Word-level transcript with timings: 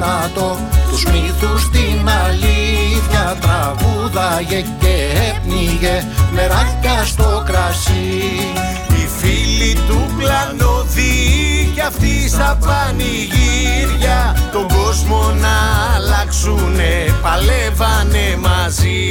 θάνατο 0.00 0.58
Τους 0.88 1.04
μύθους 1.04 1.70
την 1.70 2.08
αλήθεια 2.26 3.36
τραγούδαγε 3.40 4.60
και 4.80 4.94
έπνιγε 5.28 6.04
Μεράκια 6.32 7.04
στο 7.04 7.42
κρασί. 7.46 7.90
Οι 7.90 8.60
φίλοι 8.60 8.79
του 9.90 10.10
πλανοδί 10.18 11.70
κι 11.74 11.80
αυτοί 11.80 12.28
στα 12.28 12.58
πανηγύρια 12.66 14.36
Τον 14.52 14.66
κόσμο 14.68 15.20
να 15.40 15.56
αλλάξουνε 15.94 17.14
παλεύανε 17.22 18.26
μαζί. 18.40 19.10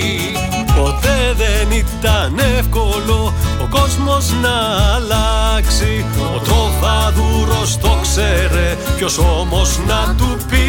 Ποτέ 0.76 1.20
δεν 1.38 1.78
ήταν 1.78 2.40
εύκολο 2.58 3.34
ο 3.64 3.68
κόσμος 3.70 4.32
να 4.42 4.56
αλλάξει. 4.96 6.06
Ο 6.36 6.40
τροφαδούρος 6.40 7.78
το 7.78 7.98
ξέρε 8.02 8.78
ποιος 8.98 9.18
όμως 9.18 9.80
να 9.88 10.16
του 10.18 10.38
πει 10.50 10.68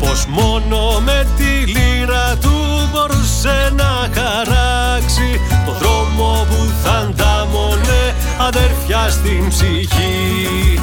Πως 0.00 0.26
μόνο 0.26 1.00
με 1.04 1.26
τη 1.36 1.70
λύρα 1.72 2.36
του 2.40 2.54
μπορούσε 2.92 3.72
να 3.76 4.08
χαράξει. 4.14 5.40
Το 5.66 5.72
δρόμο 5.72 6.46
που 6.48 6.72
θα 6.82 6.90
αντάμωνε 6.90 7.43
αδέρφια 8.38 9.10
στην 9.10 9.48
ψυχή 9.48 10.78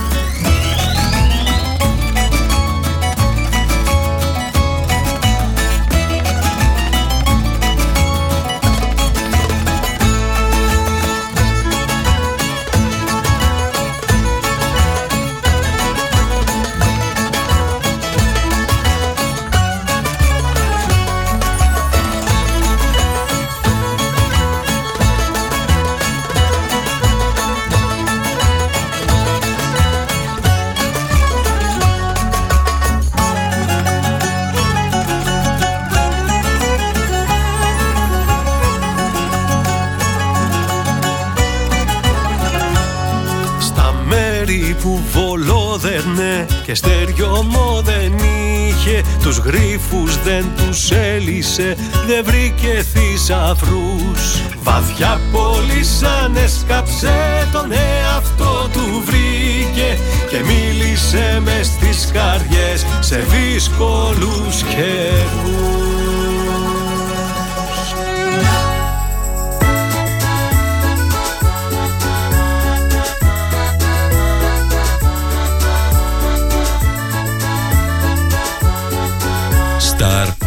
και 46.65 46.75
στεριωμό 46.75 47.81
δεν 47.83 48.13
είχε. 48.17 49.03
Τους 49.23 49.37
γρίφους 49.37 50.23
δεν 50.23 50.45
τους 50.55 50.91
έλυσε 50.91 51.75
Δεν 52.07 52.23
βρήκε 52.25 52.85
θησαυρούς 52.93 54.41
Βαθιά 54.63 55.21
πολύ 55.31 55.83
σαν 55.83 56.35
έσκαψε 56.35 57.47
τον 57.51 57.71
εαυτό 57.71 58.69
του 58.73 59.03
βρήκε 59.05 59.97
Και 60.29 60.43
μίλησε 60.45 61.41
μες 61.43 61.67
στις 61.67 62.09
καρδιές 62.13 62.85
σε 62.99 63.15
δύσκολους 63.15 64.61
καιρούς 64.61 65.91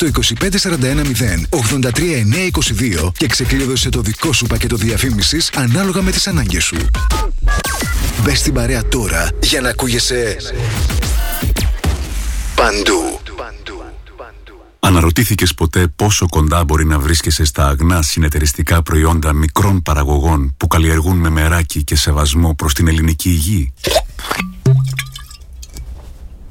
στο 0.00 0.08
25410 3.06 3.10
και 3.16 3.26
ξεκλείδωσε 3.26 3.88
το 3.88 4.00
δικό 4.00 4.32
σου 4.32 4.46
πακέτο 4.46 4.76
διαφήμισης 4.76 5.50
ανάλογα 5.54 6.02
με 6.02 6.10
τις 6.10 6.26
ανάγκες 6.26 6.64
σου. 6.64 6.76
Μπες 8.22 8.38
στην 8.38 8.54
παρέα 8.54 8.88
τώρα 8.88 9.28
για 9.42 9.60
να 9.60 9.68
ακούγεσαι 9.68 10.36
παντού. 12.54 13.20
Αναρωτήθηκες 14.80 15.54
ποτέ 15.54 15.86
πόσο 15.96 16.28
κοντά 16.28 16.64
μπορεί 16.64 16.84
να 16.84 16.98
βρίσκεσαι 16.98 17.44
στα 17.44 17.66
αγνά 17.66 18.02
συνεταιριστικά 18.02 18.82
προϊόντα 18.82 19.32
μικρών 19.32 19.82
παραγωγών 19.82 20.54
που 20.56 20.66
καλλιεργούν 20.66 21.16
με 21.16 21.28
μεράκι 21.28 21.84
και 21.84 21.96
σεβασμό 21.96 22.54
προς 22.54 22.74
την 22.74 22.88
ελληνική 22.88 23.28
υγεία 23.28 23.72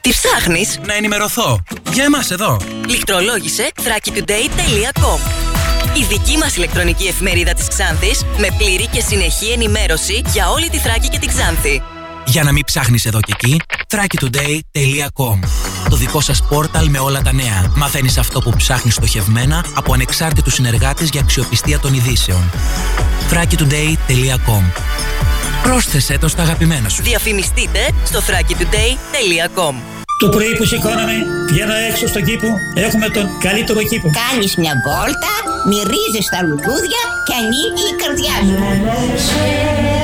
Τι 0.00 0.10
ψάχνεις; 0.10 0.78
Να 0.86 0.94
ενημερωθώ. 0.94 1.62
Για 1.92 2.04
εμάς 2.04 2.30
εδώ. 2.30 2.56
Λιχτρολόγησε 2.88 3.70
thrakitoday.com 3.74 5.48
η 5.94 6.04
δική 6.08 6.36
μας 6.36 6.56
ηλεκτρονική 6.56 7.06
εφημερίδα 7.06 7.52
της 7.52 7.68
Ξάνθης 7.68 8.24
με 8.38 8.48
πλήρη 8.58 8.86
και 8.86 9.00
συνεχή 9.00 9.50
ενημέρωση 9.50 10.22
για 10.32 10.50
όλη 10.50 10.68
τη 10.68 10.78
Θράκη 10.78 11.08
και 11.08 11.18
την 11.18 11.28
Ξάνθη. 11.28 11.82
Για 12.26 12.42
να 12.42 12.52
μην 12.52 12.64
ψάχνεις 12.64 13.04
εδώ 13.04 13.20
και 13.20 13.32
εκεί, 13.34 13.60
thrakitoday.com 13.88 15.38
Το 15.88 15.96
δικό 15.96 16.20
σας 16.20 16.42
πόρταλ 16.48 16.88
με 16.88 16.98
όλα 16.98 17.22
τα 17.22 17.32
νέα. 17.32 17.72
Μαθαίνεις 17.76 18.18
αυτό 18.18 18.40
που 18.40 18.50
ψάχνεις 18.56 18.94
στοχευμένα 18.94 19.64
από 19.74 19.92
ανεξάρτητους 19.92 20.54
συνεργάτες 20.54 21.08
για 21.08 21.20
αξιοπιστία 21.20 21.78
των 21.78 21.94
ειδήσεων. 21.94 22.50
thrakitoday.com 23.30 24.62
Πρόσθεσέ 25.62 26.18
το 26.18 26.28
στα 26.28 26.42
αγαπημένα 26.42 26.88
σου. 26.88 27.02
Διαφημιστείτε 27.02 27.90
στο 28.04 28.20
thrakitoday.com 28.20 29.74
το 30.18 30.28
πρωί 30.28 30.56
που 30.56 30.64
σηκώναμε, 30.64 31.12
βγαίνω 31.48 31.74
έξω 31.74 32.06
στον 32.06 32.24
κήπο, 32.24 32.48
έχουμε 32.74 33.08
τον 33.08 33.38
καλύτερο 33.40 33.82
κήπο. 33.82 34.10
Κάνεις 34.30 34.56
μια 34.56 34.72
βόλτα, 34.86 35.32
μυρίζεις 35.68 36.28
τα 36.30 36.42
λουλούδια 36.42 37.02
και 37.26 37.34
ανοίγει 37.40 37.86
η 37.92 37.96
καρδιά 38.02 38.36
σου. 38.46 39.97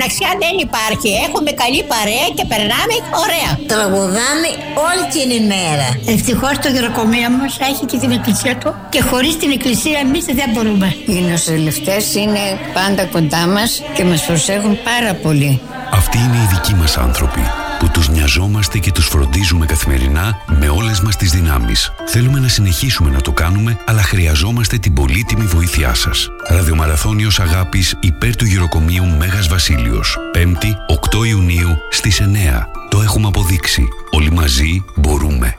Μοναξιά 0.00 0.32
δεν 0.44 0.54
υπάρχει. 0.66 1.10
Έχουμε 1.26 1.50
καλή 1.62 1.82
παρέα 1.92 2.26
και 2.36 2.44
περνάμε 2.52 2.94
ωραία. 3.24 3.50
Τραγουδάμε 3.72 4.48
όλη 4.88 5.04
την 5.14 5.28
ημέρα. 5.40 5.88
Ευτυχώς 6.14 6.54
το 6.62 6.68
γεροκομείο 6.74 7.28
μας 7.40 7.52
έχει 7.70 7.84
και 7.90 7.98
την 8.02 8.10
εκκλησία 8.10 8.54
του 8.60 8.70
και 8.92 9.00
χωρίς 9.08 9.36
την 9.42 9.50
εκκλησία 9.56 9.98
εμείς 10.06 10.24
δεν 10.24 10.48
μπορούμε. 10.52 10.88
Οι 11.06 11.18
νοσηλευτές 11.30 12.14
είναι 12.14 12.44
πάντα 12.76 13.04
κοντά 13.04 13.46
μας 13.54 13.82
και 13.94 14.04
μας 14.04 14.20
προσέχουν 14.26 14.78
πάρα 14.90 15.12
πολύ. 15.14 15.60
Αυτοί 15.92 16.18
είναι 16.18 16.36
οι 16.42 16.46
δικοί 16.54 16.74
μας 16.74 16.96
άνθρωποι 16.96 17.42
που 17.80 17.90
τους 17.90 18.08
νοιαζόμαστε 18.08 18.78
και 18.78 18.92
τους 18.92 19.06
φροντίζουμε 19.06 19.66
καθημερινά 19.66 20.36
με 20.46 20.68
όλες 20.68 21.00
μας 21.00 21.16
τις 21.16 21.30
δυνάμεις. 21.30 21.92
Θέλουμε 22.06 22.38
να 22.40 22.48
συνεχίσουμε 22.48 23.10
να 23.10 23.20
το 23.20 23.32
κάνουμε, 23.32 23.78
αλλά 23.86 24.02
χρειαζόμαστε 24.02 24.78
την 24.78 24.94
πολύτιμη 24.94 25.44
βοήθειά 25.44 25.94
σας. 25.94 26.28
Ραδιομαραθώνιος 26.48 27.40
Αγάπης 27.40 27.96
υπέρ 28.00 28.36
του 28.36 28.44
γυροκομείου 28.44 29.06
Μέγας 29.06 29.48
Βασίλειος. 29.48 30.18
5η 30.34 30.76
8 30.86 31.24
Ιουνίου 31.24 31.76
στις 31.90 32.20
9. 32.20 32.68
Το 32.90 33.00
έχουμε 33.00 33.26
αποδείξει. 33.26 33.88
Όλοι 34.10 34.32
μαζί 34.32 34.84
μπορούμε. 34.96 35.54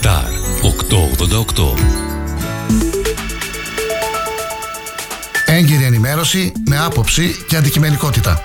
Star 0.00 0.24
888 0.62 1.74
Έγκυρη 5.46 5.84
ενημέρωση 5.84 6.52
με 6.66 6.78
άποψη 6.78 7.44
και 7.48 7.56
αντικειμενικότητα. 7.56 8.44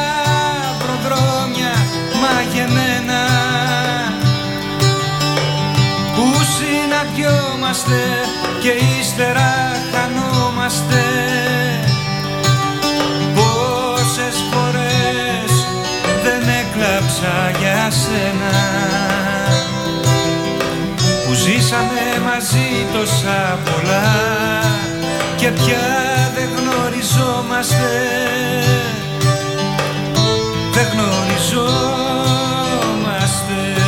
συναντιόμαστε 7.31 8.01
και 8.61 8.71
ύστερα 8.99 9.51
χανόμαστε. 9.91 11.03
Πόσες 13.35 14.37
φορές 14.51 15.51
δεν 16.23 16.41
έκλαψα 16.41 17.35
για 17.59 17.91
σένα. 17.91 18.55
Που 21.25 21.33
ζήσαμε 21.33 22.03
μαζί 22.23 22.69
τόσα 22.93 23.59
πολλά 23.65 24.09
και 25.37 25.47
πια 25.47 25.87
δεν 26.35 26.49
γνωριζόμαστε. 26.57 27.91
Δεν 30.73 30.87
γνωριζόμαστε 30.93 33.80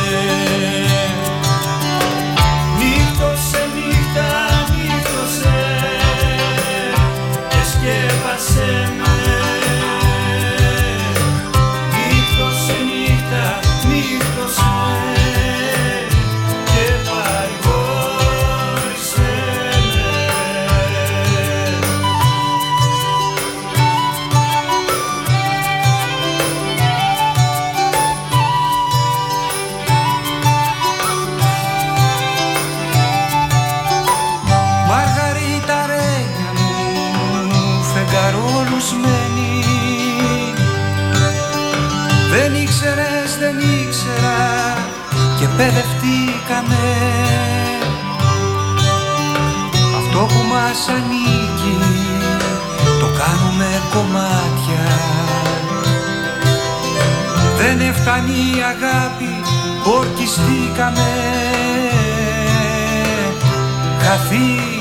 παιδευτήκαμε 45.56 46.84
Αυτό 49.98 50.18
που 50.18 50.42
μας 50.52 50.88
ανήκει 50.88 51.44
το 53.00 53.06
κάνουμε 53.06 53.82
κομμάτια. 53.92 54.86
Δεν 57.58 57.80
έφτανει 57.80 58.30
η 58.30 58.62
αγάπη, 58.62 59.40
ορκιστήκαμε. 59.84 61.10
Χαθήκαμε 63.98 64.73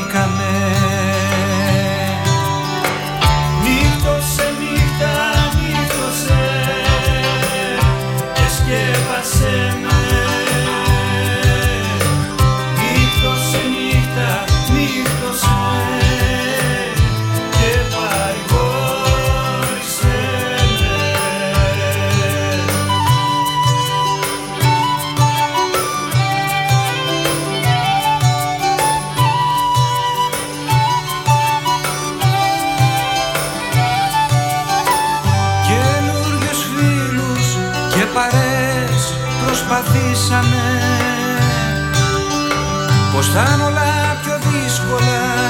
θα 43.33 43.53
είναι 43.53 43.63
όλα 43.63 44.17
πιο 44.21 44.37
δύσκολα 44.51 45.43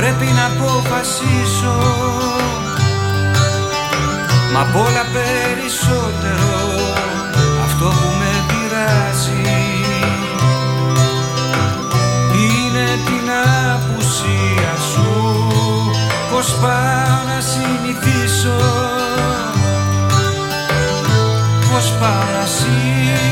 πρέπει 0.00 0.24
να 0.24 0.44
αποφασίσω. 0.46 1.76
Μα 4.52 4.60
απ' 4.60 4.76
όλα 4.76 5.04
περισσότερο 5.12 6.54
αυτό 7.64 7.84
που 7.84 8.08
με 8.18 8.32
πειράζει. 8.48 9.54
Είναι 12.34 12.88
την 13.04 13.30
απουσία 13.74 14.74
σου 14.92 15.10
πως 16.30 16.54
πάω 16.60 17.18
να 17.26 17.40
συνηθίσω. 17.40 18.58
Πως 21.72 21.92
πάω 22.00 22.40
να 22.40 22.46
συνηθίσω 22.46 23.29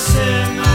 Blessing. 0.00 0.69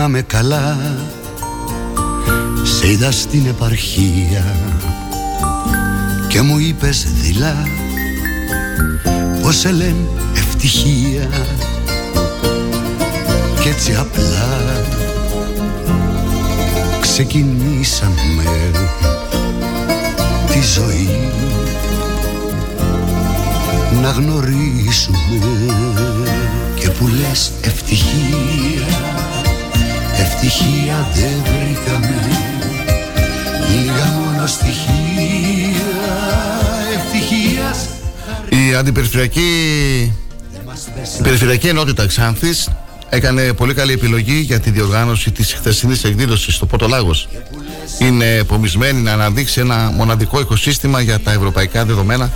Θυμάμαι 0.00 0.22
καλά. 0.22 0.76
Σε 2.62 2.90
είδα 2.90 3.10
στην 3.10 3.46
επαρχία 3.46 4.56
Και 6.28 6.42
μου 6.42 6.58
είπες 6.58 7.06
δειλά 7.12 7.68
Πως 9.42 9.56
σε 9.56 9.70
λένε 9.70 10.08
ευτυχία. 10.36 11.28
Κι 13.60 13.68
έτσι 13.68 13.94
απλά 13.94 14.84
Ξεκινήσαμε 17.00 18.44
Τη 20.50 20.60
ζωή. 20.74 21.30
Να 24.02 24.10
γνωρίσουμε 24.10 25.18
Και 26.74 26.90
που 26.90 27.06
λες 27.06 27.52
ευτυχία 27.60 28.97
Ευτυχία 30.40 31.08
δεν 31.14 31.42
βρήκαμε 31.42 32.28
Λίγα 33.70 34.06
μόνο 34.06 34.46
στοιχεία 34.46 35.86
Ευτυχίας 36.94 37.88
Η 38.48 38.74
αντιπεριφερειακή 38.74 39.40
η 41.18 41.22
Περιφερειακή 41.22 41.68
Ενότητα 41.68 42.06
Ξάνθης 42.06 42.68
έκανε 43.08 43.52
πολύ 43.52 43.74
καλή 43.74 43.92
επιλογή 43.92 44.38
για 44.38 44.60
τη 44.60 44.70
διοργάνωση 44.70 45.30
της 45.30 45.52
χθεσινής 45.52 46.04
εκδήλωσης 46.04 46.54
στο 46.54 46.66
Πότο 46.66 46.88
Λάγος. 46.88 47.28
Είναι 47.98 48.34
επομισμένη 48.34 49.00
να 49.00 49.12
αναδείξει 49.12 49.60
ένα 49.60 49.92
μοναδικό 49.94 50.40
οικοσύστημα 50.40 51.00
για 51.00 51.20
τα 51.20 51.32
ευρωπαϊκά 51.32 51.84
δεδομένα 51.84 52.30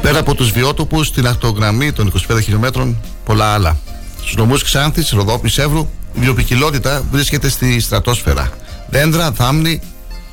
Πέρα 0.00 0.18
από 0.18 0.34
τους 0.34 0.50
βιότοπους, 0.50 1.12
την 1.12 1.26
ακτογραμμή 1.26 1.92
των 1.92 2.12
25 2.28 2.40
χιλιόμετρων, 2.42 3.00
πολλά 3.24 3.54
άλλα. 3.54 3.76
Στους 4.20 4.36
νομούς 4.36 4.62
Ξάνθης, 4.62 5.10
Ροδόπης, 5.10 5.58
Εύρου, 5.58 5.80
η 5.80 5.88
βιοπικιλότητα 6.20 7.02
βρίσκεται 7.10 7.48
στη 7.48 7.80
στρατόσφαιρα. 7.80 8.50
Δέντρα, 8.88 9.32
θάμνη, 9.32 9.80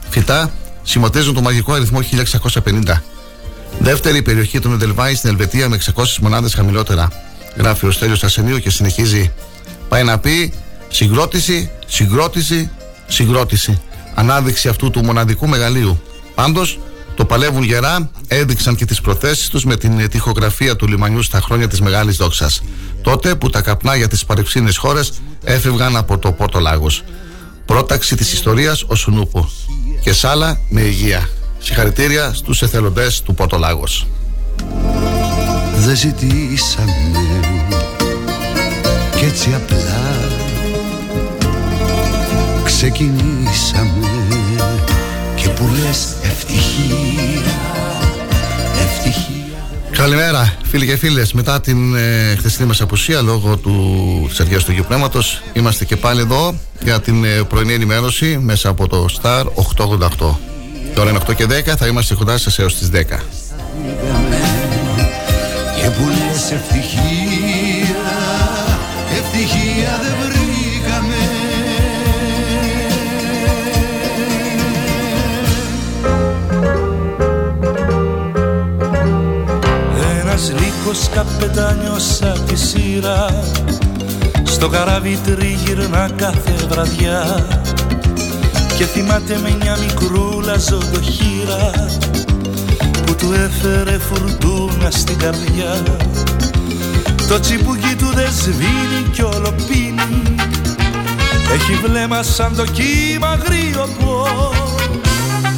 φυτά 0.10 0.51
σηματίζουν 0.84 1.34
το 1.34 1.41
μαγικό 1.41 1.74
αριθμό 1.74 2.00
1650. 2.01 3.03
Δεύτερη 3.79 4.22
περιοχή 4.22 4.60
του 4.60 4.72
Εντελβάη 4.72 5.15
στην 5.15 5.29
Ελβετία 5.29 5.70
με 5.70 5.79
600 5.96 6.03
μονάδες 6.22 6.53
χαμηλότερα. 6.53 7.12
Γράφει 7.58 7.86
ο 7.86 7.91
Στέλιος 7.91 8.24
Ασενίου 8.24 8.60
και 8.60 8.70
συνεχίζει. 8.70 9.32
Πάει 9.89 10.03
να 10.03 10.20
πει 10.20 10.53
συγκρότηση, 10.88 11.72
συγκρότηση, 11.88 12.70
συγκρότηση. 13.08 13.82
Ανάδειξη 14.15 14.67
αυτού 14.67 14.89
του 14.89 15.03
μοναδικού 15.03 15.48
μεγαλείου. 15.48 16.01
Πάντως, 16.36 16.79
το 17.15 17.25
παλεύουν 17.25 17.63
γερά, 17.63 18.10
έδειξαν 18.27 18.75
και 18.75 18.86
τις 18.86 19.01
προθέσεις 19.01 19.50
τους 19.50 19.65
με 19.65 19.75
την 19.77 20.10
τυχογραφία 20.10 20.75
του 20.75 20.88
λιμανιού 20.88 21.22
στα 21.22 21.41
χρόνια 21.41 21.67
της 21.67 21.82
Μεγάλης 21.82 22.17
Δόξας. 22.17 22.62
Τότε 23.01 23.36
που 23.36 23.50
τα 23.50 23.62
καπνά 23.62 23.96
για 23.96 24.08
τις 24.08 24.25
παρεξήνες 24.25 24.77
χώρες 24.77 25.12
έφευγαν 25.48 25.96
από 25.96 26.18
το 26.18 26.32
Πόρτο 26.32 26.60
Λάγος. 26.60 27.04
Πρόταξη 27.66 28.16
της 28.16 28.34
ιστορίας 28.34 28.84
ο 28.88 28.96
Σουνούπο. 28.96 29.50
Και 30.01 30.13
σάλα 30.13 30.60
με 30.70 30.82
υγεία. 30.82 31.30
Συγχαρητήρια 31.60 32.34
στους 32.34 32.62
εθελοντές 32.62 33.22
του 33.22 33.34
Πόρτο 33.34 33.58
Λάγος. 33.58 34.08
Δεν 35.75 35.96
ζητήσαμε 35.96 37.12
κι 39.18 39.25
έτσι 39.25 39.54
απλά 39.54 40.18
ξεκινήσαμε 42.63 44.08
και 45.36 45.50
που 45.50 45.68
λες 45.68 46.16
ευτυχία, 46.22 46.96
ευτυχία 47.04 47.37
Καλημέρα 49.98 50.58
φίλοι 50.63 50.86
και 50.86 50.96
φίλες. 50.98 51.34
Μετά 51.34 51.62
την 51.62 51.96
ε, 51.96 52.36
χθεσινή 52.38 52.68
μας 52.68 52.82
απουσία 52.82 53.22
Λόγω 53.22 53.58
του 53.58 54.30
Σεργίας 54.32 54.63
του 54.63 54.72
Αγίου 54.72 54.84
Πνεύματος 54.88 55.42
Είμαστε 55.54 55.86
και 55.86 55.96
πάλι 55.96 56.20
εδώ 56.20 56.56
Για 56.84 57.01
την 57.01 57.24
ε, 57.24 57.44
πρωινή 57.44 57.74
ενημέρωση 57.74 58.38
Μέσα 58.42 58.70
από 58.70 58.88
το 58.88 59.06
Star 59.22 59.44
888 59.44 60.36
Τώρα 60.96 61.10
είναι 61.10 61.20
8 61.27 61.36
και 61.36 61.46
10 61.46 61.50
Θα 61.77 61.88
είμαστε 61.88 62.16
κοντά 62.16 62.38
σας 62.38 62.60
έως 62.60 62.77
τις 62.77 62.89
10 62.94 63.20
και 65.82 65.89
που 65.89 66.08
λες 66.08 66.51
ευτυχία, 66.51 67.26
Ένας 80.88 81.10
λύκος 81.10 81.15
καπετάνιος 81.15 82.22
απ' 82.22 82.50
τη 82.50 82.56
σειρά. 82.56 83.44
Στο 84.44 84.70
καράβι 84.70 85.20
τριγυρνά 85.25 86.10
κάθε 86.15 86.56
βραδιά. 86.70 87.48
Και 88.77 88.84
θυμάται 88.84 89.39
με 89.44 89.58
μια 89.62 89.77
μικρούλα 89.77 90.58
ζωντοχύρα 90.58 91.72
Που 93.06 93.15
του 93.15 93.34
έφερε 93.34 93.98
φουρτούνα 93.98 94.91
στην 94.91 95.17
καρδιά. 95.17 95.84
Το 97.27 97.39
τσιμπούκι 97.39 97.96
του 97.98 98.10
δεν 98.13 98.32
σβήνει 98.32 99.10
κι 99.12 99.22
όλο 99.22 99.53
πίνει 99.67 100.36
Έχει 101.53 101.74
βλέμμα 101.86 102.24
σαν 102.24 102.56
το 102.56 102.63
κύμα 102.63 103.39
γρήγορο 103.46 104.51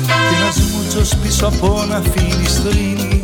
Και 0.06 0.36
ένας 0.42 0.58
μούτσος 0.72 1.16
πίσω 1.16 1.46
από 1.46 1.86
να 1.90 1.96
αφήνεις 1.96 2.52
στρίνει 2.52 3.22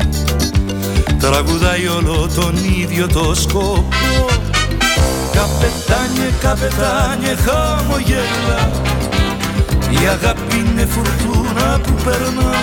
Τραγουδάει 1.30 1.88
όλο 1.88 2.30
τον 2.36 2.56
ίδιο 2.82 3.08
το 3.08 3.36
σκοπό. 3.36 4.28
Καπετάνιε, 5.32 6.30
καπετάνιε, 6.40 7.36
χαμογέλα. 7.36 8.72
Η 9.90 10.08
αγάπη 10.08 10.56
είναι 10.56 10.86
φουρτούνα 10.86 11.80
που 11.84 11.94
περνά. 12.04 12.54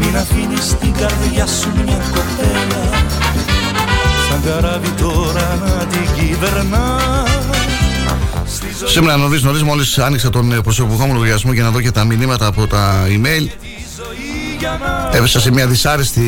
Μην 0.00 0.16
αφήνεις 0.16 0.76
την 0.80 0.92
καρδιά 0.92 1.46
σου 1.46 1.68
μια 1.84 2.00
κοπέλα. 2.10 2.82
Σαν 4.28 4.42
καράβι 4.44 4.88
τώρα 4.90 5.58
να 5.60 5.86
την 5.86 6.08
κυβερνά. 6.14 6.98
Σήμερα 8.84 9.16
νωρίς 9.16 9.42
νωρίς, 9.42 9.62
μόλις 9.62 9.98
άνοιξα 9.98 10.30
τον 10.30 10.52
ε, 10.52 10.60
προσωπικό 10.60 11.06
μου 11.06 11.12
λογαριασμό 11.12 11.52
για 11.52 11.62
να 11.62 11.70
δω 11.70 11.80
και 11.80 11.90
τα 11.90 12.04
μηνύματα 12.04 12.46
από 12.46 12.66
τα 12.66 13.06
email, 13.06 13.48
έπεσα 15.12 15.40
σε 15.40 15.50
μια 15.52 15.66
δυσάρεστη 15.66 16.20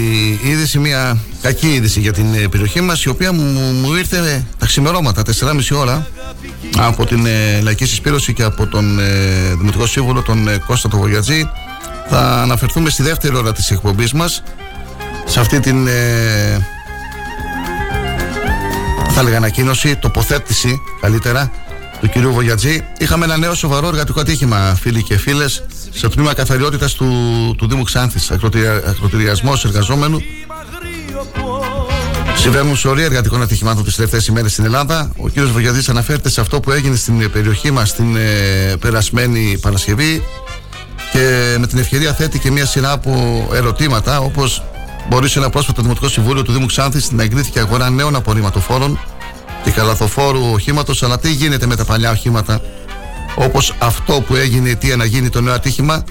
είδηση, 0.42 0.78
μια 0.78 1.18
κακή 1.42 1.68
είδηση 1.68 2.00
για 2.00 2.12
την 2.12 2.34
ε, 2.34 2.48
περιοχή 2.48 2.80
μας, 2.80 3.04
η 3.04 3.08
οποία 3.08 3.32
μου, 3.32 3.60
μου 3.82 3.94
ήρθε 3.94 4.44
τα 4.58 4.66
ξημερώματα, 4.66 5.22
4,5 5.40 5.76
ώρα, 5.76 6.06
από 6.76 7.06
την 7.06 7.26
ε, 7.26 7.60
Λαϊκή 7.60 7.84
Συσπήρωση 7.84 8.32
και 8.32 8.42
από 8.42 8.66
τον 8.66 8.98
ε, 8.98 9.54
Δημοτικό 9.58 9.86
Σύμβουλο, 9.86 10.22
τον 10.22 10.48
ε, 10.48 10.58
Κώστα 10.66 10.88
το 10.88 10.96
Βογιατζή. 10.96 11.50
Θα 12.08 12.40
αναφερθούμε 12.42 12.90
στη 12.90 13.02
δεύτερη 13.02 13.36
ώρα 13.36 13.52
της 13.52 13.70
εκπομπής 13.70 14.12
μας 14.12 14.42
σε 15.24 15.40
αυτή 15.40 15.60
την 15.60 15.86
ε, 15.86 16.66
θα 19.14 19.20
έλεγα 19.20 19.36
ανακοίνωση, 19.36 19.96
τοποθέτηση 19.96 20.80
καλύτερα 21.00 21.50
του 22.00 22.08
κυρίου 22.08 22.32
Βογιατζή. 22.32 22.84
Είχαμε 22.98 23.24
ένα 23.24 23.36
νέο 23.36 23.54
σοβαρό 23.54 23.88
εργατικό 23.88 24.20
ατύχημα, 24.20 24.76
φίλοι 24.80 25.02
και 25.02 25.18
φίλες, 25.18 25.64
στο 25.92 26.08
τμήμα 26.08 26.34
καθαριότητας 26.34 26.94
του, 26.94 27.06
του 27.58 27.68
Δήμου 27.68 27.82
Ξάνθης. 27.82 28.30
Ακροτηριασμός 28.87 29.64
εργαζόμενου. 29.64 30.22
Συμβαίνουν 32.37 32.76
σωρία 32.76 33.04
εργατικών 33.04 33.42
ατυχημάτων 33.42 33.84
τις 33.84 33.94
τελευταίες 33.94 34.26
ημέρες 34.26 34.52
στην 34.52 34.64
Ελλάδα. 34.64 35.12
Ο 35.16 35.28
κύριος 35.28 35.50
Βογιατζή 35.52 35.90
αναφέρεται 35.90 36.28
σε 36.28 36.40
αυτό 36.40 36.61
που 36.61 36.70
έγινε 36.70 36.96
στην 36.96 37.30
περιοχή 37.30 37.70
μας 37.70 37.94
την 37.94 38.16
ε, 38.16 38.76
περασμένη 38.80 39.58
Παρασκευή 39.61 40.25
και 41.12 41.56
με 41.58 41.66
την 41.66 41.78
ευκαιρία 41.78 42.12
θέτει 42.12 42.38
και 42.38 42.50
μια 42.50 42.66
σειρά 42.66 42.92
από 42.92 43.49
ερωτήματα 43.54 44.18
όπως 44.18 44.62
μπορεί 45.08 45.28
σε 45.28 45.38
ένα 45.38 45.50
πρόσφατο 45.50 45.82
Δημοτικό 45.82 46.08
Συμβούλιο 46.08 46.42
του 46.42 46.52
Δήμου 46.52 46.66
Ξάνθης 46.66 47.11
να 47.11 47.22
εγκρίθηκε 47.22 47.58
αγορά 47.58 47.90
νέων 47.90 48.16
απορριμματοφόρων 48.16 48.99
και 49.64 49.70
καλαθοφόρου 49.70 50.50
οχήματος, 50.52 51.02
αλλά 51.02 51.18
τι 51.18 51.32
γίνεται 51.32 51.66
με 51.66 51.76
τα 51.76 51.84
παλιά 51.84 52.11
οχήματα, 52.11 52.61
όπως 53.34 53.74
αυτό 53.78 54.20
που 54.20 54.34
έγινε 54.34 54.68
η 54.68 54.70
αιτία 54.70 54.96
να 54.96 55.04
γίνει 55.04 55.28
το 55.28 55.40
νέο 55.40 55.54
ατύχημα. 55.54 56.04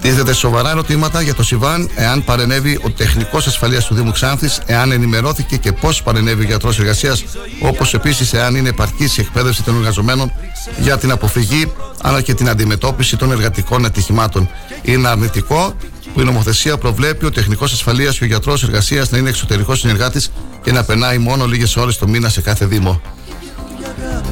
Τίθεται 0.00 0.32
σοβαρά 0.32 0.70
ερωτήματα 0.70 1.20
για 1.20 1.34
το 1.34 1.42
Σιβάν, 1.42 1.90
εάν 1.94 2.24
παρενέβη 2.24 2.80
ο 2.82 2.90
τεχνικός 2.90 3.46
ασφαλείας 3.46 3.86
του 3.86 3.94
Δήμου 3.94 4.12
Ξάνθης, 4.12 4.60
εάν 4.66 4.92
ενημερώθηκε 4.92 5.56
και 5.56 5.72
πώς 5.72 6.02
παρενέβη 6.02 6.42
ο 6.42 6.46
γιατρός 6.46 6.78
εργασίας, 6.78 7.24
όπως 7.60 7.94
επίσης 7.94 8.32
εάν 8.32 8.54
είναι 8.54 8.68
επαρκής 8.68 9.16
η 9.16 9.20
εκπαίδευση 9.20 9.62
των 9.62 9.76
εργαζομένων 9.76 10.32
για 10.80 10.98
την 10.98 11.10
αποφυγή 11.10 11.72
αλλά 12.02 12.20
και 12.20 12.34
την 12.34 12.48
αντιμετώπιση 12.48 13.16
των 13.16 13.32
εργατικών 13.32 13.84
ατυχημάτων. 13.84 14.48
Είναι 14.82 15.08
αρνητικό 15.08 15.74
που 16.14 16.20
η 16.20 16.24
νομοθεσία 16.24 16.78
προβλέπει 16.78 17.24
ο 17.24 17.30
τεχνικός 17.30 17.72
ασφαλείας 17.72 18.18
και 18.18 18.24
ο 18.24 18.26
γιατρός 18.26 18.62
εργασίας 18.62 19.10
να 19.10 19.18
είναι 19.18 19.28
εξωτερικός 19.28 19.78
συνεργάτης 19.78 20.30
και 20.62 20.72
να 20.72 20.84
περνάει 20.84 21.18
μόνο 21.18 21.46
λίγες 21.46 21.76
ώρες 21.76 21.98
το 21.98 22.08
μήνα 22.08 22.28
σε 22.28 22.40
κάθε 22.40 22.64
Δήμο. 22.64 23.00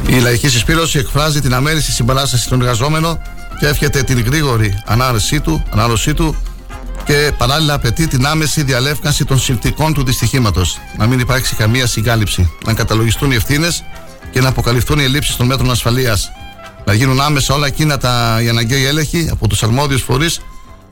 Η 0.06 0.20
λαϊκή 0.20 0.48
συσπήρωση 0.48 0.98
εκφράζει 0.98 1.40
την 1.40 1.54
αμέριστη 1.54 1.92
συμπαράσταση 1.92 2.42
στον 2.42 2.60
εργαζόμενο 2.60 3.18
και 3.58 3.66
εύχεται 3.66 4.02
την 4.02 4.20
γρήγορη 4.20 4.82
ανάρρωσή 4.87 5.40
του, 5.40 5.64
ανάρρωσή 5.70 6.14
του 6.14 6.37
και 7.04 7.32
παράλληλα 7.38 7.75
απαιτεί 7.75 8.06
την 8.06 8.26
άμεση 8.26 8.62
διαλεύκανση 8.62 9.25
των 9.25 9.38
συνθηκών 9.38 9.94
του 9.94 10.04
δυστυχήματος. 10.04 10.78
Να 10.96 11.06
μην 11.06 11.18
υπάρξει 11.18 11.54
καμία 11.54 11.87
συγκάλυψη. 11.87 12.50
Να 12.64 12.75
καταλογιστούν 12.75 13.30
οι 13.30 13.34
ευθύνες 13.34 13.84
και 14.30 14.40
να 14.40 14.48
αποκαλυφθούν 14.48 14.98
οι 14.98 15.02
ελλείψεις 15.02 15.37
των 15.37 15.46
μέτρων 15.46 15.70
ασφαλείας. 15.70 16.30
Να 16.84 16.92
γίνουν 16.92 17.20
άμεσα 17.20 17.54
όλα 17.54 17.66
εκείνα 17.66 17.98
τα 17.98 18.40
οι 18.42 18.48
αναγκαίοι 18.48 18.84
έλεγχοι 18.84 19.28
από 19.30 19.48
τους 19.48 19.62
αρμόδιους 19.62 20.02
φορείς 20.02 20.40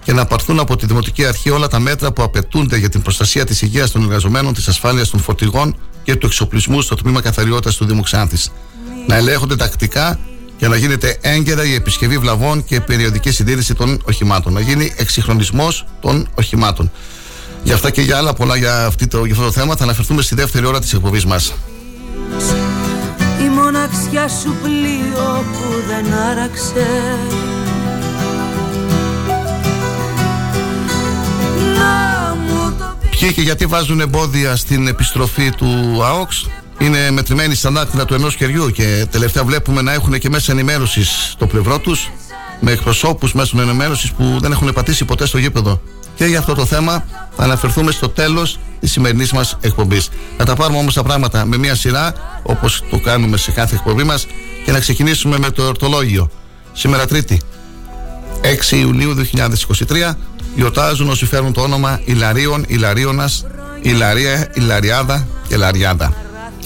και 0.06 0.12
να 0.12 0.26
πάρθουν 0.26 0.60
από 0.60 0.76
τη 0.76 0.86
Δημοτική 0.86 1.24
Αρχή 1.24 1.50
όλα 1.50 1.68
τα 1.68 1.78
μέτρα 1.78 2.12
που 2.12 2.22
απαιτούνται 2.22 2.76
για 2.76 2.88
την 2.88 3.02
προστασία 3.02 3.44
της 3.44 3.62
υγείας 3.62 3.90
των 3.90 4.02
εργαζομένων, 4.02 4.54
της 4.54 4.68
ασφάλειας 4.68 5.10
των 5.10 5.20
φορτηγών 5.20 5.76
και 6.02 6.16
του 6.16 6.26
εξοπλισμού 6.26 6.80
στο 6.80 6.94
τμήμα 6.94 7.20
καθαριότητας 7.20 7.76
του 7.76 7.84
Δήμου 7.84 8.02
Ξάνθης. 8.02 8.52
Να 9.06 9.16
ελέγχονται 9.16 9.56
τακτικά 9.56 10.18
και 10.56 10.68
να 10.68 10.76
γίνεται 10.76 11.18
έγκαιρα 11.20 11.64
η 11.64 11.74
επισκευή 11.74 12.18
βλαβών 12.18 12.64
και 12.64 12.80
περιοδική 12.80 13.30
συντήρηση 13.30 13.74
των 13.74 14.00
οχημάτων. 14.04 14.52
Να 14.52 14.60
γίνει 14.60 14.92
εξυγχρονισμός 14.96 15.86
των 16.00 16.28
οχημάτων. 16.34 16.90
Για 17.62 17.74
αυτά 17.74 17.90
και 17.90 18.00
για 18.00 18.16
άλλα 18.16 18.32
πολλά 18.32 18.56
για, 18.56 18.86
αυτή 18.86 19.06
το, 19.06 19.24
για 19.24 19.34
αυτό 19.34 19.46
το 19.46 19.52
θέμα 19.52 19.76
θα 19.76 19.84
αναφερθούμε 19.84 20.22
στη 20.22 20.34
δεύτερη 20.34 20.66
ώρα 20.66 20.80
της 20.80 20.92
εκπομπής 20.92 21.24
μας. 21.24 21.54
Η 23.44 23.48
μοναξιά 23.48 24.28
σου 24.28 24.54
πλοίο 24.62 25.44
που 25.52 25.82
δεν 25.88 26.12
άραξε 26.12 26.86
Ποιοι 33.18 33.32
και 33.32 33.40
γιατί 33.40 33.66
βάζουν 33.66 34.00
εμπόδια 34.00 34.56
στην 34.56 34.86
επιστροφή 34.86 35.50
του 35.50 36.00
ΑΟΚΣ 36.04 36.48
είναι 36.78 37.10
μετρημένοι 37.10 37.54
στα 37.54 37.70
δάχτυλα 37.70 38.04
του 38.04 38.14
ενός 38.14 38.34
χεριού 38.34 38.70
και 38.70 39.06
τελευταία 39.10 39.44
βλέπουμε 39.44 39.82
να 39.82 39.92
έχουν 39.92 40.18
και 40.18 40.28
μέσα 40.28 40.52
ενημέρωσης 40.52 41.28
στο 41.30 41.46
πλευρό 41.46 41.78
τους 41.78 42.10
με 42.60 42.72
εκπροσώπους 42.72 43.32
μέσων 43.32 43.60
ενημέρωσης 43.60 44.12
που 44.12 44.36
δεν 44.40 44.52
έχουν 44.52 44.72
πατήσει 44.72 45.04
ποτέ 45.04 45.26
στο 45.26 45.38
γήπεδο 45.38 45.80
Και 46.16 46.24
για 46.24 46.38
αυτό 46.38 46.54
το 46.54 46.66
θέμα 46.66 47.04
θα 47.36 47.42
αναφερθούμε 47.44 47.90
στο 47.90 48.08
τέλος 48.08 48.58
της 48.80 48.92
σημερινής 48.92 49.32
μας 49.32 49.56
εκπομπής. 49.60 50.08
Θα 50.36 50.44
τα 50.44 50.54
πάρουμε 50.54 50.78
όμως 50.78 50.94
τα 50.94 51.02
πράγματα 51.02 51.44
με 51.44 51.56
μια 51.56 51.74
σειρά, 51.74 52.14
όπως 52.42 52.82
το 52.90 52.98
κάνουμε 52.98 53.36
σε 53.36 53.50
κάθε 53.50 53.74
εκπομπή 53.74 54.02
μας, 54.02 54.26
και 54.64 54.72
να 54.72 54.78
ξεκινήσουμε 54.78 55.38
με 55.38 55.50
το 55.50 55.62
εορτολόγιο. 55.62 56.30
Σήμερα 56.72 57.06
Τρίτη, 57.06 57.40
6 58.40 58.76
Ιουνίου 58.76 59.14
2023, 59.14 60.16
γιορτάζουν 60.56 61.08
όσοι 61.08 61.26
φέρνουν 61.26 61.52
το 61.52 61.60
όνομα 61.60 62.00
Ιλαρίων, 62.04 62.64
Ιλαρίωνα, 62.68 63.30
Ιλαρία, 63.82 64.50
Ιλαριάδα 64.54 65.26
και 65.48 65.56
Λαριάδα. 65.56 66.14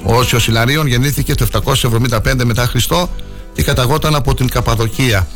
Ο 0.02 0.16
Όσιος 0.16 0.46
Ιλαρίων 0.46 0.86
γεννήθηκε 0.86 1.34
το 1.34 1.46
775 1.64 2.44
μετά 2.44 2.66
Χριστό 2.66 3.08
και 3.52 3.62
καταγόταν 3.62 4.14
από 4.14 4.34
την 4.34 4.48
Καπαδοκία. 4.48 5.26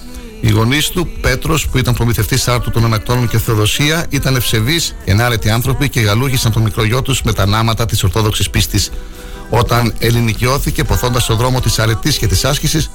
Οι 0.41 0.51
γονείς 0.51 0.89
του, 0.89 1.09
Πέτρος, 1.21 1.69
που 1.69 1.79
ήταν 1.79 1.95
προμηθευτής 1.95 2.49
άρτου 2.49 2.71
των 2.71 2.85
Ανακτώνων 2.85 3.29
και 3.29 3.39
Θεοδοσία, 3.39 4.07
ήταν 4.09 4.37
ευσεβείς, 4.37 4.95
ενάρετοι 5.05 5.51
άνθρωποι 5.51 5.89
και 5.89 6.01
γαλούγησαν 6.01 6.53
τον 6.53 6.63
μικρό 6.63 6.85
γιο 6.85 7.03
τους 7.03 7.23
με 7.23 7.33
τα 7.33 7.47
νάματα 7.47 7.87
της 7.87 8.05
Ορθόδοξης 8.05 8.51
πίστης. 8.51 8.91
Όταν 9.51 9.95
ελληνικιώθηκε, 9.99 10.85
ποθώντας 10.85 11.23
στον 11.23 11.37
δρόμο 11.37 11.61
της 11.61 11.79
αρετής 11.79 12.19
και 12.19 12.27
της 12.27 12.45
άσκησης, 12.45 12.91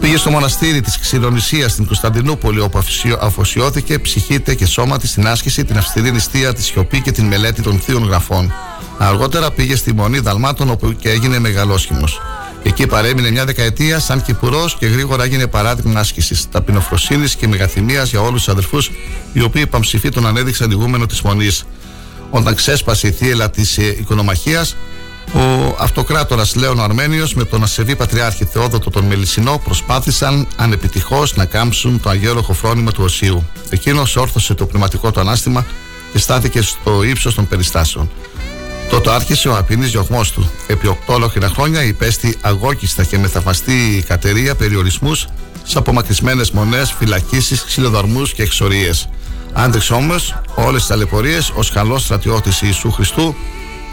πήγε 0.00 0.16
στο 0.16 0.30
μοναστήρι 0.30 0.80
της 0.80 0.98
Ξηρονησίας 0.98 1.72
στην 1.72 1.86
Κωνσταντινούπολη, 1.86 2.60
όπου 2.60 2.80
αφοσιώθηκε 3.20 3.98
ψυχήτε 3.98 4.54
και 4.54 4.66
σώμα 4.66 4.98
της 4.98 5.10
στην 5.10 5.26
άσκηση, 5.26 5.64
την 5.64 5.78
αυστηρή 5.78 6.12
νηστεία, 6.12 6.54
τη 6.54 6.62
σιωπή 6.62 7.00
και 7.00 7.12
την 7.12 7.24
μελέτη 7.24 7.62
των 7.62 7.78
θείων 7.80 8.04
γραφών. 8.04 8.52
Αργότερα 8.98 9.50
πήγε 9.50 9.76
στη 9.76 9.94
Μονή 9.94 10.18
Δαλμάτων, 10.18 10.70
όπου 10.70 10.92
και 10.92 11.10
έγινε 11.10 11.38
μεγαλόσχημος. 11.38 12.20
Εκεί 12.62 12.86
παρέμεινε 12.86 13.30
μια 13.30 13.44
δεκαετία 13.44 13.98
σαν 13.98 14.22
κυπουρός 14.22 14.76
και 14.76 14.86
γρήγορα 14.86 15.24
έγινε 15.24 15.46
παράδειγμα 15.46 16.00
άσκησης, 16.00 16.48
ταπεινοφροσύνης 16.50 17.34
και 17.34 17.48
μεγαθυμίας 17.48 18.10
για 18.10 18.20
όλους 18.20 18.44
τους 18.44 18.48
αδερφού, 18.48 18.78
οι 19.32 19.42
οποίοι 19.42 19.66
παμψηφί 19.66 20.08
τον 20.08 20.26
ανέδειξαν 20.26 20.70
ηγούμενο 20.70 21.06
της 21.06 21.20
Μονής. 21.20 21.64
Όταν 22.30 22.54
ξέσπασε 22.54 23.08
η 23.08 23.10
θύελα 23.10 23.50
της 23.50 23.78
ε, 23.78 23.86
οικονομαχίας, 23.86 24.76
ο 25.34 25.76
αυτοκράτορας 25.78 26.54
Λέων 26.54 26.80
Αρμένιος 26.80 27.34
με 27.34 27.44
τον 27.44 27.62
ασεβή 27.62 27.96
πατριάρχη 27.96 28.44
Θεόδοτο 28.44 28.90
τον 28.90 29.04
Μελισσινό 29.04 29.60
προσπάθησαν 29.64 30.46
ανεπιτυχώς 30.56 31.36
να 31.36 31.44
κάμψουν 31.44 32.00
το 32.00 32.10
αγιόλογο 32.10 32.52
φρόνημα 32.52 32.92
του 32.92 33.04
Οσίου. 33.04 33.44
Εκείνος 33.70 34.16
όρθωσε 34.16 34.54
το 34.54 34.66
πνευματικό 34.66 35.10
του 35.10 35.20
ανάστημα 35.20 35.66
και 36.12 36.18
στάθηκε 36.18 36.62
στο 36.62 37.02
ύψος 37.02 37.34
των 37.34 37.48
περιστάσεων. 37.48 38.10
Τότε 38.90 39.10
άρχισε 39.10 39.48
ο 39.48 39.56
απεινής 39.56 39.90
διωγμό 39.90 40.20
του. 40.34 40.50
Επί 40.66 40.86
οκτώ 40.86 41.12
ολόκληρα 41.12 41.48
χρόνια 41.48 41.82
υπέστη 41.82 42.36
αγώκιστα 42.40 43.04
και 43.04 43.18
με 43.18 43.28
θαυμαστή 43.28 44.04
κατερία 44.06 44.54
περιορισμούς 44.54 45.26
σε 45.62 45.78
απομακρυσμένες 45.78 46.50
μονές, 46.50 46.94
φυλακίσεις, 46.98 47.64
ξυλοδαρμούς 47.64 48.32
και 48.32 48.42
εξορίες. 48.42 49.08
Άντεξε 49.52 49.94
όμως 49.94 50.40
όλες 50.54 50.80
τις 50.80 50.86
ταλαιπωρίες 50.86 51.52
ως 51.54 51.70
καλός 51.70 52.02
στρατιώτης 52.02 52.62
Ιησού 52.62 52.92
Χριστού, 52.92 53.34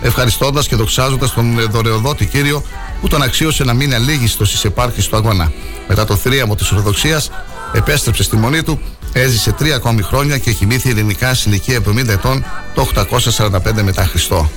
ευχαριστώντας 0.04 0.68
και 0.68 0.76
δοξάζοντας 0.76 1.34
τον 1.34 1.68
δωρεοδότη 1.70 2.26
κύριο 2.26 2.64
που 3.02 3.08
τον 3.08 3.22
αξίωσε 3.22 3.64
να 3.64 3.74
μείνει 3.74 3.94
αλήγιστος 3.94 4.50
στι 4.50 4.68
επάρχε 4.68 5.02
του 5.10 5.16
αγώνα. 5.16 5.52
Μετά 5.88 6.06
το 6.06 6.16
θρίαμο 6.16 6.56
της 6.56 6.72
Ορθοδοξίας, 6.72 7.30
επέστρεψε 7.74 8.24
στη 8.24 8.36
μονή 8.36 8.64
του, 8.64 8.80
έζησε 9.14 9.52
τρία 9.52 9.76
ακόμη 9.76 10.02
χρόνια 10.02 10.38
και 10.38 10.52
κοιμήθη 10.52 10.90
ειρηνικά 10.90 11.34
σε 11.34 11.50
ηλικία 11.50 11.82
70 11.88 12.08
ετών 12.08 12.46
το 12.74 12.88
845 13.02 13.82
μετά 13.84 14.06
Χριστό. 14.06 14.50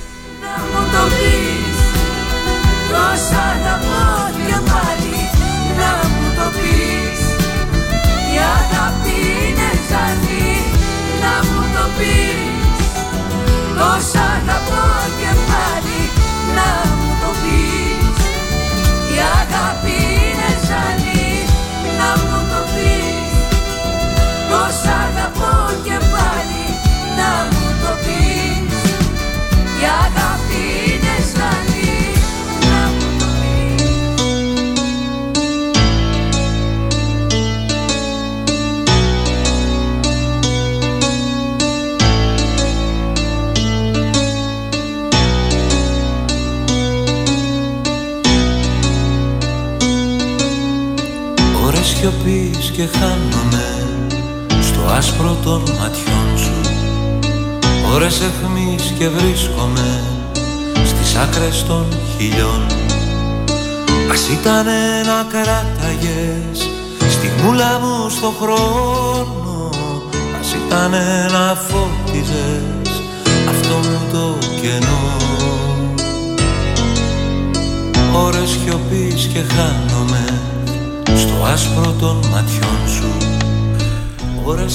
Τόσα 13.77 14.56
σιωπής 52.07 52.71
και 52.71 52.87
χάνομαι 52.97 53.67
στο 54.61 54.79
άσπρο 54.97 55.37
των 55.43 55.59
ματιών 55.59 56.37
σου. 56.37 56.71
Ώρες 57.93 58.21
εχμής 58.21 58.93
και 58.97 59.09
βρίσκομαι 59.09 60.01
στις 60.85 61.15
άκρες 61.15 61.65
των 61.67 61.85
χιλιών. 62.17 62.65
Ας 64.11 64.27
ήταν 64.27 64.65
να 65.05 65.27
κράταγες 65.31 66.69
στιγμούλα 67.09 67.79
μου 67.79 68.09
στο 68.09 68.33
χρόνο. 68.41 69.69
Ας 70.39 70.53
ήταν 70.65 70.91
να 71.31 71.55
φώτιζες 71.55 73.01
αυτό 73.49 73.75
μου 73.75 73.99
το 74.11 74.37
κενό. 74.61 75.17
Ώρες 78.25 78.49
σιωπής 78.49 79.29
και 79.33 79.39
χάνομαι 79.39 80.56
στο 81.15 81.43
άσπρο 81.45 81.95
των 81.99 82.15
ματιών 82.15 82.89
σου 82.95 83.27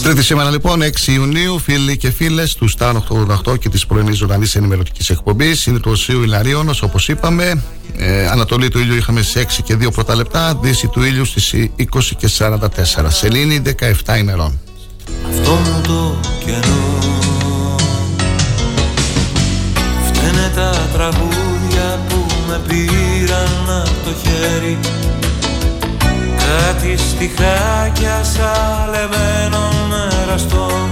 Τρίτη 0.02 0.22
σήμερα 0.22 0.50
λοιπόν, 0.50 0.80
6 0.82 1.06
Ιουνίου, 1.06 1.58
φίλοι 1.58 1.96
και 1.96 2.10
φίλες 2.10 2.54
του 2.54 2.68
Στάν 2.68 3.04
88 3.46 3.58
και 3.58 3.68
της 3.68 3.86
πρωινής 3.86 4.16
ζωντανής 4.16 4.54
ενημερωτικής 4.54 5.10
εκπομπής. 5.10 5.66
Είναι 5.66 5.78
το 5.78 5.90
Οσίου 5.90 6.22
Ιλαρίωνο, 6.22 6.74
όπως 6.82 7.08
είπαμε. 7.08 7.62
Ε, 7.96 8.26
Ανατολή 8.26 8.68
του 8.68 8.78
ήλιου 8.78 8.96
είχαμε 8.96 9.22
στι 9.22 9.40
6 9.40 9.62
και 9.64 9.74
2 9.74 9.90
πρώτα 9.92 10.14
λεπτά. 10.14 10.58
Δύση 10.62 10.88
του 10.88 11.02
ήλιου 11.02 11.24
στις 11.24 11.54
20 11.76 12.16
και 12.16 12.28
44. 12.38 12.66
Σελήνη 13.08 13.62
17 14.04 14.18
ημερών. 14.18 14.60
Αυτό 15.28 15.50
μου 15.50 15.80
το 15.82 16.16
κενό 16.44 16.98
Φταίνε 20.06 20.52
τα 20.54 20.88
τραγούδια 20.92 22.00
που 22.08 22.26
με 22.48 22.60
πήραν 22.68 23.82
από 23.82 23.90
το 24.04 24.14
χέρι 24.22 24.78
Κάτι 26.52 26.96
στιχάκια 26.96 28.24
σαλεμένων 28.24 29.92
εραστών. 30.22 30.88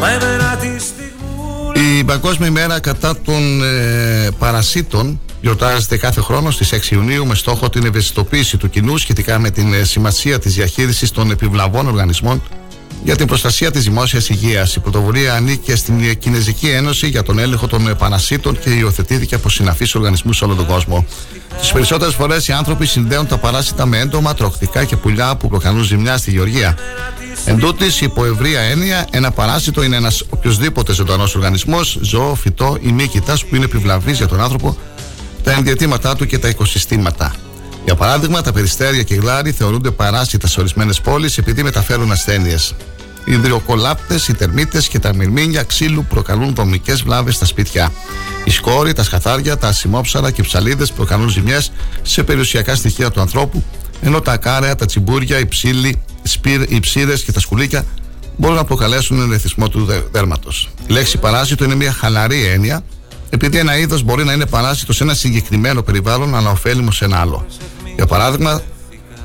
Μα 0.00 0.10
εμένα 0.10 0.56
τη 0.56 0.82
στιγμή 0.82 1.98
Η 1.98 2.04
Παγκόσμια 2.04 2.48
ημέρα 2.48 2.80
κατά 2.80 3.16
των 3.20 3.62
ε, 3.62 4.28
παρασίτων 4.38 5.20
γιορτάζεται 5.40 5.96
κάθε 5.96 6.20
χρόνο 6.20 6.50
στις 6.50 6.72
6 6.88 6.92
Ιουνίου 6.92 7.26
με 7.26 7.34
στόχο 7.34 7.68
την 7.68 7.84
ευαισθητοποίηση 7.84 8.56
του 8.56 8.70
κοινού 8.70 8.96
σχετικά 8.96 9.38
με 9.38 9.50
την 9.50 9.72
ε, 9.72 9.84
σημασία 9.84 10.38
της 10.38 10.54
διαχείρισης 10.54 11.10
των 11.10 11.30
επιβλαβών 11.30 11.86
οργανισμών 11.86 12.42
για 13.04 13.16
την 13.16 13.26
προστασία 13.26 13.70
της 13.70 13.84
δημόσιας 13.84 14.28
υγείας. 14.28 14.74
Η 14.74 14.80
πρωτοβουλία 14.80 15.34
ανήκε 15.34 15.76
στην 15.76 16.00
ε, 16.00 16.14
Κινέζικη 16.14 16.68
Ένωση 16.68 17.08
για 17.08 17.22
τον 17.22 17.38
έλεγχο 17.38 17.66
των 17.66 17.88
ε, 17.88 17.94
παρασίτων 17.94 18.58
και 18.58 18.70
υιοθετήθηκε 18.70 19.34
από 19.34 19.48
συναφείς 19.48 19.94
οργανισμούς 19.94 20.36
σε 20.36 20.44
όλο 20.44 20.54
τον 20.54 20.66
κόσμο. 20.66 21.06
Τις 21.60 21.72
περισσότερες 21.72 22.14
φορές 22.14 22.48
οι 22.48 22.52
άνθρωποι 22.52 22.86
συνδέουν 22.86 23.26
τα 23.26 23.38
παράσιτα 23.38 23.86
με 23.86 23.98
έντομα, 23.98 24.34
τροχτικά 24.34 24.84
και 24.84 24.96
πουλιά 24.96 25.36
που 25.36 25.48
προκαλούν 25.48 25.82
ζημιά 25.82 26.16
στη 26.16 26.30
γεωργία. 26.30 26.76
Εν 27.44 27.58
τούτης, 27.58 28.00
υπό 28.00 28.24
ευρεία 28.24 28.60
έννοια, 28.60 29.06
ένα 29.10 29.30
παράσιτο 29.30 29.82
είναι 29.82 29.96
ένας 29.96 30.24
οποιοδήποτε 30.28 30.92
ζωντανός 30.92 31.34
οργανισμός, 31.34 31.98
ζώο, 32.00 32.34
φυτό 32.34 32.78
ή 32.80 32.92
μύκητας 32.92 33.44
που 33.44 33.56
είναι 33.56 33.64
επιβλαβής 33.64 34.16
για 34.16 34.28
τον 34.28 34.40
άνθρωπο, 34.40 34.76
τα 35.42 35.52
ενδιατήματά 35.52 36.16
του 36.16 36.26
και 36.26 36.38
τα 36.38 36.48
οικοσυστήματα. 36.48 37.34
Για 37.88 37.96
παράδειγμα, 37.96 38.42
τα 38.42 38.52
περιστέρια 38.52 39.02
και 39.02 39.14
γλάρι 39.14 39.52
θεωρούνται 39.52 39.90
παράσιτα 39.90 40.46
σε 40.46 40.60
ορισμένες 40.60 41.00
πόλεις 41.00 41.38
επειδή 41.38 41.62
μεταφέρουν 41.62 42.12
ασθένειες. 42.12 42.74
Οι 43.24 43.32
υδροκολάπτες, 43.32 44.28
οι 44.28 44.34
τερμίτες 44.34 44.88
και 44.88 44.98
τα 44.98 45.14
μυρμήνια 45.14 45.62
ξύλου 45.62 46.04
προκαλούν 46.04 46.54
δομικέ 46.54 46.92
βλάβες 46.92 47.34
στα 47.34 47.44
σπίτια. 47.44 47.92
Οι 48.44 48.50
σκόροι, 48.50 48.92
τα 48.92 49.02
σκαθάρια, 49.02 49.56
τα 49.56 49.68
ασημόψαρα 49.68 50.30
και 50.30 50.40
οι 50.40 50.44
ψαλίδες 50.44 50.92
προκαλούν 50.92 51.28
ζημιές 51.28 51.72
σε 52.02 52.22
περιουσιακά 52.22 52.74
στοιχεία 52.74 53.10
του 53.10 53.20
ανθρώπου, 53.20 53.64
ενώ 54.00 54.20
τα 54.20 54.32
ακάραια, 54.32 54.74
τα 54.74 54.86
τσιμπούρια, 54.86 55.38
οι 55.38 55.46
ψήλοι, 55.46 56.02
οι 56.68 56.80
ψήρε 56.80 57.14
και 57.14 57.32
τα 57.32 57.40
σκουλίκια 57.40 57.84
μπορούν 58.36 58.56
να 58.56 58.64
προκαλέσουν 58.64 59.20
ενεθισμό 59.20 59.68
του 59.68 59.88
δέρματος. 60.10 60.68
Η 60.86 60.92
λέξη 60.92 61.18
παράσιτο 61.18 61.64
είναι 61.64 61.74
μια 61.74 61.92
χαλαρή 61.92 62.44
έννοια, 62.46 62.84
επειδή 63.30 63.58
ένα 63.58 63.78
είδος 63.78 64.02
μπορεί 64.02 64.24
να 64.24 64.32
είναι 64.32 64.46
παράσιτο 64.46 64.92
σε 64.92 65.02
ένα 65.02 65.14
συγκεκριμένο 65.14 65.82
περιβάλλον, 65.82 66.34
αλλά 66.34 66.50
ωφέλιμο 66.50 66.90
σε 66.90 67.04
ένα 67.04 67.20
άλλο. 67.20 67.46
Για 67.98 68.06
παράδειγμα, 68.06 68.60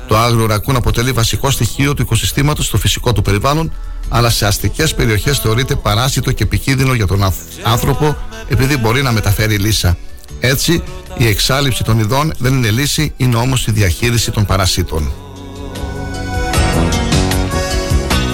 Το 0.06 0.16
άγριο 0.16 0.46
ρακούν 0.46 0.76
αποτελεί 0.76 1.12
βασικό 1.12 1.50
στοιχείο 1.50 1.94
του 1.94 2.02
οικοσυστήματος 2.02 2.66
στο 2.66 2.78
φυσικό 2.78 3.12
του 3.12 3.22
περιβάλλον, 3.22 3.72
αλλά 4.08 4.30
σε 4.30 4.46
αστικές 4.46 4.94
περιοχές 4.94 5.38
θεωρείται 5.38 5.74
παράσιτο 5.74 6.32
και 6.32 6.42
επικίνδυνο 6.42 6.94
για 6.94 7.06
τον 7.06 7.32
άνθρωπο 7.62 8.16
επειδή 8.48 8.76
μπορεί 8.76 9.02
να 9.02 9.12
μεταφέρει 9.12 9.56
λύσα. 9.56 9.96
Έτσι, 10.40 10.82
η 11.16 11.26
εξάλληψη 11.26 11.84
των 11.84 11.98
ειδών 11.98 12.32
δεν 12.38 12.54
είναι 12.54 12.70
λύση, 12.70 13.12
είναι 13.16 13.36
όμως 13.36 13.66
η 13.66 13.70
διαχείριση 13.70 14.30
των 14.30 14.46
παρασίτων. 14.46 15.12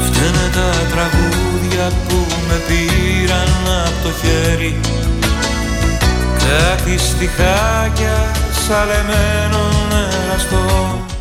Φταίνε 0.06 0.50
τα 0.54 0.70
τραγούδια 0.90 1.92
που 2.08 2.26
με 2.48 2.60
πήραν 2.68 3.48
από 3.86 4.08
το 4.08 4.10
χέρι 4.22 4.80
Κάτι 6.38 6.98
στιχάκια 6.98 8.30
σαλεμένο 8.66 9.70
νεραστό 9.90 10.19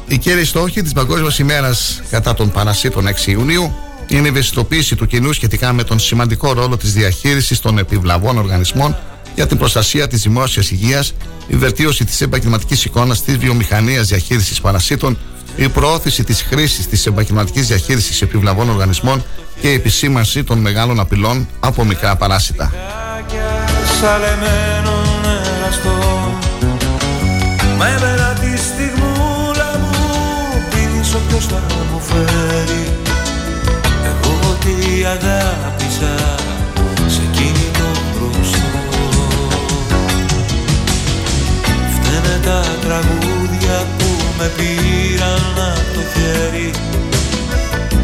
Η 0.08 0.18
κύριοι 0.18 0.46
στόχη 0.46 0.82
της 0.82 0.94
Παγκόσμιας 0.94 1.40
ημέρας 1.40 2.02
κατά 2.10 2.34
των 2.34 2.52
παρασίτων 2.52 3.08
6 3.08 3.28
Ιουνίου 3.28 3.74
είναι 4.08 4.26
η 4.26 4.30
ευαισθητοποίηση 4.30 4.96
του 4.96 5.06
κοινού 5.06 5.34
σχετικά 5.34 5.74
με 5.74 5.84
τον 5.84 6.00
σημαντικό 6.00 6.54
ρόλο 6.54 6.78
της 6.78 6.94
διαχείρισης 6.94 7.60
των 7.60 7.78
επιβλαβών 7.78 8.38
οργανισμών 8.38 8.98
για 9.36 9.48
την 9.48 9.58
προστασία 9.58 10.08
της 10.08 10.22
δημόσιας 10.22 10.72
υγείας, 10.72 11.14
η 11.48 11.56
βελτίωση 11.56 12.06
της 12.06 12.22
επαγγελματικής 12.22 12.86
εικόνας 12.86 13.24
της 13.24 13.38
βιομηχανίας 13.38 14.08
διαχείρισης 14.08 14.62
παρασίτων, 14.62 15.18
η 15.56 15.70
προώθηση 15.70 16.24
της 16.24 16.42
χρήσης 16.42 16.88
της 16.88 17.06
επαγγελματικής 17.06 17.68
διαχείρισης 17.68 18.22
επιβλαβών 18.22 18.70
οργανισμών 18.70 19.24
και 19.62 19.72
η 19.72 19.74
επισήμανση 19.74 20.44
των 20.44 20.58
μεγάλων 20.58 21.00
απειλών 21.00 21.48
από 21.60 21.84
μικρά 21.86 22.16
παράσιτα. 22.16 22.74
Σαλεμένο 24.02 25.00
πίσω 31.12 31.22
ποιος 31.28 31.46
θα 31.46 31.62
μου 31.92 32.00
φέρει. 32.00 32.84
Εγώ 34.10 34.58
τι 34.60 35.06
αγάπησα 35.06 36.16
σε 37.08 37.22
εκείνη 37.32 37.68
το 37.74 37.90
μπροστό. 38.14 38.68
Φταίνε 41.94 42.40
τα 42.44 42.62
τραγούδια 42.82 43.88
που 43.98 44.06
με 44.38 44.52
πήραν 44.58 45.72
από 45.72 45.94
το 45.94 46.02
χέρι. 46.14 46.72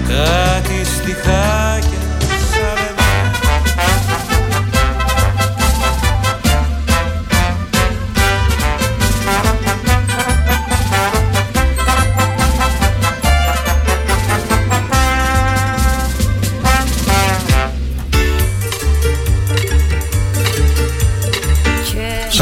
Κάτι 0.08 0.86
στιχάκια 0.96 2.05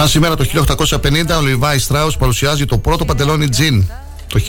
Σαν 0.04 0.12
σήμερα 0.12 0.36
το 0.36 0.46
1850 1.02 1.38
ο 1.38 1.42
Λιβάη 1.42 1.80
Στράους 1.80 2.18
παρουσιάζει 2.18 2.66
το 2.66 2.78
πρώτο 2.78 3.06
παντελόνι 3.06 3.50
τζιν. 3.50 3.90
Το 4.28 4.42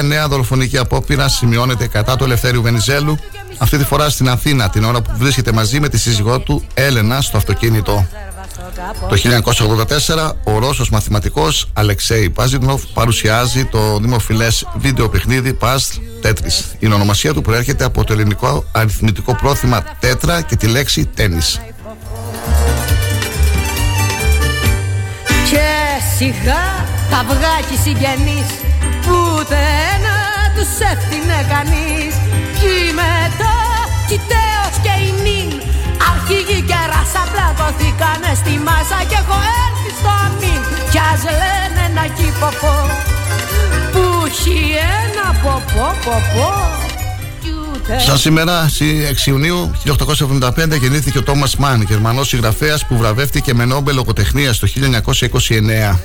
1933 0.00 0.04
νέα 0.04 0.28
δολοφονική 0.28 0.78
απόπειρα 0.78 1.28
σημειώνεται 1.28 1.86
κατά 1.86 2.16
του 2.16 2.24
Ελευθέριου 2.24 2.62
Βενιζέλου, 2.62 3.18
αυτή 3.58 3.78
τη 3.78 3.84
φορά 3.84 4.08
στην 4.08 4.28
Αθήνα, 4.28 4.68
την 4.68 4.84
ώρα 4.84 5.02
που 5.02 5.10
βρίσκεται 5.16 5.52
μαζί 5.52 5.80
με 5.80 5.88
τη 5.88 5.98
σύζυγό 5.98 6.38
του 6.38 6.64
Έλενα 6.74 7.20
στο 7.20 7.36
αυτοκίνητο. 7.36 8.06
Το 9.08 9.16
1984 10.14 10.32
ο 10.44 10.58
Ρώσος 10.58 10.90
μαθηματικός 10.90 11.68
Αλεξέη 11.72 12.30
Πάζινοφ 12.30 12.82
παρουσιάζει 12.94 13.64
το 13.64 13.98
δημοφιλές 13.98 14.66
βίντεο 14.74 15.08
παιχνίδι 15.08 15.58
Puzzle 15.60 16.26
Tetris. 16.26 16.76
Η 16.78 16.86
ονομασία 16.86 17.32
του 17.34 17.42
προέρχεται 17.42 17.84
από 17.84 18.04
το 18.04 18.12
ελληνικό 18.12 18.64
αριθμητικό 18.72 19.34
πρόθυμα 19.34 19.84
τέτρα 20.00 20.40
και 20.40 20.56
τη 20.56 20.66
λέξη 20.66 21.06
τένις. 21.06 21.60
Σιγά 26.16 26.64
τα 27.10 27.18
αυγά 27.22 27.54
και 27.68 27.74
οι 27.74 27.80
συγγενείς 27.84 28.48
Ούτε 29.12 29.58
ένα 29.94 30.16
τους 30.54 30.72
έφτιανε 30.90 31.40
κανείς. 31.52 32.14
Κι 32.58 32.76
μετά 32.98 33.56
κι 34.08 34.18
τέος 34.30 34.74
και 34.84 34.94
η 35.06 35.10
νυν 35.24 35.50
Αρχηγοί 36.10 36.60
και 36.68 36.80
ράσα 36.90 37.22
πλακωθήκανε 37.32 38.32
στη 38.40 38.54
μάσα 38.66 38.98
Και 39.08 39.18
έχω 39.22 39.38
έρθει 39.64 39.90
στο 39.98 40.10
αμήν. 40.24 40.60
Κι 40.92 41.00
ας 41.12 41.22
λένε 41.40 41.82
ένα 41.88 42.04
κύποπο 42.16 42.74
Που 43.92 44.04
έχει 44.28 44.58
ένα 45.00 45.26
ποπό 45.42 45.86
ποπό 46.04 46.83
Σαν 47.86 48.18
σήμερα, 48.18 48.68
στι 48.68 49.06
6 49.24 49.26
Ιουνίου 49.26 49.70
1875, 49.84 50.78
γεννήθηκε 50.80 51.18
ο 51.18 51.22
Τόμας 51.22 51.56
Μαν, 51.56 51.82
Γερμανός 51.82 52.28
συγγραφέας 52.28 52.86
που 52.86 52.96
βραβεύτηκε 52.96 53.54
με 53.54 53.64
Νόμπελ 53.64 53.94
Λογοτεχνίας 53.94 54.58
το 54.58 54.66
1929. 54.66 56.00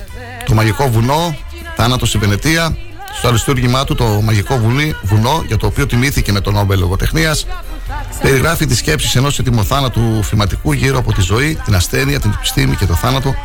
Το 0.46 0.54
μαγικό 0.54 0.90
βουνό, 0.90 1.38
θάνατος 1.76 2.10
στη 2.10 2.18
Βενετία, 2.18 2.78
στο 3.18 3.28
αριστούργημά 3.28 3.84
του 3.84 3.96
το 3.96 4.06
μαγικό 4.06 4.58
βουνί, 4.58 4.96
βουνό, 5.02 5.44
για 5.48 5.58
το 5.58 5.66
οποίο 5.66 5.86
τιμήθηκε 5.86 6.32
με 6.32 6.42
τον 6.42 6.54
Νόμπελ 6.54 6.80
Λογοτεχνίας, 6.80 7.46
περιγράφει 8.22 8.66
τις 8.66 8.78
σκέψεις 8.78 9.16
ενός 9.16 9.40
ετοιμοθάνατου 9.40 10.24
φηματικού 10.24 10.72
γύρω 10.72 10.98
από 10.98 11.14
τη 11.14 11.22
ζωή, 11.22 11.58
την 11.66 11.76
ασθένεια, 11.76 12.20
την 12.20 12.32
επιστήμη 12.38 12.76
και 12.76 12.86
το 12.86 12.94
θάνατο, 12.94 13.36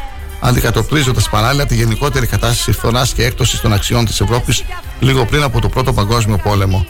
αντικατοπτρίζοντας 0.40 1.28
παράλληλα 1.28 1.66
τη 1.66 1.74
γενικότερη 1.74 2.26
κατάσταση 2.26 2.72
φθοράς 2.72 3.12
και 3.12 3.24
έκπτωσης 3.24 3.60
των 3.60 3.72
αξιών 3.72 4.04
της 4.04 4.20
Ευρώπης 4.20 4.64
λίγο 5.00 5.24
πριν 5.24 5.42
από 5.42 5.60
το 5.60 5.68
Πρώτο 5.68 5.92
Παγκόσμιο 5.92 6.36
Πόλεμο. 6.36 6.86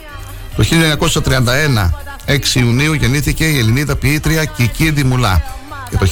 Το 0.55 0.63
1931, 0.63 1.89
6 2.25 2.55
Ιουνίου, 2.55 2.93
γεννήθηκε 2.93 3.45
η 3.45 3.57
Ελληνίδα 3.57 3.95
ποιήτρια 3.95 4.45
Κική 4.45 4.89
Δημουλά. 4.89 5.43
Και 5.89 5.97
το 5.97 6.05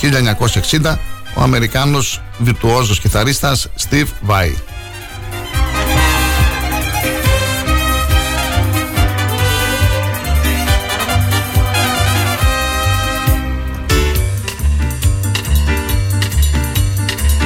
1960, 0.81 0.99
ο 1.35 1.41
Αμερικάνος 1.41 2.21
βιρτουόζος 2.37 2.99
κιθαρίστας 2.99 3.67
Steve 3.89 4.07
Vai. 4.27 4.51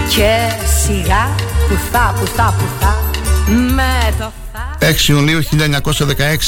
Και 0.09 0.37
σιγά 0.83 1.35
πουθά 1.67 2.13
πουθά 2.19 2.53
πουθά 2.57 2.99
με 3.75 4.13
το 4.19 4.31
6 4.79 5.07
Ιουνίου 5.07 5.39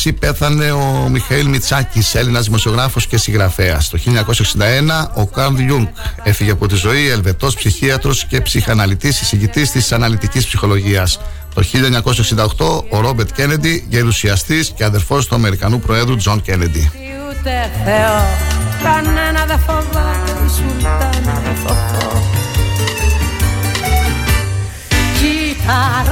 1916 0.04 0.12
πέθανε 0.20 0.72
ο 0.72 1.08
Μιχαήλ 1.12 1.48
Μιτσάκης, 1.48 2.16
Έλληνας 2.16 2.46
δημοσιογράφος 2.46 3.08
και 3.08 3.18
συγγραφέας. 3.18 3.90
Το 3.90 3.98
1961 3.98 5.12
ο 5.14 5.26
Καρλ 5.26 5.60
Ιούγκ 5.60 5.88
έφυγε 6.24 6.52
από 6.52 6.68
τη 6.68 6.76
ζωή, 6.76 7.10
ελβετός 7.10 7.56
ψυχίατρος 7.56 8.26
και 8.26 8.42
ψυχαναλυτής, 8.42 9.22
εισηγητής 9.22 9.72
της 9.72 9.92
αναλυτικής 9.92 10.46
ψυχολογίας. 10.46 11.20
Το 11.54 11.64
1968 11.64 12.86
ο 12.90 13.00
Ρόμπερτ 13.00 13.30
Κέννεντι, 13.32 13.86
γερουσιαστής 13.90 14.72
και 14.76 14.84
αδερφός 14.84 15.28
του 15.28 15.36
Αμερικανού 15.36 15.80
Προέδρου 15.80 16.16
Τζον 16.16 16.42
Κέννεντι. 16.42 16.92
Ούτε 17.30 17.72
Θεό, 17.86 18.26
κανένα 18.84 19.46
δεν 19.46 19.60
φοβάται, 19.60 20.32
σουλτάνα 20.56 21.42
δεν 21.44 21.56
φοβώ. 21.56 22.24
Κοίτα 25.20 26.04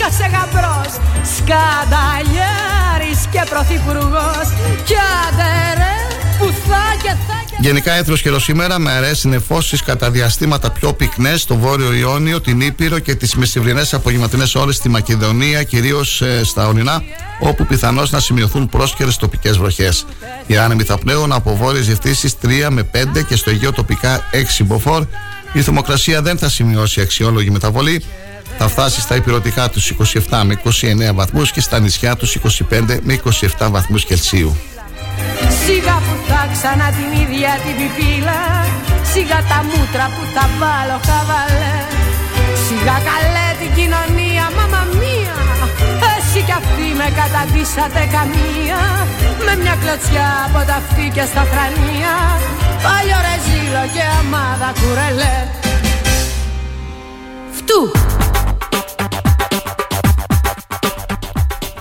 ρε 0.00 0.06
που 0.06 0.06
μου 0.06 0.08
σκάσε 0.08 0.30
γαμπρός, 0.32 0.92
σκανταλιάρης 1.36 3.26
και 3.30 3.42
πρωθυπουργός 3.50 4.48
κι 4.84 4.94
άντε 4.94 5.74
ρε 5.76 5.94
που 6.38 6.52
θα 6.68 6.84
και 7.02 7.08
θα 7.08 7.40
Γενικά 7.58 7.92
έθρος 7.92 8.22
καιρός 8.22 8.42
σήμερα 8.42 8.78
με 8.78 8.90
αραιέ 8.90 9.12
νεφώσει 9.22 9.76
κατά 9.84 10.10
διαστήματα 10.10 10.70
πιο 10.70 10.92
πυκνές 10.92 11.40
στο 11.40 11.56
βόρειο 11.56 11.92
Ιόνιο, 11.92 12.40
την 12.40 12.60
Ήπειρο 12.60 12.98
και 12.98 13.14
τις 13.14 13.34
μεσημβρινές 13.34 13.94
απογευματινές 13.94 14.54
ώρες 14.54 14.76
στη 14.76 14.88
Μακεδονία, 14.88 15.62
κυρίως 15.62 16.22
στα 16.42 16.68
ορεινά, 16.68 17.02
όπου 17.40 17.66
πιθανώς 17.66 18.10
να 18.10 18.20
σημειωθούν 18.20 18.68
πρόσκαιρες 18.68 19.16
τοπικές 19.16 19.58
βροχές. 19.58 20.06
Οι 20.46 20.56
άνεμοι 20.56 20.82
θα 20.82 20.98
πνέουν 20.98 21.32
από 21.32 21.56
βόρειες 21.56 21.86
διευθύνσεις 21.86 22.34
3 22.42 22.70
με 22.70 22.82
5 22.82 23.22
και 23.22 23.36
στο 23.36 23.50
Αιγαίο 23.50 23.72
τοπικά 23.72 24.28
6 24.60 24.64
μποφόρ. 24.64 25.04
Η 25.52 25.60
θερμοκρασία 25.62 26.22
δεν 26.22 26.38
θα 26.38 26.48
σημειώσει 26.48 27.00
αξιόλογη 27.00 27.50
μεταβολή. 27.50 28.04
Θα 28.62 28.68
φτάσει 28.68 29.00
στα 29.00 29.14
υπηρετικά 29.16 29.68
τους 29.70 29.92
27 30.30 30.42
με 30.44 30.60
29 30.64 31.14
βαθμούς 31.14 31.50
και 31.52 31.60
στα 31.60 31.78
νησιά 31.78 32.16
τους 32.16 32.36
25 32.70 32.98
με 33.02 33.20
27 33.58 33.68
βαθμούς 33.70 34.04
Κελσίου. 34.04 34.56
Σιγά 35.64 35.96
που 36.06 36.14
θα 36.28 36.42
ξανά 36.52 36.88
την 36.98 37.10
ίδια 37.22 37.50
την 37.64 37.74
πιπίλα 37.78 38.40
Σιγά 39.12 39.38
τα 39.50 39.58
μούτρα 39.68 40.06
που 40.14 40.22
θα 40.34 40.44
βάλω 40.60 40.98
χαβαλέ. 41.06 41.76
Σιγά 42.64 42.96
καλέ 43.08 43.48
την 43.60 43.70
κοινωνία 43.78 44.44
μάμα 44.56 44.82
μία 45.00 45.38
Εσύ 46.12 46.40
κι 46.46 46.56
αυτοί 46.60 46.88
με 47.00 47.08
καταντήσατε 47.18 48.02
καμία. 48.16 48.80
Με 49.46 49.52
μια 49.62 49.76
κλωτσιά 49.82 50.30
από 50.46 50.60
τα 50.68 50.76
αυτή 50.82 51.04
και 51.16 51.24
στα 51.30 51.42
φρανία 51.50 52.14
Παλιό 52.84 53.18
ρεζίλο 53.26 53.82
και 53.94 54.04
αμάδα 54.18 54.70
κουρελέ. 54.80 55.36
Φτού 57.58 57.82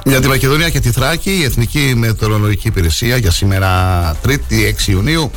Για 0.04 0.22
τη 0.22 0.28
Μακεδονία 0.28 0.70
και 0.70 0.80
τη 0.80 0.92
Θράκη, 0.92 1.32
η 1.32 1.44
Εθνική 1.44 1.94
Μετεωρολογική 1.96 2.68
Υπηρεσία 2.68 3.18
για 3.18 3.32
σήμερα 3.32 4.16
3η 4.26 4.74
6 4.86 4.88
Ιουνίου 4.88 5.32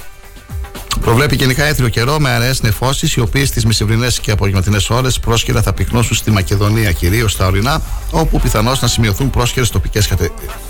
προβλέπει 1.01 1.37
γενικά 1.37 1.65
έθριο 1.65 1.89
καιρό 1.89 2.19
με 2.19 2.31
αραιές 2.31 2.63
νεφώσεις, 2.63 3.15
οι 3.15 3.21
οποίες 3.21 3.49
στις 3.49 3.65
μεσημβρινέ 3.65 4.07
και 4.21 4.31
απογευματινές 4.31 4.91
ώρες 4.91 5.19
πρόσκαιρα 5.19 5.63
θα 5.63 5.73
πυκνώσουν 5.73 6.17
στη 6.17 6.31
Μακεδονία, 6.31 6.93
κυρίως 6.93 7.33
στα 7.33 7.47
ορεινά, 7.47 7.83
όπου 8.11 8.41
πιθανώς 8.41 8.81
να 8.81 8.89
σημειωθούν 8.89 9.31
πρόσκαιρες 9.31 9.71
τοπικές 9.71 10.11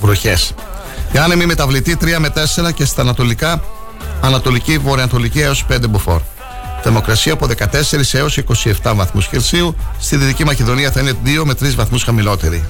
βροχές. 0.01 0.55
Η 1.13 1.19
άνεμη 1.19 1.47
μεταβλητή 1.47 1.97
3 1.97 2.19
με 2.19 2.29
4 2.29 2.73
και 2.73 2.85
στα 2.85 3.03
ανατολικά, 3.03 3.65
ανατολική, 4.21 4.79
βορειοανατολική 4.79 5.41
έως 5.41 5.65
5 5.69 5.89
μποφόρ. 5.89 6.21
Θερμοκρασία 6.83 7.33
από 7.33 7.47
14 7.47 8.15
έως 8.15 8.39
27 8.83 8.93
βαθμούς 8.95 9.29
Κελσίου. 9.29 9.77
Στη 9.99 10.17
Δυτική 10.17 10.45
Μακεδονία 10.45 10.91
θα 10.91 11.01
είναι 11.01 11.13
2 11.25 11.45
με 11.45 11.55
3 11.55 11.75
βαθμούς 11.75 12.03
χαμηλότερη. 12.03 12.65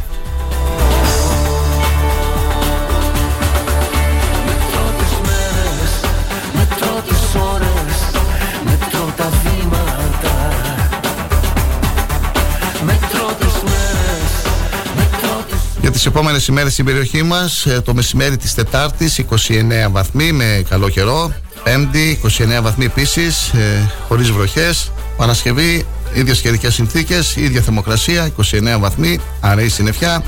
Τις 16.03 16.11
επόμενες 16.11 16.47
ημέρες 16.47 16.73
στην 16.73 16.85
περιοχή 16.85 17.23
μας 17.23 17.67
ε, 17.67 17.81
το 17.81 17.95
μεσημέρι 17.95 18.37
της 18.37 18.55
Τετάρτης 18.55 19.21
29 19.31 19.91
βαθμοί 19.91 20.33
με 20.33 20.65
καλό 20.69 20.88
καιρό. 20.88 21.33
Πέμπτη 21.62 22.21
29 22.23 22.29
βαθμοί 22.62 22.85
επίσης 22.85 23.49
ε, 23.49 23.91
χωρίς 24.09 24.31
βροχές. 24.31 24.91
Παρασκευή 25.17 25.87
ίδιες 26.15 26.41
καιρικές 26.41 26.75
συνθήκες 26.75 27.37
ίδια 27.37 27.61
θερμοκρασία 27.61 28.31
29 28.37 28.77
βαθμοί 28.79 29.19
αραιή 29.41 29.69
συννεφιά. 29.69 30.23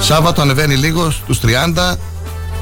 Σάββατο 0.00 0.42
ανεβαίνει 0.42 0.74
λίγος 0.74 1.14
στους 1.14 1.40
30 1.74 1.94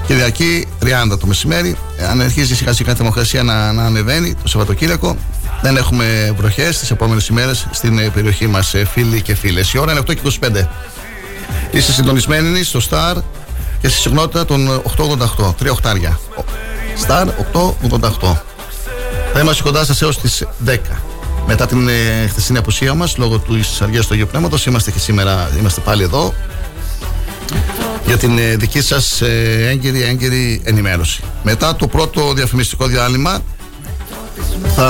Κυριακή 0.06 0.66
30 0.82 1.18
το 1.20 1.26
μεσημέρι. 1.26 1.76
Αν 2.10 2.20
αρχίζει 2.20 2.56
σιγά 2.56 2.72
σιγά 2.72 2.92
η 2.92 2.94
θερμοκρασία 2.94 3.42
να, 3.42 3.72
να 3.72 3.84
ανεβαίνει 3.84 4.34
το 4.34 4.48
Σαββατοκύριακο 4.48 5.16
δεν 5.62 5.76
έχουμε 5.76 6.34
βροχές 6.36 6.78
τις 6.78 6.90
επόμενες 6.90 7.26
ημέρες 7.26 7.66
στην 7.70 7.98
ε, 7.98 8.08
περιοχή 8.08 8.46
μας 8.46 8.74
ε, 8.74 8.84
φίλοι 8.84 9.22
και 9.22 9.34
φίλες. 9.34 9.72
Η 9.72 9.78
ώρα 9.78 9.92
είναι 9.92 10.00
8 10.00 10.14
και 10.14 10.20
25 10.40 10.66
Είστε 11.76 11.92
συντονισμένοι 11.92 12.62
στο 12.62 12.80
Star 12.90 13.14
και 13.80 13.88
στη 13.88 13.98
συχνότητα 14.00 14.44
των 14.44 14.82
888. 14.96 15.54
Τρία 15.58 15.70
οχτάρια. 15.70 16.18
Star 17.06 17.26
888. 17.90 18.36
Θα 19.32 19.40
είμαστε 19.40 19.62
κοντά 19.62 19.84
σας 19.84 20.02
έως 20.02 20.18
τις 20.18 20.44
10. 20.66 20.76
Μετά 21.46 21.66
την 21.66 21.88
ε, 21.88 22.26
χθεσινή 22.28 22.58
απουσία 22.58 22.94
μας, 22.94 23.16
λόγω 23.16 23.38
του 23.38 23.60
αργίας 23.80 24.06
του 24.06 24.14
Αγίου 24.14 24.26
Πνεύματος, 24.30 24.66
είμαστε 24.66 24.90
και 24.90 24.98
σήμερα 24.98 25.50
είμαστε 25.58 25.80
πάλι 25.80 26.02
εδώ 26.02 26.34
για 28.06 28.16
την 28.16 28.38
ε, 28.38 28.56
δική 28.56 28.80
σας 28.80 29.20
ε, 29.20 29.66
έγκυρη, 29.68 30.02
έγκυρη 30.02 30.60
ενημέρωση. 30.64 31.22
Μετά 31.42 31.76
το 31.76 31.86
πρώτο 31.86 32.32
διαφημιστικό 32.32 32.86
διάλειμμα, 32.86 33.40
θα 34.74 34.88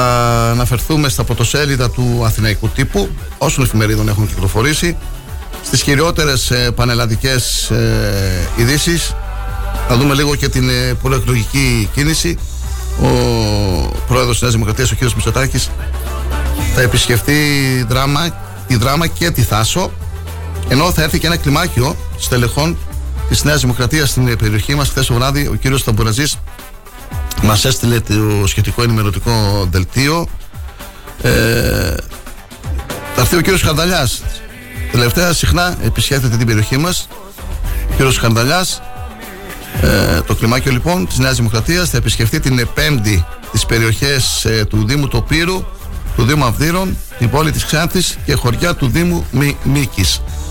αναφερθούμε 0.50 1.08
στα 1.08 1.24
πρωτοσέλιδα 1.24 1.90
του 1.90 2.22
Αθηναϊκού 2.24 2.68
τύπου, 2.68 3.08
όσων 3.38 3.64
εφημερίδων 3.64 4.08
έχουν 4.08 4.28
κυκλοφορήσει, 4.28 4.96
στις 5.66 5.82
κυριότερες 5.82 6.50
ε, 6.50 6.70
πανελλαδικές 6.74 7.70
ε, 7.70 8.48
ειδήσεις. 8.56 9.14
Θα 9.88 9.96
δούμε 9.96 10.14
λίγο 10.14 10.34
και 10.34 10.48
την 10.48 10.68
ε, 10.68 10.94
προεκλογική 11.02 11.88
κίνηση. 11.94 12.38
Ο 13.00 13.08
πρόεδρος 14.06 14.32
της 14.32 14.40
Νέας 14.40 14.52
Δημοκρατίας, 14.52 14.90
ο 14.90 14.94
κ. 14.94 15.00
Μητσοτάκης, 15.00 15.70
θα 16.74 16.80
επισκεφτεί 16.80 17.34
δράμα, 17.88 18.28
τη 18.66 18.76
δράμα 18.76 19.06
και 19.06 19.30
τη 19.30 19.42
Θάσο, 19.42 19.90
ενώ 20.68 20.92
θα 20.92 21.02
έρθει 21.02 21.18
και 21.18 21.26
ένα 21.26 21.36
κλιμάκιο 21.36 21.96
στελεχών 22.18 22.76
της 23.28 23.44
Νέας 23.44 23.60
Δημοκρατίας 23.60 24.10
στην 24.10 24.36
περιοχή 24.36 24.74
μας. 24.74 24.88
Χθες 24.88 25.06
το 25.06 25.14
βράδυ 25.14 25.46
ο 25.46 25.58
κ. 25.62 25.78
Σταμπουραζής 25.78 26.38
μας 27.42 27.64
έστειλε 27.64 28.00
το 28.00 28.46
σχετικό 28.46 28.82
ενημερωτικό 28.82 29.66
δελτίο. 29.70 30.28
Ε, 31.22 31.30
θα 33.14 33.20
έρθει 33.20 33.36
ο 33.36 33.40
κ. 33.40 33.58
Χαρδαλιάς 33.58 34.22
Τελευταία 34.92 35.32
συχνά 35.32 35.76
επισκέφτεται 35.82 36.36
την 36.36 36.46
περιοχή 36.46 36.76
μας. 36.76 37.08
Κύριος 37.96 38.18
Χαρδαλιά. 38.18 38.66
Ε, 39.82 40.20
το 40.20 40.34
κλιμάκιο 40.34 40.72
λοιπόν 40.72 41.06
της 41.06 41.18
Νέας 41.18 41.36
Δημοκρατίας 41.36 41.90
θα 41.90 41.96
επισκεφτεί 41.96 42.40
την 42.40 42.68
πέμπτη 42.74 43.24
τι 43.52 43.60
περιοχέ 43.68 44.20
ε, 44.42 44.64
του 44.64 44.84
Δήμου 44.86 45.08
Τοπύρου, 45.08 45.64
του 46.16 46.24
Δήμου 46.24 46.44
Αυδείρων, 46.44 46.96
την 47.18 47.30
πόλη 47.30 47.50
της 47.50 47.64
Ξάνθης 47.64 48.16
και 48.24 48.34
χωριά 48.34 48.74
του 48.74 48.88
Δήμου 48.88 49.26
Μη, 49.30 49.56
Μίκη. 49.62 50.04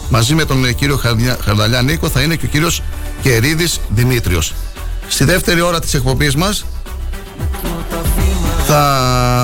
Μαζί 0.10 0.34
με 0.34 0.46
τον 0.46 0.66
ε, 0.66 0.72
κύριο 0.72 1.00
Χαρδαλιά 1.44 1.82
Νίκο 1.82 2.10
θα 2.10 2.22
είναι 2.22 2.36
και 2.36 2.46
ο 2.46 2.50
κύριος 2.50 2.82
Κερίδης 3.22 3.80
Δημήτριος. 3.90 4.54
Στη 5.08 5.24
δεύτερη 5.24 5.62
ώρα 5.62 5.80
της 5.80 5.94
εκπομπής 5.94 6.36
μας 6.36 6.66
θα 8.68 8.80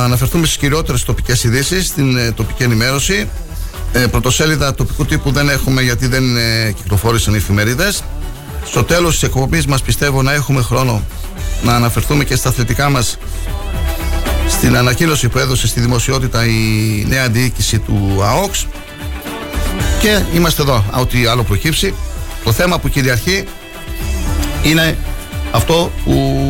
αναφερθούμε 0.04 0.46
στις 0.46 0.58
κυριότερες 0.58 1.04
τοπικές 1.04 1.44
ειδήσεις, 1.44 1.88
στην 1.88 2.18
ε, 2.18 2.32
τοπική 2.32 2.64
ενημέρωση 2.64 3.30
ε, 3.94 4.08
πρωτοσέλιδα 4.08 4.74
τοπικού 4.74 5.06
τύπου 5.06 5.32
δεν 5.32 5.50
έχουμε 5.50 5.82
γιατί 5.82 6.08
δεν 6.08 6.38
ε, 6.38 6.72
κυκλοφόρησαν 6.72 7.34
οι 7.34 7.38
εφημερίδες. 7.38 8.04
Στο 8.66 8.84
τέλος 8.84 9.14
της 9.14 9.24
εκπομπής 9.24 9.66
μας 9.66 9.82
πιστεύω 9.82 10.22
να 10.22 10.34
έχουμε 10.34 10.62
χρόνο 10.62 11.04
να 11.64 11.76
αναφερθούμε 11.76 12.24
και 12.24 12.36
στα 12.36 12.50
αθλητικά 12.50 12.90
μας 12.90 13.18
στην 14.50 14.78
ανακοίνωση 14.78 15.30
που 15.30 15.38
έδωσε 15.38 15.68
στη 15.68 15.80
δημοσιότητα 15.80 16.46
η 16.46 17.06
νέα 17.08 17.30
διοίκηση 17.30 17.80
του 17.80 18.20
ΑΟΚΣ. 18.24 18.68
Και 20.00 20.22
είμαστε 20.34 20.62
εδώ, 20.62 20.86
ό,τι 21.00 21.26
άλλο 21.26 21.44
προκύψει. 21.44 21.94
Το 22.44 22.52
θέμα 22.52 22.80
που 22.80 22.90
κυριαρχεί 22.90 23.44
είναι 24.64 24.98
αυτό 25.52 25.92
που 26.04 26.44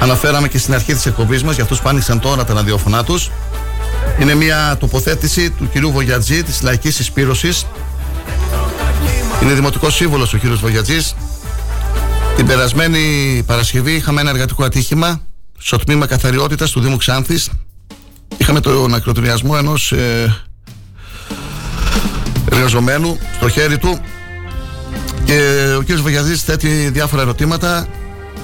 αναφέραμε 0.00 0.48
και 0.48 0.58
στην 0.58 0.74
αρχή 0.74 0.94
της 0.94 1.06
εκπομπής 1.06 1.42
μας 1.42 1.54
για 1.54 1.62
αυτούς 1.62 1.80
που 1.80 1.88
άνοιξαν 1.88 2.20
τώρα 2.20 2.44
τα 2.44 2.54
ραδιόφωνά 2.54 3.04
τους 3.04 3.30
είναι 4.20 4.34
μια 4.34 4.76
τοποθέτηση 4.80 5.50
του 5.50 5.68
κυρίου 5.68 5.92
Βογιατζή 5.92 6.42
της 6.42 6.62
Λαϊκής 6.62 6.98
Εισπύρωσης 6.98 7.66
είναι 9.44 9.52
δημοτικός 9.52 9.94
σύμβολος 9.94 10.32
ο 10.32 10.36
κύριος 10.36 10.60
Βογιατζής. 10.60 11.14
Την 12.36 12.46
περασμένη 12.46 13.42
Παρασκευή 13.46 13.92
είχαμε 13.92 14.20
ένα 14.20 14.30
εργατικό 14.30 14.64
ατύχημα 14.64 15.20
στο 15.58 15.76
τμήμα 15.76 16.06
καθαριότητας 16.06 16.70
του 16.70 16.80
Δήμου 16.80 16.96
Ξάνθης. 16.96 17.50
Είχαμε 18.36 18.60
τον 18.60 18.94
ακροτηριασμό 18.94 19.54
ενός 19.58 19.92
ε, 19.92 20.36
εργαζομένου 22.52 23.18
στο 23.36 23.48
χέρι 23.48 23.78
του. 23.78 24.00
Και 25.24 25.64
ο 25.78 25.80
κύριος 25.80 26.02
Βογιατζής 26.02 26.42
θέτει 26.42 26.90
διάφορα 26.92 27.22
ερωτήματα 27.22 27.86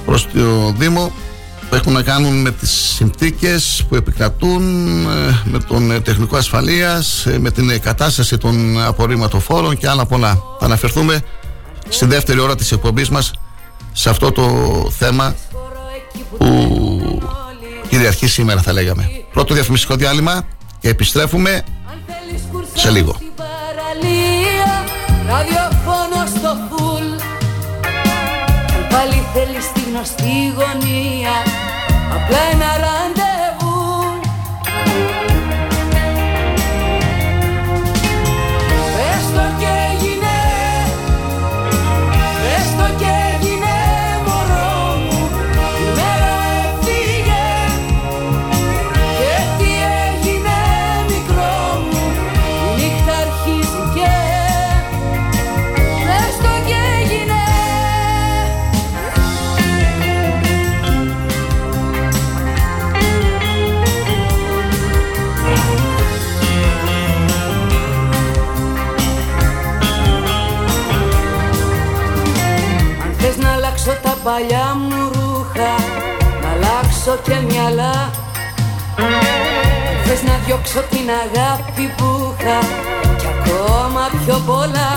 προς 0.05 0.29
το 0.33 0.75
Δήμο. 0.79 1.13
που 1.13 1.30
έχουν 1.77 1.93
να 1.93 2.03
κάνουν 2.03 2.41
με 2.41 2.51
τις 2.51 2.71
συνθήκες 2.71 3.85
που 3.89 3.95
επικρατούν, 3.95 4.63
ε, 5.07 5.43
με 5.45 5.59
τον 5.59 5.91
ε, 5.91 6.01
τεχνικό 6.01 6.37
ασφαλείας, 6.37 7.27
ε, 7.27 7.39
με 7.39 7.51
την 7.51 7.81
κατάσταση 7.81 8.39
των 8.39 8.83
απορρίμματοφόρων 8.83 9.77
και 9.77 9.89
άλλα 9.89 10.07
πολλά. 10.07 10.43
Θα 10.59 10.67
αναφερθούμε 10.67 11.21
στη 11.89 12.07
δεύτερη 12.07 12.39
ώρα 12.39 12.55
της 12.55 12.73
εκπομπής 12.73 13.09
μας 13.09 13.33
σε 13.93 14.11
αυτό 14.11 14.33
το 14.33 14.45
θέμα 14.99 15.35
που 16.39 17.23
κυριαρχεί 17.89 18.27
σήμερα 18.27 18.61
θα 18.61 18.73
λέγαμε. 18.73 19.11
Πρώτο 19.33 19.55
διαφημιστικό 19.55 19.95
διάλειμμα 19.95 20.43
και 20.81 20.89
επιστρέφουμε 20.89 21.63
σε 22.75 22.91
λίγο. 22.91 23.17
Πάλι 28.91 29.27
θέλεις 29.35 29.73
τη 29.73 29.81
γνωστή 29.81 30.37
γωνία. 30.57 31.35
Απλά 32.17 32.41
ένα 32.53 32.71
ραντεβού 32.85 33.30
παλιά 74.25 74.67
μου 74.81 75.11
ρούχα 75.15 75.73
Να 76.43 76.49
αλλάξω 76.55 77.15
και 77.27 77.37
μυαλά. 77.49 77.97
Αν 79.05 79.97
θες 80.05 80.23
να 80.23 80.35
διώξω 80.45 80.81
την 80.91 81.07
αγάπη 81.25 81.85
που 81.97 82.35
είχα 82.39 82.59
Κι 83.21 83.29
ακόμα 83.37 84.03
πιο 84.25 84.37
πολλά. 84.47 84.91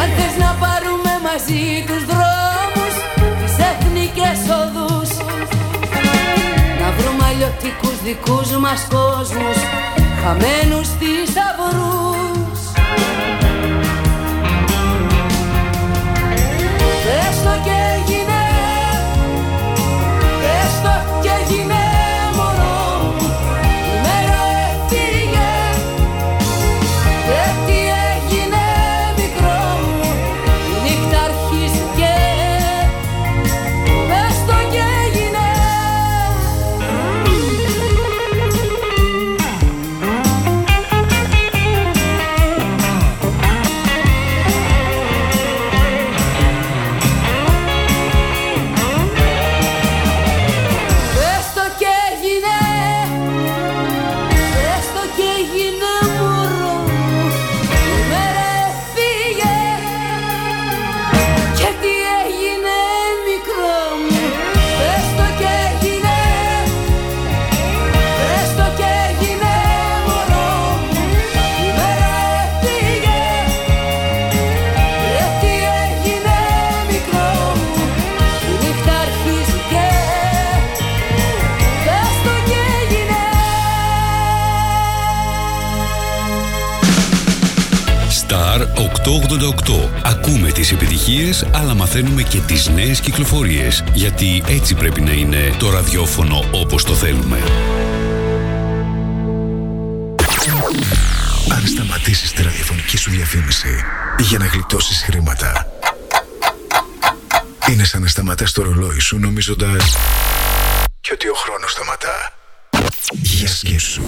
Αν 0.00 0.08
θες 0.16 0.34
να 0.44 0.50
πάρουμε 0.62 1.12
μαζί 1.28 1.64
τους 1.86 2.02
δρόμους 2.12 2.94
Τις 3.40 3.54
εθνικές 3.70 4.40
οδούς 4.60 5.10
Να 6.80 6.88
βρούμε 6.96 7.24
αλλιωτικούς 7.30 7.96
δικούς 8.04 8.48
μας 8.64 8.86
κόσμους 8.90 9.58
Χαμένους 10.22 10.86
στις 10.86 11.30
σταυρούς 17.02 17.28
Έστω 17.28 17.50
και 17.64 18.01
888. 89.12 89.88
Ακούμε 90.02 90.52
τις 90.52 90.72
επιτυχίες, 90.72 91.46
αλλά 91.52 91.74
μαθαίνουμε 91.74 92.22
και 92.22 92.38
τις 92.38 92.68
νέες 92.68 93.00
κυκλοφορίες. 93.00 93.84
Γιατί 93.94 94.42
έτσι 94.46 94.74
πρέπει 94.74 95.00
να 95.00 95.12
είναι 95.12 95.54
το 95.58 95.70
ραδιόφωνο 95.70 96.44
όπως 96.52 96.84
το 96.84 96.94
θέλουμε. 96.94 97.38
Αν 101.48 101.66
σταματήσεις 101.66 102.32
τη 102.32 102.42
ραδιοφωνική 102.42 102.96
σου 102.96 103.10
διαφήμιση 103.10 103.84
για 104.18 104.38
να 104.38 104.46
γλιτώσεις 104.46 105.02
χρήματα, 105.02 105.66
είναι 107.70 107.84
σαν 107.84 108.02
να 108.02 108.08
σταματάς 108.08 108.52
το 108.52 108.62
ρολόι 108.62 108.98
σου 108.98 109.18
νομίζοντας 109.18 109.96
και 111.00 111.10
ότι 111.12 111.28
ο 111.28 111.34
χρόνος 111.34 111.70
σταματά. 111.70 112.32
Για 113.12 113.48
σκέψου. 113.48 114.02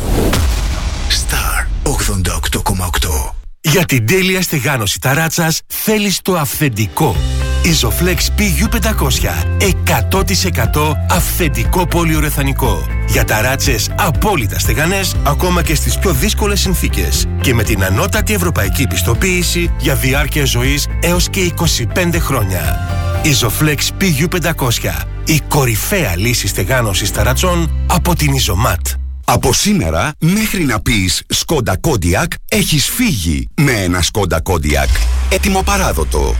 Star 1.08 1.66
88,8 1.82 3.43
Για 3.72 3.84
την 3.84 4.06
τέλεια 4.06 4.42
στεγάνωση 4.42 5.00
ταράτσας 5.00 5.60
θέλεις 5.66 6.20
το 6.22 6.36
αυθεντικό. 6.36 7.16
Isoflex 7.64 8.40
PU500 8.40 9.44
100% 9.84 10.92
αυθεντικό 11.10 11.86
πολυουρεθανικό. 11.86 12.86
Για 13.08 13.24
ταράτσες 13.24 13.90
απόλυτα 13.98 14.58
στεγανές 14.58 15.14
ακόμα 15.26 15.62
και 15.62 15.74
στις 15.74 15.98
πιο 15.98 16.12
δύσκολες 16.12 16.60
συνθήκες. 16.60 17.26
Και 17.40 17.54
με 17.54 17.62
την 17.62 17.84
ανώτατη 17.84 18.32
ευρωπαϊκή 18.32 18.86
πιστοποίηση 18.86 19.72
για 19.78 19.94
διάρκεια 19.94 20.44
ζωής 20.44 20.86
έως 21.00 21.28
και 21.28 21.52
25 21.94 22.18
χρόνια. 22.18 22.88
Isoflex 23.24 23.78
PU500 24.00 25.06
η 25.24 25.40
κορυφαία 25.48 26.16
λύση 26.16 26.46
στεγάνωσης 26.46 27.10
ταρατσών 27.10 27.86
από 27.86 28.14
την 28.14 28.32
Isomat. 28.34 29.03
Από 29.24 29.52
σήμερα, 29.52 30.12
μέχρι 30.18 30.64
να 30.64 30.80
πεις 30.80 31.22
Σκόντα 31.28 31.76
Κόντιακ, 31.76 32.32
έχεις 32.48 32.88
φύγει 32.88 33.48
με 33.56 33.72
ένα 33.72 34.02
Σκόντα 34.02 34.40
Κόντιακ. 34.40 34.88
Ετοιμοπαράδοτο. 35.28 36.34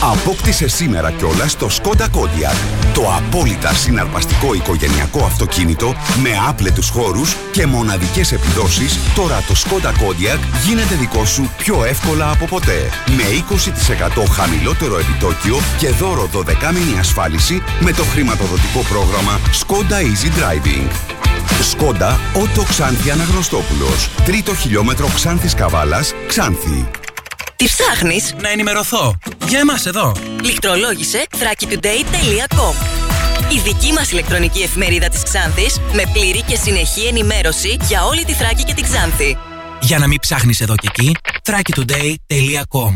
Απόκτησε 0.00 0.68
σήμερα 0.68 1.10
κιόλας 1.10 1.56
το 1.56 1.68
Skoda 1.68 2.08
Kodiaq. 2.08 2.54
Το 2.94 3.02
απόλυτα 3.16 3.74
συναρπαστικό 3.74 4.54
οικογενειακό 4.54 5.24
αυτοκίνητο 5.24 5.94
με 6.22 6.30
άπλετους 6.48 6.88
χώρους 6.88 7.36
και 7.52 7.66
μοναδικές 7.66 8.32
επιδόσεις, 8.32 8.98
τώρα 9.14 9.44
το 9.48 9.54
Skoda 9.54 9.92
Kodiaq 10.04 10.38
γίνεται 10.66 10.94
δικό 10.94 11.24
σου 11.24 11.50
πιο 11.56 11.84
εύκολα 11.84 12.30
από 12.30 12.46
ποτέ. 12.46 12.90
Με 13.16 13.22
20% 13.22 14.24
χαμηλότερο 14.30 14.98
επιτόκιο 14.98 15.60
και 15.78 15.88
δώρο 15.88 16.28
12μηνη 16.32 16.98
ασφάλιση 16.98 17.62
με 17.80 17.92
το 17.92 18.04
χρηματοδοτικό 18.04 18.80
πρόγραμμα 18.88 19.40
Skoda 19.60 20.00
Easy 20.00 20.28
Driving. 20.38 20.88
Skoda 21.70 22.20
Auto 22.34 22.62
Ξάνθη 22.62 23.10
Αναγνωστόπουλος. 23.10 24.10
Τρίτο 24.24 24.54
χιλιόμετρο 24.54 25.08
Ξάνθης 25.14 25.54
Καβάλας, 25.54 26.12
Ξάνθη. 26.26 26.88
Τι 27.56 27.64
ψάχνεις; 27.64 28.34
Να 28.40 28.48
ενημερωθώ. 28.48 29.18
Για 29.48 29.58
εμάς 29.58 29.86
εδώ. 29.86 30.12
Λιχτρολόγησε 30.42 31.24
thrakitoday.com 31.30 32.74
Η 33.52 33.58
δική 33.64 33.92
μας 33.92 34.10
ηλεκτρονική 34.10 34.62
εφημερίδα 34.62 35.08
της 35.08 35.22
Ξάνθης 35.22 35.80
με 35.92 36.02
πλήρη 36.12 36.42
και 36.42 36.56
συνεχή 36.56 37.06
ενημέρωση 37.06 37.76
για 37.88 38.04
όλη 38.04 38.24
τη 38.24 38.32
Θράκη 38.32 38.62
και 38.62 38.74
την 38.74 38.84
Ξάνθη. 38.84 39.36
Για 39.84 39.98
να 39.98 40.06
μην 40.06 40.20
ψάχνεις 40.20 40.60
εδώ 40.60 40.74
και 40.74 40.88
εκεί, 40.90 41.16
thrakitoday.com 41.42 42.94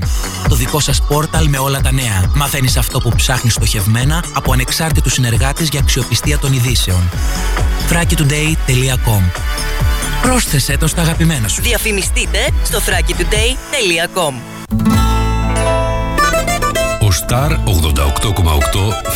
Το 0.49 0.55
δικό 0.55 0.81
σας 0.81 1.03
πόρταλ 1.03 1.49
με 1.49 1.59
όλα 1.59 1.81
τα 1.81 1.93
νέα. 1.93 2.31
Μαθαίνεις 2.35 2.77
αυτό 2.77 3.01
που 3.01 3.13
ψάχνεις 3.17 3.53
στοχευμένα 3.53 4.25
από 4.33 4.53
ανεξάρτητους 4.53 5.13
συνεργάτες 5.13 5.69
για 5.69 5.81
αξιοπιστία 5.81 6.39
των 6.39 6.53
ειδήσεων. 6.53 7.11
thrakitoday.com 7.91 9.23
Πρόσθεσέ 10.23 10.77
το 10.77 10.87
στα 10.87 11.03
αγαπημένα 11.03 11.49
σου. 11.49 11.63
Διαφημιστείτε 11.63 12.39
στο 12.65 12.79
thrakitoday.com 12.79 14.35
Ο 17.01 17.09
Star 17.27 17.51
88,8 17.51 17.57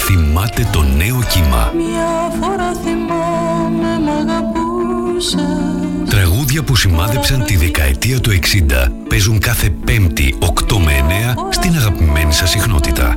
θυμάται 0.06 0.68
το 0.72 0.82
νέο 0.82 1.22
κύμα. 1.28 1.72
Μια 1.76 2.32
φορά 2.40 2.72
θυμάμαι 2.82 3.98
μ' 3.98 4.08
αγαπούσα 4.08 5.81
Τραγούδια 6.52 6.74
που 6.74 6.80
σημάδεψαν 6.80 7.44
τη 7.44 7.56
δεκαετία 7.56 8.20
του 8.20 8.30
60 8.30 8.36
παίζουν 9.08 9.38
κάθε 9.38 9.70
Πέμπτη 9.70 10.38
8 10.40 10.76
με 10.84 10.92
9 11.48 11.48
στην 11.50 11.76
αγαπημένη 11.76 12.32
σας 12.32 12.50
συχνότητα. 12.50 13.14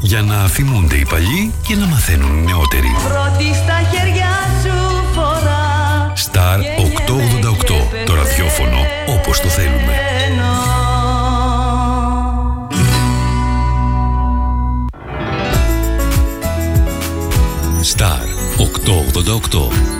Για 0.00 0.22
να 0.22 0.46
θυμούνται 0.48 0.96
οι 0.96 1.06
παλιοί 1.08 1.52
και 1.66 1.74
να 1.74 1.86
μαθαίνουν 1.86 2.38
οι 2.38 2.44
νεότεροι. 2.44 2.96
Πρώτη 3.08 3.54
στα 3.54 3.80
χέρια 3.90 4.30
σου 4.62 5.04
φορά 5.14 6.12
Star 6.16 6.58
888, 8.02 8.04
το 8.04 8.14
ραδιόφωνο 8.14 8.78
όπως 9.06 9.40
το 9.40 9.48
θέλουμε. 9.48 9.92
Star 17.96 18.22
888 19.84 19.97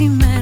λίγο 0.00 0.14
ξημερώνει 0.16 0.39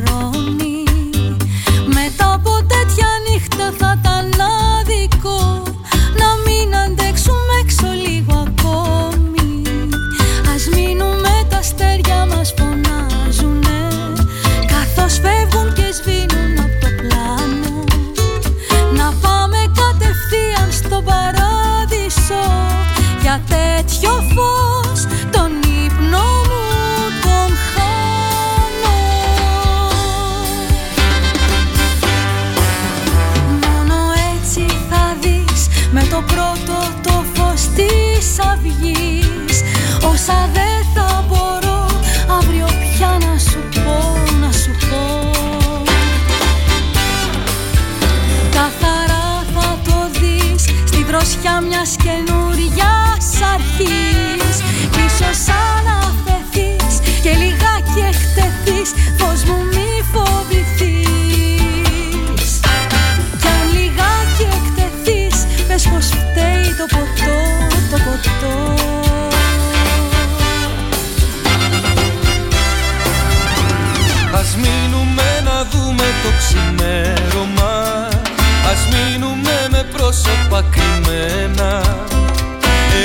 πρόσωπα 80.28 80.64
κρυμμένα 80.70 81.82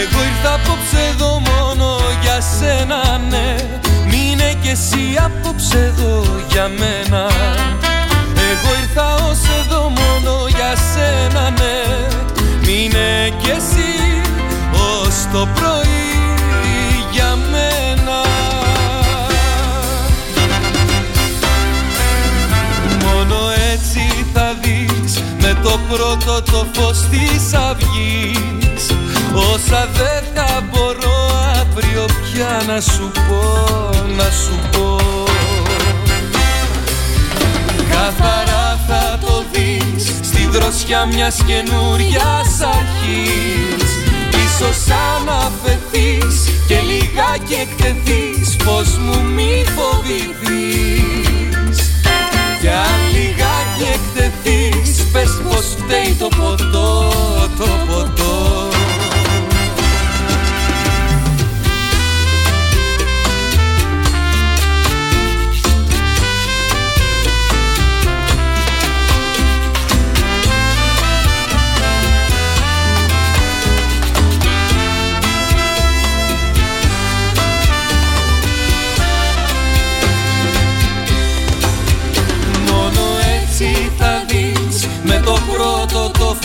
Εγώ 0.01 0.23
ήρθα 0.23 0.53
απόψε 0.53 0.99
εδώ 1.13 1.31
μόνο 1.39 1.97
για 2.21 2.41
σένα 2.41 3.21
ναι. 3.29 3.55
Μείνε 4.09 4.53
κι 4.61 4.69
εσύ 4.69 5.17
απόψε 5.25 5.77
εδώ 5.77 6.25
για 6.47 6.67
μένα. 6.67 7.29
Εγώ 8.49 8.69
ήρθα 8.81 9.15
ως 9.15 9.39
εδώ 9.59 9.81
μόνο 9.81 10.47
για 10.47 10.75
σένα 10.75 11.49
ναι. 11.49 12.07
Μείνε 12.65 13.33
κι 13.41 13.49
εσύ 13.49 14.21
ως 14.71 15.15
το 15.33 15.47
πρωί 15.55 16.02
το 25.73 25.79
πρώτο 25.89 26.41
το 26.51 26.65
φως 26.73 26.97
της 27.09 27.53
αυγής. 27.53 28.83
Όσα 29.53 29.89
δεν 29.93 30.23
θα 30.33 30.63
μπορώ 30.69 31.15
αύριο 31.59 32.05
πια 32.05 32.61
να 32.67 32.81
σου 32.81 33.11
πω, 33.27 33.41
να 34.17 34.23
σου 34.23 34.59
πω. 34.71 34.97
Καθαρά 37.89 38.79
θα 38.87 39.17
το 39.25 39.43
δεις 39.51 40.13
στη 40.21 40.47
δροσιά 40.51 41.05
μιας 41.05 41.35
καινούριας 41.45 42.51
αρχής. 42.77 43.89
Ίσως 44.45 44.77
αναφεθείς 45.15 46.49
και 46.67 46.79
λιγάκι 46.81 47.53
εκτεθείς 47.61 48.55
Πως 48.65 48.97
μου 48.97 49.23
μη 49.33 49.65
φοβηθείς. 49.75 51.23
Κι 52.61 52.67
αν 52.67 52.99
λιγάκι 53.13 53.83
εκτεθείς 53.93 54.42
Πες 55.23 55.41
πως 55.49 55.65
φταίει 55.65 56.15
το 56.19 56.27
ποτό, 56.27 57.11
το 57.57 57.67
ποτό 57.87 58.42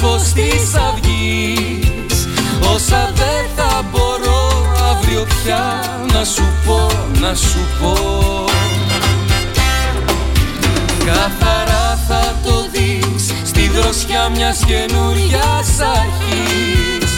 πρώτο 0.01 0.13
το 0.13 0.19
φως 0.19 0.33
της 0.33 0.75
αυγής. 0.75 2.29
Όσα 2.75 3.13
δεν 3.15 3.45
θα 3.57 3.85
μπορώ 3.91 4.73
αύριο 4.91 5.27
πια 5.43 5.83
να 6.13 6.25
σου 6.25 6.45
πω, 6.67 6.91
να 7.21 7.35
σου 7.35 7.59
πω. 7.81 7.95
Καθαρά 11.05 11.99
θα 12.09 12.37
το 12.45 12.67
δεις 12.73 13.33
στη 13.45 13.69
δροσιά 13.69 14.29
μιας 14.37 14.59
καινούριας 14.67 15.69
αρχής. 15.97 17.11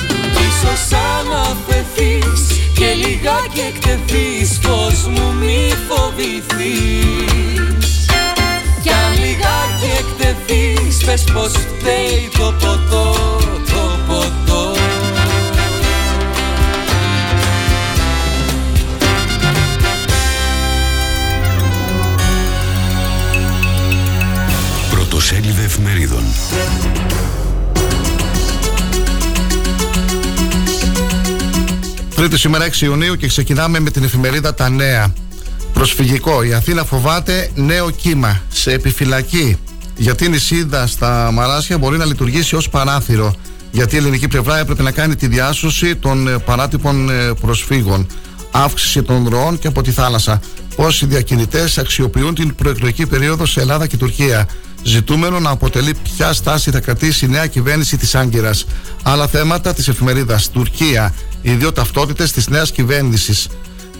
Ίσως 0.49 0.99
αναφεθείς 1.18 2.61
και 2.74 2.93
λιγάκι 2.95 3.61
εκτεθείς 3.68 4.59
Πως 4.59 5.07
μου 5.07 5.35
μη 5.41 5.72
φοβηθείς. 5.89 7.28
Κι 8.83 8.91
αν 8.91 9.12
λιγάκι 9.24 9.91
εκτεθείς 9.99 10.80
Πες 11.11 11.24
πως 11.24 11.52
φταίει 11.52 12.28
το 12.38 12.54
ποτό, 12.61 13.14
το 13.66 13.98
ποτό 14.06 14.74
Πρωτοσέλιδα 24.90 25.62
εφημερίδων. 25.62 26.24
Τρίτη 32.14 32.38
σήμερα 32.38 32.64
6 32.64 32.80
Ιουνίου 32.80 33.16
και 33.16 33.26
ξεκινάμε 33.26 33.80
με 33.80 33.90
την 33.90 34.04
εφημερίδα 34.04 34.54
Τα 34.54 34.68
Νέα. 34.68 35.12
Προσφυγικό. 35.72 36.42
Η 36.42 36.52
Αθήνα 36.52 36.84
φοβάται 36.84 37.50
νέο 37.54 37.90
κύμα. 37.90 38.42
Σε 38.48 38.72
επιφυλακή. 38.72 39.58
Γιατί 40.01 40.24
η 40.24 40.28
νησίδα 40.28 40.86
στα 40.86 41.30
Μαράσια 41.32 41.78
μπορεί 41.78 41.98
να 41.98 42.05
λειτουργήσει 42.05 42.57
ως 42.57 42.68
παράθυρο; 42.68 43.34
Γιατί 43.70 43.94
η 43.94 43.98
ελληνική 43.98 44.28
πλευρά 44.28 44.59
έπρεπε 44.59 44.82
να 44.82 44.90
κάνει 44.90 45.16
τη 45.16 45.26
διάσωση 45.26 45.96
των 45.96 46.28
ε, 46.28 46.38
παράτυπων 46.38 47.11
ε, 47.11 47.32
προσφύγων. 47.40 48.07
Αύξηση 48.51 49.03
των 49.03 49.28
ροών 49.28 49.59
και 49.59 49.66
από 49.66 49.82
τη 49.82 49.90
θάλασσα. 49.90 50.40
Πώς 50.76 51.03
οι 51.03 51.07
διακινητές 51.07 51.78
αξιοποιούν 51.78 52.34
την 52.34 52.55
προεκλογική 52.55 53.07
περίοδο 53.07 53.46
σε 53.46 53.61
Ελλάδα 53.61 53.86
και 53.86 53.96
Τουρκία; 53.96 54.48
Ζητούμενο 54.82 55.40
να 55.40 55.51
αποτελεί 55.51 55.94
ποια 56.03 56.32
στάση 56.32 56.70
θα 56.70 56.80
κρατήσει 56.80 57.24
η 57.24 57.28
νέα 57.28 57.46
κυβέρνηση 57.46 57.96
της 57.96 58.14
Άγκυρας. 58.14 58.64
Άλλα 59.03 59.26
θέματα 59.26 59.74
της 59.74 59.88
εφημερίδας. 59.88 60.51
Τουρκία. 60.51 61.14
Οι 61.42 61.53
δύο 61.53 61.72
ταυτότητες 61.72 62.32
της 62.32 62.48
νέας 62.48 62.72
κυβέρνησης. 62.72 63.48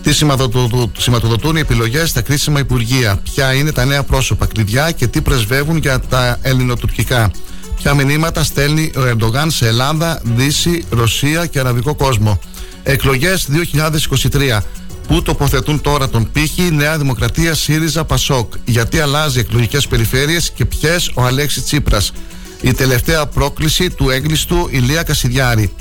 Τι 0.03 0.13
σηματοδοτούν- 0.13 0.93
σηματοδοτούν 0.99 1.57
οι 1.57 1.61
επιλογές 1.61 2.09
στα 2.09 2.21
κρίσιμα 2.21 2.59
υπουργεία. 2.59 3.17
Ποια 3.17 3.53
είναι 3.55 3.73
τα 3.73 3.85
νέα 3.85 4.03
πρόσωπα, 4.03 4.47
κλειδιά 4.47 4.91
και 4.91 5.07
τι 5.07 5.21
πρεσβεύουν 5.21 5.77
για 5.77 6.01
τα 6.01 6.39
ελληνοτουρκικά; 6.43 7.31
Ποια 7.77 7.95
μηνύματα 7.95 8.45
στέλνει 8.45 8.93
ο 8.97 9.01
Ερντογάν 9.07 9.51
σε 9.51 9.67
Ελλάδα, 9.67 10.21
Δύση, 10.25 10.85
Ρωσία 10.91 11.47
και 11.47 11.59
Αραβικό 11.59 11.95
κόσμο; 11.95 12.41
Εκλογές 12.83 13.47
2023. 13.49 14.65
Πού 15.09 15.23
τοποθετούν 15.23 15.81
τώρα 15.81 16.09
τον 16.09 16.31
πύχη 16.33 16.63
Νέα 16.73 16.99
Δημοκρατία 16.99 17.55
ΣΥΡΙΖΑ 17.55 18.05
Πασόκ. 18.05 18.53
Γιατί 18.65 19.01
αλλάζει 19.01 19.39
εκλογικές 19.39 19.87
περιφέρειες 19.87 20.51
και 20.51 20.65
ποιες 20.65 21.11
ο 21.15 21.25
Αλέξης 21.25 21.65
Τσίπρας; 21.65 22.13
Η 22.61 22.73
τελευταία 22.73 23.27
πρόκληση 23.27 23.91
του 23.91 24.11
έγκλειστου 24.11 24.69
Ηλία 24.71 25.03
Κασιδιάρη. 25.03 25.73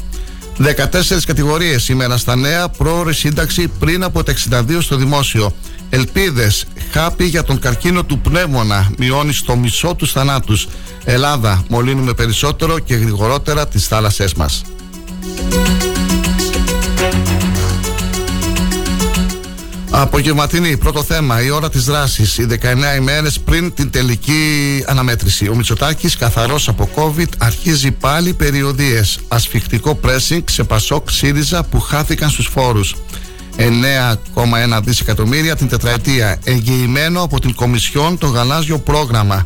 14 0.63 1.23
κατηγορίες 1.25 1.83
σήμερα 1.83 2.17
στα 2.17 2.35
νέα, 2.35 2.69
πρόορη 2.69 3.13
σύνταξη 3.13 3.67
πριν 3.67 4.03
από 4.03 4.23
τα 4.23 4.31
62 4.31 4.81
στο 4.81 4.95
δημόσιο. 4.95 5.53
Ελπίδες, 5.89 6.65
χάπι 6.91 7.25
για 7.25 7.43
τον 7.43 7.59
καρκίνο 7.59 8.03
του 8.03 8.19
πνεύμονα, 8.19 8.91
μειώνει 8.97 9.33
στο 9.33 9.55
μισό 9.55 9.95
τους 9.95 10.11
θανάτους. 10.11 10.67
Ελλάδα, 11.03 11.63
μολύνουμε 11.69 12.13
περισσότερο 12.13 12.79
και 12.79 12.95
γρηγορότερα 12.95 13.67
τις 13.67 13.87
θάλασσές 13.87 14.33
μας. 14.33 14.61
Απογευματινή, 19.91 20.77
πρώτο 20.77 21.03
θέμα, 21.03 21.41
η 21.43 21.49
ώρα 21.49 21.69
της 21.69 21.83
δράσης. 21.85 22.37
Οι 22.37 22.45
19 22.45 22.95
ημέρες 22.97 23.39
πριν 23.39 23.73
την 23.73 23.89
τελική 23.89 24.83
αναμέτρηση. 24.87 25.49
Ο 25.49 25.55
Μητσοτάκης, 25.55 26.15
καθαρός 26.17 26.67
από 26.67 26.89
COVID, 26.95 27.27
αρχίζει 27.37 27.91
πάλι 27.91 28.33
περιοδίες. 28.33 29.19
Ασφιχτικό 29.27 29.99
pressing 30.03 30.43
σε 30.49 30.63
Πασόκ 30.63 31.09
ΣΥΡΙΖΑ 31.09 31.63
που 31.63 31.79
χάθηκαν 31.79 32.29
στους 32.29 32.47
φόρους. 32.47 32.95
9,1 33.55 34.81
δισεκατομμύρια 34.81 35.55
την 35.55 35.67
τετραετία. 35.67 36.39
Εγγυημένο 36.43 37.21
από 37.21 37.39
την 37.39 37.53
Κομισιόν 37.55 38.17
το 38.17 38.27
γαλάζιο 38.27 38.79
πρόγραμμα. 38.79 39.45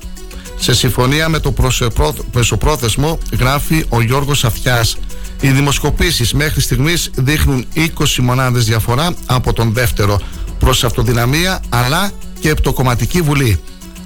Σε 0.59 0.73
συμφωνία 0.73 1.29
με 1.29 1.39
το 1.39 1.51
προσεπρό- 1.51 2.25
μεσοπρόθεσμο, 2.33 3.17
γράφει 3.39 3.85
ο 3.89 4.01
Γιώργος 4.01 4.43
Αφιάς. 4.43 4.97
Οι 5.43 5.49
δημοσκοπήσεις 5.49 6.33
μέχρι 6.33 6.61
στιγμής 6.61 7.09
δείχνουν 7.15 7.65
20 7.75 8.15
μονάδες 8.21 8.65
διαφορά 8.65 9.13
από 9.25 9.53
τον 9.53 9.73
δεύτερο 9.73 10.21
προς 10.59 10.83
αυτοδυναμία 10.83 11.61
αλλά 11.69 12.11
και 12.39 12.49
επτοκομματική 12.49 13.21
βουλή. 13.21 13.59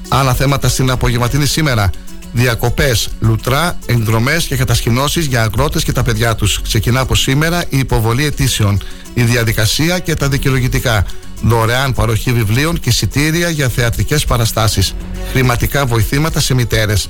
Άλλα 0.08 0.34
θέματα 0.34 0.70
στην 0.70 0.90
απογευματινή 0.90 1.46
σήμερα. 1.46 1.90
Διακοπές, 2.32 3.10
λουτρά, 3.20 3.78
εκδρομές 3.86 4.46
και 4.46 4.56
κατασκηνώσεις 4.56 5.26
για 5.26 5.42
αγρότες 5.42 5.84
και 5.84 5.92
τα 5.92 6.04
παιδιά 6.04 6.36
τους. 6.36 6.62
Ξεκινά 6.62 7.00
από 7.00 7.16
σήμερα 7.16 7.64
η 7.70 7.78
υποβολή 7.78 8.26
αιτήσεων, 8.26 8.82
η 9.14 9.22
διαδικασία 9.22 10.00
και 10.00 10.16
τα 10.16 10.30
δικαιολογητικά. 10.30 11.06
Δωρεάν 11.44 11.94
παροχή 11.94 12.34
βιβλίων 12.34 12.80
και 12.80 12.90
εισιτήρια 12.90 13.50
για 13.50 13.70
θεατρικές 13.70 14.26
παραστάσεις. 14.26 14.94
Χρηματικά 15.32 15.86
βοηθήματα 15.86 16.40
σε 16.40 16.54
μητέρες. 16.54 17.10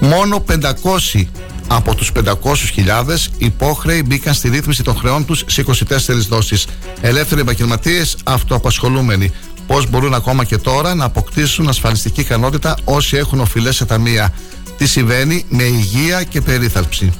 Μόνο 0.00 0.40
500 0.40 1.28
Από 1.72 1.94
τους 1.94 2.12
500.000 2.12 3.32
υπόχρεοι 3.38 4.02
μπήκαν 4.06 4.34
στη 4.34 4.48
ρύθμιση 4.48 4.82
των 4.82 4.96
χρεών 4.96 5.24
τους 5.24 5.44
σε 5.46 5.64
24 5.66 5.74
δόσεις. 6.28 6.66
Ελεύθεροι 7.00 7.40
επαγγελματίες 7.40 8.16
αυτοαπασχολούμενοι. 8.24 9.32
Πώς 9.66 9.90
μπορούν 9.90 10.14
ακόμα 10.14 10.44
και 10.44 10.58
τώρα 10.58 10.94
να 10.94 11.04
αποκτήσουν 11.04 11.68
ασφαλιστική 11.68 12.20
ικανότητα 12.20 12.76
όσοι 12.84 13.16
έχουν 13.16 13.40
οφειλές 13.40 13.76
σε 13.76 13.84
ταμεία; 13.84 14.32
Τι 14.76 14.86
συμβαίνει 14.86 15.44
με 15.48 15.62
υγεία 15.62 16.22
και 16.22 16.40
περίθαλψη; 16.40 17.12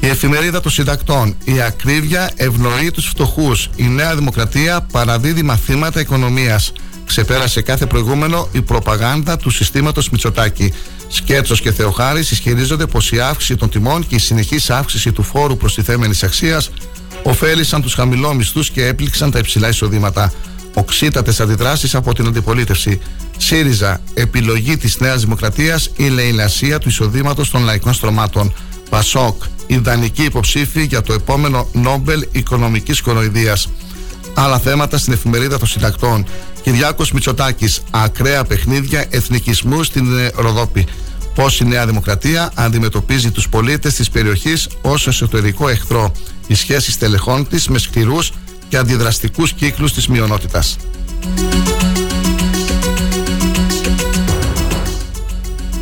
Η 0.00 0.08
εφημερίδα 0.08 0.60
των 0.60 0.72
συντακτών. 0.72 1.36
Η 1.44 1.60
ακρίβεια 1.60 2.30
ευνοεί 2.36 2.90
τους 2.90 3.06
φτωχούς. 3.06 3.68
Η 3.76 3.84
Νέα 3.84 4.14
Δημοκρατία 4.14 4.80
παραδίδει 4.92 5.42
μαθήματα 5.42 6.00
οικονομίας. 6.00 6.72
Ξεπέρασε 7.06 7.62
κάθε 7.62 7.86
προηγούμενο 7.86 8.48
η 8.52 8.62
προπαγάνδα 8.62 9.36
του 9.36 9.50
συστήματος 9.50 10.10
Μητσοτάκη. 10.10 10.72
Σκέτσος 11.08 11.60
και 11.60 11.72
Θεοχάρης 11.72 12.30
ισχυρίζονται 12.30 12.86
πως 12.86 13.12
η 13.12 13.20
αύξηση 13.20 13.56
των 13.56 13.68
τιμών 13.70 14.06
και 14.06 14.14
η 14.14 14.18
συνεχής 14.18 14.70
αύξηση 14.70 15.12
του 15.12 15.22
φόρου 15.22 15.56
προστιθέμενης 15.56 16.22
αξίας 16.22 16.70
ωφέλησαν 17.22 17.82
τους 17.82 17.94
χαμηλόμισθους 17.94 18.70
και 18.70 18.86
έπληξαν 18.86 19.30
τα 19.30 19.38
υψηλά 19.38 19.68
εισοδήματα. 19.68 20.32
Οξύτατες 20.74 21.40
αντιδράσεις 21.40 21.94
από 21.94 22.14
την 22.14 22.26
αντιπολίτευση. 22.26 23.00
ΣΥΡΙΖΑ, 23.36 24.00
επιλογή 24.14 24.76
της 24.76 25.00
Νέας 25.00 25.20
Δημοκρατίας 25.20 25.90
η 25.96 26.08
λαιλασία 26.08 26.78
του 26.78 26.88
εισοδήματος 26.88 27.50
των 27.50 27.64
λαϊκών 27.64 27.92
στρωμάτων. 27.94 28.52
Πασόκ, 28.90 29.42
ιδανική 29.66 30.22
υποψήφη 30.22 30.84
για 30.84 31.02
το 31.02 31.12
επόμενο 31.12 31.68
Νόμπελ 31.72 32.26
Οικονομικής 32.32 33.00
Κοροϊδίας. 33.00 33.68
Άλλα 34.34 34.58
θέματα 34.58 34.98
στην 34.98 35.12
εφημερίδα 35.12 35.58
των 35.58 35.68
συντακτών. 35.68 36.26
Κυριάκος 36.64 37.12
Μητσοτάκης, 37.12 37.82
ακραία 37.90 38.44
παιχνίδια 38.44 39.06
εθνικισμούς 39.10 39.86
στην 39.86 40.18
ε, 40.18 40.30
Ροδόπη. 40.34 40.86
Πώς 41.34 41.60
η 41.60 41.64
Νέα 41.64 41.86
Δημοκρατία 41.86 42.50
αντιμετωπίζει 42.54 43.30
τους 43.30 43.48
πολίτες 43.48 43.94
της 43.94 44.10
περιοχής 44.10 44.68
ως 44.82 45.06
εσωτερικό 45.06 45.68
εχθρό. 45.68 46.12
Οι 46.46 46.54
σχέσεις 46.54 46.98
τελεχών 46.98 47.48
τη 47.48 47.70
με 47.70 47.78
σκληρούς 47.78 48.32
και 48.68 48.76
αντιδραστικούς 48.76 49.52
κύκλους 49.52 49.92
της 49.92 50.06
μειονότητας. 50.08 50.76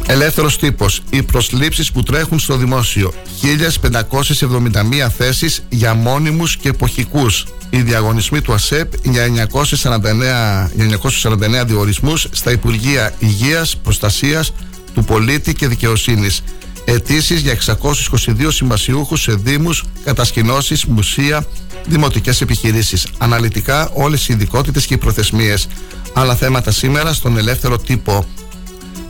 Ελεύθερος 0.07 0.59
τύπος. 0.59 1.03
Οι 1.11 1.23
προσλήψεις 1.23 1.93
που 1.93 2.03
τρέχουν 2.03 2.39
στο 2.39 2.57
δημόσιο. 2.57 3.13
1571 3.41 5.11
θέσεις 5.11 5.63
για 5.69 5.95
μόνιμους 5.95 6.57
και 6.57 6.69
εποχικούς. 6.69 7.47
Οι 7.75 7.83
διαγωνισμοί 7.83 8.41
του 8.41 8.53
ΑΣΕΠ 8.53 8.93
για 9.03 9.25
949, 9.25 10.71
για 10.75 10.85
949 10.85 11.65
διορισμούς 11.67 12.29
στα 12.31 12.51
Υπουργεία 12.51 13.15
Υγείας, 13.19 13.77
Προστασίας 13.77 14.53
του 14.95 15.05
Πολίτη 15.05 15.55
και 15.55 15.69
Δικαιοσύνης. 15.69 16.43
Αιτήσεις 16.85 17.41
για 17.41 17.53
622 17.53 18.51
συμβασιούχους 18.51 19.23
σε 19.23 19.33
Δήμους, 19.35 19.85
κατασκηνώσεις, 20.05 20.85
μουσεία, 20.85 21.47
δημοτικές 21.87 22.41
επιχειρήσεις. 22.41 23.07
Αναλυτικά 23.19 23.91
όλες 23.93 24.29
οι 24.29 24.33
ειδικότητες 24.33 24.87
και 24.87 24.95
οι 24.95 24.99
προθεσμίες. 24.99 25.69
Άλλα 26.13 26.35
θέματα 26.35 26.71
σήμερα 26.71 27.13
στον 27.13 27.37
ελεύθερο 27.37 27.79
τύπο 27.79 28.27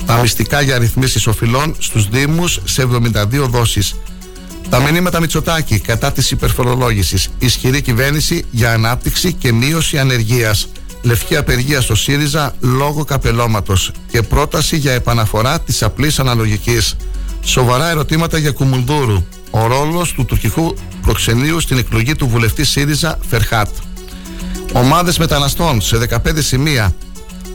τα 0.06 0.16
μυστικά 0.20 0.60
για 0.60 0.78
ρυθμίσεις 0.78 1.26
οφειλών 1.26 1.74
στους 1.78 2.08
Δήμους 2.08 2.60
σε 2.64 2.82
72 2.82 3.46
δόσεις. 3.48 3.94
Τα 4.70 4.80
μηνύματα 4.80 5.20
Μητσοτάκη 5.20 5.78
κατά 5.78 6.12
της 6.12 6.30
υπερφορολόγηση. 6.30 7.30
Ισχυρή 7.38 7.80
κυβέρνηση 7.80 8.44
για 8.50 8.72
ανάπτυξη 8.72 9.32
και 9.32 9.52
μείωση 9.52 9.98
ανεργίας. 9.98 10.68
Λευκή 11.02 11.36
απεργία 11.36 11.80
στο 11.80 11.94
ΣΥΡΙΖΑ 11.94 12.54
λόγω 12.60 13.04
καπελώματος. 13.04 13.92
Και 14.10 14.22
πρόταση 14.22 14.76
για 14.76 14.92
επαναφορά 14.92 15.60
της 15.60 15.82
απλής 15.82 16.18
αναλογικής. 16.18 16.96
Σοβαρά 17.44 17.88
ερωτήματα 17.88 18.38
για 18.38 18.50
Κουμουνδούρου. 18.50 19.24
Ο 19.50 19.66
ρόλος 19.66 20.12
του 20.12 20.24
τουρκικού 20.24 20.74
προξενείου 21.02 21.60
στην 21.60 21.78
εκλογή 21.78 22.14
του 22.14 22.28
βουλευτή 22.28 22.64
ΣΥΡΙΖΑ 22.64 23.18
Φερχάτ. 23.28 23.68
Ομάδες 24.72 25.18
μεταναστών 25.18 25.80
σε 25.80 25.98
15 25.98 26.42
σημεία 26.42 26.94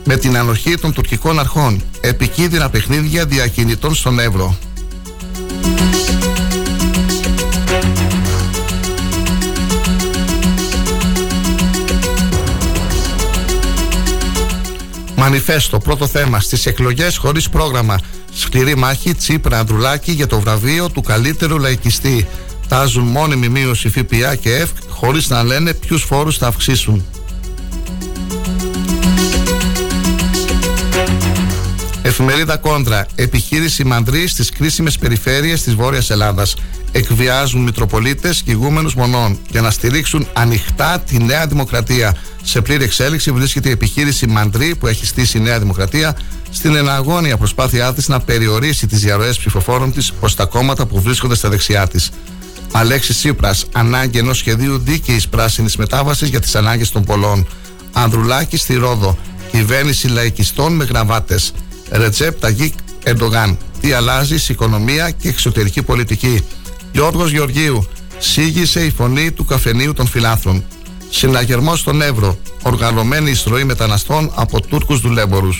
με 0.04 0.16
την 0.16 0.36
ανοχή 0.36 0.74
των 0.74 0.92
τουρκικών 0.92 1.38
αρχών. 1.38 1.82
Επικίνδυνα 2.00 2.70
παιχνίδια 2.70 3.24
διακινητών 3.24 3.94
στον 3.94 4.18
Εύρο. 4.18 4.56
Μανιφέστο, 15.18 15.78
πρώτο 15.78 16.06
θέμα. 16.06 16.40
Στις 16.40 16.66
εκλογές 16.66 17.16
χωρίς 17.16 17.48
πρόγραμμα. 17.48 17.98
Σκληρή 18.34 18.76
μάχη 18.76 19.14
Τσίπρα 19.14 19.58
Ανδρουλάκη 19.58 20.12
για 20.12 20.26
το 20.26 20.40
βραβείο 20.40 20.90
του 20.90 21.02
καλύτερου 21.02 21.58
λαϊκιστή. 21.58 22.28
Τάζουν 22.68 23.04
μόνιμη 23.04 23.48
μείωση 23.48 23.88
ΦΠΑ 23.88 24.34
και 24.34 24.54
ΕΦΚ 24.54 24.76
χωρίς 24.88 25.28
να 25.28 25.42
λένε 25.42 25.74
ποιους 25.74 26.02
φόρους 26.02 26.38
θα 26.38 26.46
αυξήσουν. 26.46 27.04
Εφημερίδα 32.02 32.56
Κόντρα. 32.56 33.06
Επιχείρηση 33.14 33.84
μαντρή 33.84 34.28
στις 34.28 34.50
κρίσιμες 34.50 34.98
περιφέρειες 34.98 35.62
της 35.62 35.74
Βόρειας 35.74 36.10
Ελλάδας. 36.10 36.54
Εκβιάζουν 36.92 37.62
Μητροπολίτες 37.62 38.42
και 38.42 38.50
ηγούμενου 38.50 38.90
μονών 38.96 39.38
για 39.50 39.60
να 39.60 39.70
στηρίξουν 39.70 40.26
ανοιχτά 40.32 40.98
τη 41.00 41.18
Νέα 41.18 41.46
Δημοκρατία. 41.46 42.16
Σε 42.48 42.60
πλήρη 42.60 42.84
εξέλιξη 42.84 43.32
βρίσκεται 43.32 43.68
η 43.68 43.72
επιχείρηση 43.72 44.26
Μαντρή 44.26 44.76
που 44.76 44.86
έχει 44.86 45.06
στήσει 45.06 45.38
η 45.38 45.40
Νέα 45.40 45.58
Δημοκρατία 45.58 46.16
στην 46.50 46.74
εναγώνια 46.74 47.36
προσπάθειά 47.36 47.94
της 47.94 48.08
να 48.08 48.20
περιορίσει 48.20 48.86
τις 48.86 49.00
διαρροές 49.00 49.38
ψηφοφόρων 49.38 49.92
της 49.92 50.12
προ 50.12 50.30
τα 50.30 50.44
κόμματα 50.44 50.86
που 50.86 51.00
βρίσκονται 51.00 51.34
στα 51.34 51.48
δεξιά 51.48 51.88
της. 51.88 52.10
Αλέξης 52.72 53.16
Τσίπρας, 53.16 53.64
ανάγκη 53.72 54.18
ενός 54.18 54.38
σχεδίου 54.38 54.78
δίκαιης 54.78 55.28
πράσινης 55.28 55.76
μετάβασης 55.76 56.28
για 56.28 56.40
τις 56.40 56.54
ανάγκες 56.54 56.90
των 56.90 57.04
πολλών. 57.04 57.46
Ανδρουλάκη 57.92 58.56
στη 58.56 58.74
Ρόδο. 58.74 59.18
Κυβέρνηση 59.50 60.08
λαϊκιστών 60.08 60.72
με 60.72 60.84
γραβάτες. 60.84 61.52
Ρετσέπ 61.90 62.40
Ταγίκ 62.40 62.74
Ερντογάν. 63.04 63.58
Τι 63.80 63.92
αλλάζει 63.92 64.38
σε 64.38 64.52
οικονομία 64.52 65.10
και 65.10 65.28
εξωτερική 65.28 65.82
πολιτική. 65.82 66.44
Γιώργος 66.92 67.30
Γεωργίου. 67.30 67.88
Σίγησε 68.18 68.84
η 68.84 68.90
φωνή 68.90 69.32
του 69.32 69.44
καφενείου 69.44 69.92
των 69.92 70.06
φιλάθρων. 70.06 70.64
Συναγερμό 71.10 71.76
στον 71.76 72.02
Εύρο. 72.02 72.38
Οργανωμένη 72.62 73.30
εισρωή 73.30 73.64
μεταναστών 73.64 74.32
από 74.34 74.60
Τούρκους 74.60 75.00
δουλέμπορου. 75.00 75.50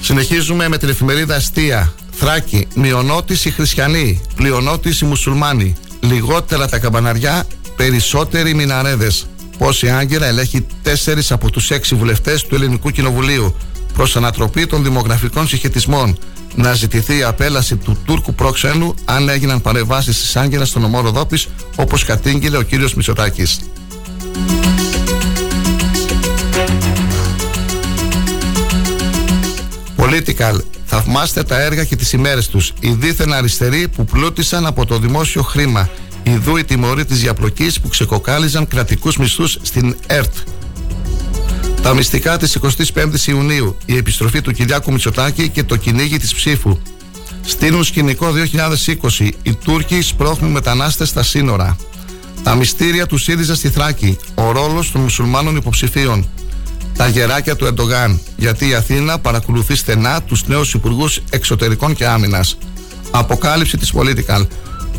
Συνεχίζουμε 0.00 0.68
με 0.68 0.78
την 0.78 0.88
εφημερίδα 0.88 1.34
Αστεία. 1.34 1.92
Θράκη, 2.10 2.66
μειονότηση 2.74 3.50
χριστιανοί, 3.50 4.20
πλειονότηση 4.34 5.04
μουσουλμάνοι. 5.04 5.76
Λιγότερα 6.00 6.68
τα 6.68 6.78
καμπαναριά, 6.78 7.46
περισσότεροι 7.76 8.54
μιναρέδες. 8.54 9.26
Πόση 9.58 9.90
Άγκυρα 9.90 10.26
ελέγχει 10.26 10.66
τέσσερις 10.82 11.32
από 11.32 11.50
τους 11.50 11.70
έξι 11.70 11.94
βουλευτές 11.94 12.44
του 12.44 12.54
Ελληνικού 12.54 12.90
Κοινοβουλίου 12.90 13.56
προς 13.94 14.16
ανατροπή 14.16 14.66
των 14.66 14.82
δημογραφικών 14.82 15.48
συγχετισμών. 15.48 16.18
Να 16.54 16.72
ζητηθεί 16.72 17.18
η 17.18 17.22
απέλαση 17.22 17.76
του 17.76 17.98
Τούρκου 18.04 18.34
πρόξενου 18.34 18.94
αν 19.04 19.28
έγιναν 19.28 19.60
παρεμβάσεις 19.60 20.20
της 20.20 20.36
Άγκυρας 20.36 20.68
στον 20.68 20.84
ομό 20.84 21.00
Ροδόπη, 21.00 21.38
όπως 21.76 22.04
κατήγγειλε 22.04 22.56
ο 22.56 22.62
κύριος 22.62 22.94
Μητσοτάκης. 22.94 23.60
Political. 29.96 30.60
Θαυμάστε 30.84 31.42
τα 31.42 31.60
έργα 31.60 31.84
και 31.84 31.96
τις 31.96 32.12
ημέρες 32.12 32.48
τους. 32.48 32.72
Οι 32.80 32.90
δίθεν 32.90 33.32
αριστεροί 33.32 33.88
που 33.88 34.04
πλούτησαν 34.04 34.66
από 34.66 34.86
το 34.86 34.98
δημόσιο 34.98 35.42
χρήμα. 35.42 35.88
Ιδού 36.22 36.56
η 36.56 36.64
τιμωρή 36.64 37.04
της 37.04 37.20
διαπλοκής 37.20 37.80
που 37.80 37.88
ξεκοκάλιζαν 37.88 38.68
κρατικούς 38.68 39.16
μισθούς 39.16 39.58
στην 39.62 39.96
ΕΡΤ. 40.06 40.34
Τα 41.82 41.94
μυστικά 41.94 42.36
της 42.36 42.58
25ης 42.62 43.26
Ιουνίου, 43.26 43.76
η 43.86 43.96
επιστροφή 43.96 44.40
του 44.40 44.52
Κυριάκου 44.52 44.92
Μητσοτάκη 44.92 45.48
και 45.48 45.64
το 45.64 45.76
κυνήγι 45.76 46.18
της 46.18 46.34
ψήφου. 46.34 46.78
Στείλουν 47.44 47.84
σκηνικό 47.84 48.32
2020, 49.18 49.30
οι 49.42 49.54
Τούρκοι 49.54 50.00
σπρώχνουν 50.00 50.50
μετανάστες 50.50 51.08
στα 51.08 51.22
σύνορα. 51.22 51.76
Τα 52.42 52.54
μυστήρια 52.54 53.06
του 53.06 53.18
ΣΥΡΙΖΑ 53.18 53.54
στη 53.54 53.68
Θράκη, 53.68 54.16
ο 54.34 54.52
ρόλος 54.52 54.92
των 54.92 55.00
μουσουλμάνων 55.00 55.56
υποψηφίων. 55.56 56.28
Τα 56.96 57.08
γεράκια 57.08 57.56
του 57.56 57.64
Ερντογάν, 57.64 58.20
γιατί 58.36 58.68
η 58.68 58.74
Αθήνα 58.74 59.18
παρακολουθεί 59.18 59.76
στενά 59.76 60.22
τους 60.22 60.46
νέους 60.46 60.74
υπουργούς 60.74 61.20
εξωτερικών 61.30 61.94
και 61.94 62.06
άμυνας. 62.06 62.58
Αποκάλυψη 63.10 63.76
της 63.76 63.92
Political. 63.94 64.46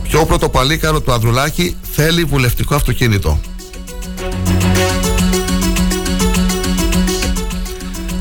Πιο 0.03 0.25
πρωτοπαλίκαρο 0.25 1.01
του 1.01 1.11
Ανδρουλάκη 1.11 1.75
θέλει 1.93 2.23
βουλευτικό 2.23 2.75
αυτοκίνητο. 2.75 3.39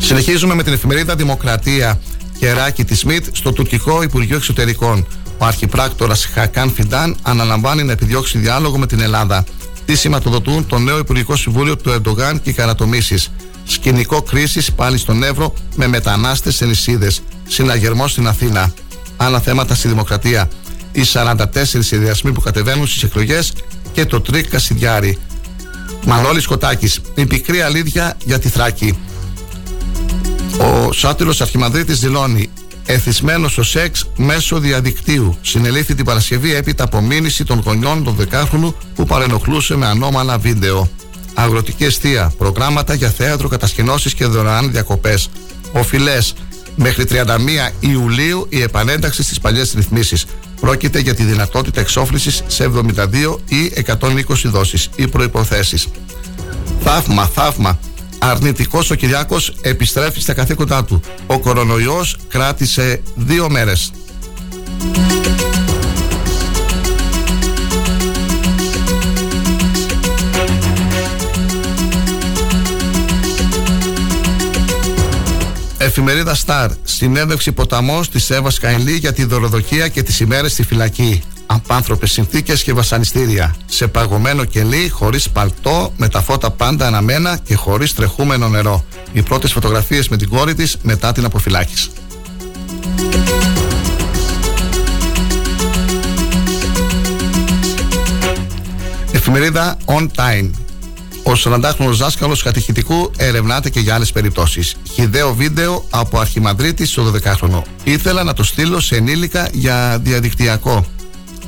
Συνεχίζουμε 0.08 0.54
με 0.54 0.62
την 0.62 0.72
εφημερίδα 0.72 1.16
Δημοκρατία 1.16 2.00
Κεράκη 2.38 2.84
της 2.84 2.98
ΣΜΙΤ 2.98 3.24
στο 3.32 3.52
τουρκικό 3.52 4.02
Υπουργείο 4.02 4.36
Εξωτερικών. 4.36 5.06
Ο 5.38 5.44
αρχιπράκτορας 5.44 6.24
Χακάν 6.24 6.72
Φιντάν 6.72 7.16
αναλαμβάνει 7.22 7.82
να 7.82 7.92
επιδιώξει 7.92 8.38
διάλογο 8.38 8.78
με 8.78 8.86
την 8.86 9.00
Ελλάδα. 9.00 9.44
Τι 9.84 9.94
σηματοδοτούν 9.94 10.66
το 10.66 10.78
νέο 10.78 10.98
Υπουργικό 10.98 11.36
Συμβούλιο 11.36 11.76
του 11.76 11.90
Ερντογάν 11.90 12.42
και 12.42 12.50
οι 12.50 12.52
καρατομήσεις. 12.52 13.24
Σκηνικό 13.64 14.22
κρίσης 14.22 14.72
πάλι 14.72 14.98
στον 14.98 15.22
Εύρο 15.22 15.54
με 15.74 15.86
μετανάστες 15.86 16.54
σε 16.54 16.66
νησίδες. 16.66 17.22
Συναγερμός 17.48 18.08
στην 18.08 18.26
Αθήνα. 18.26 18.72
Άλλα 19.16 19.40
θέματα 19.40 19.74
στη 19.74 19.88
Δημοκρατία. 19.88 20.48
Οι 20.92 21.02
44 21.12 21.36
συνδυασμοί 21.78 22.32
που 22.32 22.40
κατεβαίνουν 22.40 22.86
στις 22.86 23.02
εκλογές 23.02 23.52
και 23.92 24.04
το 24.04 24.20
τρικ 24.20 24.48
Κασιδιάρη. 24.48 25.18
Μανώλης 26.06 26.46
Κοττάκης. 26.46 26.92
Η 27.14 27.26
πικρή 27.26 27.60
αλήθεια 27.60 28.16
για 28.24 28.38
τη 28.38 28.48
Θράκη. 28.48 28.98
Ο 30.56 30.92
σάτυρος 30.92 31.34
Αρχιμανδρίτης 31.40 32.00
δηλώνει 32.00 32.50
εθισμένος 32.86 33.52
στο 33.52 33.62
σεξ 33.62 34.08
μέσω 34.16 34.58
διαδικτύου. 34.58 35.36
Συνελήφθη 35.42 35.94
την 35.94 36.04
Παρασκευή 36.04 36.54
έπειτα 36.54 36.84
από 36.84 37.00
μήνυση 37.00 37.44
των 37.44 37.62
γονιών 37.64 38.04
του 38.04 38.14
δεκάχρονου 38.14 38.74
που 38.94 39.04
παρενοχλούσε 39.04 39.76
με 39.76 39.86
ανώμαλα 39.86 40.38
βίντεο. 40.38 40.90
Αγροτική 41.34 41.84
αιστεία, 41.84 42.32
προγράμματα 42.38 42.94
για 42.94 43.10
θέατρο, 43.10 43.48
κατασκηνώσεις 43.48 44.14
και 44.14 44.24
δωρεάν 44.24 44.70
διακοπές. 44.70 45.30
Οφειλές. 45.72 46.34
Μέχρι 46.76 47.04
31 47.04 47.72
Ιουλίου 47.80 48.46
η 48.48 48.62
επανένταξη 48.62 49.22
στις 49.22 49.40
παλιές 49.40 49.72
ρυθμίσεις. 49.72 50.24
Πρόκειται 50.60 50.98
για 50.98 51.14
τη 51.14 51.22
δυνατότητα 51.22 51.80
εξόφλησης 51.80 52.42
σε 52.46 52.64
72 52.64 53.40
ή 53.48 53.72
120 53.74 54.48
δόσεις. 54.48 54.88
Οι 54.96 55.08
προποθέσει. 55.08 55.82
Θαύμα, 56.82 57.26
θαύμα. 57.26 57.78
Αρνητικός 58.18 58.90
ο 58.90 58.94
Κυριάκος 58.94 59.54
επιστρέφει 59.60 60.20
στα 60.20 60.32
καθήκοντά 60.32 60.84
του. 60.84 61.00
Ο 61.26 61.38
κορονοϊός 61.38 62.16
κράτησε 62.28 63.02
δύο 63.14 63.50
μέρες. 63.50 63.90
Εφημερίδα 75.78 76.36
Star. 76.46 76.68
Συνέντευξη 76.82 77.52
ποταμό 77.52 78.00
τη 78.00 78.34
Εύα 78.34 78.50
Καηλή 78.60 78.92
για 78.92 79.12
τη 79.12 79.24
δωροδοκία 79.24 79.88
και 79.88 80.02
τις 80.02 80.20
ημέρες 80.20 80.52
στη 80.52 80.62
φυλακή. 80.62 81.22
Απάνθρωπες 81.50 82.12
συνθήκες 82.12 82.62
και 82.62 82.72
βασανιστήρια. 82.72 83.54
Σε 83.66 83.86
παγωμένο 83.86 84.44
κελί, 84.44 84.88
χωρίς 84.88 85.30
παλτό, 85.30 85.92
με 85.96 86.08
τα 86.08 86.22
φώτα 86.22 86.50
πάντα 86.50 86.86
αναμένα 86.86 87.38
και 87.44 87.54
χωρίς 87.54 87.94
τρεχούμενο 87.94 88.48
νερό. 88.48 88.84
Οι 89.12 89.22
πρώτες 89.22 89.52
φωτογραφίες 89.52 90.08
με 90.08 90.16
την 90.16 90.28
κόρη 90.28 90.54
της 90.54 90.76
μετά 90.82 91.12
την 91.12 91.24
αποφυλάκηση. 91.24 91.90
Εφημερίδα 99.12 99.76
On 99.84 100.06
Time. 100.16 100.50
Ο 101.22 101.32
40χρονο 101.44 101.92
δάσκαλος 101.92 102.42
κατηχητικού 102.42 103.10
ερευνάται 103.16 103.70
και 103.70 103.80
για 103.80 103.94
άλλες 103.94 104.12
περιπτώσεις. 104.12 104.76
Χιδαίο 104.92 105.34
βίντεο 105.34 105.84
από 105.90 106.18
Αρχιμανδρίτη 106.18 106.86
στο 106.86 107.12
12χρονο. 107.12 107.62
Ήθελα 107.84 108.24
να 108.24 108.32
το 108.32 108.42
στείλω 108.42 108.80
σε 108.80 108.96
ενήλικα 108.96 109.48
για 109.52 109.98
διαδικτυακό. 110.02 110.86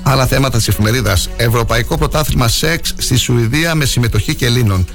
Άλλα 0.02 0.26
θέματα 0.26 0.56
της 0.56 0.68
εφημερίδας. 0.68 1.28
Ευρωπαϊκό 1.36 1.98
πρωτάθλημα 1.98 2.48
σεξ 2.48 2.94
στη 2.96 3.16
Σουηδία 3.16 3.74
με 3.74 3.84
συμμετοχή 3.84 4.34
και 4.34 4.46
Ελλήνων. 4.46 4.86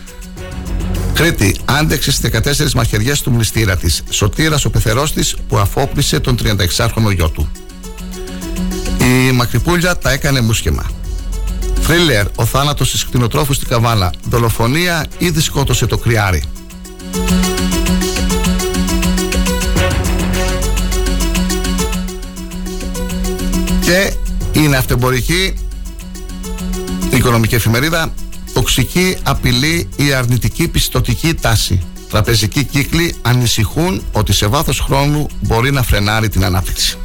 Κρήτη, 1.13 1.55
άντεξε 1.65 2.11
στις 2.11 2.29
14 2.29 2.73
μαχαιριές 2.73 3.21
του 3.21 3.31
μνηστήρα 3.31 3.77
της. 3.77 4.03
Σωτήρας 4.09 4.65
ο 4.65 4.69
πεθερός 4.69 5.13
της 5.13 5.35
που 5.47 5.57
αφόπλησε 5.57 6.19
τον 6.19 6.35
36χρονο 6.35 7.13
γιο 7.15 7.29
του. 7.29 7.49
Η 8.99 9.31
Μακρυπούλια 9.31 9.97
τα 9.97 10.11
έκανε 10.11 10.41
μουσκεμα. 10.41 10.85
Θρίλερ, 11.81 12.25
ο 12.35 12.45
θάνατος 12.45 12.91
της 12.91 13.05
κτηνοτρόφου 13.05 13.53
στην 13.53 13.67
Καβάλα. 13.67 14.11
Δολοφονία 14.29 15.05
ήδη 15.17 15.41
σκότωσε 15.41 15.85
το 15.85 15.97
κρυάρι. 15.97 16.43
Και 23.81 24.13
είναι 24.55 24.77
αυτεμπορική 24.77 25.53
οικονομική 27.13 27.55
εφημερίδα 27.55 28.13
τοξική 28.53 29.17
απειλή 29.23 29.89
η 29.95 30.13
αρνητική 30.13 30.67
πιστοτική 30.67 31.33
τάση. 31.33 31.81
Τραπεζικοί 32.09 32.63
κύκλοι 32.63 33.15
ανησυχούν 33.21 34.01
ότι 34.11 34.33
σε 34.33 34.47
βάθος 34.47 34.79
χρόνου 34.79 35.27
μπορεί 35.41 35.71
να 35.71 35.83
φρενάρει 35.83 36.29
την 36.29 36.45
ανάπτυξη. 36.45 36.97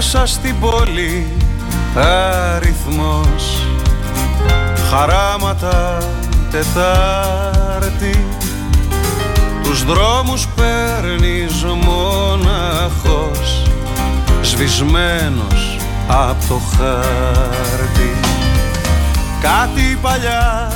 Μέσα 0.00 0.26
στην 0.26 0.60
πόλη 0.60 1.26
αριθμός. 2.54 3.66
Χαράματα 4.90 5.98
Τετάρτη. 6.50 8.26
Τους 9.62 9.84
δρόμους 9.84 10.48
παίρνεις 10.48 11.64
μοναχός 11.64 13.62
Σβησμένος 14.42 15.76
από 16.08 16.44
το 16.48 16.60
χάρτη. 16.76 18.16
Κάτι 19.40 19.98
παλιά 20.02 20.72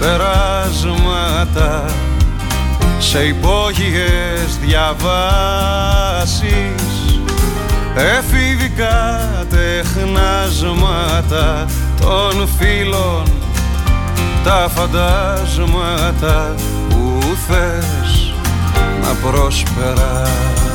περάσματα 0.00 1.84
Σε 2.98 3.24
υπόγειες 3.24 4.58
διαβάσεις 4.60 6.08
εφηβικά 8.78 9.46
τεχνάσματα 9.50 11.66
των 12.00 12.48
φίλων 12.58 13.22
τα 14.44 14.68
φαντάσματα 14.74 16.54
που 16.88 17.20
θες 17.48 18.32
να 19.02 19.12
προσπεράσεις 19.30 20.67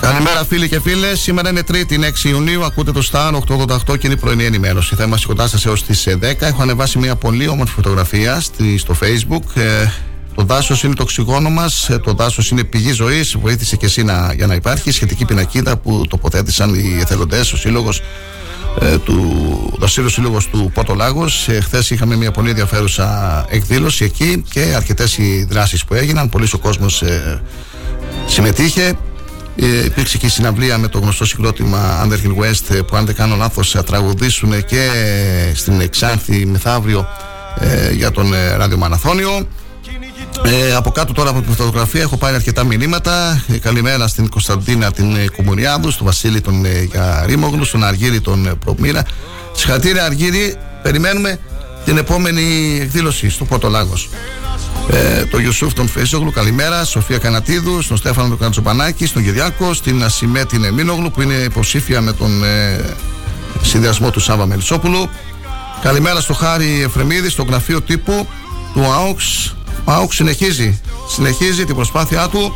Καλημέρα 0.00 0.44
φίλοι 0.44 0.68
και 0.68 0.80
φίλες. 0.80 1.20
Σήμερα 1.20 1.48
είναι 1.48 1.62
Τρίτη, 1.62 1.98
6 2.02 2.28
Ιουνίου. 2.28 2.64
Ακούτε 2.64 2.92
το 2.92 3.08
Star 3.12 3.32
888 3.32 3.98
και 3.98 4.06
είναι 4.06 4.14
η 4.14 4.16
πρωινή 4.16 4.44
ενημέρωση. 4.44 4.94
Θα 4.94 5.04
είμαστε 5.04 5.26
κοντά 5.26 5.48
σας 5.48 5.66
έως 5.66 5.84
τις 5.84 6.06
10. 6.08 6.46
Έχω 6.46 6.62
ανεβάσει 6.62 6.98
μια 6.98 7.16
πολύ 7.16 7.48
όμορφη 7.48 7.72
φωτογραφία 7.72 8.40
στη, 8.40 8.78
στο 8.78 8.94
Facebook. 9.02 9.42
Ε, 10.36 10.42
το 10.42 10.44
δάσος 10.44 10.82
είναι 10.82 10.94
το 10.94 11.02
οξυγόνο 11.02 11.50
μας. 11.50 11.90
Το 12.02 12.12
δάσος 12.12 12.50
είναι 12.50 12.64
πηγή 12.64 12.92
ζωής. 12.92 13.36
Βοήθησε 13.40 13.76
και 13.76 13.86
εσύ 13.86 14.02
να, 14.02 14.32
για 14.36 14.46
να 14.46 14.54
υπάρχει. 14.54 14.90
Σχετική 14.90 15.24
πινακίδα 15.24 15.76
που 15.76 16.04
τοποθέτησαν 16.08 16.74
οι 16.74 16.98
εθελοντές, 17.00 17.52
ο 17.52 17.56
σύλλογος 17.56 18.02
ε, 18.80 18.98
του 18.98 19.76
Δασίλου 19.78 20.08
Σύλλογος 20.08 20.48
του 20.48 20.70
Πότο 20.74 20.94
Λάγος. 20.94 21.48
Ε, 21.48 21.60
Χθες 21.60 21.90
είχαμε 21.90 22.16
μια 22.16 22.30
πολύ 22.30 22.50
ενδιαφέρουσα 22.50 23.44
εκδήλωση 23.48 24.04
εκεί 24.04 24.44
και 24.50 24.60
αρκετές 24.76 25.18
οι 25.18 25.46
δράσεις 25.50 25.84
που 25.84 25.94
έγιναν. 25.94 26.28
Πολύ 26.28 26.48
ο 26.52 26.58
κόσμος 26.58 27.02
ε, 27.02 27.42
συμμετείχε. 28.26 28.94
Ε, 29.56 29.84
υπήρξε 29.84 30.18
και 30.18 30.26
η 30.26 30.28
συναυλία 30.28 30.78
με 30.78 30.88
το 30.88 30.98
γνωστό 30.98 31.24
συγκρότημα 31.24 32.06
Underhill 32.06 32.42
West 32.42 32.74
ε, 32.74 32.80
που 32.80 32.96
αν 32.96 33.06
δεν 33.06 33.14
κάνω 33.14 33.36
λάθος 33.36 33.70
θα 33.70 33.84
τραγουδήσουν 33.84 34.64
και 34.64 34.88
στην 35.54 35.80
Εξάνθη 35.80 36.46
μεθαύριο 36.46 37.08
ε, 37.60 37.92
για 37.92 38.10
τον 38.10 38.34
ε, 38.34 38.56
ραδιομαναθώνιο 38.56 39.46
ε, 40.44 40.74
από 40.74 40.90
κάτω 40.90 41.12
τώρα 41.12 41.30
από 41.30 41.40
τη 41.40 41.48
φωτογραφία 41.48 42.00
έχω 42.00 42.16
πάρει 42.16 42.34
αρκετά 42.34 42.64
μηνύματα. 42.64 43.44
Ε, 43.48 43.58
καλημέρα 43.58 44.08
στην 44.08 44.28
Κωνσταντίνα 44.28 44.92
την 44.92 45.16
ε, 45.16 45.28
Κουμουριάδου, 45.36 45.90
στον 45.90 46.06
Βασίλη 46.06 46.40
τον 46.40 46.64
ε, 46.64 46.82
Γιαρίμογλου, 46.82 47.64
στον 47.64 47.84
Αργύρι 47.84 48.20
τον 48.20 48.46
ε, 48.46 48.54
Προμήρα. 48.54 49.02
Συγχαρητήρια 49.52 50.04
Αργύρι, 50.04 50.56
περιμένουμε 50.82 51.38
την 51.84 51.96
επόμενη 51.96 52.78
εκδήλωση 52.80 53.30
στο 53.30 53.44
Πότο 53.44 53.68
Λάγος. 53.68 54.08
Ε, 54.90 55.24
το 55.24 55.38
Ιωσούφ 55.38 55.72
τον 55.72 55.88
Φέζογλου, 55.88 56.30
καλημέρα. 56.30 56.84
Σοφία 56.84 57.18
Κανατίδου, 57.18 57.82
στον 57.82 57.96
Στέφανο 57.96 58.28
τον 58.28 58.38
Κατσοπανάκη, 58.38 59.06
στον 59.06 59.24
Κυριάκο, 59.24 59.74
στην 59.74 60.04
Ασημέ 60.04 60.44
την 60.44 60.64
Εμίνογλου 60.64 61.10
που 61.10 61.22
είναι 61.22 61.34
υποψήφια 61.34 62.00
με 62.00 62.12
τον 62.12 62.44
ε, 62.44 62.84
συνδυασμό 63.62 64.10
του 64.10 64.20
Σάβα 64.20 64.46
Μελισσόπουλου. 64.46 65.08
Καλημέρα 65.82 66.20
στο 66.20 66.32
Χάρη 66.32 66.82
Εφρεμίδη, 66.82 67.28
στο 67.28 67.42
γραφείο 67.42 67.80
τύπου 67.82 68.26
του 68.72 68.84
ΑΟΚΣ. 68.84 69.55
Ο 69.88 69.92
ΑΟΚΣ 69.92 70.14
συνεχίζει, 70.14 70.80
συνεχίζει 71.08 71.64
την 71.64 71.74
προσπάθειά 71.74 72.28
του 72.28 72.52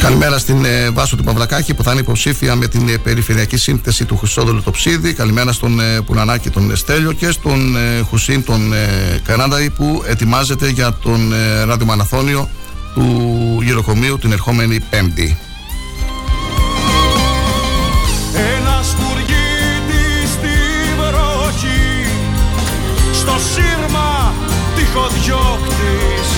Καλημέρα 0.00 0.38
στην 0.38 0.64
ε, 0.64 0.90
Βάσο 0.90 1.16
του 1.16 1.24
Παυλακάκη 1.24 1.74
που 1.74 1.82
θα 1.82 1.90
είναι 1.90 2.00
υποψήφια 2.00 2.54
με 2.54 2.66
την 2.66 2.88
ε, 2.88 2.96
περιφερειακή 2.96 3.56
σύνθεση 3.56 4.04
του 4.04 4.16
Χρυσόδολου 4.16 4.62
Τοψίδη. 4.62 5.12
Καλημέρα 5.12 5.52
στον 5.52 5.80
ε, 5.80 6.00
Πουνανάκη 6.00 6.50
τον 6.50 6.76
Στέλιο 6.76 7.12
και 7.12 7.30
στον 7.30 7.76
ε, 7.76 8.00
Χουσίν 8.00 8.44
τον 8.44 8.72
ε, 8.72 9.20
Κανάνταη 9.24 9.70
που 9.70 10.02
ετοιμάζεται 10.06 10.68
για 10.68 10.92
τον 11.02 11.32
ε, 11.32 11.62
ραδιομαναθώνιο 11.64 12.48
του 12.94 13.58
γυροκομείου 13.62 14.18
την 14.18 14.32
ερχόμενη 14.32 14.80
Πέμπτη. 14.90 15.38
Ένας 18.34 18.86
σπουργίτης 18.86 20.30
στη 20.30 20.48
βροχή 20.96 22.06
Στο 23.12 23.32
σύρμα 23.54 23.69
τυχοδιώκτης 24.92 26.28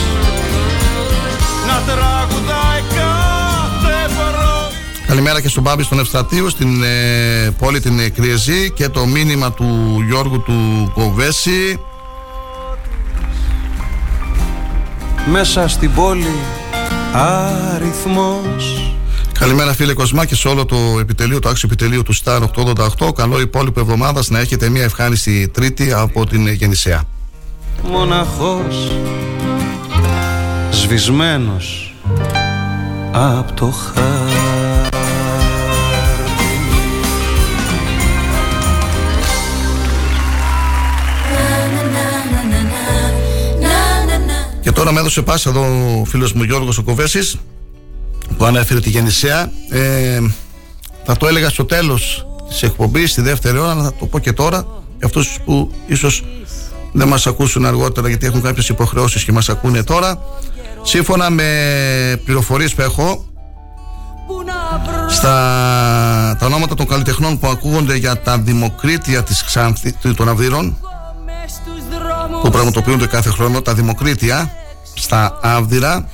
Να 1.66 1.92
τραγουδάει 1.92 2.80
κάθε 2.88 4.14
πρωί 4.14 5.07
Καλημέρα 5.07 5.40
και 5.40 5.48
στον 5.48 5.62
Μπάμπη 5.62 5.82
στον 5.82 5.98
Ευστρατείο, 5.98 6.48
στην 6.48 6.82
ε, 6.82 7.50
πόλη 7.59 7.80
την 7.80 7.98
ε, 7.98 8.09
Κριεζή 8.09 8.70
και 8.70 8.88
το 8.88 9.07
μήνυμα 9.07 9.53
του 9.53 10.00
Γιώργου 10.07 10.42
του 10.42 10.90
Κοβέση. 10.94 11.78
Μέσα 15.30 15.68
στην 15.68 15.92
πόλη 15.94 16.34
αριθμός 17.12 18.94
Καλημέρα 19.38 19.72
φίλε 19.74 19.92
Κοσμά 19.92 20.24
και 20.24 20.34
σε 20.34 20.48
όλο 20.48 20.64
το 20.64 20.76
επιτελείο, 21.00 21.38
το 21.38 21.48
άξιο 21.48 21.68
επιτελείο 21.72 22.03
του 22.03 22.14
Star 22.24 22.40
888. 22.98 23.14
Καλό 23.14 23.40
υπόλοιπο 23.40 23.80
εβδομάδα 23.80 24.22
να 24.28 24.38
έχετε 24.38 24.68
μια 24.68 24.82
ευχάριστη 24.82 25.48
Τρίτη 25.48 25.92
από 25.92 26.26
την 26.26 26.46
ε, 26.46 26.53
Γεννησέα. 26.53 27.05
Μοναχός 27.83 28.93
Σβησμένος 30.70 31.95
από 33.12 33.53
το 33.53 33.66
χάρτη 33.66 34.33
Και 44.62 44.72
τώρα 44.72 44.93
με 44.93 45.01
έδωσε 45.01 45.22
πάσα 45.22 45.51
εδώ 45.51 45.61
ο 46.01 46.05
φίλος 46.05 46.33
μου 46.33 46.43
Γιώργος 46.43 46.78
ο 46.78 46.83
Κοβέσης 46.83 47.37
που 48.37 48.45
ανέφερε 48.45 48.80
τη 48.80 48.91
Γεννησέα. 48.91 49.53
Ε, 49.68 50.20
θα 51.05 51.16
το 51.16 51.26
έλεγα 51.26 51.49
στο 51.49 51.64
τέλος 51.64 52.26
της 52.49 52.62
εκπομπής, 52.62 53.11
στη 53.11 53.20
δεύτερη 53.20 53.59
ώρα, 53.59 53.70
αλλά 53.70 53.83
θα 53.83 53.95
το 53.95 54.07
πω 54.07 54.18
και 54.18 54.33
τώρα 54.33 54.66
για 54.97 55.07
αυτούς 55.07 55.39
που 55.45 55.70
ίσως 55.87 56.24
δεν 56.93 57.09
μας 57.09 57.26
ακούσουν 57.26 57.66
αργότερα 57.66 58.09
γιατί 58.09 58.26
έχουν 58.26 58.43
κάποιες 58.43 58.68
υποχρεώσεις 58.68 59.24
και 59.24 59.32
μας 59.32 59.49
ακούνε 59.49 59.82
τώρα. 59.82 60.18
Σύμφωνα 60.82 61.30
με 61.30 61.47
πληροφορίες 62.24 62.74
που 62.74 62.82
έχω, 62.82 63.26
στα 65.09 65.32
τα 66.38 66.47
ονόματα 66.47 66.74
των 66.74 66.86
καλλιτεχνών 66.86 67.38
που 67.38 67.47
ακούγονται 67.47 67.97
για 67.97 68.20
τα 68.20 68.38
δημοκρίτια 68.38 69.22
της 69.22 69.45
Ξάνθη, 69.45 69.95
των 70.16 70.28
Αυδείρων 70.28 70.76
που 72.43 72.51
πραγματοποιούνται 72.51 73.07
κάθε 73.07 73.30
χρόνο 73.30 73.62
τα 73.62 73.74
δημοκρίτια 73.74 74.53
στα 74.95 75.38
Άβδηρα 75.43 76.09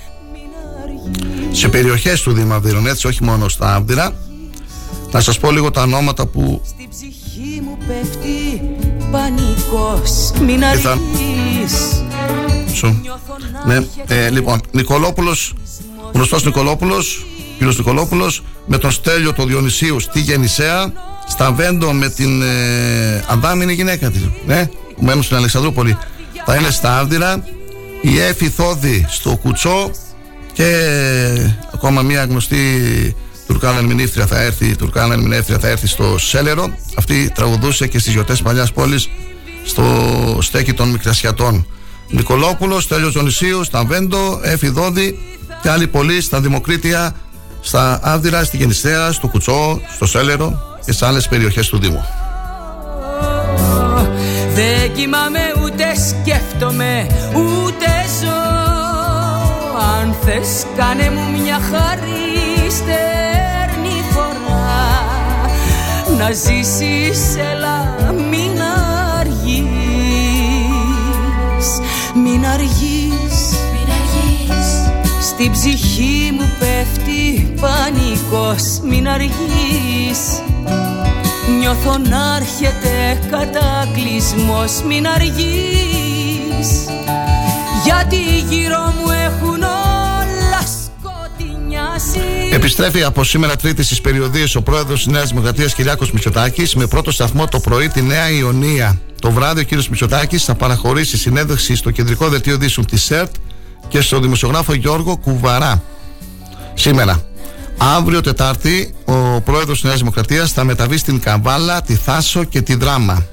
σε 1.50 1.68
περιοχές 1.68 2.22
του 2.22 2.32
Δήμου 2.32 2.52
Αυδείρων 2.52 2.86
έτσι 2.86 3.06
όχι 3.06 3.24
μόνο 3.24 3.48
στα 3.48 3.74
Άβδηρα 3.74 4.12
να 5.10 5.20
σας 5.20 5.38
πω 5.38 5.50
λίγο 5.50 5.70
τα 5.70 5.82
ονόματα 5.82 6.26
που 6.26 6.62
ψυχή 6.90 7.62
μου 7.64 7.78
πέφτει 7.86 8.62
πανικός 9.10 10.30
Μην 10.46 10.60
θα- 10.60 10.90
αργείς 10.90 12.02
Σου. 12.74 13.02
Ναι, 13.66 13.78
ε, 14.06 14.30
λοιπόν, 14.30 14.60
Νικολόπουλος, 14.70 15.54
γνωστός 16.12 16.44
Νικολόπουλος, 16.44 17.26
κύριος 17.56 17.76
Νικολόπουλος, 17.78 18.42
με 18.66 18.78
τον 18.78 18.90
Στέλιο 18.90 19.32
του 19.32 19.44
Διονυσίου 19.46 20.00
στη 20.00 20.20
Γεννησέα, 20.20 20.92
στα 21.26 21.52
Βέντο 21.52 21.92
με 21.92 22.08
την 22.08 22.42
ε, 22.42 23.24
Αδάμινη 23.26 23.72
γυναίκα 23.72 24.10
της, 24.10 24.22
ναι, 24.46 24.66
που 24.96 25.04
μένουν 25.04 25.22
στην 25.22 25.36
Αλεξανδρούπολη. 25.36 25.96
Θα 26.44 26.54
είναι 26.54 26.70
στα 26.70 26.98
Άβδηρα, 26.98 27.44
η 28.00 28.20
Έφη 28.20 28.48
Θόδη 28.48 29.06
στο 29.08 29.36
Κουτσό 29.42 29.90
και 30.52 30.72
ακόμα 31.74 32.02
μια 32.02 32.24
γνωστή 32.24 32.56
Τουρκάνα 33.48 33.78
ερμηνεύτρια 33.78 34.26
θα 34.26 34.40
έρθει, 34.40 34.76
Τουρκάνα 34.76 35.14
ερμηνεύτρια 35.14 35.58
θα 35.58 35.68
έρθει 35.68 35.86
στο 35.86 36.18
Σέλερο. 36.18 36.70
Αυτή 36.94 37.30
τραγουδούσε 37.34 37.86
και 37.86 37.98
στις 37.98 38.12
γιορτές 38.12 38.42
παλιάς 38.42 38.72
πόλης 38.72 39.08
στο 39.64 39.84
στέκι 40.40 40.72
των 40.72 40.88
Μικρασιατών. 40.88 41.66
Νικολόπουλος, 42.08 42.88
Τέλειο 42.88 43.08
Ζωνησίου, 43.10 43.64
στα 43.64 43.84
Βέντο, 43.84 44.40
Έφη 44.42 44.68
Δόδη 44.68 45.18
και 45.62 45.70
άλλοι 45.70 45.86
πολλοί 45.86 46.20
στα 46.20 46.40
Δημοκρίτια, 46.40 47.14
στα 47.60 48.00
Άβδηρα, 48.02 48.44
στη 48.44 48.56
Γεννησέα, 48.56 49.12
στο 49.12 49.28
Κουτσό, 49.28 49.80
στο 49.94 50.06
Σέλερο 50.06 50.78
και 50.84 50.92
σε 50.92 51.06
άλλες 51.06 51.28
περιοχές 51.28 51.68
του 51.68 51.78
Δήμου. 51.78 52.04
Δεν 54.54 54.92
κοιμάμαι 54.94 55.40
ούτε 55.64 55.84
σκέφτομαι 56.08 57.06
ούτε 57.34 57.86
ζω 58.20 58.38
Αν 60.00 60.14
θες 60.24 60.66
κάνε 60.76 61.10
μου 61.10 61.40
μια 61.42 61.60
χάρη 61.70 62.70
στερνή 62.70 63.18
φορά 63.18 63.27
Να 66.18 66.32
ζήσεις 66.32 67.36
έλα 67.36 68.12
μην 68.30 68.62
αργείς. 69.18 69.68
Μην 72.14 72.46
αργείς. 72.46 73.56
Στην 75.20 75.52
ψυχή 75.52 76.32
μου 76.38 76.50
πέφτει 76.58 77.54
πανικός. 77.60 78.80
Μην 78.82 79.08
αργείς. 79.08 80.42
Νιώθω 81.58 81.98
να 81.98 82.36
έρχεται 82.36 83.18
κατακλυσμός. 83.30 84.82
Μην 84.86 85.06
αργείς. 85.08 86.88
Γιατί 87.84 88.16
γύρω 88.48 88.92
μου 88.98 89.10
έχουν 89.10 89.62
όλα 89.62 89.77
σκοτεινιάσει 89.77 89.77
Επιστρέφει 92.52 93.02
από 93.02 93.24
σήμερα 93.24 93.56
Τρίτη 93.56 93.82
στις 93.82 94.00
περιοδίες 94.00 94.54
ο 94.54 94.62
πρόεδρος 94.62 95.02
της 95.04 95.12
Νέας 95.12 95.28
Δημοκρατίας 95.28 95.74
Κυριάκος 95.74 96.12
Μητσοτάκης 96.12 96.74
με 96.74 96.86
πρώτο 96.86 97.10
σταθμό 97.10 97.46
το 97.46 97.60
πρωί 97.60 97.88
τη 97.88 98.02
Νέα 98.02 98.30
Ιωνία. 98.30 99.00
Το 99.20 99.30
βράδυ 99.30 99.60
ο 99.60 99.64
κ. 99.64 99.86
Μητσοτάκης 99.88 100.44
θα 100.44 100.54
παραχωρήσει 100.54 101.16
συνέντευξη 101.16 101.76
στο 101.76 101.90
κεντρικό 101.90 102.28
δελτίο 102.28 102.56
Δύσεων 102.56 102.86
της 102.86 103.02
ΣΕΡΤ 103.02 103.34
και 103.88 104.00
στο 104.00 104.20
δημοσιογράφο 104.20 104.74
Γιώργο 104.74 105.16
Κουβαρά. 105.16 105.82
Σήμερα. 106.74 107.22
Αύριο 107.78 108.20
Τετάρτη, 108.20 108.94
ο 109.04 109.40
πρόεδρος 109.40 109.80
της 109.80 109.82
Νέας 109.82 109.98
Δημοκρατίας 109.98 110.52
θα 110.52 110.64
μεταβεί 110.64 110.96
στην 110.96 111.20
Καβάλα, 111.20 111.82
τη 111.82 111.94
Θάσο 111.94 112.44
και 112.44 112.60
τη 112.60 112.74
Δράμα. 112.74 113.26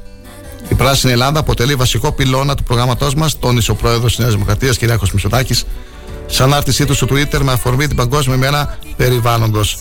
Η 0.69 0.75
Πράσινη 0.75 1.11
Ελλάδα 1.11 1.39
αποτελεί 1.39 1.75
βασικό 1.75 2.11
πυλώνα 2.11 2.55
του 2.55 2.63
προγράμματός 2.63 3.13
μας, 3.15 3.39
τόνισε 3.39 3.71
ο 3.71 3.75
πρόεδρος 3.75 4.09
της 4.09 4.19
Νέας 4.19 4.31
Δημοκρατίας 4.31 4.77
Κυριάκος 4.77 5.11
Μητσοτάκης, 5.11 5.65
σε 6.27 6.43
ανάρτησή 6.43 6.85
του 6.85 6.93
στο 6.93 7.07
Twitter 7.09 7.39
με 7.41 7.51
αφορμή 7.51 7.87
την 7.87 7.95
Παγκόσμια 7.95 8.35
ημέρα 8.35 8.77
περιβάλλοντος. 8.97 9.77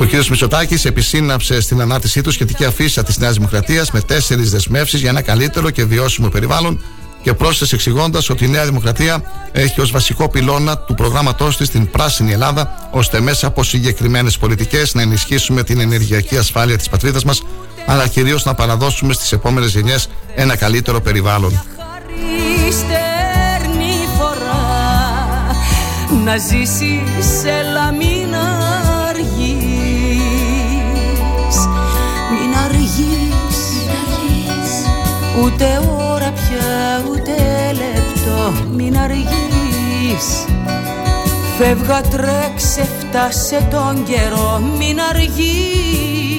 Ο 0.00 0.04
κ. 0.04 0.12
Μητσοτάκης 0.12 0.84
επισύναψε 0.84 1.60
στην 1.60 1.80
ανάρτησή 1.80 2.20
του 2.20 2.30
σχετική 2.30 2.64
αφίσα 2.64 3.02
της 3.02 3.18
Νέας 3.18 3.34
Δημοκρατίας 3.34 3.90
με 3.90 4.00
τέσσερις 4.00 4.50
δεσμεύσεις 4.50 5.00
για 5.00 5.10
ένα 5.10 5.22
καλύτερο 5.22 5.70
και 5.70 5.84
βιώσιμο 5.84 6.28
περιβάλλον 6.28 6.80
και 7.22 7.34
πρόσθεσε 7.34 7.74
εξηγώντας 7.74 8.30
ότι 8.30 8.44
η 8.44 8.48
Νέα 8.48 8.64
Δημοκρατία 8.64 9.22
έχει 9.52 9.80
ως 9.80 9.90
βασικό 9.90 10.28
πυλώνα 10.28 10.78
του 10.78 10.94
προγράμματός 10.94 11.56
της 11.56 11.70
την 11.70 11.90
Πράσινη 11.90 12.32
Ελλάδα, 12.32 12.88
ώστε 12.90 13.20
μέσα 13.20 13.46
από 13.46 13.62
συγκεκριμένες 13.62 14.38
πολιτικές 14.38 14.94
να 14.94 15.02
ενισχύσουμε 15.02 15.62
την 15.62 15.80
ενεργειακή 15.80 16.36
ασφάλεια 16.36 16.76
της 16.76 16.88
πατρίδας 16.88 17.24
μας, 17.24 17.42
αλλά 17.86 18.06
κυρίως 18.06 18.44
να 18.44 18.54
παραδώσουμε 18.54 19.12
στις 19.12 19.32
επόμενες 19.32 19.72
γενιές 19.72 20.08
ένα 20.34 20.56
καλύτερο 20.56 21.00
περιβάλλον. 21.00 21.62
Στερνή 26.08 26.20
φορά 26.20 26.24
Να 26.24 26.36
ζήσεις 26.36 27.44
έλα 27.44 27.90
μην 27.92 28.34
αργείς. 29.08 29.56
Μην 32.30 32.54
αργείς. 32.64 33.58
Ούτε 35.42 35.80
ώρα 36.10 36.32
πια 36.32 37.02
ούτε 37.10 37.32
λεπτό. 37.72 38.52
Μην 38.76 38.98
αργείς. 38.98 40.44
Φεύγα 41.58 42.00
τρέξε 42.00 42.88
φτάσε 42.98 43.68
τον 43.70 44.04
καιρό. 44.04 44.60
Μην 44.78 45.00
αργείς 45.00 46.37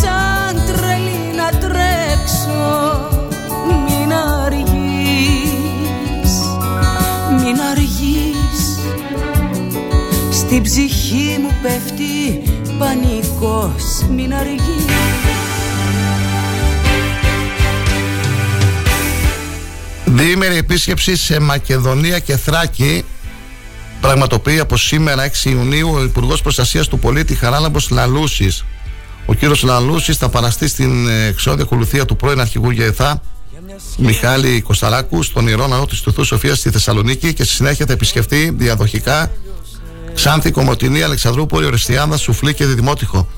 σαν 0.00 0.62
τρελή 0.66 1.34
να 1.36 1.58
τρέξω. 1.58 3.08
Μην 3.66 4.12
αργείς, 4.44 6.32
μην 7.42 7.60
αργείς. 7.70 8.78
Στην 10.30 10.62
ψυχή 10.62 11.38
μου 11.40 11.50
πέφτει 11.62 12.42
πανικός. 12.78 14.06
Μην 14.10 14.34
αργείς. 14.34 14.84
Διήμερη 20.04 20.56
επίσκεψη 20.56 21.16
σε 21.16 21.40
Μακεδονία 21.40 22.18
και 22.18 22.36
Θράκη 22.36 23.04
πραγματοποιεί 24.00 24.60
από 24.60 24.76
σήμερα 24.76 25.30
6 25.42 25.50
Ιουνίου 25.50 25.90
ο 25.94 26.02
Υπουργός 26.02 26.42
Προστασίας 26.42 26.88
του 26.88 26.98
Πολίτη 26.98 27.34
Χαράλαμπος 27.34 27.90
Λαλούσης. 27.90 28.64
Ο 29.26 29.34
κύριος 29.34 29.62
Λαλούση 29.62 30.12
θα 30.12 30.28
παραστεί 30.28 30.68
στην 30.68 31.08
εξώδια 31.08 31.64
ακολουθία 31.64 32.04
του 32.04 32.16
πρώην 32.16 32.40
αρχηγού 32.40 32.70
ΓΕΘΑ 32.70 33.20
Μιχάλη 33.98 34.60
Κωνσταράκου 34.60 35.22
στον 35.22 35.46
ιερό 35.46 35.66
ναό 35.66 35.86
της 35.86 36.00
Τουθούς 36.00 36.26
Σοφίας 36.26 36.58
στη 36.58 36.70
Θεσσαλονίκη 36.70 37.32
και 37.32 37.44
στη 37.44 37.54
συνέχεια 37.54 37.86
θα 37.86 37.92
επισκεφτεί 37.92 38.54
διαδοχικά 38.56 39.30
Ξάνθη, 40.14 40.50
Κομωτινή, 40.50 41.02
Αλεξανδρούπολη, 41.02 41.66
Ορεστιάνδα, 41.66 42.16
Σουφλή 42.16 42.54
και 42.54 42.66
Δημότυχο. 42.66 43.28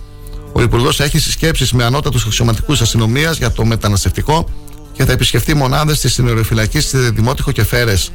Ο 0.52 0.62
Υπουργός 0.62 1.00
έχει 1.00 1.18
συσκέψεις 1.18 1.72
με 1.72 1.84
ανώτατους 1.84 2.24
αξιωματικούς 2.26 2.80
αστυνομίας 2.80 3.36
για 3.36 3.52
το 3.52 3.64
μεταναστευτικό 3.64 4.48
και 4.92 5.04
θα 5.04 5.12
επισκεφτεί 5.12 5.54
μονάδες 5.54 6.00
της 6.00 6.12
συνοριοφυλακής 6.12 6.84
στη 6.84 6.98
Δημότυχο 6.98 7.52
και 7.52 7.64
Φέρες. 7.64 8.10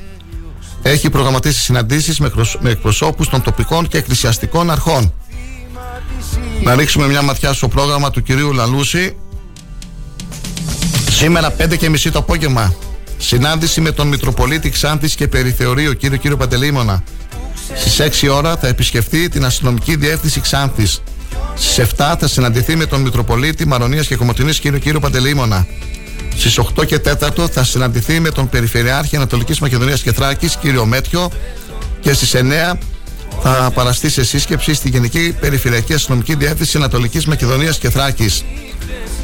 Έχει 0.81 1.09
προγραμματίσει 1.09 1.59
συναντήσεις 1.61 2.19
με, 2.19 2.31
με 2.59 2.69
εκπροσώπους 2.69 3.29
των 3.29 3.41
τοπικών 3.41 3.87
και 3.87 3.97
εκκλησιαστικών 3.97 4.71
αρχών. 4.71 5.13
Να 6.63 6.75
ρίξουμε 6.75 7.07
μια 7.07 7.21
ματιά 7.21 7.53
στο 7.53 7.67
πρόγραμμα 7.67 8.11
του 8.11 8.21
κυρίου 8.21 8.53
Λαλούση. 8.53 9.15
Σήμερα 11.09 11.55
5 11.57 11.77
και 11.77 11.89
μισή 11.89 12.11
το 12.11 12.19
απόγευμα. 12.19 12.73
Συνάντηση 13.17 13.81
με 13.81 13.91
τον 13.91 14.07
Μητροπολίτη 14.07 14.69
Ξάνθης 14.69 15.15
και 15.15 15.27
Περιθεωρείο 15.27 15.93
κύριο 15.93 16.17
κύριο 16.17 16.37
Παντελήμωνα. 16.37 17.03
Στις 17.75 17.99
6 17.99 18.29
ώρα 18.29 18.57
θα 18.57 18.67
επισκεφτεί 18.67 19.29
την 19.29 19.45
αστυνομική 19.45 19.95
διεύθυνση 19.95 20.39
Ξάνθης. 20.39 21.01
Στις 21.55 21.77
7 21.77 22.15
θα 22.19 22.27
συναντηθεί 22.27 22.75
με 22.75 22.85
τον 22.85 23.01
Μητροπολίτη 23.01 23.67
Μαρονίας 23.67 24.07
και 24.07 24.15
Κομωτινής 24.15 24.59
κύριο 24.59 24.79
κύριο 24.79 24.99
Παντελήμωνα. 24.99 25.67
Στις 26.35 26.57
8 26.57 26.85
και 26.85 26.99
4 26.99 27.47
θα 27.51 27.63
συναντηθεί 27.63 28.19
με 28.19 28.29
τον 28.29 28.49
Περιφερειάρχη 28.49 29.15
Ανατολικής 29.15 29.59
Μακεδονίας 29.59 30.01
και 30.01 30.11
Θράκης 30.11 30.55
κύριο 30.55 30.85
Μέτιο 30.85 31.29
και 31.99 32.13
στις 32.13 32.35
9 32.35 32.77
θα 33.41 33.71
παραστείς 33.73 34.13
σε 34.13 34.23
σύσκεψη 34.23 34.73
στη 34.73 34.89
Γενική 34.89 35.35
Περιφερειακή 35.39 35.93
Αστυνομική 35.93 36.35
Διεύθυνση 36.35 36.77
Ανατολικής 36.77 37.25
Μακεδονίας 37.25 37.77
και 37.77 37.89
Θράκης. 37.89 38.45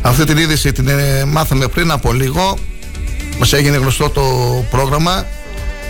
Αυτή 0.02 0.24
την 0.24 0.38
είδηση 0.38 0.72
την 0.72 0.88
ε, 0.88 1.26
μάθαμε 1.26 1.68
πριν 1.68 1.92
από 1.92 2.14
λίγο. 2.14 2.58
Μας 3.40 3.54
έγινε 3.54 3.78
γνωστό 3.78 4.10
το 4.10 4.24
πρόγραμμα 4.72 5.26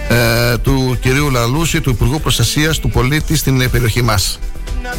ε, 0.09 0.57
του 0.57 0.97
κυρίου 1.01 1.29
Λαλούση, 1.29 1.81
του 1.81 1.89
Υπουργού 1.89 2.21
Προστασίας 2.21 2.79
του 2.79 2.89
Πολίτη 2.89 3.37
στην 3.37 3.61
ε, 3.61 3.67
περιοχή 3.67 4.01
μας. 4.01 4.39
Να 4.83 4.89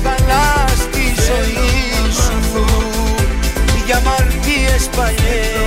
τη 0.90 1.22
ζωή 1.26 2.12
σου 2.12 2.64
για 3.86 4.00
μαρτίες 4.00 4.88
παλιές 4.96 5.65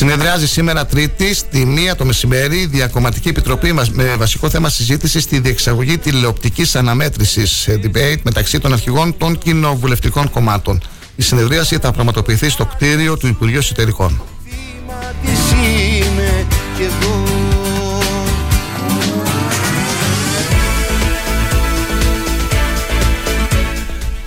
Συνεδριάζει 0.00 0.46
σήμερα 0.48 0.86
Τρίτη 0.86 1.34
στη 1.34 1.64
μία 1.64 1.96
το 1.96 2.04
μεσημέρι 2.04 2.56
η 2.60 2.66
Διακομματική 2.66 3.28
Επιτροπή 3.28 3.72
μας 3.72 3.90
με 3.90 4.14
βασικό 4.18 4.50
θέμα 4.50 4.68
συζήτηση 4.68 5.20
στη 5.20 5.38
διεξαγωγή 5.38 5.98
τηλεοπτικής 5.98 6.76
αναμέτρησης 6.76 7.68
debate 7.68 8.16
μεταξύ 8.22 8.58
των 8.58 8.72
αρχηγών 8.72 9.16
των 9.16 9.38
κοινοβουλευτικών 9.38 10.30
κομμάτων. 10.30 10.82
Η 11.16 11.22
συνεδρίαση 11.22 11.76
θα 11.76 11.92
πραγματοποιηθεί 11.92 12.48
στο 12.48 12.66
κτίριο 12.66 13.16
του 13.16 13.26
Υπουργείου 13.26 13.58
Εσωτερικών. 13.58 14.22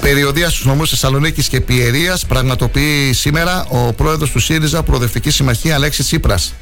Περιοδία 0.03 0.49
στους 0.49 0.65
νομούς 0.65 0.89
Θεσσαλονίκης 0.89 1.47
και 1.47 1.61
Πιερίας 1.61 2.25
πραγματοποιεί 2.25 3.13
σήμερα 3.13 3.65
ο 3.69 3.93
πρόεδρος 3.93 4.31
του 4.31 4.39
ΣΥΡΙΖΑ 4.39 4.83
Προοδευτική 4.83 5.29
Συμμαχία 5.29 5.75
Αλέξης 5.75 6.05
Τσίπρας. 6.05 6.53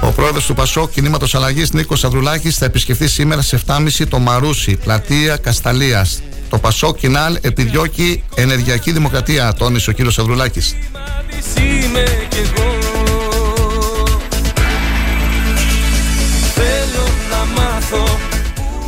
Ο 0.00 0.10
πρόεδρος 0.10 0.46
του 0.46 0.54
Πασόκ 0.54 0.90
Κινήματος 0.90 1.34
Αλλαγής 1.34 1.72
Νίκος 1.72 2.04
Ανδρουλάκης 2.04 2.56
θα 2.56 2.64
επισκεφθεί 2.64 3.08
σήμερα 3.08 3.42
σε 3.42 3.60
7.30 3.66 4.06
το 4.08 4.18
Μαρούσι, 4.18 4.76
πλατεία 4.76 5.36
Κασταλίας. 5.36 6.22
Το 6.50 6.58
Πασόκ 6.58 6.96
Κινάλ 6.96 7.38
επιδιώκει 7.40 8.22
ενεργειακή 8.34 8.92
δημοκρατία, 8.92 9.52
τόνισε 9.52 9.90
ο 9.90 9.92
κύριος 9.92 10.18
Ανδρουλάκης. 10.18 10.74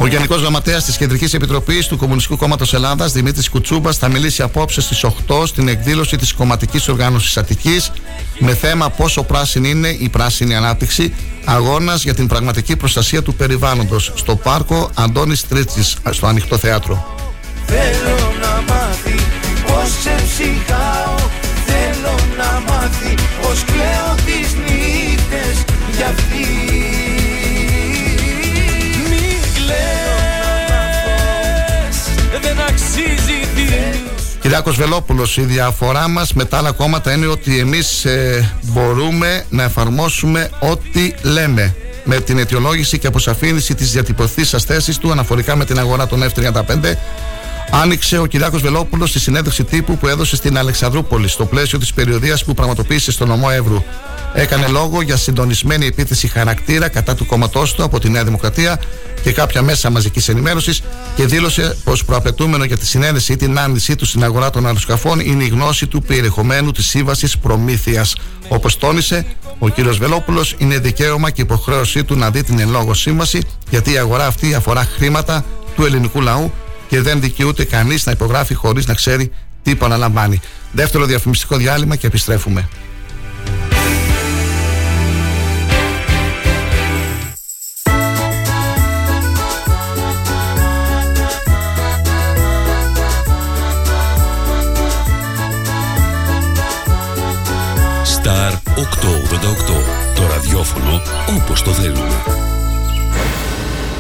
Ο 0.01 0.07
Γενικός 0.07 0.40
Γραμματέας 0.40 0.84
της 0.84 0.96
Κεντρικής 0.96 1.34
Επιτροπής 1.34 1.86
του 1.86 1.96
Κομμουνιστικού 1.96 2.36
Κόμματος 2.36 2.74
Ελλάδας, 2.74 3.12
Δημήτρης 3.12 3.49
Κουτσούμπας, 3.49 3.99
θα 3.99 4.09
μιλήσει 4.09 4.42
απόψε 4.42 4.80
στις 4.80 5.05
8 5.05 5.46
στην 5.46 5.68
εκδήλωση 5.68 6.16
της 6.16 6.32
Κομματικής 6.32 6.88
Οργάνωσης 6.88 7.36
Αττικής 7.36 7.90
με 8.38 8.55
θέμα 8.55 8.90
πόσο 8.90 9.22
πράσινη 9.22 9.70
είναι 9.70 9.88
η 9.88 10.09
πράσινη 10.09 10.55
ανάπτυξη, 10.55 11.14
αγώνας 11.44 12.03
για 12.03 12.14
την 12.14 12.26
πραγματική 12.26 12.76
προστασία 12.76 13.22
του 13.22 13.34
περιβάλλοντος 13.34 14.12
στο 14.14 14.36
πάρκο 14.36 14.90
Αντώνης 14.94 15.46
Τρίτσης, 15.49 15.96
στο 16.11 16.26
ανοιχτό 16.26 16.59
θέατρο. 16.59 17.16
Θέλω 17.66 18.32
να 18.40 18.74
μάθει 18.74 19.14
πώς 19.66 19.90
ξεψυχάω, 19.99 21.14
θέλω 21.66 22.14
να 22.36 22.72
μάθει 22.72 23.14
πώς 23.42 23.64
κλαίω 23.64 24.14
τις 24.14 24.55
νύχτες 24.55 25.64
για 25.96 26.07
αυτή 26.07 26.67
Κυριάκος 34.40 34.76
Βελόπουλος 34.76 35.36
η 35.36 35.42
διαφορά 35.42 36.09
μας 36.09 36.32
με 36.32 36.44
τα 36.44 36.57
άλλα 36.59 36.72
κόμματα 36.72 37.12
είναι 37.12 37.26
ότι 37.26 37.59
εμείς 37.59 38.05
ε, 38.05 38.53
μπορούμε 38.62 39.44
να 39.49 39.62
εφαρμόσουμε 39.62 40.51
ό,τι 40.61 41.14
λέμε. 41.22 41.74
Με 42.05 42.20
την 42.20 42.38
αιτιολόγηση 42.38 42.99
και 42.99 43.07
αποσαφήνιση 43.07 43.74
της 43.74 43.92
διατυπωθής 43.92 44.55
θέσης 44.66 44.99
του 44.99 45.11
αναφορικά 45.11 45.57
με 45.57 45.64
την 45.64 45.78
αγορά 45.78 46.07
των 46.07 46.22
F-35 46.22 46.94
άνοιξε 47.70 48.18
ο 48.18 48.26
Κυριάκος 48.26 48.62
Βελόπουλος 48.62 49.10
στη 49.10 49.18
συνέντευξη 49.18 49.64
τύπου 49.64 49.98
που 49.98 50.08
έδωσε 50.08 50.36
στην 50.36 50.58
Αλεξανδρούπολη 50.58 51.28
στο 51.28 51.44
πλαίσιο 51.44 51.78
της 51.78 51.92
περιοδίας 51.92 52.44
που 52.44 52.54
πραγματοποίησε 52.54 53.12
στο 53.12 53.26
νομό 53.26 53.48
Εύρου. 53.52 53.82
Έκανε 54.34 54.66
λόγο 54.66 55.02
για 55.02 55.16
συντονισμένη 55.16 55.86
επίθεση 55.86 56.28
χαρακτήρα 56.28 56.88
κατά 56.88 57.14
του 57.14 57.26
κόμματός 57.26 57.74
του 57.74 57.82
από 57.82 58.00
τη 58.00 58.10
Νέα 58.10 58.24
Δημοκρατία 58.24 58.80
και 59.22 59.32
κάποια 59.32 59.62
μέσα 59.62 59.90
μαζικής 59.90 60.28
ενημέρωσης 60.28 60.82
και 61.14 61.26
δήλωσε 61.26 61.76
πως 61.84 62.04
προαπαιτούμενο 62.04 62.64
για 62.64 62.78
τη 62.78 62.86
συνένεση 62.86 63.32
ή 63.32 63.36
την 63.36 63.58
άρνησή 63.58 63.96
του 63.96 64.06
στην 64.06 64.24
αγορά 64.24 64.50
των 64.50 64.66
αεροσκαφών 64.66 65.20
είναι 65.20 65.44
η 65.44 65.48
γνώση 65.48 65.86
του 65.86 66.02
περιεχομένου 66.02 66.72
της 66.72 66.86
σύμβασης 66.86 67.38
προμήθειας. 67.38 68.14
Όπως 68.48 68.78
τόνισε, 68.78 69.26
ο 69.58 69.68
κ. 69.68 69.80
Βελόπουλος 69.80 70.54
είναι 70.58 70.78
δικαίωμα 70.78 71.30
και 71.30 71.42
υποχρέωσή 71.42 72.04
του 72.04 72.16
να 72.16 72.30
δει 72.30 72.42
την 72.42 72.58
εν 72.58 72.70
λόγω 72.70 72.94
σύμβαση, 72.94 73.42
γιατί 73.70 73.92
η 73.92 73.98
αγορά 73.98 74.26
αυτή 74.26 74.54
αφορά 74.54 74.88
χρήματα 74.96 75.44
του 75.76 75.84
ελληνικού 75.84 76.20
λαού 76.20 76.52
και 76.89 77.01
δεν 77.01 77.20
δικαιούται 77.20 77.64
κανείς 77.64 78.07
να 78.07 78.12
υπογράφει 78.12 78.55
χωρίς 78.55 78.86
να 78.86 78.95
ξέρει 78.95 79.32
τι 79.62 79.70
επαναλαμβάνει. 79.70 80.41
Δεύτερο 80.72 81.05
διαφημιστικό 81.05 81.57
διάλειμμα 81.57 81.97
και 81.97 82.07
επιστρέφουμε. 82.07 82.68
Star 98.22 98.53
888. 98.53 99.74
Το 100.14 100.26
ραδιόφωνο 100.26 101.03
όπως 101.36 101.62
το 101.62 101.72
θέλουμε. 101.72 102.57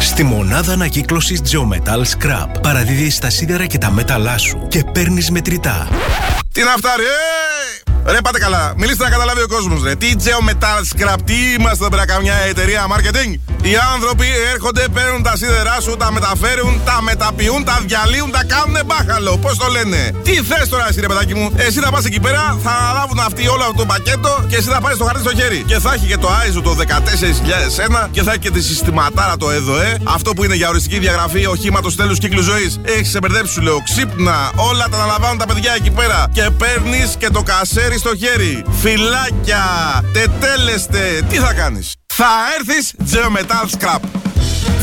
Στη 0.00 0.22
μονάδα 0.22 0.72
ανακύκλωσης 0.72 1.40
Geometal 1.50 2.00
Scrap 2.00 2.46
παραδίδεις 2.62 3.18
τα 3.18 3.30
σίδερα 3.30 3.66
και 3.66 3.78
τα 3.78 3.90
μέταλά 3.90 4.38
σου 4.38 4.66
και 4.68 4.84
παίρνεις 4.92 5.30
μετρητά. 5.30 5.88
Τι 6.52 6.62
να 6.62 6.74
φτάρει, 6.76 7.02
ε! 7.02 7.66
Ρε 8.10 8.20
πάτε 8.20 8.38
καλά, 8.38 8.72
μιλήστε 8.76 9.04
να 9.04 9.10
καταλάβει 9.10 9.42
ο 9.42 9.48
κόσμος 9.48 9.82
ρε. 9.82 9.94
Τι 9.94 10.12
Geometal 10.24 10.80
Scrap, 10.90 11.16
τι 11.24 11.34
είμαστε 11.58 11.84
εδώ 11.84 11.88
πέρα 11.88 12.06
καμιά 12.06 12.34
εταιρεία 12.34 12.86
marketing. 12.92 13.32
Οι 13.62 13.74
άνθρωποι 13.94 14.26
έρχονται, 14.52 14.84
παίρνουν 14.94 15.22
τα 15.22 15.36
σίδερά 15.36 15.80
σου, 15.80 15.96
τα 15.96 16.12
μεταφέρουν, 16.12 16.80
τα 16.84 17.02
μεταποιούν, 17.02 17.64
τα 17.64 17.78
διαλύουν, 17.86 18.30
τα 18.30 18.44
κάνουν 18.44 18.76
μπάχαλο. 18.86 19.36
Πώς 19.38 19.56
το 19.58 19.66
λένε; 19.66 20.12
Τι 20.22 20.32
θες 20.32 20.68
τώρα, 20.68 20.86
εσύ 20.88 21.00
ρε 21.00 21.06
παιδάκι 21.06 21.34
μου; 21.34 21.50
Εσύ 21.56 21.80
θα 21.80 21.90
πας 21.90 22.04
εκεί 22.04 22.20
πέρα, 22.20 22.58
θα 22.62 22.70
αναλάβουν 22.70 23.18
αυτοί 23.18 23.48
όλο 23.48 23.62
αυτό 23.62 23.74
το 23.74 23.86
πακέτο 23.86 24.44
και 24.48 24.56
εσύ 24.56 24.68
θα 24.68 24.80
πάρεις 24.80 24.98
το 24.98 25.04
χαρτί 25.04 25.20
στο 25.20 25.34
χέρι. 25.36 25.64
Και 25.66 25.78
θα 25.78 25.92
έχει 25.92 26.06
και 26.06 26.16
το 26.16 26.28
ISO 26.28 26.60
το 26.62 26.76
14001 26.78 28.08
και 28.10 28.22
θα 28.22 28.30
έχει 28.30 28.38
και 28.38 28.50
τη 28.50 28.62
συστηματάρα 28.62 29.36
το 29.36 29.50
ΕΔΟΕ. 29.56 29.98
Αυτό 30.04 30.32
που 30.34 30.44
είναι 30.44 30.54
για 30.54 30.68
οριστική 30.68 30.98
διαγραφή 30.98 31.46
οχήματος 31.46 31.96
τέλους 31.96 32.18
κύκλου 32.18 32.42
ζωής. 32.42 32.80
Έχεις 32.82 33.10
σε 33.10 33.18
μπερδέψει, 33.18 33.52
σου 33.52 33.60
λέω. 33.60 33.82
Ξύπνα, 33.82 34.50
όλα 34.56 34.88
τα 34.90 34.96
αναλαμβάνουν 34.96 35.38
τα 35.38 35.46
παιδιά 35.46 35.72
εκεί 35.74 35.90
πέρα. 35.90 36.26
Και 36.32 36.50
παίρνεις 36.58 37.14
και 37.18 37.28
το 37.30 37.42
κασέρι 37.42 37.98
στο 37.98 38.16
χέρι. 38.16 38.64
Φυλάκια, 38.80 39.64
τετέλεστε. 40.12 41.22
Τι 41.28 41.36
θα 41.36 41.52
κάνεις; 41.52 41.94
Θα 42.06 42.28
έρθεις 42.58 42.94
Geometal 43.12 43.66
Scrap. 43.78 44.00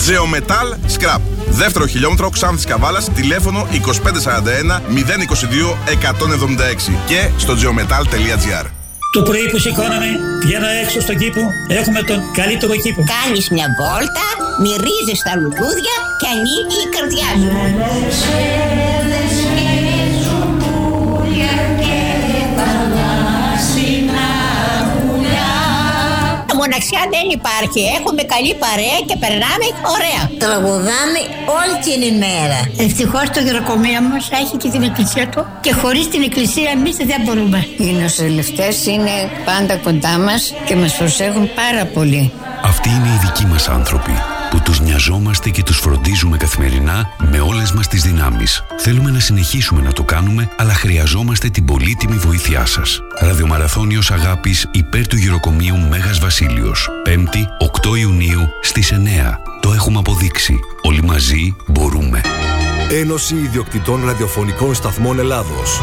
Geometal 0.08 0.68
Scrap. 0.98 1.20
Δεύτερο 1.50 1.86
χιλιόμετρο 1.86 2.30
Ξάνθης 2.30 2.66
Καβάλας, 2.66 3.10
τηλέφωνο 3.14 3.68
2541 3.72 4.82
022 4.90 5.78
176 5.86 6.98
και 7.06 7.30
στο 7.38 7.54
geometal.gr. 7.54 8.83
Το 9.14 9.22
πρωί 9.22 9.50
που 9.52 9.58
σηκώναμε, 9.58 10.06
βγαίνω 10.42 10.68
έξω 10.68 11.00
στον 11.02 11.18
κήπο, 11.18 11.54
έχουμε 11.68 12.02
τον 12.02 12.32
καλύτερο 12.32 12.76
κήπο. 12.76 13.04
Κάνεις 13.24 13.50
μια 13.50 13.68
βόλτα, 13.80 14.28
μυρίζεις 14.60 15.22
τα 15.24 15.36
λουλούδια 15.36 15.96
και 16.20 16.28
ανοίγει 16.34 16.80
η 16.86 16.90
καρδιά 16.96 17.30
σου. 18.20 18.83
Μοναξιά 26.76 27.04
δεν 27.18 27.28
υπάρχει. 27.40 27.82
Έχουμε 28.00 28.22
καλή 28.34 28.54
παρέα 28.64 29.00
και 29.08 29.16
περνάμε 29.24 29.66
ωραία. 29.96 30.22
Τραγουδάμε 30.44 31.20
όλη 31.60 31.76
την 31.88 32.00
ημέρα. 32.14 32.60
Ευτυχώς 32.86 33.26
το 33.36 33.40
γεροκομείο 33.46 34.02
μας 34.02 34.30
έχει 34.42 34.56
και 34.58 34.70
την 34.70 34.84
εκκλησία 34.84 35.28
του 35.30 35.46
και 35.62 35.74
χωρίς 35.74 36.08
την 36.08 36.22
εκκλησία 36.22 36.70
εμείς 36.78 36.96
δεν 36.96 37.22
μπορούμε. 37.24 37.60
Οι 37.78 37.92
νοσηλευτές 38.02 38.86
είναι 38.86 39.16
πάντα 39.46 39.76
κοντά 39.78 40.18
μας 40.18 40.54
και 40.66 40.76
μας 40.76 40.98
προσέχουν 40.98 41.50
πάρα 41.62 41.86
πολύ. 41.86 42.32
Αυτοί 42.64 42.90
είναι 42.90 43.08
οι 43.14 43.20
δικοί 43.26 43.46
μας 43.46 43.68
άνθρωποι 43.70 44.14
που 44.54 44.62
τους 44.62 44.80
νοιαζόμαστε 44.80 45.50
και 45.50 45.64
τους 45.64 45.78
φροντίζουμε 45.78 46.38
καθημερινά 46.38 47.10
με 47.32 47.40
όλες 47.40 47.72
μας 47.72 47.88
τις 47.88 48.02
δυνάμεις. 48.02 48.64
Θέλουμε 48.78 49.12
να 49.12 49.20
συνεχίσουμε 49.20 49.82
να 49.82 49.94
το 49.94 50.04
κάνουμε, 50.04 50.50
αλλά 50.58 50.74
χρειαζόμαστε 50.74 51.50
την 51.50 51.66
πολύτιμη 51.66 52.16
βοήθειά 52.16 52.66
σας. 52.66 53.00
Ραδιομαραθώνιος 53.20 54.12
Αγάπης 54.12 54.68
υπέρ 54.72 55.08
του 55.08 55.16
γυροκομείου 55.16 55.78
Μέγας 55.78 56.20
Βασίλειος. 56.20 56.90
5η, 57.06 57.48
8 57.60 57.96
Ιουνίου 57.96 58.50
στις 58.62 58.92
9. 58.92 59.40
Το 59.62 59.74
έχουμε 59.74 60.00
αποδείξει. 60.00 60.60
Όλοι 60.82 61.04
μαζί 61.04 61.56
μπορούμε. 61.68 62.22
Ένωση 62.92 63.36
Ιδιοκτητών 63.36 64.06
Ραδιοφωνικών 64.06 64.76
Σταθμών 64.76 65.20
Ελλάδος. 65.20 65.82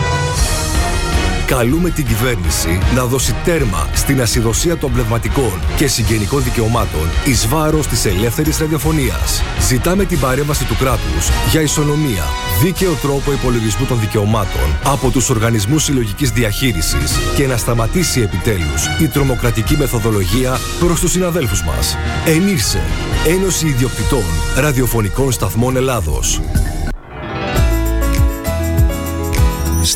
Καλούμε 1.51 1.90
την 1.90 2.07
κυβέρνηση 2.07 2.78
να 2.94 3.05
δώσει 3.05 3.34
τέρμα 3.44 3.88
στην 3.94 4.20
ασυδοσία 4.20 4.76
των 4.76 4.92
πνευματικών 4.92 5.61
και 5.76 5.86
συγγενικών 5.86 6.42
δικαιωμάτων 6.42 7.09
εις 7.24 7.48
βάρος 7.48 7.86
της 7.86 8.05
ελεύθερης 8.05 8.59
ραδιοφωνίας. 8.59 9.42
Ζητάμε 9.68 10.05
την 10.05 10.18
παρέμβαση 10.20 10.64
του 10.64 10.76
κράτους 10.76 11.28
για 11.51 11.61
ισονομία, 11.61 12.24
δίκαιο 12.62 12.92
τρόπο 12.92 13.32
υπολογισμού 13.32 13.86
των 13.86 14.01
δικαιωμάτων 14.01 14.78
από 14.84 15.11
τους 15.11 15.30
οργανισμούς 15.30 15.84
συλλογικής 15.84 16.30
διαχείρισης 16.30 17.18
και 17.36 17.46
να 17.46 17.57
σταματήσει 17.57 18.20
επιτέλους 18.20 18.86
η 19.01 19.09
τρομοκρατική 19.09 19.76
μεθοδολογία 19.76 20.59
προς 20.80 21.01
τους 21.01 21.11
συναδέλφους 21.11 21.62
μας. 21.62 21.96
Ενήρσε 22.26 22.82
Ένωση 23.26 23.66
Ιδιοκτητών 23.66 24.24
Ραδιοφωνικών 24.57 25.32
Σταθμών 25.32 25.76
Ελλάδος. 25.76 26.40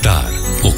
Star 0.00 0.33
888 0.33 0.33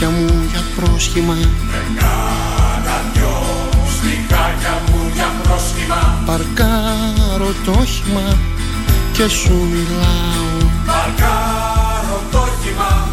Στιχάκια 0.00 0.18
μου 0.18 0.48
για 0.50 0.62
πρόσχημα. 0.76 1.36
Κάνα 2.00 2.96
δυο 3.12 3.36
στιχάκια 3.94 4.74
μου 4.88 5.10
για 5.14 5.28
πρόσχημα. 5.42 6.22
Παρκάρω 6.26 7.50
το 7.64 7.70
όχημα 7.70 8.38
και 9.12 9.28
σου 9.28 9.54
μιλάω. 9.72 10.70
Παρκάρω 10.86 12.18
το 12.30 12.38
όχημα 12.38 13.08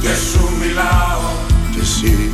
και 0.00 0.12
σου 0.28 0.42
μιλάω. 0.60 1.30
Κι 1.72 1.80
εσύ 1.80 2.30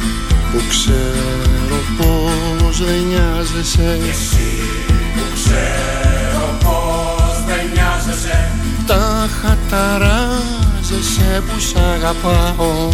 που 0.52 0.60
ξέρω 0.68 1.78
πως 1.98 2.78
δεν 2.84 3.00
νοιάζεσαι. 3.08 3.98
Εσύ 4.10 4.50
που 5.14 5.24
ξέρω 5.34 6.46
πως 6.64 7.34
δεν 7.46 7.62
νοιάζεσαι. 7.72 8.38
Τα 8.86 9.28
χαταράζεσαι 9.40 11.30
που 11.46 11.60
σ' 11.60 11.76
αγαπάω 11.94 12.88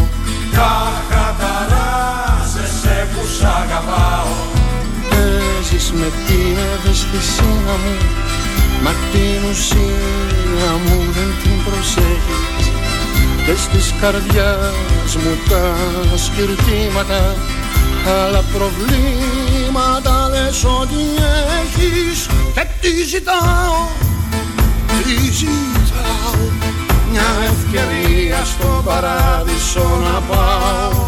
Τα 0.56 0.74
καταράζεσαι 1.12 3.08
που 3.12 3.22
σ' 3.36 3.44
αγαπάω. 3.60 4.34
Παίζεις 5.10 5.92
με 5.92 6.08
την 6.26 6.56
ευαισθησία 6.74 7.74
μου 7.82 7.96
Μα 8.84 8.90
την 9.12 9.50
ουσία 9.50 10.72
μου 10.84 10.96
δεν 11.16 11.30
την 11.42 11.64
προσέχεις. 11.64 12.66
Και 13.46 13.54
στις 13.56 13.94
καρδιάς 14.00 15.16
μου 15.22 15.34
τα 15.48 15.74
σκυρτήματα 16.16 17.36
Άλλα 18.06 18.42
προβλήματα 18.54 20.28
λες 20.28 20.64
ότι 20.64 21.02
έχεις. 21.62 22.26
Και 22.54 22.66
τι 22.80 23.04
ζητάω, 23.04 23.88
τι 25.04 25.32
ζητάω 25.32 26.81
Μια 27.12 27.22
ευκαιρία 27.44 28.44
στο 28.44 28.82
παράδεισο 28.84 30.00
να 30.04 30.34
πάω. 30.34 31.04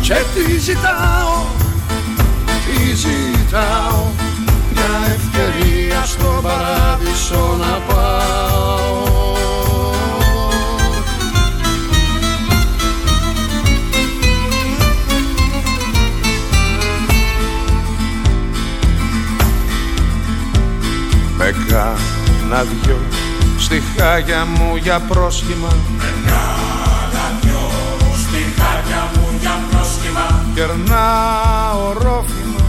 Και 0.00 0.14
τι 0.34 0.58
ζητάω, 0.58 1.44
τι 2.46 2.94
ζητάω 2.94 4.06
Μια 4.72 4.72
Μια 4.72 5.14
ευκαιρία 5.14 6.04
στον 6.04 6.42
παράδεισο 6.42 7.56
να 7.58 7.94
πάω. 7.94 9.08
Με 21.36 21.54
κάνα 21.68 22.62
δυο 22.62 22.98
στιχάγια 23.60 24.44
μου 24.44 24.76
για 24.76 25.00
πρόσχημα 25.00 25.72
Με 25.96 26.10
κάνα 26.26 27.24
δυο 27.40 27.64
στιχάγια 28.22 29.10
μου 29.14 29.26
για 29.40 29.58
πρόσχημα. 29.70 30.44
Κερνάω 30.54 31.92
ρόφημα 31.92 32.64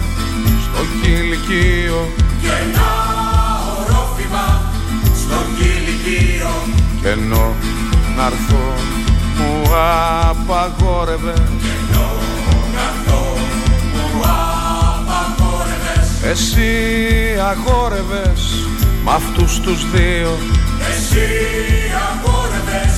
στο 0.63 0.81
κηλικείο. 1.01 2.09
Κερνάω 2.41 3.73
ρόφημα 3.87 4.71
στο 5.21 5.37
κηλικείο 5.57 6.51
Κι 7.01 7.07
ενώ 7.07 7.55
να'ρθω 8.15 8.65
μου 9.37 9.61
απαγόρευε. 10.29 11.33
Κι 11.61 11.71
ενώ 11.79 12.07
να'ρθω 12.75 13.23
μου 13.93 14.21
απαγόρευες 14.95 16.07
Εσύ 16.31 16.71
αγόρευες 17.51 18.41
μ' 19.03 19.09
αυτούς 19.09 19.59
τους 19.59 19.91
δύο 19.91 20.37
Εσύ 21.13 21.91
αγόρευες 22.09 22.95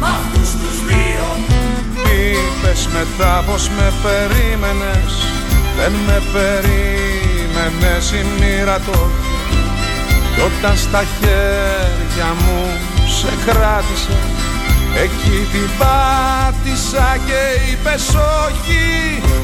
μ' 0.00 0.04
αυτούς 0.04 0.50
τους 0.60 0.76
δύο. 0.88 1.26
Είπες 2.20 2.88
μετά 2.96 3.42
πως 3.46 3.68
με 3.68 3.92
περίμενες 4.02 5.12
Δεν 5.76 5.92
με 6.06 6.22
περίμενες 6.32 8.10
η 8.10 8.22
μοίρα 8.38 8.78
το. 8.86 9.10
Κι 10.34 10.40
όταν 10.40 10.76
στα 10.76 11.02
χέρια 11.18 12.30
μου 12.40 12.60
σε 13.16 13.32
κράτησε 13.46 14.18
Εκεί 15.02 15.38
την 15.52 15.68
πάτησα 15.78 17.16
και 17.26 17.70
είπες 17.70 18.14
όχι. 18.44 18.86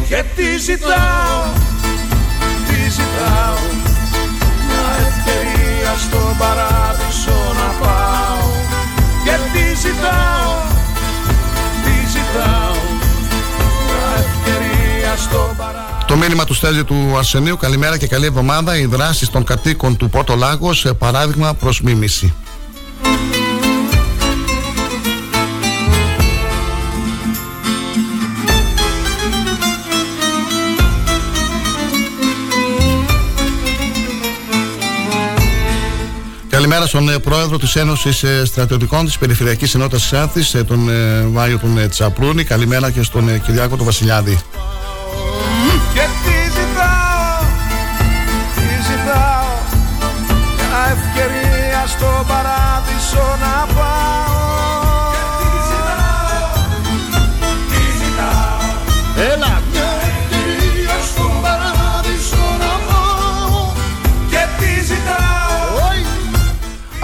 Και 0.08 0.22
τι 0.36 0.58
ζητάω, 0.58 1.42
τι 2.68 2.78
ζητάω 2.96 3.62
Μια 4.66 4.86
ευκαιρία 5.06 5.94
στον 6.04 6.36
παράδεισο 7.24 7.52
να 7.52 7.86
πάω 7.86 8.50
Και 9.24 9.30
τι 9.52 9.76
ζητάω, 9.76 10.52
τι 11.84 12.08
ζητάω 12.08 12.76
Μια 13.86 14.24
ευκαιρία 14.24 15.16
στον 15.16 15.56
παράδεισο 15.56 16.06
Το 16.06 16.16
μήνυμα 16.16 16.44
του 16.44 16.54
Στέλιου 16.54 16.84
του 16.84 17.14
Αρσενίου, 17.16 17.56
καλημέρα 17.56 17.98
και 17.98 18.06
καλή 18.06 18.26
εβδομάδα. 18.26 18.76
Οι 18.76 18.86
δράσεις 18.86 19.30
των 19.30 19.44
κατοίκων 19.44 19.96
του 19.96 20.10
Πόρτο 20.10 20.36
Λάγος, 20.36 20.86
παράδειγμα 20.98 21.54
προς 21.54 21.80
μίμηση. 21.80 22.34
Καλημέρα 36.74 36.98
στον 36.98 37.14
ε, 37.14 37.18
πρόεδρο 37.18 37.58
της 37.58 37.76
Ένωσης 37.76 38.22
ε, 38.22 38.44
Στρατιωτικών 38.44 39.04
της 39.04 39.18
Περιφερειακής 39.18 39.74
Ενότητας 39.74 40.04
Ξάνθης, 40.04 40.54
ε, 40.54 40.64
τον 40.64 40.88
ε, 40.88 41.22
Μάιο 41.22 41.58
τον 41.58 41.78
ε, 41.78 41.88
Τσαπρούνη. 41.88 42.44
Καλημέρα 42.44 42.90
και 42.90 43.02
στον 43.02 43.28
ε, 43.28 43.38
Κυριάκο 43.38 43.76
τον 43.76 43.84
Βασιλιάδη. 43.84 44.38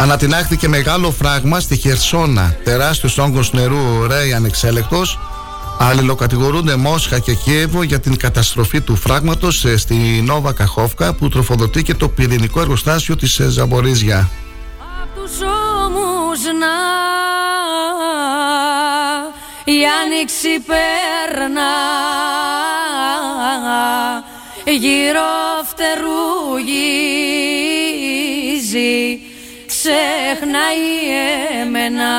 Ανατινάχθηκε 0.01 0.69
μεγάλο 0.69 1.11
φράγμα 1.11 1.61
στη 1.61 1.77
Χερσόνα. 1.77 2.57
Τεράστιος 2.65 3.19
όγκος 3.19 3.53
νερού 3.53 4.07
ρέει 4.07 4.33
ανεξέλεκτος. 4.33 5.19
Αλληλοκατηγορούνται 5.79 6.77
Μόσχα 6.77 7.19
και 7.19 7.35
Κίεβο 7.35 7.83
για 7.83 8.01
την 8.01 8.17
καταστροφή 8.17 8.81
του 8.81 8.97
φράγματος 8.97 9.65
ε, 9.65 9.77
στη 9.77 9.95
Νόβα 10.25 10.53
Καχόφκα 10.53 11.15
που 11.15 11.29
τροφοδοτεί 11.29 11.83
και 11.83 11.95
το 11.95 12.09
πυρηνικό 12.09 12.61
εργοστάσιο 12.61 13.17
της 13.17 13.39
ε, 13.39 13.49
Ζαμπορίζια. 13.49 14.31
τους 15.15 15.33
ώμους 15.85 16.41
να 16.61 16.75
η 19.65 19.79
άνοιξη 20.03 20.49
περνά 20.67 21.73
γύρω 24.65 25.31
φτερούγίζει 25.71 27.00
ξεχνάει 29.83 30.87
εμένα 31.63 32.11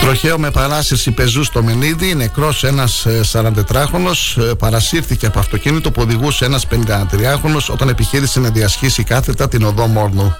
Τροχαίο 0.00 0.38
με 0.38 0.50
παράσυρση 0.50 1.10
πεζού 1.10 1.44
στο 1.44 1.62
Μενίδη, 1.62 2.14
νεκρός 2.14 2.64
ένας 2.64 3.06
ε, 3.06 3.20
44χρονος, 3.32 4.36
ε, 4.50 4.54
παρασύρθηκε 4.58 5.26
από 5.26 5.38
αυτοκίνητο 5.38 5.90
που 5.90 6.02
οδηγούσε 6.02 6.44
ένας 6.44 6.66
53χρονος 6.70 7.72
όταν 7.72 7.88
επιχείρησε 7.88 8.40
να 8.40 8.50
διασχίσει 8.50 9.02
κάθετα 9.04 9.48
την 9.48 9.64
οδό 9.64 9.86
Μόρνου. 9.86 10.36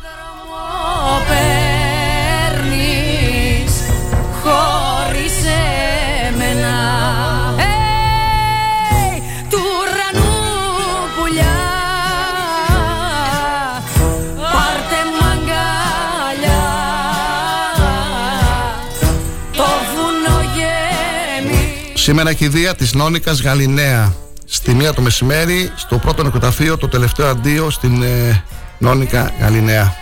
Σήμερα 22.05 22.33
κηδεία 22.33 22.75
της 22.75 22.93
Νόνικας 22.93 23.41
Γαλιναία. 23.41 24.15
Στη 24.45 24.75
μία 24.75 24.93
το 24.93 25.01
μεσημέρι, 25.01 25.73
στο 25.77 25.99
πρώτο 25.99 26.23
νοικοταφείο, 26.23 26.77
το 26.77 26.89
τελευταίο 26.89 27.27
αντίο 27.29 27.71
στην 27.71 28.03
ε, 28.03 28.45
Νόνικα 28.79 29.33
Γαλιναία. 29.41 29.95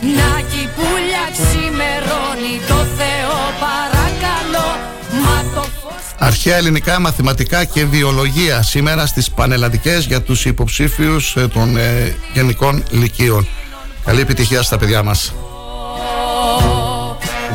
Να 0.00 0.40
κι 0.40 0.68
πουλιά 0.76 1.28
ξημερώνει 1.32 2.60
το 2.68 2.74
Θεό 2.74 3.38
παρακαλώ 3.60 4.78
Μα 5.22 5.44
το 5.54 5.60
φως 5.60 6.14
Αρχαία 6.18 6.56
ελληνικά, 6.56 7.00
μαθηματικά 7.00 7.64
και 7.64 7.84
βιολογία 7.84 8.62
σήμερα 8.62 9.06
στις 9.06 9.30
πανελλαδικές 9.30 10.04
για 10.04 10.22
τους 10.22 10.44
υποψήφιους 10.44 11.36
ε, 11.36 11.48
των 11.48 11.76
ε, 11.76 12.16
γενικών 12.32 12.82
λυκείων. 12.90 13.48
Καλή 14.04 14.20
επιτυχία 14.20 14.62
στα 14.62 14.78
παιδιά 14.78 15.02
μας. 15.02 15.34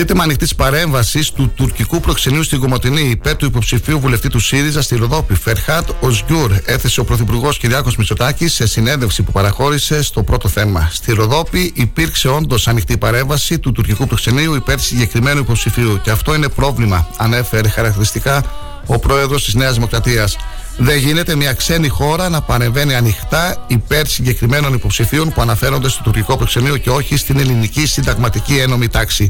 Ζήτημα 0.00 0.22
ανοιχτής 0.22 0.54
παρέμβασης 0.54 1.30
του 1.30 1.52
τουρκικού 1.56 2.00
προξενείου 2.00 2.42
στην 2.42 2.60
Κομωτινή 2.60 3.00
υπέρ 3.00 3.36
του 3.36 3.44
υποψηφίου 3.44 4.00
βουλευτή 4.00 4.28
του 4.28 4.38
ΣΥΡΙΖΑ 4.38 4.82
στη 4.82 4.96
Ροδόπη, 4.96 5.34
Φερχάτ 5.34 5.88
Οσγιούρ, 6.00 6.52
έθεσε 6.64 7.00
ο 7.00 7.04
Πρωθυπουργός 7.04 7.58
Κυριάκο 7.58 7.90
Μητσοτάκης 7.98 8.52
σε 8.52 8.66
συνέντευξη 8.66 9.22
που 9.22 9.32
παραχώρησε 9.32 10.02
στο 10.02 10.22
πρώτο 10.22 10.48
θέμα. 10.48 10.88
Στη 10.92 11.12
Ροδόπη 11.12 11.72
υπήρξε 11.74 12.28
όντως 12.28 12.68
ανοιχτή 12.68 12.98
παρέμβαση 12.98 13.58
του 13.58 13.72
τουρκικού 13.72 14.06
προξενείου 14.06 14.54
υπέρ 14.54 14.78
συγκεκριμένου 14.78 15.40
υποψηφίου 15.40 16.00
και 16.02 16.10
αυτό 16.10 16.34
είναι 16.34 16.48
πρόβλημα, 16.48 17.08
ανέφερε 17.16 17.68
χαρακτηριστικά 17.68 18.44
ο 18.86 18.98
πρόεδρος 18.98 19.44
της 19.44 19.54
Νέας 19.54 19.74
Δημοκρατίας. 19.74 20.36
Δεν 20.78 20.98
γίνεται 20.98 21.34
μια 21.34 21.52
ξένη 21.52 21.88
χώρα 21.88 22.28
να 22.28 22.40
παρεμβαίνει 22.40 22.94
ανοιχτά 22.94 23.64
υπέρ 23.66 24.06
συγκεκριμένων 24.06 24.74
υποψηφίων 24.74 25.32
που 25.32 25.40
αναφέρονται 25.40 25.88
στο 25.88 26.02
τουρκικό 26.02 26.36
προξενείο 26.36 26.76
και 26.76 26.90
όχι 26.90 27.16
στην 27.16 27.38
ελληνική 27.38 27.86
συνταγματική 27.86 28.58
ένωμη 28.58 28.88
τάξη. 28.88 29.28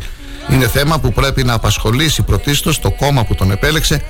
Είναι 0.49 0.69
θέμα 0.69 0.99
που 0.99 1.13
πρέπει 1.13 1.45
να 1.45 1.53
απασχολήσει 1.53 2.23
πρωτίστως 2.23 2.79
το 2.79 2.91
κόμμα 2.91 3.25
που 3.25 3.35
τον 3.35 3.51
επέλεξε, 3.51 4.03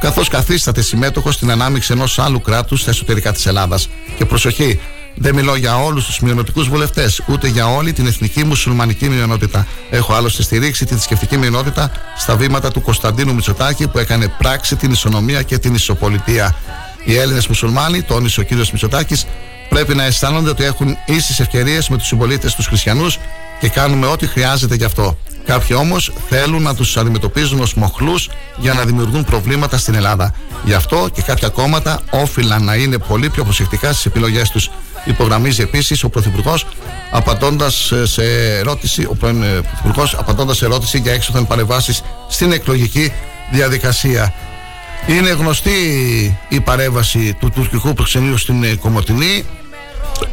καθώς 0.00 0.28
καθίσταται 0.28 0.82
συμμέτοχο 0.82 1.32
στην 1.32 1.50
ανάμειξη 1.50 1.92
ενός 1.92 2.18
άλλου 2.18 2.40
κράτους 2.40 2.80
στα 2.80 2.90
εσωτερικά 2.90 3.32
της 3.32 3.46
Ελλάδας. 3.46 3.88
Και 4.16 4.24
προσοχή, 4.24 4.80
δεν 5.14 5.34
μιλώ 5.34 5.56
για 5.56 5.76
όλους 5.76 6.04
τους 6.04 6.20
μειονοτικούς 6.20 6.68
βουλευτές, 6.68 7.22
ούτε 7.28 7.48
για 7.48 7.66
όλη 7.66 7.92
την 7.92 8.06
εθνική 8.06 8.44
μουσουλμανική 8.44 9.08
μειονότητα. 9.08 9.66
Έχω 9.90 10.12
άλλωστε 10.12 10.42
στηρίξει 10.42 10.84
τη 10.84 10.92
θρησκευτική 10.92 11.36
μειονότητα 11.36 11.90
στα 12.16 12.36
βήματα 12.36 12.70
του 12.70 12.80
Κωνσταντίνου 12.82 13.34
Μητσοτάκη 13.34 13.88
που 13.88 13.98
έκανε 13.98 14.28
πράξη 14.38 14.76
την 14.76 14.90
ισονομία 14.90 15.42
και 15.42 15.58
την 15.58 15.74
ισοπολιτεία. 15.74 16.54
Οι 17.04 17.16
Έλληνες 17.16 17.46
μουσουλμάνοι, 17.46 18.02
τόνισε 18.02 18.40
ο 18.40 18.42
κύριος 18.42 18.70
Μητσοτάκης, 18.70 19.26
πρέπει 19.68 19.94
να 19.94 20.04
αισθάνονται 20.04 20.50
ότι 20.50 20.64
έχουν 20.64 20.96
ίσες 21.06 21.40
ευκαιρίες 21.40 21.88
με 21.88 21.96
τους 21.96 22.06
συμπολίτες 22.06 22.54
τους 22.54 22.66
χριστιανούς 22.66 23.18
και 23.60 23.68
κάνουμε 23.68 24.06
ό,τι 24.06 24.26
χρειάζεται 24.26 24.74
γι' 24.74 24.84
αυτό. 24.84 25.18
Κάποιοι 25.44 25.76
όμως 25.80 26.12
θέλουν 26.28 26.62
να 26.62 26.74
τους 26.74 26.96
αντιμετωπίζουν 26.96 27.60
ως 27.60 27.74
μοχλούς 27.74 28.28
για 28.56 28.72
να 28.72 28.84
δημιουργούν 28.84 29.24
προβλήματα 29.24 29.78
στην 29.78 29.94
Ελλάδα. 29.94 30.34
Γι' 30.64 30.74
αυτό 30.74 31.08
και 31.12 31.22
κάποια 31.22 31.48
κόμματα 31.48 32.00
όφυλαν 32.10 32.64
να 32.64 32.74
είναι 32.74 32.98
πολύ 32.98 33.30
πιο 33.30 33.44
προσεκτικά 33.44 33.92
στις 33.92 34.06
επιλογές 34.06 34.50
τους. 34.50 34.70
Υπογραμμίζει 35.04 35.62
επίσης 35.62 36.04
ο 36.04 36.08
Πρωθυπουργός, 36.08 36.66
απαντώντας 37.10 37.92
σε 38.02 38.24
ερώτηση, 38.58 39.04
ο 39.04 39.14
πρώην 39.14 39.42
ε, 39.42 39.46
Πρωθυπουργός, 39.46 40.14
απαντώντας 40.14 40.56
σε 40.56 40.64
ερώτηση 40.64 40.98
για 40.98 41.12
έξωθεν 41.12 41.46
παρεμβάσεις 41.46 42.02
στην 42.28 42.52
εκλογική 42.52 43.12
διαδικασία. 43.50 44.34
Είναι 45.06 45.30
γνωστή 45.30 45.70
η 46.48 46.60
παρέμβαση 46.60 47.36
του 47.40 47.50
τουρκικού 47.50 47.92
προξενείου 47.92 48.38
στην 48.38 48.64
ε, 48.64 48.74
Κομωτινή. 48.74 49.44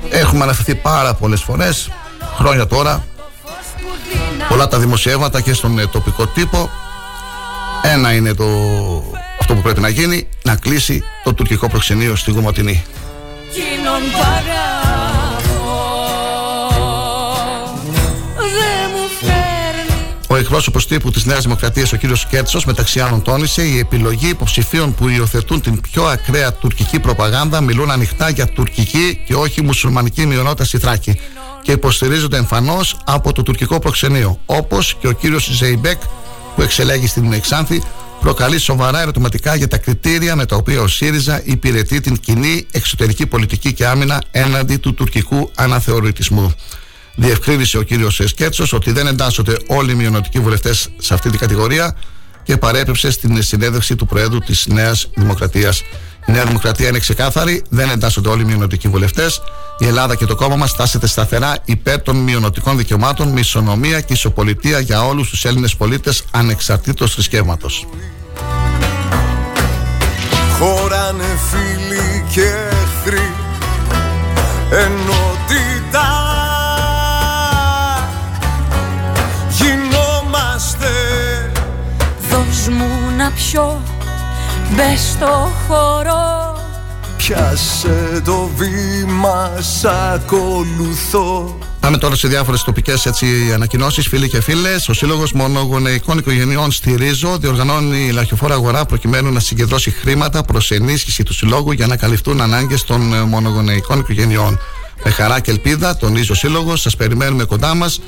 Έχουμε 0.09 0.43
αναφερθεί 0.43 0.75
πάρα 0.75 1.13
πολλές 1.13 1.41
φορές, 1.41 1.89
χρόνια 2.37 2.67
τώρα, 2.67 3.05
πολλά 4.49 4.67
τα 4.67 4.79
δημοσιεύματα 4.79 5.41
και 5.41 5.53
στον 5.53 5.79
ε, 5.79 5.87
τοπικό 5.87 6.27
τύπο. 6.27 6.69
Ένα 7.83 8.13
είναι 8.13 8.33
το, 8.33 8.45
αυτό 9.39 9.53
που 9.53 9.61
πρέπει 9.61 9.79
να 9.79 9.89
γίνει, 9.89 10.27
να 10.43 10.55
κλείσει 10.55 11.03
το 11.23 11.33
τουρκικό 11.33 11.69
προξενείο 11.69 12.15
στην 12.15 12.33
Κομωτινή. 12.33 12.83
Εκπρόσωπος 20.51 20.87
τύπου 20.87 21.11
της 21.11 21.25
Νέας 21.25 21.43
Δημοκρατίας, 21.43 21.93
ο 21.93 21.97
κ. 21.97 22.01
Κέρτσος, 22.29 22.65
μεταξύ 22.65 22.99
άλλων, 22.99 23.21
τόνισε 23.21 23.61
η 23.63 23.77
επιλογή 23.77 24.27
υποψηφίων 24.29 24.95
που 24.95 25.07
υιοθετούν 25.07 25.61
την 25.61 25.81
πιο 25.81 26.03
ακραία 26.03 26.53
τουρκική 26.53 26.99
προπαγάνδα 26.99 27.61
μιλούν 27.61 27.91
ανοιχτά 27.91 28.29
για 28.29 28.47
τουρκική 28.47 29.21
και 29.25 29.35
όχι 29.35 29.61
μουσουλμανική 29.61 30.25
μειονότητα 30.25 30.63
στη 30.63 30.77
Θράκη 30.77 31.19
και 31.61 31.71
υποστηρίζονται 31.71 32.37
εμφανώς 32.37 32.97
από 33.05 33.33
το 33.33 33.43
τουρκικό 33.43 33.79
προξενείο. 33.79 34.39
Όπως 34.45 34.95
και 34.99 35.07
ο 35.07 35.13
κ. 35.13 35.19
Ζεϊμπέκ, 35.51 36.01
που 36.55 36.61
εξελέγει 36.61 37.07
στην 37.07 37.33
Εξάνθη, 37.33 37.83
προκαλεί 38.19 38.59
σοβαρά 38.59 39.01
ερωτηματικά 39.01 39.55
για 39.55 39.67
τα 39.67 39.77
κριτήρια 39.77 40.35
με 40.35 40.45
τα 40.45 40.55
οποία 40.55 40.81
ο 40.81 40.87
ΣΥΡΙΖΑ 40.87 41.41
υπηρετεί 41.45 41.99
την 41.99 42.17
κοινή 42.17 42.65
εξωτερική 42.71 43.25
πολιτική 43.27 43.73
και 43.73 43.85
άμυνα 43.85 44.21
έναντι 44.31 44.77
του 44.77 44.93
τουρκικού 44.93 45.51
αναθεωρητισμού. 45.55 46.53
Διευκρίνησε 47.15 47.77
ο 47.77 47.81
κύριος 47.81 48.21
Σκέτσο 48.25 48.65
ότι 48.71 48.91
δεν 48.91 49.07
εντάσσονται 49.07 49.57
όλοι 49.67 49.91
οι 49.91 49.95
μειονοτικοί 49.95 50.39
βουλευτές 50.39 50.89
σε 50.97 51.13
αυτή 51.13 51.29
την 51.29 51.39
κατηγορία 51.39 51.95
και 52.43 52.57
παρέπεψε 52.57 53.11
στην 53.11 53.43
συνέντευξη 53.43 53.95
του 53.95 54.05
Προέδρου 54.05 54.39
της 54.39 54.65
Νέας 54.67 55.09
Δημοκρατίας. 55.15 55.83
Η 56.25 56.31
Νέα 56.31 56.45
Δημοκρατία 56.45 56.87
είναι 56.87 56.99
ξεκάθαρη, 56.99 57.63
δεν 57.69 57.89
εντάσσονται 57.89 58.29
όλοι 58.29 58.41
οι 58.41 58.45
μειονοτικοί 58.45 58.87
βουλευτές. 58.87 59.41
Η 59.79 59.87
Ελλάδα 59.87 60.15
και 60.15 60.25
το 60.25 60.35
κόμμα 60.35 60.55
μας 60.55 60.75
τάσσεται 60.75 61.07
σταθερά 61.07 61.57
υπέρ 61.65 62.01
των 62.01 62.15
μειονοτικών 62.15 62.77
δικαιωμάτων 62.77 63.27
με 63.27 63.39
ισονομία 63.39 64.01
και 64.01 64.13
ισοπολιτεία 64.13 64.79
για 64.79 65.05
όλους 65.05 65.29
τους 65.29 65.45
Έλληνες 65.45 65.75
πολίτες 65.75 66.23
ανεξαρτήτως 66.31 67.13
θρησκεύματος. 67.13 67.87
Χωράνε 70.59 71.39
φίλοι 71.49 72.25
και 72.33 72.53
εχθροί 72.69 73.31
Ενότητα 74.71 75.30
Δώσ' 82.65 82.69
μου 82.69 83.15
να 83.17 83.31
πιω 83.31 83.81
Μπες 84.75 84.99
στο 84.99 85.51
χώρο 85.67 86.57
Πιάσε 87.17 88.21
το 88.25 88.49
βήμα 88.55 89.51
σ' 89.59 89.85
ακολουθώ 89.85 91.57
Πάμε 91.79 91.97
τώρα 91.97 92.15
σε 92.15 92.27
διάφορες 92.27 92.63
τοπικές 92.63 93.07
ανακοινώσεις, 93.53 94.07
φίλοι 94.07 94.29
και 94.29 94.41
φίλες. 94.41 94.89
Ο 94.89 94.93
Σύλλογος 94.93 95.31
Μονογονεϊκών 95.31 96.17
Οικογενειών 96.17 96.71
Στηρίζω 96.71 97.37
διοργανώνει 97.37 98.11
λαχιοφόρα 98.11 98.53
αγορά 98.53 98.85
προκειμένου 98.85 99.31
να 99.31 99.39
συγκεντρώσει 99.39 99.91
χρήματα 99.91 100.43
προς 100.43 100.71
ενίσχυση 100.71 101.23
του 101.23 101.33
Συλλόγου 101.33 101.71
για 101.71 101.87
να 101.87 101.97
καλυφθούν 101.97 102.41
ανάγκες 102.41 102.83
των 102.83 103.13
ε, 103.13 103.21
μονογονεϊκών 103.21 103.99
οικογενειών. 103.99 104.59
Με 105.03 105.11
χαρά 105.11 105.39
και 105.39 105.51
ελπίδα, 105.51 105.97
τονίζει 105.97 106.31
ο 106.31 106.35
Σύλλογος, 106.35 106.81
σας 106.81 106.95
περιμένουμε 106.95 107.43
κοντά 107.43 107.75
μας 107.75 107.99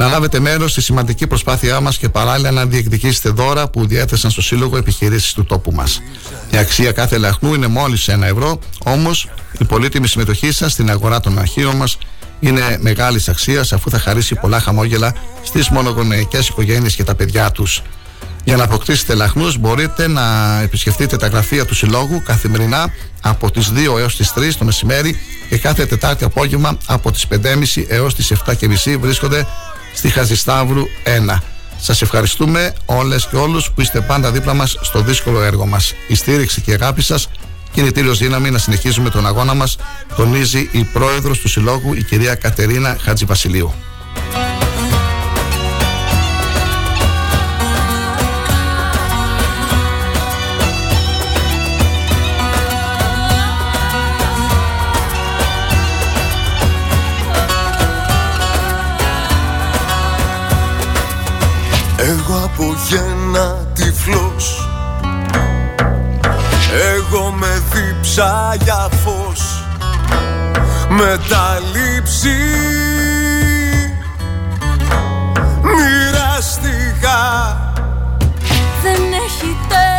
να 0.00 0.08
λάβετε 0.08 0.40
μέρος 0.40 0.70
στη 0.70 0.80
σημαντική 0.80 1.26
προσπάθειά 1.26 1.80
μας 1.80 1.98
και 1.98 2.08
παράλληλα 2.08 2.50
να 2.50 2.66
διεκδικήσετε 2.66 3.28
δώρα 3.28 3.68
που 3.68 3.86
διέθεσαν 3.86 4.30
στο 4.30 4.42
Σύλλογο 4.42 4.76
επιχειρήσεις 4.76 5.32
του 5.32 5.44
τόπου 5.44 5.72
μας. 5.72 6.02
Η 6.50 6.56
αξία 6.56 6.92
κάθε 6.92 7.18
λαχνού 7.18 7.54
είναι 7.54 7.66
μόλις 7.66 8.08
ένα 8.08 8.26
ευρώ, 8.26 8.58
όμως 8.84 9.28
η 9.58 9.64
πολύτιμη 9.64 10.06
συμμετοχή 10.06 10.52
σας 10.52 10.72
στην 10.72 10.90
αγορά 10.90 11.20
των 11.20 11.38
αρχείων 11.38 11.76
μας 11.76 11.98
είναι 12.40 12.78
μεγάλης 12.80 13.28
αξίας 13.28 13.72
αφού 13.72 13.90
θα 13.90 13.98
χαρίσει 13.98 14.34
πολλά 14.34 14.60
χαμόγελα 14.60 15.14
στις 15.42 15.68
μονογονεϊκές 15.68 16.48
οικογένειες 16.48 16.94
και 16.94 17.04
τα 17.04 17.14
παιδιά 17.14 17.50
τους. 17.50 17.82
Για 18.44 18.56
να 18.56 18.64
αποκτήσετε 18.64 19.14
λαχνούς 19.14 19.58
μπορείτε 19.58 20.08
να 20.08 20.58
επισκεφτείτε 20.60 21.16
τα 21.16 21.26
γραφεία 21.26 21.64
του 21.64 21.74
Συλλόγου 21.74 22.22
καθημερινά 22.24 22.92
από 23.20 23.50
τις 23.50 23.72
2 23.72 23.98
έως 23.98 24.16
τις 24.16 24.32
3 24.36 24.56
το 24.58 24.64
μεσημέρι 24.64 25.16
και 25.48 25.58
κάθε 25.58 25.86
Τετάρτη 25.86 26.24
απόγευμα 26.24 26.78
από 26.86 27.12
τις 27.12 27.26
5.30 27.30 27.84
έως 27.88 28.14
τις 28.14 28.32
7.30 28.46 28.98
βρίσκονται 29.00 29.46
στη 29.92 30.08
Χαζισταύρου 30.08 30.84
1. 31.04 31.38
Σας 31.80 32.02
ευχαριστούμε 32.02 32.72
όλες 32.86 33.26
και 33.26 33.36
όλους 33.36 33.70
που 33.70 33.80
είστε 33.80 34.00
πάντα 34.00 34.30
δίπλα 34.30 34.54
μας 34.54 34.78
στο 34.80 35.00
δύσκολο 35.00 35.42
έργο 35.42 35.66
μας. 35.66 35.94
Η 36.08 36.14
στήριξη 36.14 36.60
και 36.60 36.70
η 36.70 36.74
αγάπη 36.74 37.02
σας 37.02 37.28
κινητήριος 37.72 38.18
δύναμη 38.18 38.50
να 38.50 38.58
συνεχίζουμε 38.58 39.10
τον 39.10 39.26
αγώνα 39.26 39.54
μας 39.54 39.76
τονίζει 40.16 40.68
η 40.72 40.84
πρόεδρος 40.84 41.38
του 41.38 41.48
Συλλόγου 41.48 41.94
η 41.94 42.02
κυρία 42.02 42.34
Κατερίνα 42.34 42.96
Χατζηβασιλείου. 43.00 43.74
Από 62.52 62.76
γένα 62.88 63.66
τυφλός. 63.74 64.68
Εγώ 66.96 67.30
με 67.30 67.62
δίψα 67.72 68.56
για 68.62 68.88
φως. 69.04 69.64
Με 70.88 71.18
τα 71.28 71.58
λείψη. 71.72 72.36
Μοιραστικά 75.62 77.20
Δεν 78.82 79.02
έχει 79.26 79.56
τέλος 79.68 79.89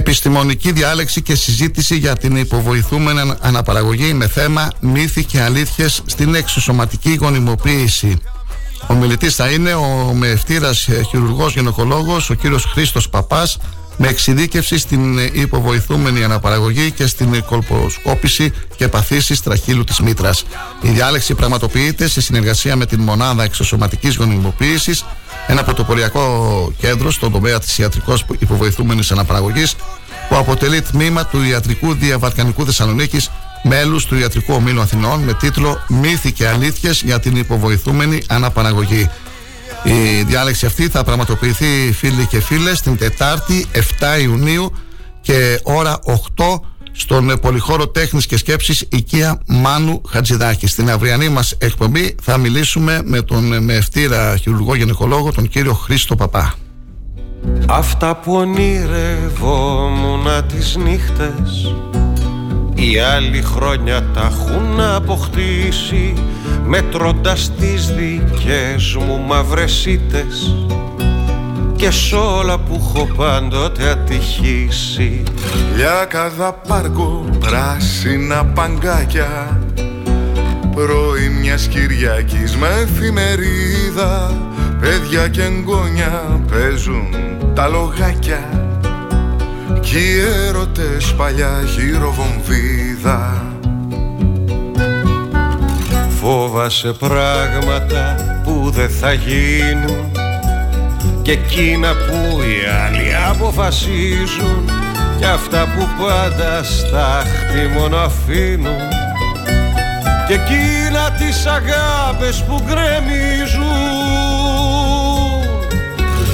Επιστημονική 0.00 0.72
διάλεξη 0.72 1.22
και 1.22 1.34
συζήτηση 1.34 1.96
για 1.96 2.16
την 2.16 2.36
υποβοηθούμενη 2.36 3.34
αναπαραγωγή 3.40 4.12
με 4.14 4.28
θέμα 4.28 4.68
μύθοι 4.80 5.24
και 5.24 5.40
αλήθειες 5.40 6.02
στην 6.06 6.34
εξωσωματική 6.34 7.14
γονιμοποίηση. 7.14 8.18
Ο 8.86 8.94
μιλητής 8.94 9.34
θα 9.34 9.50
είναι 9.50 9.74
ο 9.74 10.12
μεευτήρας 10.14 10.88
ε, 10.88 11.02
χειρουργός 11.02 11.54
γυναικολόγος, 11.54 12.30
ο 12.30 12.34
κύριος 12.34 12.64
Χρήστος 12.64 13.08
Παπάς, 13.08 13.58
με 14.02 14.08
εξειδίκευση 14.08 14.78
στην 14.78 15.18
ε, 15.18 15.30
υποβοηθούμενη 15.32 16.24
αναπαραγωγή 16.24 16.90
και 16.90 17.06
στην 17.06 17.44
κολποσκόπηση 17.44 18.52
και 18.76 18.88
παθήσεις 18.88 19.42
τραχύλου 19.42 19.84
της 19.84 20.00
μήτρας. 20.00 20.44
Η 20.80 20.88
διάλεξη 20.88 21.34
πραγματοποιείται 21.34 22.08
σε 22.08 22.20
συνεργασία 22.20 22.76
με 22.76 22.86
την 22.86 23.00
Μονάδα 23.00 23.42
Εξωσωματικής 23.42 24.16
Γονιμοποίησης, 24.16 25.04
ένα 25.46 25.64
πρωτοποριακό 25.64 26.72
κέντρο 26.78 27.10
στον 27.10 27.32
τομέα 27.32 27.58
της 27.58 27.78
ιατρικός 27.78 28.24
υποβοηθούμενης 28.38 29.10
αναπαραγωγής, 29.10 29.74
που 30.28 30.36
αποτελεί 30.36 30.82
τμήμα 30.82 31.26
του 31.26 31.42
Ιατρικού 31.42 31.94
Διαβαλκανικού 31.94 32.64
Θεσσαλονίκης 32.64 33.30
μέλους 33.62 34.04
του 34.04 34.18
Ιατρικού 34.18 34.54
Ομίλου 34.54 34.80
Αθηνών 34.80 35.20
με 35.20 35.32
τίτλο 35.32 35.84
«Μύθοι 35.88 36.32
και 36.32 36.48
αλήθειες 36.48 37.02
για 37.02 37.20
την 37.20 37.36
υποβοηθούμενη 37.36 38.22
αναπαραγωγή». 38.28 39.10
Η 39.84 40.22
διάλεξη 40.22 40.66
αυτή 40.66 40.88
θα 40.88 41.04
πραγματοποιηθεί 41.04 41.92
φίλοι 41.92 42.26
και 42.26 42.40
φίλες 42.40 42.80
την 42.80 42.96
Τετάρτη 42.96 43.66
7 43.74 43.78
Ιουνίου 44.22 44.72
και 45.20 45.60
ώρα 45.62 45.98
8 46.04 46.14
στον 46.92 47.38
Πολυχώρο 47.40 47.88
Τέχνης 47.88 48.26
και 48.26 48.36
Σκέψης 48.36 48.86
οικία 48.90 49.40
Μάνου 49.46 50.00
Χατζηδάκη. 50.08 50.66
Στην 50.66 50.90
αυριανή 50.90 51.28
μας 51.28 51.54
εκπομπή 51.58 52.14
θα 52.22 52.36
μιλήσουμε 52.36 53.00
με 53.04 53.22
τον 53.22 53.64
με 53.64 53.74
ευτήρα 53.74 54.36
χειρουργό 54.36 54.74
γενικολόγο 54.74 55.32
τον 55.32 55.48
κύριο 55.48 55.72
Χρήστο 55.72 56.16
Παπά. 56.16 56.54
Αυτά 57.68 58.16
που 58.16 58.34
ονειρευόμουν 58.34 60.26
τις 60.48 60.76
νύχτες 60.76 61.74
οι 62.80 62.98
άλλοι 62.98 63.42
χρόνια 63.42 64.02
τα 64.14 64.30
έχουν 64.32 64.80
αποκτήσει 64.80 66.14
μετρώντας 66.66 67.50
τις 67.58 67.92
δικές 67.92 68.94
μου 68.94 69.20
μαυρεσίτες 69.26 70.54
και 71.76 71.90
σ' 71.90 72.12
όλα 72.12 72.58
που 72.58 72.74
έχω 72.74 73.08
πάντοτε 73.16 73.88
ατυχήσει. 73.90 75.22
Λιάκαδα 75.76 76.52
πάρκο, 76.52 77.24
πράσινα 77.40 78.44
παγκάκια. 78.44 79.60
Πρωί 80.74 81.28
μιας 81.40 81.66
Κυριακής 81.66 82.56
με 82.56 82.68
εφημερίδα. 82.82 84.32
Παιδιά 84.80 85.28
και 85.28 85.42
εγγόνια 85.42 86.40
παίζουν 86.50 87.14
τα 87.54 87.68
λογάκια 87.68 88.69
Κι 89.80 89.98
οι 89.98 90.20
έρωτες 90.46 91.14
παλιά 91.16 91.62
χειροβομβίδα 91.74 93.44
Φόβασε 96.20 96.92
πράγματα 96.92 98.14
που 98.44 98.70
δεν 98.70 98.90
θα 98.90 99.12
γίνουν. 99.12 100.12
Και 101.22 101.32
εκείνα 101.32 101.88
που 101.88 102.40
οι 102.40 102.66
άλλοι 102.84 103.14
αποφασίζουν. 103.30 104.70
Και 105.18 105.26
αυτά 105.26 105.66
που 105.76 105.88
πάντα 105.98 106.62
στάχτη 106.62 107.78
μόνο 107.78 107.96
αφήνουν. 107.96 108.88
Και 110.26 110.34
εκείνα 110.34 111.10
τις 111.10 111.46
αγάπες 111.46 112.44
που 112.44 112.62
γκρεμίζουν. 112.66 113.70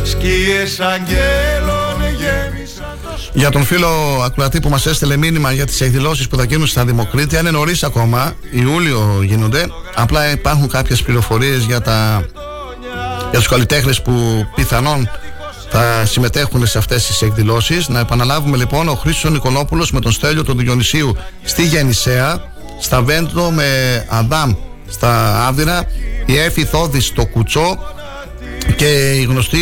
Σκιές 0.04 0.80
αγγέλων 0.80 2.00
γέμισαν 2.18 2.24
το 2.26 2.34
σπίτι 2.42 2.55
Για 3.32 3.50
τον 3.50 3.64
φίλο 3.64 3.88
ακροατή 4.24 4.60
που 4.60 4.68
μας 4.68 4.86
έστελε 4.86 5.16
μήνυμα 5.16 5.52
για 5.52 5.66
τις 5.66 5.80
εκδηλώσεις 5.80 6.28
που 6.28 6.36
θα 6.36 6.44
γίνουν 6.44 6.66
στα 6.66 6.84
Δημοκρίτια 6.84 7.40
είναι 7.40 7.50
νωρίς 7.50 7.82
ακόμα, 7.82 8.34
Ιούλιο 8.50 9.22
γίνονται 9.22 9.66
απλά 9.94 10.30
υπάρχουν 10.30 10.68
κάποιες 10.68 11.02
πληροφορίες 11.02 11.64
για 11.64 11.80
τα 11.80 12.26
για 13.30 13.38
τους 13.38 13.48
καλλιτέχνες 13.48 14.02
που 14.02 14.46
πιθανόν 14.54 15.08
θα 15.70 16.06
συμμετέχουν 16.06 16.66
σε 16.66 16.78
αυτές 16.78 17.06
τις 17.06 17.22
εκδηλώσεις. 17.22 17.88
Να 17.88 17.98
επαναλάβουμε 17.98 18.56
λοιπόν 18.56 18.88
ο 18.88 18.94
Χρήστος 18.94 19.30
Νικολόπουλος 19.30 19.92
με 19.92 20.00
τον 20.00 20.12
Στέλιο 20.12 20.44
του 20.44 20.56
Διονυσίου 20.56 21.16
στη 21.42 21.66
Γεννησέα, 21.66 22.52
στα 22.80 23.02
Βέντρο 23.02 23.50
με 23.50 23.64
Αδάμ 24.08 24.52
στα 24.88 25.44
Άβυρα, 25.46 25.84
η 26.26 26.38
Έφη 26.38 26.64
Θόδης 26.64 27.06
στο 27.06 27.26
Κουτσό 27.26 27.78
και 28.76 29.12
η 29.12 29.22
γνωστή 29.22 29.58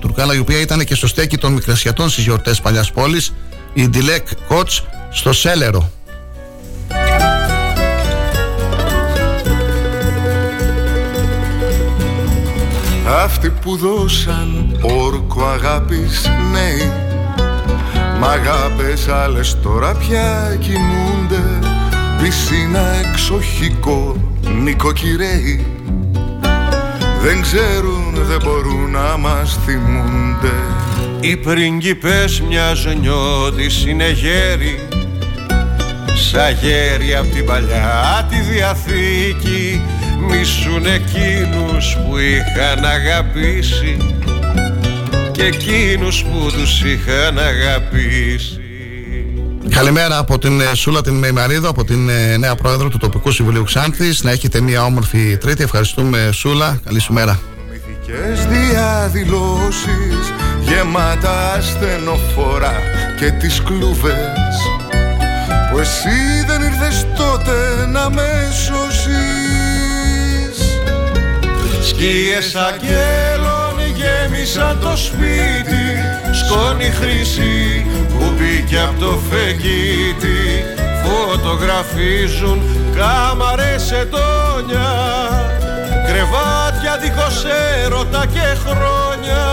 Τουρκάλα 0.00 0.34
η 0.34 0.38
οποία 0.38 0.60
ήταν 0.60 0.84
και 0.84 0.94
στο 0.94 1.06
στέκι 1.06 1.36
των 1.36 1.52
Μικρασιατών 1.52 2.08
στις 2.08 2.24
γιορτές 2.24 2.60
Παλιάς 2.60 2.92
Πόλης, 2.92 3.32
η 3.72 3.88
Ντιλέκ 3.88 4.26
Κότς 4.48 4.84
στο 5.10 5.32
Σέλερο. 5.32 5.90
Αυτοί 13.08 13.50
που 13.50 13.76
δώσαν 13.76 14.78
όρκο 14.82 15.44
αγάπης 15.44 16.30
νέοι 16.52 16.92
Μ' 18.20 18.24
αγάπες 18.24 19.08
άλλες 19.08 19.60
τώρα 19.62 19.94
πια 19.94 20.56
κοιμούνται 20.60 21.58
Πισίνα 22.22 22.94
εξοχικό 23.04 24.16
νοικοκυρέοι 24.62 25.66
Δεν 27.26 27.42
ξέρουν, 27.42 28.14
δεν 28.14 28.38
μπορούν 28.44 28.90
να 28.90 29.16
μας 29.16 29.58
θυμούνται. 29.64 30.54
Οι 31.20 31.36
πριγκιπές 31.36 32.40
μιας 32.40 32.86
νιώτης 33.00 33.86
είναι 33.86 34.10
γέροι 34.10 34.78
Σαν 36.14 36.56
γέροι 36.62 37.14
απ' 37.14 37.32
την 37.32 37.44
παλιά 37.44 38.26
τη 38.30 38.36
Διαθήκη. 38.36 39.82
Μισούν 40.28 40.86
εκείνους 40.86 41.96
που 41.96 42.16
είχαν 42.18 42.84
αγαπήσει 42.84 43.96
Και 45.32 45.42
εκείνους 45.42 46.22
που 46.22 46.50
τους 46.52 46.82
είχαν 46.82 47.38
αγαπήσει 47.38 48.65
Καλημέρα 49.68 50.18
από 50.18 50.38
την 50.38 50.60
ε, 50.60 50.74
Σούλα 50.74 51.02
την 51.02 51.14
Μεϊμαρίδο, 51.14 51.68
από 51.68 51.84
την 51.84 52.08
ε, 52.08 52.36
νέα 52.36 52.54
πρόεδρο 52.54 52.88
του 52.88 52.98
τοπικού 52.98 53.30
συμβουλίου 53.30 53.64
Ξάνθης. 53.64 54.22
Να 54.22 54.30
έχετε 54.30 54.60
μια 54.60 54.84
όμορφη 54.84 55.36
Τρίτη. 55.36 55.62
Ευχαριστούμε, 55.62 56.28
Σούλα. 56.32 56.80
Καλή 56.84 57.00
σου 57.00 57.12
μέρα. 57.12 57.38
Μυθικές 57.70 58.46
διαδηλώσεις 58.46 60.32
γεμάτα 60.60 61.52
ασθενοφορά 61.52 62.74
και 63.18 63.30
τις 63.30 63.62
κλούβες 63.62 64.56
που 65.70 65.78
εσύ 65.78 66.44
δεν 66.46 66.62
ήρθες 66.62 67.06
τότε 67.16 67.86
να 67.92 68.10
με 68.10 68.48
σώσεις 68.66 69.16
Σκιές 71.88 72.54
αγγέλων 72.54 73.65
γέμισαν 73.98 74.78
το 74.80 74.96
σπίτι. 74.96 75.86
Σκόνη 76.40 76.90
χρυσή 76.98 77.86
που 78.08 78.24
μπήκε 78.36 78.78
από 78.78 79.00
το 79.00 79.18
φεγγίτι. 79.30 80.64
Φωτογραφίζουν 81.04 82.62
κάμαρες 82.96 83.92
ετώνια. 83.92 84.90
Κρεβάτια 86.06 86.98
δίχως 87.00 87.44
έρωτα 87.84 88.26
και 88.26 88.56
χρόνια. 88.64 89.44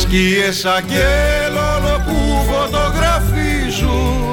Σκιές 0.00 0.64
αγγέλων 0.64 2.02
που 2.06 2.18
φωτογραφίζουν 2.50 4.28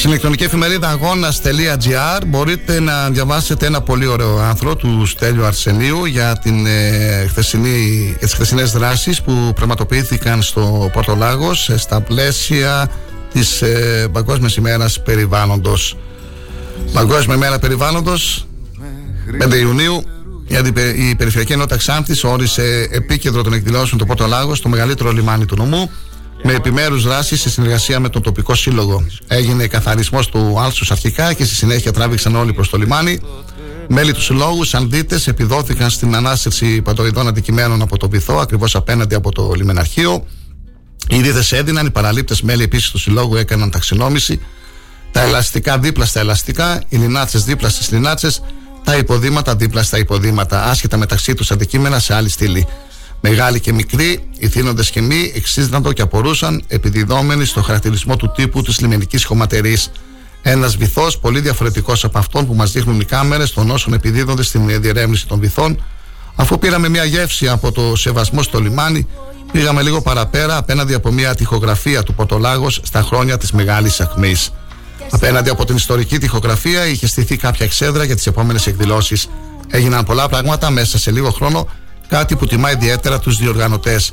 Στην 0.00 0.12
ηλεκτρονική 0.12 0.44
εφημερίδα 0.44 0.88
αγώνα.gr 0.88 2.22
μπορείτε 2.26 2.80
να 2.80 3.10
διαβάσετε 3.10 3.66
ένα 3.66 3.80
πολύ 3.80 4.06
ωραίο 4.06 4.38
άνθρωπο 4.38 4.76
του 4.76 5.06
Στέλιου 5.06 5.44
Αρσενίου 5.44 6.04
για, 6.04 6.38
την, 6.42 6.66
ε, 6.66 7.26
χθεσινή, 7.28 8.04
για 8.08 8.18
τις 8.18 8.34
χθεσινές 8.34 8.72
δράσεις 8.72 9.22
που 9.22 9.52
πραγματοποιήθηκαν 9.54 10.42
στο 10.42 10.90
Πορτολάγος 10.92 11.68
ε, 11.68 11.78
στα 11.78 12.00
πλαίσια 12.00 12.90
της 13.32 13.62
ε, 13.62 14.08
Παγκόσμιας 14.12 14.56
ημέρας 14.56 15.02
περιβάλλοντος. 15.02 15.96
Παγκόσμια 16.92 17.36
ημέρα 17.36 17.58
περιβάλλοντος 17.58 18.46
5 19.44 19.54
Ιουνίου 19.60 20.04
η, 20.46 20.56
αντιπε- 20.56 20.96
η 20.96 21.14
Περιφερειακή 21.14 21.52
Ενότητα 21.52 21.76
Ξάνθης 21.76 22.24
όρισε 22.24 22.88
επίκεντρο 22.90 23.42
των 23.42 23.52
εκδηλώσεων 23.52 24.00
του 24.00 24.06
Πορτολάγος 24.06 24.60
το 24.60 24.68
μεγαλύτερο 24.68 25.12
λιμάνι 25.12 25.44
του 25.44 25.56
νομού 25.56 25.90
με 26.42 26.52
επιμέρους 26.52 27.02
δράσεις 27.02 27.40
σε 27.40 27.50
συνεργασία 27.50 28.00
με 28.00 28.08
τον 28.08 28.22
τοπικό 28.22 28.54
σύλλογο. 28.54 29.06
Έγινε 29.26 29.66
καθαρισμός 29.66 30.28
του 30.28 30.60
άλσους 30.60 30.90
αρχικά 30.90 31.32
και 31.32 31.44
στη 31.44 31.54
συνέχεια 31.54 31.92
τράβηξαν 31.92 32.36
όλοι 32.36 32.52
προς 32.52 32.68
το 32.70 32.76
λιμάνι. 32.76 33.20
Μέλη 33.88 34.12
του 34.12 34.22
συλλόγου, 34.22 34.64
σαν 34.64 34.90
δίτες, 34.90 35.26
επιδόθηκαν 35.26 35.90
στην 35.90 36.14
ανάστηση 36.14 36.82
παντοειδών 36.82 37.28
αντικειμένων 37.28 37.82
από 37.82 37.96
το 37.96 38.08
βυθό, 38.08 38.36
ακριβώς 38.36 38.74
απέναντι 38.74 39.14
από 39.14 39.32
το 39.32 39.52
λιμεναρχείο. 39.56 40.26
Οι 41.08 41.20
δίδε 41.20 41.44
έδιναν, 41.50 41.86
οι 41.86 41.90
παραλήπτες 41.90 42.42
μέλη 42.42 42.62
επίσης 42.62 42.90
του 42.90 42.98
συλλόγου 42.98 43.36
έκαναν 43.36 43.70
ταξινόμηση. 43.70 44.40
Τα 45.12 45.20
ελαστικά 45.20 45.78
δίπλα 45.78 46.04
στα 46.04 46.20
ελαστικά, 46.20 46.82
οι 46.88 46.96
λινάτσες 46.96 47.44
δίπλα 47.44 47.68
στις 47.68 47.90
λινάτσες, 47.90 48.42
τα 48.84 48.96
υποδήματα 48.96 49.56
δίπλα 49.56 49.82
στα 49.82 49.98
υποδήματα, 49.98 50.64
άσχετα 50.64 50.96
μεταξύ 50.96 51.34
τους 51.34 51.50
αντικείμενα 51.50 51.98
σε 51.98 52.14
άλλη 52.14 52.28
στήλη. 52.28 52.66
Μεγάλοι 53.20 53.60
και 53.60 53.72
μικροί, 53.72 54.28
οι 54.38 54.48
θύνοντε 54.48 54.82
και 54.82 55.00
μη, 55.00 55.32
εξίζονταν 55.34 55.82
το 55.82 55.92
και 55.92 56.02
απορούσαν, 56.02 56.62
επιδιδόμενοι 56.68 57.44
στο 57.44 57.62
χαρακτηρισμό 57.62 58.16
του 58.16 58.32
τύπου 58.36 58.62
της 58.62 58.80
λιμενικής 58.80 59.24
χωματερής. 59.24 59.90
Ένας 60.42 60.76
βυθός 60.76 61.18
πολύ 61.18 61.40
διαφορετικός 61.40 62.04
από 62.04 62.18
αυτόν 62.18 62.46
που 62.46 62.54
μας 62.54 62.72
δείχνουν 62.72 63.00
οι 63.00 63.04
κάμερες 63.04 63.52
των 63.52 63.70
όσων 63.70 63.92
επιδίδονται 63.92 64.42
στην 64.42 64.80
διερεύνηση 64.80 65.26
των 65.26 65.40
βυθών. 65.40 65.84
Αφού 66.34 66.58
πήραμε 66.58 66.88
μια 66.88 67.04
γεύση 67.04 67.48
από 67.48 67.72
το 67.72 67.96
σεβασμό 67.96 68.42
στο 68.42 68.60
λιμάνι, 68.60 69.06
πήγαμε 69.52 69.82
λίγο 69.82 70.02
παραπέρα 70.02 70.56
απέναντι 70.56 70.94
από 70.94 71.12
μια 71.12 71.34
τυχογραφία 71.34 72.02
του 72.02 72.14
Πορτολάγος 72.14 72.80
στα 72.82 73.02
χρόνια 73.02 73.38
της 73.38 73.52
Μεγάλης 73.52 74.00
Ακμής. 74.00 74.50
Απέναντι 75.10 75.50
από 75.50 75.64
την 75.64 75.76
ιστορική 75.76 76.18
τυχογραφία 76.18 76.86
είχε 76.86 77.06
στηθεί 77.06 77.36
κάποια 77.36 77.66
εξέδρα 77.66 78.04
για 78.04 78.14
τις 78.14 78.26
επόμενες 78.26 78.66
εκδηλώσεις. 78.66 79.28
Έγιναν 79.68 80.04
πολλά 80.04 80.28
πράγματα 80.28 80.70
μέσα 80.70 80.98
σε 80.98 81.10
λίγο 81.10 81.30
χρόνο, 81.30 81.68
κάτι 82.10 82.36
που 82.36 82.46
τιμά 82.46 82.70
ιδιαίτερα 82.70 83.18
τους 83.18 83.36
διοργανωτές. 83.36 84.12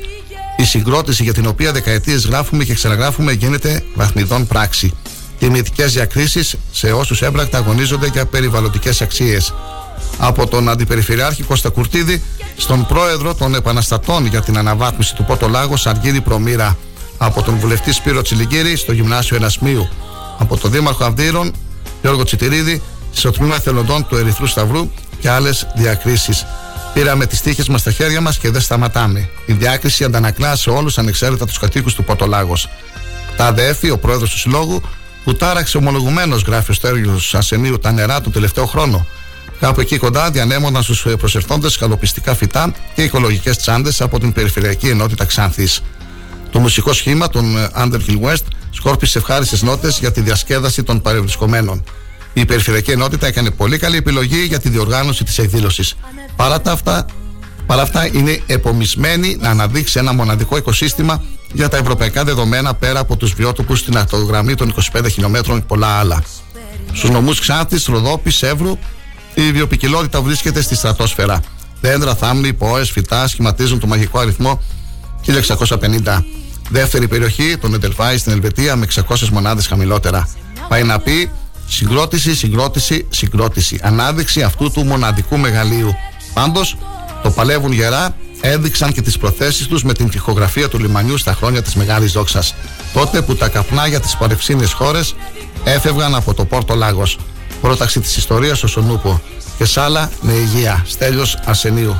Η 0.58 0.64
συγκρότηση 0.64 1.24
για 1.24 1.34
την 1.34 1.48
οποία 1.48 1.72
δεκαετίες 1.72 2.26
γράφουμε 2.26 2.64
και 2.64 2.74
ξαναγράφουμε 2.74 3.32
γίνεται 3.32 3.84
βαθμιδόν 3.96 4.48
πράξη. 4.48 4.94
Τιμητικές 5.40 5.94
διακρίσεις 5.94 6.56
σε 6.72 6.92
όσους 6.92 7.22
έμπρακτα 7.22 7.58
αγωνίζονται 7.58 8.08
για 8.08 8.26
περιβαλλοντικές 8.26 9.02
αξίες. 9.02 9.54
από 10.18 10.48
τον 10.48 10.70
Αντιπεριφερειάρχη 10.70 11.44
Κώστα 11.44 11.70
Κουρτίδη 11.70 12.24
στον 12.58 12.86
πρόεδρο 12.86 13.36
των 13.36 13.56
Επαναστατών 13.56 14.26
για 14.26 14.42
την 14.42 14.58
αναβάθμιση 14.58 15.16
του 15.16 15.24
Πότο 15.24 15.48
Λάγος 15.48 15.88
Αργύρη 15.88 16.22
Προμήρα 16.22 16.78
από 17.18 17.42
τον 17.42 17.56
βουλευτή 17.56 17.92
Σπύρο 17.92 18.22
Τσιλιγκύρη 18.22 18.76
στο 18.76 18.92
Γυμνάσιο 18.92 19.36
Ενασμίου 19.36 19.90
από 20.38 20.58
τον 20.58 20.72
Δήμαρχο 20.72 21.04
Αυδείρων 21.04 21.54
Γιώργο 22.02 22.24
Τσιτηρίδη 22.24 22.82
στο 23.12 23.32
τμήμα 23.32 23.56
εθελοντών 23.56 24.08
του 24.08 24.16
Ερυθρού 24.16 24.48
Σταυρού 24.48 24.90
και 25.20 25.30
άλλες 25.30 25.68
διακρίσεις. 25.76 26.46
Πήραμε 26.98 27.26
τις 27.26 27.42
τύχες 27.42 27.68
μας 27.68 27.82
στα 27.82 27.92
χέρια 27.92 28.22
μας 28.22 28.38
και 28.38 28.52
δεν 28.52 28.62
σταματάμε. 28.62 29.30
Η 29.46 29.54
διάκριση 29.54 30.04
αντανακλά 30.04 30.56
σε 30.56 30.70
όλους 30.70 30.98
ανεξάρτητα 30.98 31.46
τους 31.46 31.60
κατοίκους 31.60 31.94
του 31.96 32.04
Πορτολάγος. 32.04 32.70
Τα 33.36 33.46
αδέφη, 33.46 33.90
ο 33.90 33.98
πρόεδρος 33.98 34.30
του 34.30 34.38
Συλλόγου, 34.38 34.82
που 35.24 35.36
τάραξε 35.36 35.78
ομολογουμένως, 35.78 36.42
γράφει 36.42 36.72
ο 36.72 36.74
Στέργιος 36.74 37.36
Ασενίου, 37.36 37.80
τα 37.80 37.92
νερά 37.92 38.22
του 38.22 38.30
τελευταίο 38.30 38.66
χρόνο. 38.66 39.06
Κάπου 39.60 39.82
εκεί 39.82 39.98
κοντά 39.98 40.32
διανέμονταν 40.32 40.84
στους 40.84 41.08
προσερθόντες 41.18 41.78
καλοπιστικά 41.78 42.36
φυτά 42.36 42.74
και 42.96 43.04
οικολογικές 43.04 43.58
τσάντες 43.58 44.02
από 44.02 44.20
την 44.20 44.34
Περιφερειακή 44.34 44.88
Ενότητα 44.88 45.26
Ξάνθης. 45.26 45.82
Το 46.52 46.60
μουσικό 46.60 46.94
σχήμα 46.94 47.30
των 47.30 47.70
Underhill 47.76 48.20
West 48.22 48.46
σκόρπισε 48.72 49.18
ευχάριστες 49.18 49.62
νότες 49.62 50.00
για 50.00 50.12
τη 50.12 50.22
διασκέδαση 50.22 50.84
των 50.84 51.02
παρευρισκομένων. 51.02 51.84
Η 52.38 52.46
Περιφερειακή 52.46 52.92
Ενότητα 52.92 53.28
έκανε 53.28 53.52
πολύ 53.52 53.78
καλή 53.78 53.98
επιλογή 53.98 54.46
για 54.46 54.60
τη 54.60 54.70
διοργάνωση 54.70 55.24
της 55.24 55.38
εκδήλωσης. 55.38 55.96
Παρά 56.36 56.62
τα 56.62 56.72
αυτά, 56.72 57.06
παρά 57.66 57.82
αυτά 57.82 58.10
είναι 58.12 58.42
επομισμένη 58.46 59.38
να 59.40 59.50
αναδείξει 59.50 60.00
ένα 60.00 60.14
μοναδικό 60.14 60.58
οικοσύστημα 60.58 61.24
για 61.54 61.70
τα 61.70 61.78
ευρωπαϊκά 61.78 62.24
δεδομένα 62.24 62.74
πέρα 62.74 63.00
από 63.00 63.16
τους 63.18 63.34
βιότοπους 63.34 63.80
στην 63.80 63.98
ακτογραμμή 63.98 64.56
των 64.56 64.74
25 64.94 65.06
χιλιόμετρων 65.12 65.60
και 65.60 65.66
πολλά 65.68 65.88
άλλα. 65.88 66.24
Στους 66.94 67.10
νομούς 67.10 67.40
Ξάνθη, 67.40 67.92
Ροδόπη, 67.92 68.30
Σεύρου, 68.30 68.78
η 69.34 69.52
βιοπικιλότητα 69.52 70.22
βρίσκεται 70.22 70.62
στη 70.62 70.76
στρατόσφαιρα. 70.76 71.40
Δέντρα, 71.82 72.16
θάμνη, 72.16 72.54
ποέ, 72.54 72.86
φυτά 72.86 73.28
σχηματίζουν 73.28 73.80
το 73.80 73.88
μαγικό 73.88 74.20
αριθμό 74.20 74.62
1650. 75.26 76.24
Δεύτερη 76.70 77.08
περιοχή, 77.08 77.58
τον 77.58 77.74
Εντελφάη 77.74 78.18
στην 78.18 78.32
Ελβετία 78.32 78.76
με 78.76 78.88
600 78.96 79.30
μονάδες 79.32 79.68
χαμηλότερα. 79.68 80.30
Πάει 80.68 80.84
να 80.84 81.00
πει 81.00 81.30
συγκρότηση, 81.68 82.36
συγκρότηση, 82.36 83.08
συγκρότηση. 83.10 83.80
Ανάδειξη 83.84 84.42
αυτού 84.42 84.72
του 84.72 84.86
μοναδικού 84.86 85.38
μεγαλείου. 85.38 85.96
Πάντως, 86.34 86.78
το 87.24 87.30
παλεύουν 87.30 87.72
γερά, 87.72 88.16
έδειξαν 88.42 88.94
και 88.94 89.02
τις 89.02 89.18
προθέσεις 89.18 89.68
τους 89.68 89.84
με 89.84 89.94
την 89.94 90.10
τυχογραφία 90.10 90.70
του 90.70 90.80
λιμανιού 90.80 91.18
στα 91.18 91.34
χρόνια 91.34 91.62
της 91.62 91.76
Μεγάλης 91.76 92.12
Δόξας. 92.12 92.56
Τότε 92.94 93.22
που 93.22 93.36
τα 93.36 93.48
καπνά 93.48 93.88
για 93.88 94.00
τις 94.00 94.16
παρευσίνε 94.16 94.68
χώρες 94.68 95.16
έφευγαν 95.64 96.16
από 96.16 96.34
το 96.34 96.46
Πόρτο 96.46 96.76
Λάγος. 96.76 97.18
Πρόταξη 97.62 98.00
της 98.00 98.18
ιστορίας 98.18 98.58
στο 98.58 98.68
Σονούπο. 98.68 99.22
Και 99.58 99.66
σ' 99.66 99.78
άλλα 99.78 100.12
με 100.22 100.34
υγεία. 100.34 100.84
Στέλιος 100.88 101.40
Αρσενίου. 101.46 101.96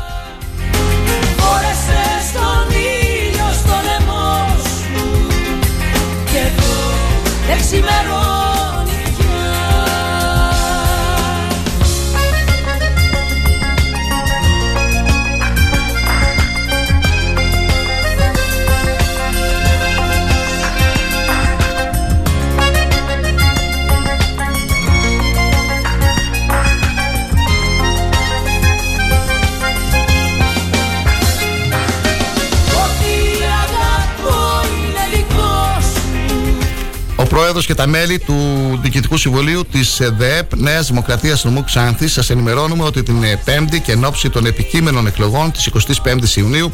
Πρόεδρο 37.58 37.76
και 37.76 37.82
τα 37.82 37.98
μέλη 37.98 38.20
του 38.20 38.80
Διοικητικού 38.82 39.18
Συμβουλίου 39.18 39.66
της 39.72 40.00
ΔΕΕΠ 40.18 40.56
Νέας 40.56 40.88
Δημοκρατίας 40.88 41.44
Νομού 41.44 41.64
Ξάνθης, 41.64 42.12
σας 42.12 42.30
ενημερώνουμε 42.30 42.84
ότι 42.84 43.04
την 43.04 43.16
5η 43.46 43.80
και 43.84 43.92
εν 43.92 44.06
ώψη 44.06 44.30
των 44.30 44.46
επικείμενων 44.46 45.08
εκλογών 45.08 45.52
της 45.52 45.70
25η 46.04 46.36
Ιουνίου 46.36 46.72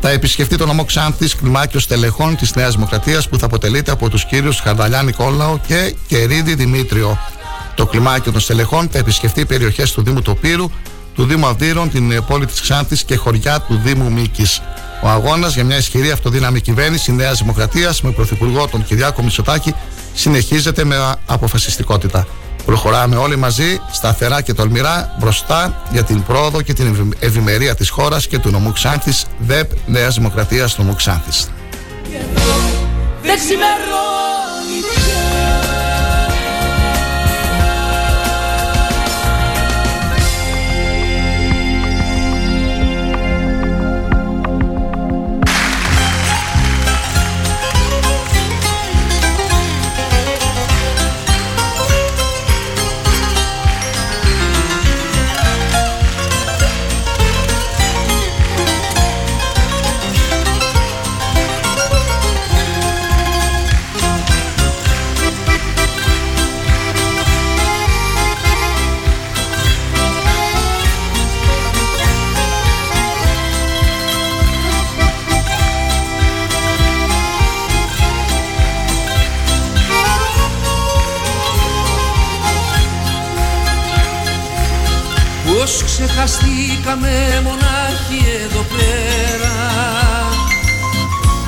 θα 0.00 0.10
επισκεφτεί 0.10 0.56
το 0.56 0.66
νομό 0.66 0.84
Ξάνθης 0.84 1.36
κλιμάκιο 1.36 1.80
στελεχών 1.80 2.36
της 2.36 2.54
Νέας 2.54 2.74
Δημοκρατίας 2.74 3.28
που 3.28 3.38
θα 3.38 3.46
αποτελείται 3.46 3.90
από 3.90 4.08
τους 4.08 4.24
κύριους 4.24 4.60
Χαρδαλιά 4.60 5.02
Νικόλαο 5.02 5.58
και 5.66 5.94
Κερίδη 6.08 6.54
Δημήτριο. 6.54 7.18
Το 7.74 7.86
κλιμάκιο 7.86 8.32
των 8.32 8.40
στελεχών 8.40 8.88
θα 8.92 8.98
επισκεφτεί 8.98 9.44
περιοχές 9.46 9.92
του 9.92 10.02
Δήμου 10.02 10.22
Τοπύρου, 10.22 10.70
του 11.14 11.24
Δήμου 11.24 11.46
Αυδείρων, 11.46 11.90
την 11.90 12.24
πόλη 12.26 12.46
της 12.46 12.60
Ξάνθης 12.60 13.04
και 13.04 13.16
χωριά 13.16 13.60
του 13.60 13.80
Δήμου 13.84 14.12
Μίκη. 14.12 14.46
Ο 15.02 15.08
αγώνας 15.08 15.54
για 15.54 15.64
μια 15.64 15.76
ισχυρή 15.76 16.10
αυτοδύναμη 16.10 16.60
κυβέρνηση 16.60 17.12
Νέας 17.12 17.38
Δημοκρατίας 17.38 18.02
με 18.02 18.10
πρωθυπουργό 18.10 18.68
τον 18.68 18.84
Κυριάκο 18.84 19.22
Μητσοτάκη 19.22 19.74
συνεχίζεται 20.14 20.84
με 20.84 20.96
αποφασιστικότητα. 21.26 22.26
Προχωράμε 22.64 23.16
όλοι 23.16 23.36
μαζί, 23.36 23.80
σταθερά 23.92 24.40
και 24.40 24.54
τολμηρά, 24.54 25.16
μπροστά 25.18 25.82
για 25.92 26.02
την 26.02 26.22
πρόοδο 26.22 26.62
και 26.62 26.72
την 26.72 27.14
ευημερία 27.18 27.74
της 27.74 27.88
χώρας 27.88 28.26
και 28.26 28.38
του 28.38 28.50
νομού 28.50 28.72
Ξάνθης, 28.72 29.26
ΔΕΠ 29.38 29.70
Νέας 29.86 30.14
Δημοκρατίας 30.14 30.78
νομού 30.78 30.94
Ξάνθης. 30.94 31.48
Ξεχαστήκαμε 86.02 87.40
μονάχοι 87.44 88.20
εδώ 88.44 88.64
πέρα. 88.74 89.56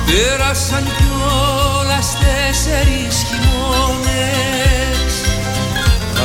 Πέρασαν 0.05 0.83
κιόλας 0.97 2.07
τέσσερις 2.21 3.15
χειμώνες. 3.27 5.13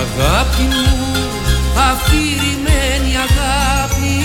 Αγάπη 0.02 0.62
μου, 0.62 1.16
αφηρημένη 1.90 3.12
αγάπη 3.26 4.18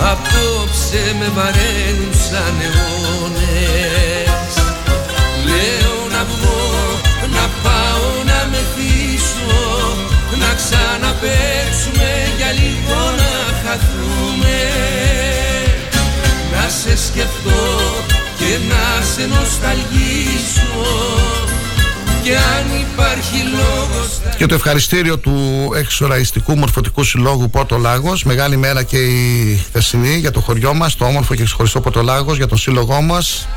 Απόψε 0.00 1.16
με 1.18 1.28
βαραίνουν 1.34 2.14
σαν 2.28 2.54
αιώνες. 2.66 4.54
Λέω 5.46 5.96
να 6.10 6.24
βγω, 6.24 7.00
να 7.34 7.50
πάω 7.62 8.24
να 8.24 8.48
μεθύσω 8.50 9.85
Να 10.30 10.54
ξαναπέξουμε 10.60 12.10
για 12.36 12.50
λίγο 12.52 13.00
να 13.20 13.32
χαθούμε. 13.62 14.58
Να 16.52 16.68
σε 16.68 16.96
σκεφτώ 17.06 17.64
και 18.38 18.58
να 18.68 19.04
σε 19.04 19.26
νοσταλγήσω 19.26 20.84
και 22.22 22.36
αν 22.36 22.80
υπάρχει 22.80 23.42
λόγος 23.50 24.16
και 24.36 24.46
το 24.46 24.54
ευχαριστήριο 24.54 25.18
του 25.18 25.70
εξοραϊστικού 25.76 26.56
μορφωτικού 26.56 27.04
συλλόγου 27.04 27.50
Πόρτο 27.50 27.76
Λάγος. 27.76 28.24
Μεγάλη 28.24 28.56
μέρα 28.56 28.82
και 28.82 28.96
η 28.96 29.56
χθεσινή 29.56 30.16
για 30.16 30.30
το 30.30 30.40
χωριό 30.40 30.74
μας 30.74 30.96
Το 30.96 31.04
όμορφο 31.04 31.34
και 31.34 31.44
ξεχωριστό 31.44 31.80
Πόρτο 31.80 32.02
Λάγος 32.02 32.36
Για 32.36 32.46
τον 32.46 32.58
σύλλογό 32.58 33.00
μας. 33.00 33.48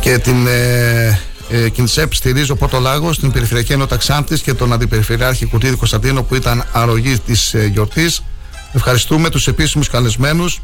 Και 0.00 0.18
την 0.18 0.46
ε, 0.46 1.20
ε, 1.48 1.68
Κινσέπ 1.68 2.14
στηρίζει 2.14 2.50
ο 2.50 2.56
Πόρτο 2.56 2.78
Λάγο 2.78 3.12
στην 3.12 3.32
Περιφερειακή 3.32 3.72
Ενότητα 3.72 3.96
Ξάντη 3.96 4.40
και 4.40 4.54
τον 4.54 4.72
Αντιπεριφερειάρχη 4.72 5.46
Κουτίδη 5.46 5.76
Κωνσταντίνο 5.76 6.22
που 6.22 6.34
ήταν 6.34 6.64
αρρωγή 6.72 7.18
της 7.18 7.54
ε, 7.54 7.66
γιορτής. 7.66 8.22
Ευχαριστούμε 8.72 9.30
τους 9.30 9.46
επίσημους 9.46 9.88
καλεσμένους, 9.88 10.60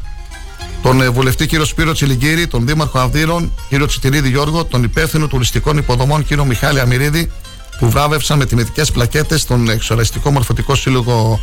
τον 0.81 1.01
ε, 1.01 1.09
βουλευτή 1.09 1.45
κύριο 1.45 1.65
Σπύρο 1.65 1.91
Τσιλιγκύρη, 1.91 2.47
τον 2.47 2.65
Δήμαρχο 2.67 2.99
Αυδείρων, 2.99 3.51
κύριο 3.69 3.85
Τσιτηρίδη 3.85 4.29
Γιώργο, 4.29 4.65
τον 4.65 4.83
υπεύθυνο 4.83 5.27
τουριστικών 5.27 5.77
υποδομών 5.77 6.25
κύριο 6.25 6.45
Μιχάλη 6.45 6.79
Αμυρίδη, 6.79 7.31
που 7.79 7.89
βράβευσαν 7.89 8.37
με 8.37 8.45
τιμητικές 8.45 8.91
πλακέτες 8.91 9.41
στον 9.41 9.69
εξοραστικό 9.69 10.31
μορφωτικό 10.31 10.75
σύλλογο 10.75 11.39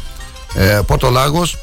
ε, 0.54 0.80
Πότο 0.86 1.10
Λάγος 1.10 1.58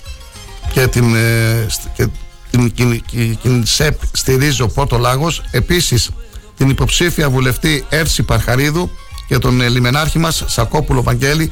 και 0.74 0.88
την, 0.88 1.16
ε, 1.16 1.66
και 1.96 2.08
την, 2.52 2.72
την, 2.74 3.38
την 3.42 3.66
ΣΕΠ 3.66 4.00
στηρίζει 4.12 4.68
Πότο 4.68 4.98
Λάγος. 4.98 5.42
Επίσης 5.52 6.10
την 6.58 6.70
υποψήφια 6.70 7.30
βουλευτή 7.30 7.86
Έρση 7.90 8.24
Παρχαρίδου 8.24 8.92
και 9.28 9.38
τον 9.38 9.62
ε, 9.62 9.70
λιμενάρχη 9.70 10.20
μας 10.20 10.44
Σακόπουλο 10.48 11.04
Βαγγέλη 11.04 11.52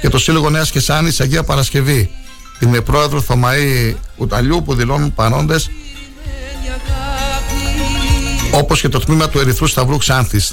και 0.00 0.08
το 0.08 0.18
Σύλλογο 0.18 0.50
Νέας 0.50 0.70
Κεσάνης 0.70 1.20
Αγία 1.20 1.42
Παρασκευή. 1.42 2.10
Την 2.58 2.74
ε, 2.74 2.80
πρόεδρο 2.80 3.20
Θωμαή 3.20 3.96
Ουταλιού 4.16 4.62
που 4.62 4.74
δηλώνουν 4.74 5.14
παρόντες 5.14 5.70
όπως 8.50 8.80
και 8.80 8.88
το 8.88 8.98
τμήμα 8.98 9.28
του 9.28 9.38
Ερυθρού 9.38 9.66
Σταυρού 9.66 9.96
Ξάνθης. 9.96 10.52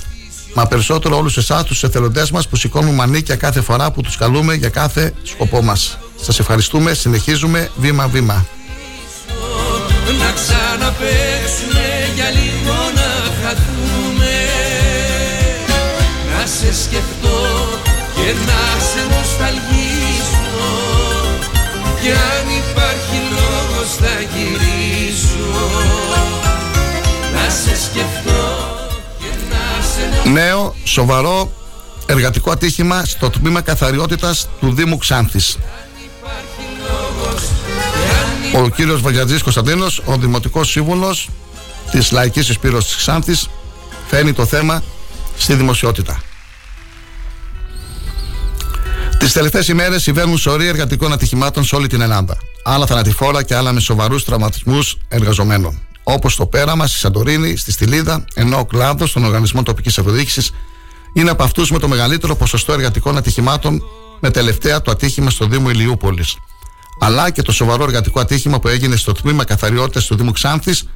Μα 0.53 0.67
περισσότερο 0.67 1.17
όλους 1.17 1.37
εσάς 1.37 1.63
τους 1.63 1.83
εθελοντές 1.83 2.31
μας 2.31 2.47
που 2.47 2.55
σηκώνουν 2.55 2.95
μανίκια 2.95 3.35
κάθε 3.35 3.61
φορά 3.61 3.91
που 3.91 4.01
τους 4.01 4.17
καλούμε 4.17 4.53
για 4.53 4.69
κάθε 4.69 5.13
σκοπό 5.23 5.61
μας. 5.61 5.97
Σας 6.21 6.39
ευχαριστούμε, 6.39 6.93
συνεχίζουμε 6.93 7.69
βήμα-βήμα. 7.75 8.45
Να 10.19 10.31
ξαναπέξουμε 10.31 12.11
για 12.15 12.29
λίγο 12.29 12.73
να 12.95 12.96
χαθούμε. 13.47 14.35
Να 16.31 16.45
σε 16.45 16.73
σκεφτώ 16.83 17.39
και 18.15 18.33
να 18.47 18.61
σε 18.89 19.01
νοσταλγίσω. 19.11 20.65
Κι 22.01 22.11
αν 22.11 22.45
υπάρχει 22.61 23.17
λόγος 23.37 23.89
θα 23.99 24.15
γυρίσω. 24.33 25.51
Να 27.33 27.49
σε 27.49 27.83
σκεφτώ 27.85 28.45
και 29.19 29.31
να 29.49 29.83
σε 30.23 30.29
Νέο, 30.29 30.75
σοβαρό 30.83 31.51
εργατικό 32.05 32.51
ατύχημα 32.51 33.05
στο 33.05 33.29
τμήμα 33.29 33.61
καθαριότητας 33.61 34.47
του 34.59 34.73
Δήμου 34.73 34.97
Ξάνθης. 34.97 35.57
Ο 38.55 38.69
κύριος 38.69 39.01
Βαγιατζής 39.01 39.43
Κωνσταντίνος, 39.43 40.01
ο 40.05 40.17
Δημοτικός 40.17 40.69
Σύμβουλος 40.69 41.29
της 41.91 42.11
Λαϊκής 42.11 42.49
Εισπύρωσης 42.49 42.89
της 42.89 42.97
Ξάνθης, 42.97 43.49
φέρνει 44.07 44.33
το 44.33 44.45
θέμα 44.45 44.83
στη 45.37 45.53
δημοσιότητα. 45.53 46.21
Τις 49.19 49.31
τελευταίες 49.33 49.67
ημέρες 49.67 50.01
συμβαίνουν 50.01 50.37
σωροί 50.37 50.67
εργατικών 50.67 51.13
ατυχημάτων 51.13 51.63
σε 51.63 51.75
όλη 51.75 51.87
την 51.87 52.01
Ελλάδα. 52.01 52.37
Άλλα 52.63 52.85
θανατηφόρα 52.85 53.43
και 53.43 53.55
άλλα 53.55 53.71
με 53.71 53.79
σοβαρούς 53.79 54.23
τραυματισμούς 54.25 54.97
εργαζομένων. 55.07 55.79
Όπως 56.03 56.35
το 56.35 56.45
πέραμα 56.45 56.87
στη 56.87 56.97
Σαντορίνη, 56.97 57.55
στη 57.55 57.71
Στυλίδα, 57.71 58.25
ενώ 58.33 58.57
ο 58.57 58.65
κλάδος 58.65 59.11
των 59.11 59.25
οργανισμών 59.25 59.63
τοπικής 59.63 59.97
αυτοδιοίκησης 59.97 60.51
είναι 61.13 61.29
από 61.29 61.43
αυτούς 61.43 61.71
με 61.71 61.79
το 61.79 61.87
μεγαλύτερο 61.87 62.35
ποσοστό 62.35 62.73
εργατικών 62.73 63.17
ατυχημάτων, 63.17 63.81
με 64.19 64.29
τελευταία 64.31 64.81
το 64.81 64.91
ατύχημα 64.91 65.29
στο 65.29 65.45
Δήμο 65.45 65.69
Ηλιούπολης. 65.69 66.35
Αλλά 66.99 67.29
και 67.29 67.41
το 67.41 67.51
σοβαρό 67.51 67.83
εργατικό 67.83 68.19
ατύχημα 68.19 68.59
που 68.59 68.67
έγινε 68.67 68.95
στο 68.95 69.11
τμήμα 69.11 69.43
καθαριότητας 69.43 70.05
του 70.05 70.15
Δήμου 70.15 70.31
Ξάνθης 70.31 70.87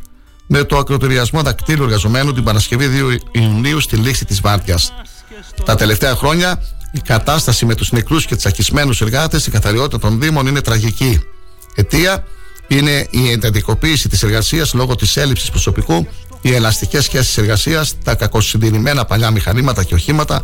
με 0.53 0.64
το 0.64 0.78
ακροτηριασμό 0.78 1.41
δακτύλου 1.41 1.84
εργαζομένου 1.84 2.34
την 2.34 2.44
Παρασκευή 2.44 2.88
2 3.11 3.18
Ιουνίου 3.32 3.80
στη 3.80 3.95
λήξη 3.95 4.26
της 4.26 4.41
Βάρδιας. 4.41 4.94
Τα 5.65 5.76
τελευταία 5.76 6.15
χρόνια 6.15 6.61
η 6.91 6.99
κατάσταση 6.99 7.65
με 7.65 7.76
τους 7.76 7.91
νεκρούς 7.91 8.26
και 8.26 8.36
του 8.36 8.41
ακισμένου 8.45 8.91
εργάτες 9.02 9.41
στην 9.41 9.53
καθαριότητα 9.53 9.99
των 9.99 10.19
Δήμων 10.19 10.48
είναι 10.48 10.61
τραγική. 10.61 11.19
Αιτία 11.76 12.23
είναι 12.68 13.07
η 13.10 13.32
εντατικοποίηση 13.32 14.10
της 14.10 14.23
εργασίας 14.23 14.73
λόγω 14.73 14.95
της 14.95 15.18
έλλειψης 15.18 15.49
προσωπικού, 15.49 16.07
οι 16.41 16.53
ελαστικές 16.53 17.03
σχέσεις 17.03 17.38
εργασίας, 17.38 17.95
τα 18.03 18.15
κακοσυντηρημένα 18.15 19.06
παλιά 19.06 19.32
μηχανήματα 19.32 19.84
και 19.84 19.94
οχήματα, 19.94 20.44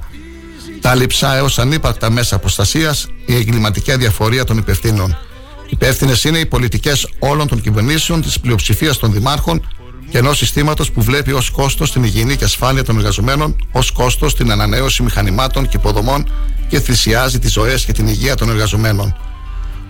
τα 0.82 0.96
λειψά 0.96 1.36
έως 1.36 1.60
ανύπαρκτα 1.60 2.10
μέσα 2.10 2.40
προστασίας, 2.40 3.08
η 3.26 3.36
εγκληματική 3.36 3.92
αδιαφορία 3.92 4.44
των 4.44 4.58
υπευθύνων. 4.58 5.18
Υπεύθυνες 5.70 6.24
είναι 6.24 6.40
οι 6.40 6.46
πολιτικές 6.46 7.10
όλων 7.20 7.48
των 7.48 7.62
κυβερνήσεων, 7.62 8.22
της 8.22 8.40
πλειοψηφίας 8.40 8.98
των 8.98 9.14
δημάρχων 9.14 9.62
και 10.10 10.18
ενός 10.18 10.38
συστήματος 10.38 10.92
που 10.92 11.02
βλέπει 11.02 11.32
ως 11.32 11.50
κόστος 11.50 11.92
την 11.92 12.04
υγιεινή 12.04 12.36
και 12.36 12.44
ασφάλεια 12.44 12.84
των 12.84 12.98
εργαζομένων, 12.98 13.56
ως 13.72 13.92
κόστος 13.92 14.36
την 14.36 14.52
ανανέωση 14.52 15.04
μηχανημάτων 15.04 15.68
και 15.68 15.78
υποδομών 15.78 16.30
και 16.68 16.80
θυσιάζει 16.80 17.40
τις 17.40 17.52
ζωές 17.52 17.86
και 17.86 17.92
την 17.92 18.08
υγεία 18.08 18.36
των 18.36 18.50
εργαζομένων. 18.50 19.16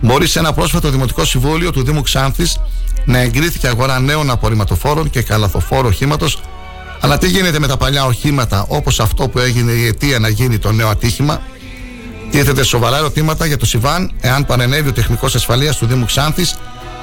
Μπορεί 0.01 0.27
σε 0.27 0.39
ένα 0.39 0.53
πρόσφατο 0.53 0.89
Δημοτικό 0.89 1.25
Συμβούλιο 1.25 1.71
του 1.71 1.83
Δήμου 1.83 2.01
Ξάνθης 2.01 2.59
να 3.05 3.17
εγκρίθηκε 3.17 3.67
αγορά 3.67 3.99
νέων 3.99 4.29
απορριμματοφόρων 4.29 5.09
και 5.09 5.21
καλαθοφόρου 5.21 5.87
οχήματος, 5.87 6.41
αλλά 6.99 7.17
τι 7.17 7.27
γίνεται 7.27 7.59
με 7.59 7.67
τα 7.67 7.77
παλιά 7.77 8.05
οχήματα 8.05 8.65
όπως 8.67 8.99
αυτό 8.99 9.27
που 9.27 9.39
έγινε 9.39 9.71
η 9.71 9.85
αιτία 9.85 10.19
να 10.19 10.29
γίνει 10.29 10.57
το 10.57 10.71
νέο 10.71 10.87
ατύχημα. 10.87 11.41
Τίθεται 12.31 12.63
σοβαρά 12.63 12.97
ερωτήματα 12.97 13.45
για 13.45 13.57
το 13.57 13.65
Σιβάν, 13.65 14.11
εάν 14.19 14.45
παρενέβη 14.45 14.89
ο 14.89 14.93
τεχνικός 14.93 15.35
ασφαλείας 15.35 15.77
του 15.77 15.85
Δήμου 15.85 16.05
Ξάνθης, 16.05 16.55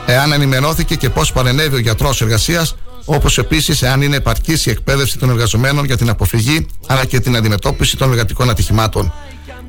εάν 0.06 0.32
ενημερώθηκε 0.32 0.94
και 0.94 1.10
πώς 1.10 1.32
παρενέβη 1.32 1.74
ο 1.74 1.78
γιατρός 1.78 2.20
εργασίας, 2.20 2.74
όπως 3.04 3.38
επίσης 3.38 3.82
εάν 3.82 4.02
είναι 4.02 4.16
επαρκής 4.16 4.66
η 4.66 4.70
εκπαίδευση 4.70 5.18
των 5.18 5.30
εργαζομένων 5.30 5.84
για 5.84 5.96
την 5.96 6.08
αποφυγή 6.08 6.66
αλλά 6.86 7.04
και 7.04 7.20
την 7.20 7.36
αντιμετώπιση 7.36 7.96
των 7.96 8.10
εργατικών 8.10 8.50
ατυχημάτων. 8.50 9.12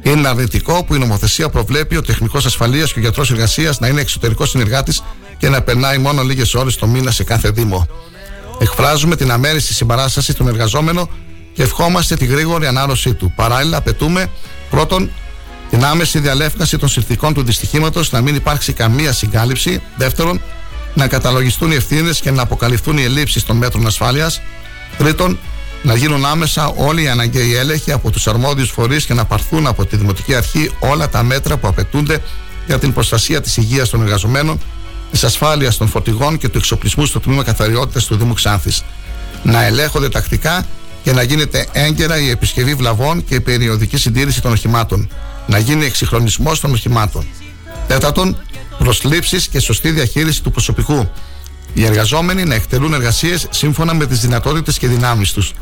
Είναι 0.02 0.28
αρνητικό 0.28 0.84
που 0.84 0.96
η 0.96 0.98
νομοθεσία 0.98 1.50
προβλέπει 1.50 1.98
ο 1.98 2.02
τεχνικός 2.02 2.46
ασφαλείας 2.46 2.94
και 2.94 3.00
ο 3.00 3.02
γιατρός 3.02 3.32
εργασίας 3.32 3.80
να 3.80 3.88
είναι 3.88 4.02
εξωτερικός 4.02 4.50
συνεργάτης 4.50 5.04
και 5.38 5.50
να 5.50 5.62
περνάει 5.62 5.98
μόνο 5.98 6.24
λίγες 6.24 6.54
ώρες 6.54 6.76
το 6.76 6.88
μήνα 6.88 7.12
σε 7.12 7.24
κάθε 7.24 7.50
Δήμο. 7.50 7.88
Εκφράζουμε 8.60 9.16
την 9.16 9.32
αμέριστη 9.32 9.74
συμπαράσταση 9.74 10.34
των 10.34 10.48
εργαζόμενων 10.48 11.10
και 11.54 11.64
ευχόμαστε 11.64 12.16
τη 12.16 12.26
γρήγορη 12.26 12.68
ανάρρωσή 12.68 13.14
του. 13.14 13.34
Παράλληλα, 13.36 13.78
απαιτούμε 13.78 14.28
πρώτον 14.70 15.12
την 15.70 15.86
άμεση 15.86 16.20
διαλεύκανση 16.20 16.78
των 16.78 16.90
συνθηκών 16.90 17.34
του 17.34 17.44
δυστυχήματος, 17.44 18.12
να 18.12 18.22
μην 18.22 18.36
υπάρξει 18.36 18.74
καμία 18.74 19.14
συγκάλυψη. 19.14 19.82
Δεύτερον, 19.98 20.42
να 20.96 21.08
καταλογιστούν 21.08 21.72
οι 21.72 21.76
ευθύνες 21.76 22.20
και 22.20 22.32
να 22.32 22.42
αποκαλυφθούν 22.42 22.98
οι 22.98 23.04
ελλείψεις 23.04 23.44
των 23.44 23.58
μέτρων 23.58 23.88
ασφάλειας. 23.88 24.42
Τρίτον, 24.98 25.40
να 25.84 25.96
γίνουν 25.96 26.26
άμεσα 26.26 26.68
όλοι 26.68 27.04
οι 27.04 27.08
αναγκαίοι 27.08 27.56
έλεγχοι 27.56 27.92
από 27.92 28.12
τους 28.12 28.28
αρμόδιους 28.28 28.70
φορείς 28.70 29.06
και 29.06 29.14
να 29.14 29.26
πάρθουν 29.26 29.68
από 29.68 29.86
τη 29.86 29.96
Δημοτική 29.96 30.36
Αρχή 30.36 30.72
όλα 30.80 31.10
τα 31.10 31.24
μέτρα 31.24 31.58
που 31.58 31.68
απαιτούνται 31.68 32.22
για 32.68 32.80
την 32.80 32.94
προστασία 32.94 33.42
της 33.42 33.58
υγείας 33.58 33.90
των 33.90 34.02
εργαζομένων, 34.02 34.60
της 35.12 35.24
ασφάλειας 35.24 35.78
των 35.78 35.88
φορτηγών 35.88 36.38
και 36.38 36.50
του 36.50 36.58
εξοπλισμού 36.58 37.06
στο 37.06 37.20
τμήμα 37.20 37.44
καθαριότητας 37.44 38.06
του 38.06 38.16
Δήμου 38.16 38.34
Ξάνθης. 38.34 38.84
Να 39.44 39.64
ελέγχονται 39.64 40.10
τακτικά 40.10 40.66
και 41.04 41.12
να 41.12 41.22
γίνεται 41.22 41.68
έγκαιρα 41.72 42.20
η 42.20 42.30
επισκευή 42.30 42.76
βλαβών 42.76 43.26
και 43.26 43.36
η 43.36 43.40
περιοδική 43.40 43.98
συντήρηση 43.98 44.42
των 44.42 44.52
οχημάτων. 44.52 45.10
Να 45.48 45.58
γίνει 45.58 45.86
εξυγχρονισμός 45.86 46.60
των 46.60 46.72
οχημάτων. 46.72 47.26
Τέταρτον, 47.88 48.38
προσλήψεις 48.78 49.48
και 49.48 49.60
σωστή 49.60 49.92
διαχείριση 49.92 50.44
του 50.44 50.52
προσωπικού. 50.52 51.10
Οι 51.74 51.86
εργαζόμενοι 51.86 52.44
να 52.44 52.56
εκτελούν 52.56 52.94
εργασίες 52.94 53.48
σύμφωνα 53.50 53.94
με 53.94 54.06
τις 54.06 54.20
δυνατότητες 54.20 54.78
και 54.78 54.88
δυνάμεις 54.88 55.32
τους. 55.34 55.54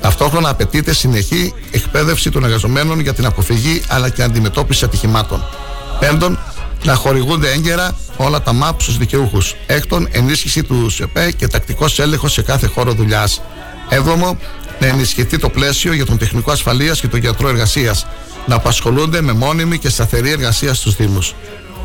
Ταυτόχρονα 0.00 0.48
απαιτείται 0.48 0.92
συνεχή 0.94 1.54
εκπαίδευση 1.70 2.30
των 2.30 2.44
εργαζομένων 2.44 3.00
για 3.00 3.14
την 3.14 3.26
αποφυγή 3.26 3.82
αλλά 3.88 4.08
και 4.08 4.22
αντιμετώπιση 4.22 4.84
ατυχημάτων. 4.84 5.44
Πέμπτον, 5.98 6.38
να 6.84 6.94
χορηγούνται 6.94 7.50
έγκαιρα 7.50 7.96
όλα 8.16 8.42
τα 8.42 8.52
ΜΑΠ 8.52 8.80
στους 8.82 8.98
δικαιούχους. 8.98 9.54
Έκτον, 9.66 10.08
ενίσχυση 10.10 10.62
του 10.62 10.90
ΣΕΠΕ 10.90 11.32
και 11.36 11.46
τακτικός 11.46 11.98
έλεγχος 11.98 12.32
σε 12.32 12.42
κάθε 12.42 12.66
χώρο 12.66 12.92
δουλειάς. 12.92 13.42
Έβδομο, 13.88 14.38
να 14.80 14.86
ενισχυθεί 14.86 15.38
το 15.38 15.48
πλαίσιο 15.48 15.92
για 15.92 16.06
τον 16.06 16.18
τεχνικό 16.18 16.50
ασφαλείας 16.50 17.00
και 17.00 17.08
τον 17.08 17.20
γιατρό 17.20 17.48
εργασίας. 17.48 18.06
Να 18.46 18.54
απασχολούνται 18.54 19.20
με 19.20 19.32
μόνιμη 19.32 19.78
και 19.78 19.88
σταθερή 19.88 20.30
εργασία 20.30 20.74
στους 20.74 20.96
Δήμους. 20.96 21.34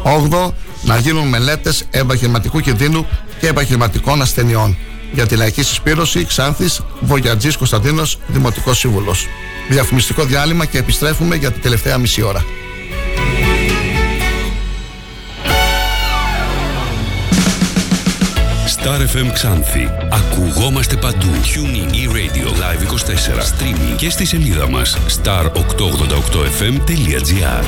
Όγδο, 0.04 0.54
να 0.82 0.98
γίνουν 0.98 1.28
μελέτες 1.28 1.84
επαγγελματικού 1.92 2.60
κινδύνου 2.60 3.08
και 3.40 3.48
επαγγελματικών 3.48 4.22
ασθενειών. 4.22 4.78
Για 5.14 5.26
τη 5.26 5.36
λαϊκή 5.36 5.64
συσπήρωση, 5.64 6.26
Ξάνθης, 6.26 6.82
Βογιατζής 7.00 7.58
Κωνσταντίνος, 7.58 8.18
Δημοτικός 8.28 8.78
Σύμβουλος. 8.78 9.28
Διαφημιστικό 9.70 10.26
διάλειμμα 10.26 10.66
και 10.66 10.78
επιστρέφουμε 10.78 11.36
για 11.36 11.52
την 11.52 11.62
τελευταία 11.62 11.98
μισή 11.98 12.22
ώρα. 12.22 12.46
Star 18.84 19.00
FM 19.00 19.32
Ξάνθη. 19.34 19.90
Ακουγόμαστε 20.12 20.96
παντού. 20.96 21.28
TuneIn 21.44 21.94
e-radio 21.94 22.48
live 22.48 22.84
24. 22.84 23.44
Streaming 23.44 23.96
και 23.96 24.10
στη 24.10 24.26
σελίδα 24.26 24.70
μας 24.70 24.98
star888fm.gr 25.24 27.64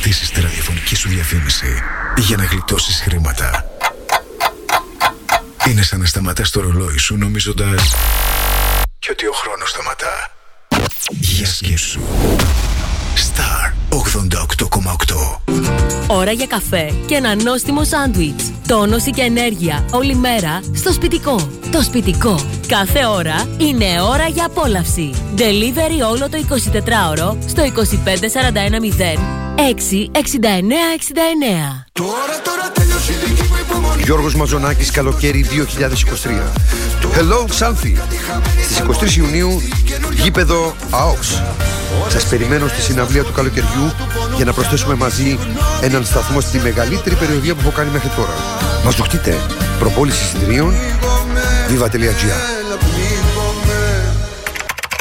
σταματήσεις 0.00 0.30
τη 0.30 0.40
ραδιοφωνική 0.40 0.94
σου 0.94 1.08
διαφήμιση 1.08 1.82
για 2.16 2.36
να 2.36 2.44
γλιτώσεις 2.44 3.00
χρήματα 3.00 3.64
είναι 5.68 5.82
σαν 5.82 6.00
να 6.00 6.06
σταματάς 6.06 6.50
το 6.50 6.60
ρολόι 6.60 6.98
σου 6.98 7.16
νομίζοντας 7.16 7.94
και 8.98 9.08
ότι 9.10 9.26
ο 9.26 9.32
χρόνος 9.32 9.70
σταματά. 9.70 10.30
Για 11.08 11.46
σκέψου. 11.46 12.00
Star 13.14 13.72
88,8. 13.90 15.40
Ώρα 16.06 16.32
για 16.32 16.46
καφέ 16.46 16.94
και 17.06 17.14
ένα 17.14 17.34
νόστιμο 17.42 17.84
σάντουιτς. 17.84 18.52
Τόνωση 18.68 19.10
και 19.10 19.22
ενέργεια 19.22 19.84
όλη 19.92 20.14
μέρα 20.14 20.60
στο 20.74 20.92
σπιτικό. 20.92 21.48
Το 21.72 21.82
σπιτικό. 21.82 22.40
Κάθε 22.66 23.06
ώρα 23.06 23.48
είναι 23.56 24.00
ώρα 24.10 24.26
για 24.26 24.44
απόλαυση. 24.44 25.10
Delivery 25.36 26.10
όλο 26.10 26.28
το 26.28 26.38
24ωρο 26.48 27.36
στο 27.46 27.62
25410 27.62 29.40
66969. 29.60 29.62
Τώρα, 31.92 32.40
τώρα 32.44 32.70
τέλειωσε 32.74 33.12
η 33.12 33.16
δική 33.26 33.42
μου 33.42 33.56
υπομονή 33.60 34.02
Γιώργος 34.02 34.34
Μαζονάκης 34.34 34.90
καλοκαίρι 34.90 35.46
2023 35.50 36.28
Hello 37.16 37.46
Xanthi 37.58 37.96
Στις 38.62 38.82
23 39.12 39.16
Ιουνίου 39.16 39.62
γήπεδο 40.22 40.74
ΑΟΚΣ 40.90 41.42
Σας 42.08 42.24
περιμένω 42.24 42.68
στη 42.68 42.80
συναυλία 42.80 43.24
του 43.24 43.32
καλοκαιριού 43.32 43.79
για 44.36 44.44
να 44.44 44.52
προσθέσουμε 44.52 44.94
μαζί 44.94 45.38
έναν 45.80 46.04
σταθμό 46.04 46.40
στη 46.40 46.58
μεγαλύτερη 46.58 47.14
περιοδία 47.14 47.54
που 47.54 47.60
έχω 47.60 47.70
κάνει 47.70 47.90
μέχρι 47.90 48.08
τώρα 48.08 48.34
Μας 48.84 48.94
δοχτείτε 48.94 49.36
Προπόληση 49.78 50.24
εισιτηρίων 50.24 50.74
viva.gr 51.68 52.60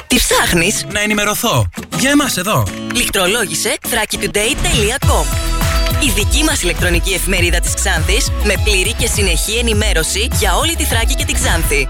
Τι 0.08 0.16
ψάχνεις; 0.16 0.86
Να 0.92 1.00
ενημερωθώ. 1.02 1.70
Για 2.00 2.10
εμάς 2.10 2.38
εδώ. 2.38 2.64
Λιχτρολόγησε 2.94 3.78
thrakitoday.com 3.82 5.26
Η 6.04 6.12
δική 6.16 6.44
μας 6.44 6.62
ηλεκτρονική 6.62 7.14
εφημερίδα 7.14 7.60
της 7.60 7.74
Ξάνθης 7.74 8.32
με 8.44 8.54
πλήρη 8.64 8.94
και 8.94 9.08
συνεχή 9.08 9.58
ενημέρωση 9.58 10.28
για 10.40 10.56
όλη 10.56 10.76
τη 10.76 10.84
Θράκη 10.84 11.16
και 11.16 11.26
την 11.26 11.36
Ξάνθη. 11.36 11.90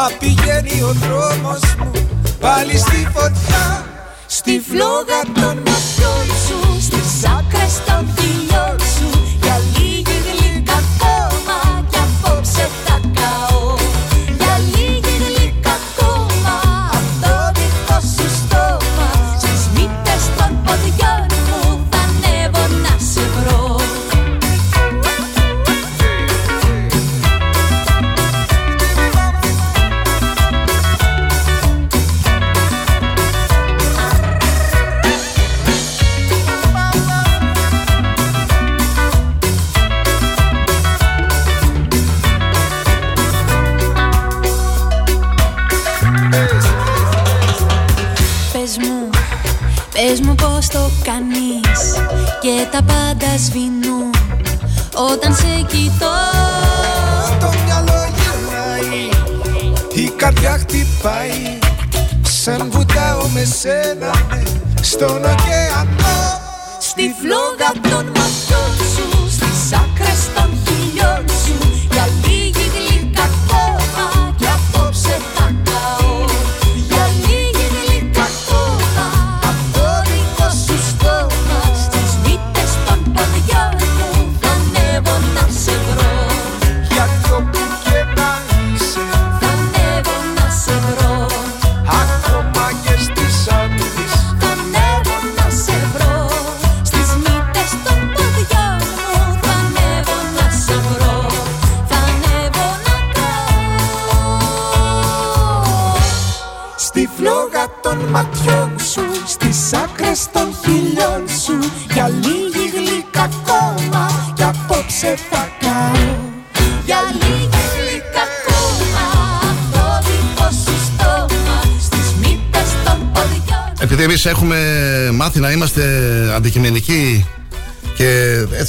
Μα 0.00 0.10
πηγαίνει 0.18 0.82
ο 0.82 0.92
δρόμος 0.92 1.60
μου 1.78 1.90
Πάλι 2.40 2.78
στη 2.78 3.08
φωτιά 3.14 3.84
Στη 4.26 4.62
φλόγα 4.68 5.22
των 5.34 5.56
ματιών 5.56 6.26
σου 6.46 6.80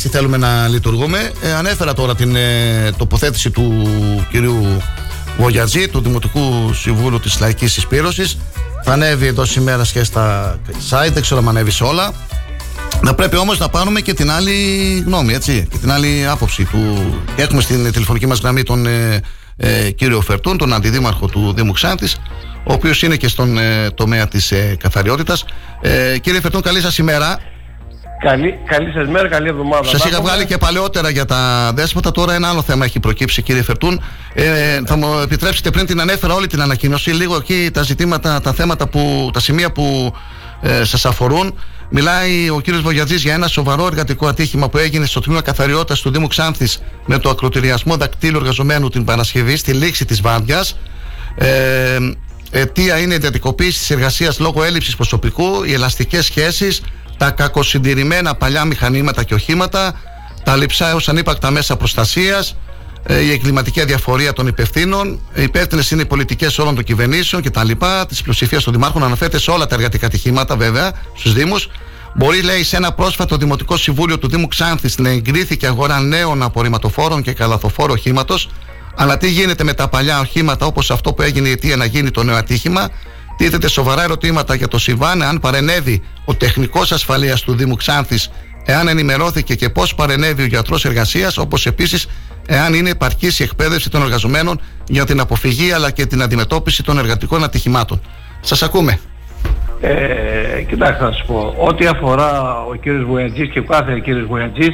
έτσι 0.04 0.14
θέλουμε 0.18 0.38
να 0.38 0.68
λειτουργούμε, 0.68 1.32
ε, 1.42 1.54
ανέφερα 1.54 1.94
τώρα 1.94 2.16
την 2.16 2.36
ε, 2.36 2.92
τοποθέτηση 2.98 3.52
του 3.52 3.86
κυρίου 4.30 4.82
Βογιατζή, 5.38 5.88
του 5.88 6.02
Δημοτικού 6.02 6.74
Συμβούλου 6.74 7.20
της 7.20 7.40
Λαϊκής 7.40 7.72
Συσπήρωσης. 7.72 8.38
Θα 8.84 8.92
ανέβει 8.94 9.26
εδώ 9.26 9.46
σήμερα 9.46 9.86
και 9.94 10.04
στα 10.04 10.56
site, 10.90 11.12
δεν 11.14 11.22
ξέρω 11.22 11.40
αν 11.40 11.48
ανέβει 11.48 11.72
σε 11.72 11.84
όλα. 11.84 12.14
Να 13.02 13.14
πρέπει 13.14 13.38
όμως 13.38 13.60
να 13.60 13.70
πάρουμε 13.70 14.02
και 14.02 14.14
την 14.14 14.32
άλλη 14.32 14.54
γνώμη, 15.06 15.34
έτσι, 15.34 15.68
και 15.72 15.78
την 15.78 15.92
άλλη 15.92 16.28
άποψη 16.28 16.64
του. 16.64 17.14
Και 17.36 17.42
έχουμε 17.42 17.62
στην 17.62 17.92
τηλεφωνική 17.92 18.26
μας 18.26 18.40
γραμμή 18.40 18.64
τον 18.64 18.86
ε, 18.86 19.22
ε, 19.58 19.90
κύριο 19.92 20.22
Φερτούν, 20.22 20.58
τον 20.58 20.74
αντιδήμαρχο 20.74 21.28
του 21.28 21.54
Δήμου 21.56 21.72
Ξάνθης, 21.72 22.18
ο 22.64 22.74
οποίος 22.74 23.02
είναι 23.02 23.16
και 23.16 23.28
στον 23.28 23.58
ε, 23.58 23.90
τομέα 23.92 24.28
της 24.28 24.52
ε, 24.52 24.76
καθαριότητας. 24.80 25.46
Ε, 25.82 26.18
κύριε 26.18 26.42
Φερτούν, 26.42 26.62
καλή 26.62 26.82
σας 26.82 26.98
ημέρα. 26.98 27.40
Καλή, 28.22 28.60
καλή 28.66 28.92
σας 28.92 29.08
μέρα, 29.08 29.28
καλή 29.28 29.48
εβδομάδα. 29.48 29.84
Σας 29.84 30.06
είχα 30.06 30.22
βγάλει 30.22 30.46
και 30.46 30.58
παλαιότερα 30.58 31.10
για 31.10 31.26
τα 31.26 31.72
δέσποτα. 31.76 32.12
Τώρα 32.12 32.34
ένα 32.34 32.50
άλλο 32.50 32.62
θέμα 32.62 32.86
έχει 32.86 33.00
προκύψει, 33.00 33.42
κύριε 33.42 33.64
Φερτούν. 33.64 34.02
Ε, 34.34 34.80
θα 34.86 34.96
μου 34.96 35.20
επιτρέψετε 35.24 35.70
πριν 35.70 35.86
την 35.86 36.02
ανέφερα 36.02 36.34
όλη 36.34 36.48
την 36.48 36.62
ανακοίνωση, 36.62 37.10
λίγο 37.10 37.36
εκεί 37.36 37.70
τα 37.74 37.82
ζητήματα, 37.82 38.42
τα 38.42 38.54
θέματα, 38.54 38.88
που, 38.88 39.30
τα 39.34 39.40
σημεία 39.40 39.72
που 39.72 40.14
ε, 40.62 40.84
σας 40.84 41.06
αφορούν. 41.06 41.60
Μιλάει 41.90 42.50
ο 42.50 42.60
κύριος 42.60 42.82
Βογιατζής 42.82 43.22
για 43.22 43.34
ένα 43.34 43.48
σοβαρό 43.48 43.86
εργατικό 43.86 44.28
ατύχημα 44.28 44.70
που 44.70 44.78
έγινε 44.78 45.06
στο 45.06 45.20
τμήμα 45.20 45.42
καθαριότητας 45.42 46.02
του 46.02 46.12
Δήμου 46.12 46.28
Ξάνθης 46.28 46.82
με 47.06 47.18
το 47.18 47.30
ακροτηριασμό 47.30 47.96
δακτύλου 47.96 48.38
εργαζομένου 48.38 48.90
την 48.90 49.04
Παρασκευή 49.04 49.56
στη 49.56 49.74
λήξη 49.74 50.06
της 50.06 50.22
Βάρδιας. 50.22 50.78
Ε, 51.36 51.98
αιτία 52.52 53.00
είναι 53.00 53.14
η 53.14 53.16
εντατικοποίηση 53.16 53.80
της 53.80 53.90
εργασίας 53.90 54.40
λόγω 54.40 54.64
έλλειψης 54.64 54.96
προσωπικού, 54.96 55.64
οι 55.64 55.74
ελαστικές 55.74 56.26
σχέσεις, 56.26 56.82
τα 57.22 57.32
κακοσυντηρημένα 57.32 58.36
παλιά 58.36 58.66
μηχανήματα 58.66 59.24
και 59.24 59.34
οχήματα, 59.34 59.94
τα 60.44 60.56
λειψά 60.56 60.90
έως 60.90 61.10
ανύπαρκτα 61.10 61.52
μέσα 61.52 61.76
προστασίας, 61.78 62.56
ε, 63.04 63.20
η 63.20 63.32
εγκληματική 63.32 63.82
αδιαφορία 63.82 64.34
των 64.34 64.48
υπευθύνων, 64.48 65.20
οι 65.34 65.44
υπεύθυνες 65.44 65.92
είναι 65.92 66.02
οι 66.02 66.06
πολιτικές 66.06 66.58
όλων 66.60 66.76
των 66.76 66.84
κυβερνήσεων 66.84 67.42
κτλ. 67.42 67.72
Της 68.08 68.22
πλειοψηφίας 68.22 68.64
των 68.64 68.74
δημάρχων 68.74 69.04
αναφέρεται 69.04 69.40
σε 69.40 69.52
όλα 69.52 69.66
τα 69.68 69.76
εργατικά 69.76 70.06
ατυχήματα 70.06 70.56
βέβαια 70.56 70.92
στους 71.16 71.34
Δήμους. 71.34 71.70
Μπορεί, 72.16 72.42
λέει, 72.42 72.64
σε 72.64 72.76
ένα 72.76 72.92
πρόσφατο 72.92 73.38
Δημοτικό 73.38 73.78
Συμβούλιο 73.78 74.18
του 74.18 74.28
Δήμου 74.28 74.48
Ξάνθης 74.48 74.98
να 74.98 75.10
εγκρίθηκε 75.10 75.68
αγορά 75.68 76.00
νέων 76.00 76.44
απορριμματοφόρων 76.44 77.22
και 77.22 77.34
καλαθοφόρο 77.34 77.94
οχήματος, 77.94 78.50
αλλά 78.96 79.18
τι 79.18 79.30
γίνεται 79.30 79.64
με 79.64 79.74
τα 79.74 79.88
παλιά 79.88 80.20
οχήματα 80.20 80.66
όπως 80.66 80.92
αυτό 80.92 81.14
που 81.14 81.22
έγινε 81.22 81.48
η 81.48 81.52
αιτία 81.52 81.76
να 81.76 81.86
γίνει 81.86 82.12
το 82.12 82.24
νέο 82.24 82.36
ατύχημα; 82.36 82.90
Τίθεται 83.42 83.68
σοβαρά 83.70 84.04
ερωτήματα 84.04 84.56
για 84.56 84.68
το 84.68 84.80
Σιβάν, 84.80 85.22
αν 85.22 85.40
παρενέβη 85.40 86.02
ο 86.26 86.36
τεχνικός 86.36 86.92
ασφαλείας 86.92 87.42
του 87.42 87.56
Δήμου 87.56 87.76
Ξάνθης, 87.76 88.32
εάν 88.66 88.88
ενημερώθηκε 88.88 89.56
και 89.56 89.70
πώς 89.70 89.96
παρενέβη 89.96 90.42
ο 90.42 90.46
γιατρός 90.46 90.86
εργασίας, 90.86 91.38
όπως 91.38 91.66
επίσης 91.66 92.08
εάν 92.48 92.74
είναι 92.74 92.90
επαρκής 92.90 93.40
η 93.40 93.44
εκπαίδευση 93.44 93.90
των 93.90 94.02
εργαζομένων 94.02 94.62
για 94.88 95.06
την 95.06 95.20
αποφυγή 95.20 95.72
αλλά 95.72 95.92
και 95.92 96.06
την 96.06 96.22
αντιμετώπιση 96.22 96.84
των 96.84 96.98
εργατικών 96.98 97.44
ατυχημάτων. 97.44 98.02
Σας 98.42 98.64
ακούμε. 98.64 99.00
Ε, 99.82 100.62
κοιτάξτε 100.68 101.04
να 101.04 101.12
σας 101.12 101.24
πω, 101.26 101.56
ό,τι 101.58 101.86
αφορά 101.88 102.60
ο 102.62 102.76
κύριος 102.76 103.06
Βουιατζή 103.06 103.50
και 103.50 103.60
ο 103.60 103.64
κάθε 103.64 104.00
κύριος 104.04 104.28
Βουιατζή, 104.28 104.70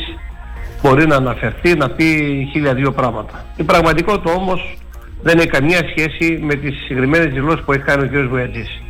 μπορεί 0.81 1.07
να 1.07 1.15
αναφερθεί, 1.15 1.75
να 1.75 1.89
πει 1.89 2.05
χίλια 2.51 2.73
δύο 2.73 2.91
πράγματα. 2.91 3.45
Η 3.55 3.63
πραγματικότητα 3.63 4.31
όμως 4.31 4.77
δεν 5.21 5.37
έχει 5.37 5.47
καμία 5.47 5.81
σχέση 5.89 6.39
με 6.41 6.55
τις 6.55 6.77
συγκεκριμένες 6.77 7.33
δηλώσεις 7.33 7.63
που 7.65 7.71
έχει 7.71 7.83
κάνει 7.83 8.03
ο 8.03 8.07
κύριος 8.07 8.27
Βοятζής. 8.27 8.81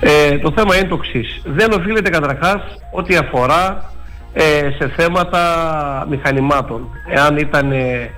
Ε, 0.00 0.38
το 0.38 0.52
θέμα 0.56 0.76
είναι 0.76 0.88
το 0.88 1.00
εξής. 1.04 1.42
Δεν 1.44 1.72
οφείλεται 1.72 2.10
καταρχάς 2.10 2.62
ό,τι 2.92 3.16
αφορά 3.16 3.92
ε, 4.32 4.70
σε 4.78 4.92
θέματα 4.96 6.06
μηχανημάτων. 6.10 6.88
Εάν 7.14 7.36
ήταν 7.36 7.72
ε, 7.72 8.10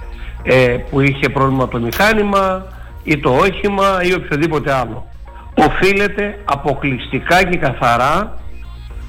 ε, 0.43 0.77
που 0.91 1.01
είχε 1.01 1.29
πρόβλημα 1.29 1.69
το 1.69 1.79
μηχάνημα 1.79 2.67
ή 3.03 3.19
το 3.19 3.31
όχημα 3.31 4.03
ή 4.03 4.15
οποιοδήποτε 4.15 4.73
άλλο. 4.73 5.09
Οφείλεται 5.55 6.39
αποκλειστικά 6.45 7.45
και 7.45 7.57
καθαρά 7.57 8.39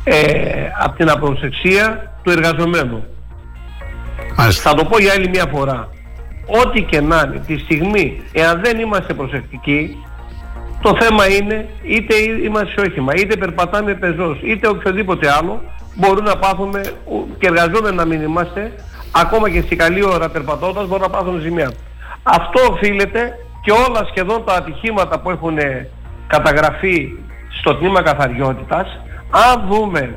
ε, 0.03 0.13
από 0.79 0.97
την 0.97 1.09
απροσεξία 1.09 2.13
του 2.23 2.31
εργαζομένου. 2.31 3.03
Θα 4.51 4.73
το 4.73 4.85
πω 4.85 4.99
για 4.99 5.13
άλλη 5.13 5.29
μια 5.29 5.45
φορά. 5.51 5.89
Ό,τι 6.59 6.81
και 6.81 7.01
να 7.01 7.23
είναι, 7.27 7.43
τη 7.47 7.57
στιγμή, 7.57 8.21
εάν 8.33 8.61
δεν 8.63 8.79
είμαστε 8.79 9.13
προσεκτικοί, 9.13 9.97
το 10.81 10.97
θέμα 10.99 11.27
είναι 11.27 11.69
είτε 11.83 12.15
είμαστε 12.45 12.73
σε 12.81 12.87
όχημα, 12.87 13.13
είτε 13.15 13.37
περπατάμε 13.37 13.93
πεζός, 13.93 14.39
είτε 14.43 14.67
οποιοδήποτε 14.67 15.31
άλλο, 15.31 15.61
μπορούν 15.95 16.23
να 16.23 16.37
πάθουμε 16.37 16.81
και 17.37 17.47
εργαζόμενοι 17.47 17.95
να 17.95 18.05
μην 18.05 18.21
είμαστε, 18.21 18.71
ακόμα 19.11 19.49
και 19.49 19.61
στη 19.61 19.75
καλή 19.75 20.05
ώρα 20.05 20.29
περπατώντας 20.29 20.87
μπορούν 20.87 21.03
να 21.11 21.17
πάθουν 21.17 21.39
ζημιά. 21.39 21.71
Αυτό 22.23 22.61
οφείλεται 22.71 23.37
και 23.63 23.71
όλα 23.71 24.07
σχεδόν 24.09 24.45
τα 24.45 24.53
ατυχήματα 24.53 25.19
που 25.19 25.29
έχουν 25.29 25.57
καταγραφεί 26.27 27.09
στο 27.59 27.75
τμήμα 27.75 28.01
καθαριότητας, 28.01 28.99
αν 29.29 29.67
δούμε 29.69 30.15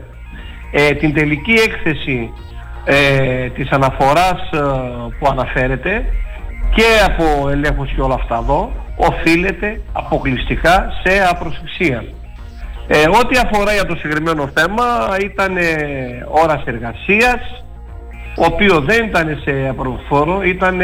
ε, 0.70 0.92
την 0.92 1.14
τελική 1.14 1.52
έκθεση 1.52 2.32
ε, 2.84 3.48
της 3.48 3.70
αναφοράς 3.70 4.50
ε, 4.52 4.58
που 5.18 5.26
αναφέρεται 5.30 6.04
και 6.74 6.84
από 7.06 7.48
ελέγχους 7.48 7.90
και 7.90 8.00
όλα 8.00 8.14
αυτά 8.14 8.38
εδώ, 8.42 8.72
οφείλεται 8.96 9.80
αποκλειστικά 9.92 10.92
σε 11.02 11.26
απροσυξία. 11.30 12.04
Ε, 12.86 13.08
ό,τι 13.08 13.38
αφορά 13.38 13.72
για 13.72 13.84
το 13.84 13.96
συγκεκριμένο 13.96 14.50
θέμα 14.54 14.84
ήταν 15.20 15.56
ε, 15.56 15.64
ώρας 16.28 16.62
εργασίας, 16.64 17.64
ο 18.36 18.44
οποίος 18.44 18.84
δεν 18.84 19.04
ήταν 19.04 19.40
σε 19.44 19.68
απροφόρο, 19.68 20.42
ήταν, 20.42 20.80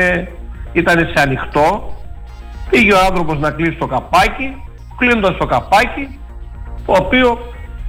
ήταν 0.73 1.11
σε 1.15 1.23
ανοιχτό. 1.23 1.95
Πήγε 2.71 2.93
ο 2.93 2.99
άνθρωπος 3.09 3.39
να 3.39 3.51
κλείσει 3.51 3.77
το 3.79 3.87
καπάκι, 3.87 4.63
κλείνοντας 4.97 5.37
το 5.37 5.47
καπάκι, 5.47 6.19
ο 6.87 6.95
οποίος 6.97 7.39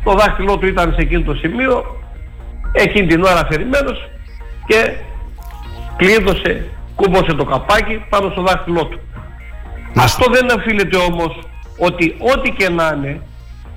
το 0.04 0.14
δάχτυλό 0.14 0.58
του 0.58 0.68
ήταν 0.68 0.94
σε 0.94 1.02
εκείνο 1.02 1.22
το 1.22 1.34
σημείο, 1.34 1.86
εκείνη 2.72 3.08
την 3.08 3.24
ώρα 3.24 3.40
αφαιρημένος 3.40 4.10
και 4.66 4.94
κλείδωσε, 5.96 6.66
κούμπωσε 7.02 7.34
το 7.34 7.46
καπάκι 7.46 8.04
πάνω 8.10 8.30
στο 8.30 8.42
δάχτυλό 8.42 8.86
του. 8.86 9.00
Αυτό 9.96 10.32
δεν 10.32 10.58
οφείλεται 10.58 10.98
όμως 10.98 11.40
ότι 11.78 12.16
ό,τι 12.20 12.52
και 12.52 12.70
να 12.70 12.94
είναι 12.98 13.22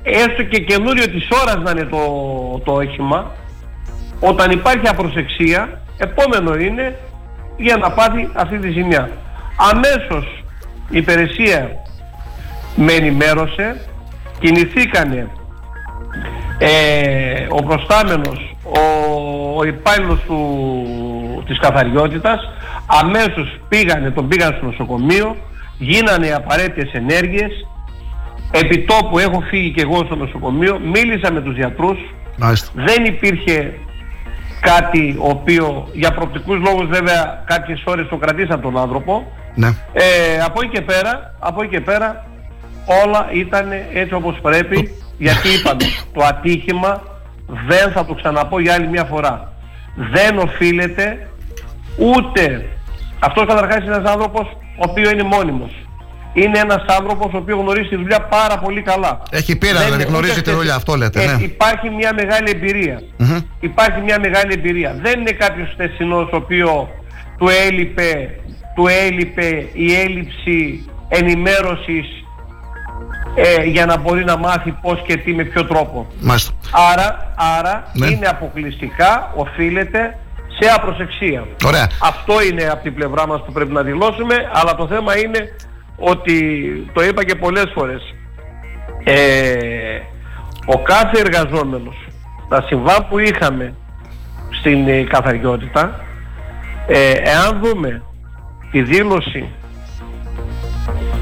έστω 0.02 0.42
και 0.42 0.60
καινούριο 0.60 1.08
της 1.08 1.28
ώρας 1.42 1.56
να 1.62 1.70
είναι 1.70 1.84
το, 1.84 1.98
το 2.64 2.72
όχημα, 2.72 3.30
όταν 4.20 4.50
υπάρχει 4.50 4.88
απροσεξία, 4.88 5.80
επόμενο 5.98 6.54
είναι 6.54 6.98
για 7.56 7.76
να 7.76 7.90
πάθει 7.90 8.30
αυτή 8.34 8.58
τη 8.58 8.70
ζημιά. 8.70 9.10
Αμέσως 9.72 10.44
η 10.88 10.96
υπηρεσία 10.96 11.70
με 12.76 12.92
ενημέρωσε, 12.92 13.80
κινηθήκανε 14.40 15.28
ε, 16.58 17.46
ο 17.48 17.62
προστάμενος, 17.62 18.56
ο, 18.64 18.80
ο 19.56 19.64
υπάλληλος 19.64 20.20
του, 20.26 21.42
της 21.46 21.58
καθαριότητας, 21.58 22.40
αμέσως 22.86 23.58
πήγανε, 23.68 24.10
τον 24.10 24.28
πήγαν 24.28 24.54
στο 24.56 24.66
νοσοκομείο, 24.66 25.36
γίνανε 25.78 26.30
απαραίτητες 26.30 26.92
ενέργειες, 26.92 27.66
Επί 28.56 28.78
τόπου 28.78 29.18
έχω 29.18 29.40
φύγει 29.40 29.70
και 29.70 29.80
εγώ 29.80 30.04
στο 30.04 30.16
νοσοκομείο, 30.16 30.78
μίλησα 30.78 31.32
με 31.32 31.40
τους 31.40 31.56
γιατρούς, 31.56 31.98
δεν 32.74 33.04
υπήρχε 33.04 33.74
κάτι 34.60 35.16
ο 35.18 35.28
οποίο 35.28 35.88
για 35.92 36.12
προπτικούς 36.12 36.58
λόγους 36.58 36.86
βέβαια 36.88 37.42
κάποιες 37.46 37.82
ώρες 37.84 38.08
το 38.08 38.16
κρατήσαν 38.16 38.60
τον 38.60 38.78
άνθρωπο. 38.78 39.32
Ναι. 39.54 39.66
Ε, 39.92 40.40
από 40.44 40.60
εκεί 40.62 40.70
και 40.70 40.80
πέρα, 40.80 41.34
από 41.38 41.62
εκεί 41.62 41.70
και 41.70 41.80
πέρα 41.80 42.26
όλα 43.04 43.28
ήταν 43.32 43.68
έτσι 43.94 44.14
όπως 44.14 44.38
πρέπει 44.42 44.90
γιατί 45.18 45.48
είπαμε 45.48 45.84
το 46.12 46.24
ατύχημα 46.24 47.02
δεν 47.66 47.92
θα 47.92 48.04
το 48.04 48.14
ξαναπώ 48.14 48.60
για 48.60 48.74
άλλη 48.74 48.88
μια 48.88 49.04
φορά. 49.04 49.52
Δεν 49.96 50.38
οφείλεται 50.38 51.28
ούτε 51.98 52.66
αυτός 53.18 53.46
καταρχάς 53.46 53.84
είναι 53.84 53.94
ένας 53.94 54.10
άνθρωπος 54.10 54.46
ο 54.76 54.84
οποίος 54.88 55.12
είναι 55.12 55.22
μόνιμος 55.22 55.72
είναι 56.34 56.58
ένας 56.58 56.84
άνθρωπος 56.86 57.32
ο 57.32 57.36
οποίος 57.36 57.58
γνωρίζει 57.60 57.88
τη 57.88 57.96
δουλειά 57.96 58.20
πάρα 58.20 58.58
πολύ 58.58 58.82
καλά. 58.82 59.22
Έχει 59.30 59.56
πείρα, 59.56 59.78
δεν 59.78 59.84
δηλαδή 59.84 60.04
γνωρίζει 60.04 60.42
τη 60.42 60.50
δουλειά, 60.50 60.74
αυτό 60.74 60.94
λέτε. 60.96 61.22
Ε, 61.22 61.26
ναι. 61.26 61.42
Υπάρχει 61.42 61.90
μια 61.90 62.14
μεγάλη 62.14 62.50
εμπειρία. 62.50 63.02
Mm-hmm. 63.18 63.42
Υπάρχει 63.60 64.00
μια 64.00 64.20
μεγάλη 64.20 64.52
εμπειρία. 64.52 64.98
Δεν 65.02 65.20
είναι 65.20 65.30
κάποιος 65.30 65.74
θεσινός 65.76 66.30
ο 66.32 66.36
οποίος 66.36 66.88
του 67.38 67.48
έλειπε, 67.66 68.30
του 68.74 68.86
έλειπε 68.86 69.68
η 69.72 69.94
έλλειψη 69.94 70.84
ενημέρωσης 71.08 72.06
ε, 73.34 73.64
για 73.64 73.86
να 73.86 73.96
μπορεί 73.96 74.24
να 74.24 74.36
μάθει 74.36 74.70
πώς 74.70 75.02
και 75.06 75.16
τι 75.16 75.32
με 75.32 75.44
ποιο 75.44 75.64
τρόπο. 75.64 76.06
Μάλιστα. 76.20 76.52
Άρα, 76.92 77.34
άρα 77.58 77.84
ναι. 77.92 78.06
είναι 78.06 78.26
αποκλειστικά, 78.26 79.32
οφείλεται 79.36 80.18
σε 80.58 80.70
απροσεξία. 80.74 81.46
Ωραία. 81.66 81.88
Αυτό 82.02 82.42
είναι 82.42 82.64
από 82.64 82.82
την 82.82 82.94
πλευρά 82.94 83.26
μας 83.26 83.42
που 83.46 83.52
πρέπει 83.52 83.72
να 83.72 83.82
δηλώσουμε, 83.82 84.50
αλλά 84.52 84.74
το 84.74 84.86
θέμα 84.86 85.18
είναι 85.18 85.56
ότι 85.96 86.36
το 86.92 87.04
είπα 87.04 87.24
και 87.24 87.34
πολλές 87.34 87.70
φορές 87.74 88.14
ε, 89.04 89.98
ο 90.66 90.78
κάθε 90.78 91.20
εργαζόμενος 91.20 91.96
τα 92.48 92.64
συμβά 92.66 93.06
που 93.08 93.18
είχαμε 93.18 93.74
στην 94.60 94.88
ε, 94.88 95.02
καθαριότητα 95.02 96.00
ε, 96.86 97.12
εάν 97.12 97.60
δούμε 97.62 98.02
τη 98.70 98.82
δήλωση 98.82 99.48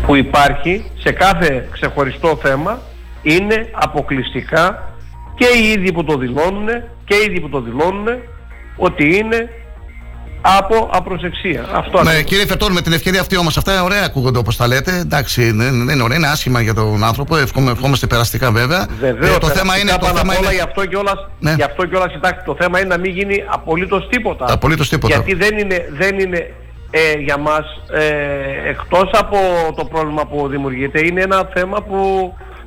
που 0.07 0.17
υπάρχει 0.17 0.91
σε 0.99 1.13
κάθε 1.13 1.69
ξεχωριστό 1.71 2.39
θέμα 2.43 2.81
είναι 3.23 3.69
αποκλειστικά 3.73 4.93
και 5.35 5.47
οι 5.47 5.71
ίδιοι 5.71 5.93
που 5.93 6.05
το 6.05 6.17
δηλώνουν 6.17 6.69
και 7.05 7.15
οι 7.15 7.25
ίδιοι 7.29 7.41
που 7.41 7.49
το 7.49 7.61
δηλώνουν 7.61 8.07
ότι 8.87 9.17
είναι 9.17 9.49
από 10.41 10.89
απροσεξία. 10.93 11.61
Αυτό 11.75 12.03
Ναι, 12.03 12.09
ακριβώς. 12.09 12.23
κύριε 12.31 12.47
Φερτών, 12.47 12.73
με 12.73 12.81
την 12.81 12.93
ευκαιρία 12.93 13.21
αυτή 13.21 13.37
όμως, 13.37 13.57
αυτά 13.57 13.83
ωραία 13.83 14.05
ακούγονται 14.05 14.39
όπως 14.39 14.57
τα 14.57 14.67
λέτε. 14.67 14.97
Εντάξει, 14.99 15.51
δεν 15.51 15.87
δεν 15.87 15.89
είναι 15.95 16.03
ωραία, 16.03 16.17
είναι 16.17 16.27
άσχημα 16.27 16.61
για 16.61 16.75
τον 16.75 17.05
άνθρωπο. 17.05 17.37
Ευχόμαι- 17.37 17.75
Ευχόμαστε 17.75 18.07
περαστικά 18.07 18.51
βέβαια. 18.51 18.87
Βεβαίως, 19.01 19.37
Ε, 19.37 19.39
το 19.39 19.47
θέμα 19.49 19.79
είναι. 19.79 19.91
Το 19.91 19.99
πάνω 19.99 20.19
θέμα 20.19 20.33
απ' 20.33 20.39
όλα, 20.39 20.49
είναι... 20.49 20.57
Γι' 20.57 20.65
αυτό 20.69 20.87
κιόλας, 20.87 21.29
Ναι. 21.39 21.53
γι 21.57 21.63
αυτό 21.63 21.87
κιόλας, 21.87 22.13
κοιτάξτε, 22.13 22.43
το 22.47 22.57
θέμα 22.61 22.79
είναι 22.79 22.89
να 22.89 22.99
μην 22.99 23.11
γίνει 23.13 23.45
απολύτως 23.49 24.09
τίποτα. 24.11 24.53
Απολύτως 24.53 24.89
τίποτα. 24.89 25.15
Γιατί 25.15 25.35
δεν 25.35 25.59
είναι, 25.59 25.89
δεν 25.99 26.19
είναι 26.19 26.55
ε, 26.91 27.19
για 27.19 27.37
μας, 27.39 27.65
ε, 27.93 28.69
εκτός 28.69 29.11
από 29.13 29.37
το 29.77 29.85
πρόβλημα 29.85 30.27
που 30.27 30.49
δημιουργείται, 30.49 31.07
είναι 31.07 31.21
ένα 31.23 31.49
θέμα 31.55 31.83
που 31.83 31.99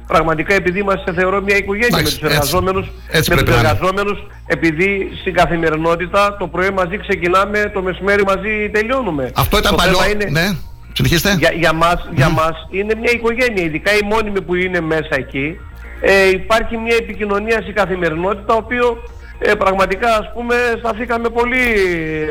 πραγματικά 0.08 0.54
επειδή 0.54 0.80
είμαστε 0.80 1.14
θεωρώ 1.14 1.42
μια 1.42 1.56
οικογένεια 1.58 1.88
Εντάξει, 1.92 2.04
με 2.14 2.20
τους 2.20 2.22
έτσι. 2.24 2.36
εργαζόμενους, 2.36 2.88
Έτσι 3.10 3.30
με 3.30 3.36
πρέπει 3.36 3.52
τους 3.52 3.62
να 3.62 3.70
είναι. 3.70 3.70
εργαζόμενους 3.78 4.28
επειδή 4.46 5.12
στην 5.22 5.34
καθημερινότητα 5.34 6.36
το 6.40 6.48
πρωί 6.48 6.70
μαζί 6.70 6.98
ξεκινάμε, 6.98 7.72
το 7.74 7.82
μεσημέρι 7.82 8.24
μαζί 8.24 8.70
τελειώνουμε. 8.74 9.32
Αυτό 9.36 9.58
ήταν 9.58 9.72
Το 9.72 9.78
παλιό. 9.78 9.98
θέμα 9.98 10.12
είναι- 10.12 10.30
Ναι, 10.40 10.48
συνεχίστε. 10.94 11.36
για, 11.40 11.52
για, 11.52 11.74
μας, 11.74 12.10
για 12.16 12.30
μας 12.30 12.68
είναι 12.70 12.96
μια 13.02 13.12
οικογένεια, 13.12 13.64
ειδικά 13.64 13.92
οι 13.96 14.00
μόνιμοι 14.04 14.42
που 14.42 14.56
είναι 14.56 14.80
μέσα 14.82 15.10
εκεί. 15.12 15.58
Ε, 16.02 16.30
υπάρχει 16.30 16.78
μια 16.78 16.96
επικοινωνία 16.96 17.62
στην 17.62 17.74
καθημερινότητα, 17.76 18.44
το 18.46 18.54
οποίο 18.54 18.98
ε, 19.40 19.54
πραγματικά 19.54 20.16
ας 20.16 20.32
πούμε 20.34 20.56
σταθήκαμε 20.80 21.30
πολύ 21.30 21.64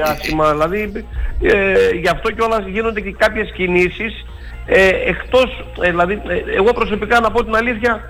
άσχημα. 0.05 0.51
Δηλαδή 0.53 1.05
ε, 1.43 1.75
γι' 2.03 2.09
αυτό 2.09 2.31
κιόλας 2.31 2.65
γίνονται 2.67 3.01
και 3.01 3.15
κάποιες 3.19 3.53
κινήσεις 3.55 4.25
ε, 4.66 4.86
εκτός, 5.07 5.65
ε, 5.81 5.91
δηλαδή 5.91 6.12
ε, 6.12 6.57
εγώ 6.57 6.73
προσωπικά 6.73 7.20
να 7.20 7.31
πω 7.31 7.45
την 7.45 7.57
αλήθεια 7.57 8.01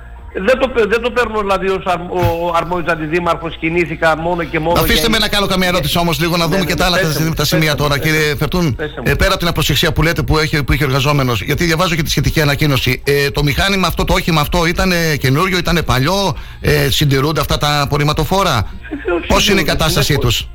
δεν 0.46 0.58
το, 0.58 0.68
παι- 0.68 0.86
δεν 0.88 1.00
το 1.02 1.10
παίρνω 1.10 1.40
δηλαδή 1.40 1.68
ως 1.68 1.84
αρ, 1.84 1.98
ο 2.00 2.52
αρμόδιος 2.56 2.92
αντιδήμαρχος 2.92 3.56
κινήθηκα 3.56 4.16
μόνο 4.16 4.44
και 4.44 4.58
μόνο 4.58 4.80
Αφήστε 4.80 5.00
για- 5.00 5.08
με 5.10 5.18
να 5.18 5.28
κάνω 5.28 5.46
καμία 5.46 5.68
ερώτηση 5.68 5.98
όμως 5.98 6.20
λίγο 6.20 6.36
να 6.36 6.38
Ναι, 6.38 6.44
δούμε 6.44 6.58
ναι, 6.58 6.64
και 6.64 6.72
ναι, 6.72 6.78
τα 6.78 6.86
άλλα 6.86 6.96
πέστε 6.98 7.18
τα, 7.18 7.24
μου, 7.28 7.34
τα 7.34 7.44
σημεία 7.44 7.70
πέστε 7.74 7.82
μου, 7.82 7.88
τώρα, 7.88 8.00
πέστε 8.00 8.16
κύριε 8.18 8.30
μου. 8.32 8.36
Φερτούν. 8.38 8.74
Πέστε 8.74 9.00
μου. 9.00 9.10
Ε, 9.10 9.14
πέρα 9.14 9.30
από 9.30 9.38
την 9.38 9.48
απροσεξία 9.48 9.92
που 9.92 10.02
λέτε 10.02 10.22
που 10.22 10.38
έχει, 10.38 10.64
που 10.64 10.72
έχει 10.72 10.82
ο 10.82 10.86
εργαζόμενος, 10.86 11.42
γιατί 11.42 11.64
διαβάζω 11.64 11.94
και 11.94 12.02
τη 12.02 12.10
σχετική 12.10 12.40
ανακοίνωση. 12.40 13.02
Ε, 13.04 13.30
το 13.30 13.42
μηχάνημα 13.42 13.86
αυτό, 13.86 14.04
το 14.04 14.12
όχημα 14.14 14.40
αυτό 14.40 14.66
ήταν 14.66 14.92
καινούριο, 15.18 15.58
ήταν 15.58 15.82
παλιό, 15.86 16.36
ε, 16.60 16.90
συντηρούνται 16.90 17.40
αυτά 17.40 17.58
τα 17.58 17.80
απορριμματοφόρα; 17.80 18.70
Πώς 19.26 19.48
είναι 19.48 19.60
η 19.60 19.64
κατάστασή 19.64 20.18
τους, 20.18 20.48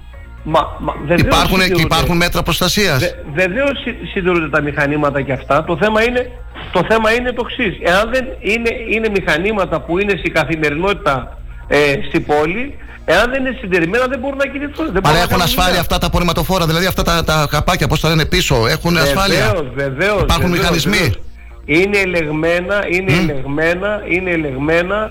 Μα, 0.54 0.62
μα, 0.80 0.94
βεβαίως 1.02 1.22
Υπάρχουν 1.22 1.58
και 1.58 1.64
συντηρούνται. 1.64 1.82
υπάρχουν 1.96 2.18
μέτρα 2.18 2.44
προστασίας. 2.44 3.00
Βε, 3.00 3.10
Βεβαίω 3.34 3.66
συντηρούνται 4.14 4.50
τα 4.50 4.62
μηχανήματα 4.62 5.22
και 5.22 5.32
αυτά. 5.34 5.64
Το 5.64 5.78
θέμα 5.82 6.04
είναι 6.04 6.32
το, 6.72 6.82
θέμα 6.90 7.12
είναι 7.14 7.32
το 7.32 7.46
εξής. 7.50 7.78
Εάν 7.92 8.10
δεν 8.14 8.26
είναι, 8.40 8.70
είναι 8.94 9.10
μηχανήματα 9.10 9.80
που 9.82 10.00
είναι 10.00 10.14
στην 10.18 10.34
καθημερινότητα 10.34 11.38
ε, 11.68 11.78
στην 12.08 12.26
πόλη, 12.26 12.78
εάν 13.06 13.30
δεν 13.32 13.46
είναι 13.46 13.56
συντηρημένα 13.62 14.06
δεν 14.08 14.20
μπορούν 14.20 14.38
να 14.38 14.46
κινηθούν. 14.46 14.86
Δεν 14.86 14.88
Άρα 14.88 15.02
μπορούν 15.02 15.14
να 15.14 15.18
έχουν 15.20 15.30
κάνουν 15.30 15.44
ασφάλεια 15.46 15.66
δουλειά. 15.70 15.82
αυτά 15.82 15.98
τα 15.98 16.08
απορριμματοφόρα, 16.08 16.66
δηλαδή 16.66 16.86
αυτά 16.86 17.04
τα, 17.04 17.24
τα 17.24 17.48
καπάκια, 17.50 17.88
πώς 17.88 18.00
τα 18.00 18.10
λένε 18.10 18.26
πίσω, 18.26 18.68
έχουν 18.68 18.98
ασφάλεια. 18.98 19.46
Βεβαίως, 19.46 19.68
βεβαίως, 19.76 20.22
Υπάρχουν 20.22 20.50
βεβαίως, 20.50 20.60
μηχανισμοί. 20.60 20.98
βεβαίως. 20.98 21.20
Είναι 21.66 21.98
ελεγμένα, 21.98 22.86
είναι 22.92 23.14
ελεγμένα, 23.14 24.02
είναι 24.10 24.30
ελεγμένα, 24.32 25.10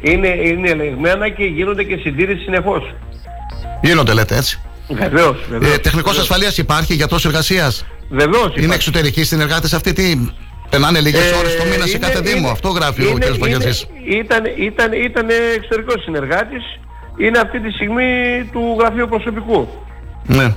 είναι, 0.00 0.28
είναι 0.28 0.68
ελεγμένα 0.70 1.28
και 1.28 1.44
γίνονται 1.44 1.82
και 1.84 1.96
συντήρηση 1.96 2.42
συνεχώς. 2.42 2.94
Γίνονται, 3.82 4.12
λέτε 4.12 4.36
έτσι. 4.36 4.60
Βεβαίως, 4.88 5.36
βεβαίως. 5.50 5.74
Ε, 5.74 5.78
Τεχνικός 5.78 6.12
βεβαίως. 6.12 6.18
ασφαλείας 6.18 6.58
υπάρχει, 6.58 6.94
γιατρός 6.94 7.24
εργασίας; 7.24 7.84
Βεβαίως 8.08 8.44
Είναι 8.44 8.52
υπάρχει. 8.54 8.72
εξωτερικοί 8.74 9.24
συνεργάτες 9.24 9.72
αυτοί, 9.74 9.92
τι. 9.92 10.18
Περνάνε 10.70 11.00
λίγες 11.00 11.30
Ε, 11.30 11.34
ώρες 11.34 11.56
το 11.56 11.64
μήνα 11.64 11.86
σε 11.86 11.96
είναι- 11.96 12.06
κάθε 12.06 12.20
Δήμο; 12.20 12.38
είναι- 12.38 12.50
Αυτό 12.50 12.68
γράφει 12.68 13.02
ο 13.02 13.08
είναι- 13.08 13.26
κ. 13.26 13.38
Παγκιατζή. 13.38 13.68
είναι- 14.04 14.16
Ήταν, 14.18 14.42
ήταν, 14.58 14.92
ήταν 14.92 15.26
εξωτερικός 15.56 16.02
συνεργάτης. 16.02 16.62
Είναι 17.16 17.38
αυτή 17.38 17.60
τη 17.60 17.70
στιγμή 17.70 18.04
του 18.52 18.76
γραφείου 18.78 19.08
προσωπικού. 19.08 19.68
Ναι, 20.26 20.54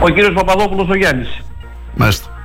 Ο 0.00 0.08
κύριος 0.08 0.32
Παπαδόπουλος 0.34 0.88
ο 0.88 0.94
Γιάννης. 0.96 1.28
μάλιστα. 1.94 2.35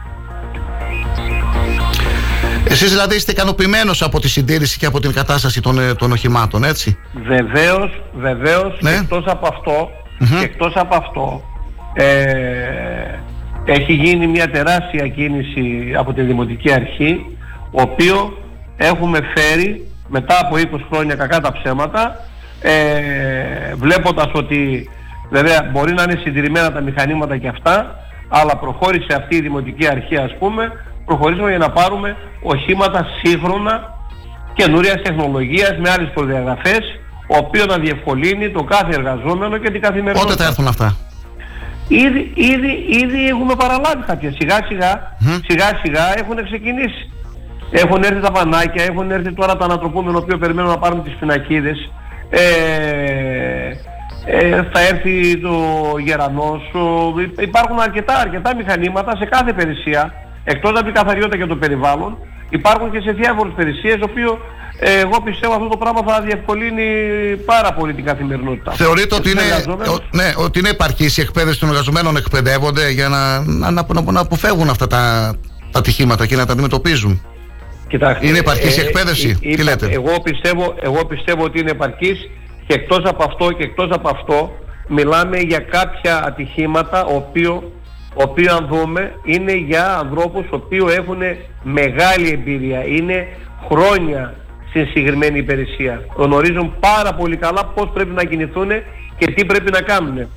Εσείς 2.67 2.89
δηλαδή 2.89 3.15
είστε 3.15 3.31
ικανοποιημένος 3.31 4.01
από 4.01 4.19
τη 4.19 4.29
συντήρηση 4.29 4.77
και 4.77 4.85
από 4.85 4.99
την 4.99 5.13
κατάσταση 5.13 5.61
των, 5.61 5.79
ε, 5.79 5.93
των 5.93 6.11
οχημάτων, 6.11 6.63
έτσι; 6.63 6.97
Βεβαίως, 7.27 8.01
βεβαίως, 8.13 8.77
Ναι. 8.81 8.89
και 8.91 8.95
εκτός 8.97 9.23
από 9.27 9.47
αυτό, 9.47 9.89
Μμμ. 10.19 10.39
και 10.39 10.43
εκτός 10.45 10.73
από 10.75 10.95
αυτό, 10.95 11.41
ε, 11.93 12.05
έχει 13.65 13.93
γίνει 13.93 14.27
μια 14.27 14.49
τεράστια 14.49 15.07
κίνηση 15.07 15.93
από 15.97 16.13
τη 16.13 16.21
Δημοτική 16.21 16.71
Αρχή, 16.73 17.25
οποίο 17.71 18.37
έχουμε 18.77 19.19
φέρει 19.35 19.87
μετά 20.07 20.39
από 20.41 20.57
20 20.57 20.85
χρόνια 20.91 21.15
κακά 21.15 21.39
τα 21.39 21.51
ψέματα, 21.51 22.15
ε, 22.61 22.71
βλέποντας 23.75 24.29
ότι 24.33 24.89
βέβαια 25.29 25.69
μπορεί 25.71 25.93
να 25.93 26.03
είναι 26.03 26.19
συντηρημένα 26.23 26.71
τα 26.71 26.81
μηχανήματα 26.81 27.37
και 27.37 27.47
αυτά, 27.47 27.95
αλλά 28.29 28.57
προχώρησε 28.57 29.13
αυτή 29.17 29.35
η 29.35 29.41
Δημοτική 29.41 29.87
Αρχή 29.87 30.17
ας 30.17 30.35
πούμε, 30.39 30.71
προχωρήσαμε 31.05 31.49
για 31.49 31.57
να 31.57 31.69
πάρουμε 31.69 32.17
οχήματα 32.41 33.05
σύγχρονα 33.23 33.99
καινούρια 34.53 35.01
τεχνολογίας 35.01 35.75
με 35.79 35.89
άλλες 35.89 36.09
προδιαγραφές, 36.13 36.79
ο 37.27 37.37
οποίος 37.37 37.65
να 37.65 37.77
διευκολύνει 37.77 38.49
το 38.49 38.63
κάθε 38.63 38.93
εργαζόμενο 38.93 39.57
και 39.57 39.71
την 39.71 39.81
καθημερινότητα. 39.81 40.31
Πότε 40.31 40.43
θα 40.43 40.49
έρθουν 40.49 40.67
αυτά; 40.67 40.95
Ήδη, 41.87 42.31
ήδη, 42.35 42.85
ήδη 43.03 43.27
έχουμε 43.27 43.55
παραλάβει 43.55 44.03
κάποια. 44.07 44.31
Σιγά 44.39 44.57
σιγά, 44.67 45.15
σιγά 45.47 45.79
σιγά 45.83 46.19
έχουν 46.19 46.43
ξεκινήσει. 46.43 47.09
Έχουν 47.71 48.03
έρθει 48.03 48.19
τα 48.21 48.31
πανάκια, 48.31 48.83
έχουν 48.83 49.11
έρθει 49.11 49.33
τώρα 49.33 49.57
τα 49.57 49.65
ανατροπούμενα, 49.65 50.17
οποίο 50.17 50.37
περιμένουμε 50.37 50.73
να 50.73 50.79
πάρουμε 50.79 51.03
τις 51.03 51.13
πινακίδες. 51.19 51.91
Ε, 52.29 52.41
ε, 54.25 54.63
θα 54.73 54.79
έρθει 54.91 55.37
το 55.37 55.53
γερανός. 56.05 56.61
ο- 56.73 57.19
υ- 57.19 57.41
υπάρχουν 57.41 57.79
αρκετά, 57.79 58.13
αρκετά 58.19 58.55
μηχανήματα 58.55 59.15
σε 59.15 59.25
κάθε 59.25 59.49
υπηρεσία, 59.49 60.13
εκτός 60.43 60.71
από 60.71 60.83
την 60.83 60.93
καθαριότητα 60.93 61.37
και 61.37 61.45
το 61.45 61.55
περιβάλλον, 61.55 62.17
υπάρχουν 62.49 62.91
και 62.91 62.99
σε 62.99 63.11
διάφορες 63.11 63.51
υπηρεσίες, 63.53 63.95
το 63.99 64.07
οποίο 64.09 64.39
ε, 64.79 64.99
εγώ 64.99 65.21
πιστεύω 65.21 65.53
αυτό 65.53 65.67
το 65.67 65.77
πράγμα 65.77 66.01
θα 66.13 66.21
διευκολύνει 66.21 66.83
πάρα 67.45 67.73
πολύ 67.73 67.93
την 67.93 68.05
καθημερινότητα. 68.05 68.71
Θεωρείτε 68.71 69.15
ότι 69.15 69.23
Και 69.23 69.29
είναι, 69.29 69.39
τους 69.41 69.49
εργαζόμενους. 69.49 69.87
ο- 69.97 70.03
ναι, 70.11 70.33
ότι 70.37 70.59
είναι 70.59 70.69
επαρκής 70.69 71.17
η 71.17 71.21
εκπαίδευση 71.21 71.59
των 71.59 71.69
εργαζομένων 71.69 72.15
εκπαιδεύονται 72.17 72.89
για 72.89 73.07
να, 73.09 73.39
να, 73.39 73.71
να, 73.71 73.85
να- 73.93 74.11
να 74.11 74.19
αποφεύγουν 74.19 74.69
αυτά 74.69 74.87
τα, 74.87 75.33
τα 75.71 75.79
ατυχήματα 75.79 76.25
και 76.25 76.35
να 76.35 76.45
τα 76.45 76.51
αντιμετωπίζουν; 76.53 77.21
Κοιτάξτε, 77.87 78.27
Είναι 78.27 78.37
επαρκής 78.37 78.77
η 78.77 78.79
ε, 78.79 78.83
εκπαίδευση. 78.83 79.29
ε, 79.29 79.33
Τι 79.33 79.49
είπα- 79.49 79.63
λέτε; 79.63 79.87
Εγώ 79.91 80.19
πιστεύω, 80.23 80.75
εγώ 80.81 81.05
πιστεύω 81.05 81.43
ότι 81.43 81.59
είναι 81.59 81.71
επαρκής 81.71 82.29
και 82.67 82.73
εκτός 82.73 83.01
από 83.05 83.23
αυτό 83.23 83.51
και 83.51 83.63
εκτός 83.63 83.89
από 83.91 84.09
αυτό 84.09 84.51
μιλάμε 84.87 85.37
για 85.37 85.59
κάποια 85.59 86.23
ατυχήματα 86.25 87.05
οποίο, 87.05 87.71
οποίος 88.13 88.53
αν 88.53 88.67
δούμε 88.71 89.13
είναι 89.23 89.55
για 89.55 89.97
ανθρώπους 89.97 90.45
οποίοι 90.49 90.79
έχουν 90.97 91.19
μεγάλη 91.63 92.29
εμπειρία, 92.29 92.85
είναι 92.85 93.27
χρόνια 93.69 94.33
στην 94.69 94.85
συγκεκριμένη 94.87 95.39
υπηρεσία. 95.39 96.05
Γνωρίζουν 96.15 96.73
πάρα 96.79 97.13
πολύ 97.13 97.35
καλά 97.37 97.65
πώς 97.65 97.89
πρέπει 97.93 98.13
να 98.13 98.23
κινηθούν 98.23 98.69
και 99.17 99.31
τι 99.31 99.45
πρέπει 99.45 99.71
να 99.71 99.81
κάνουν. 99.81 100.27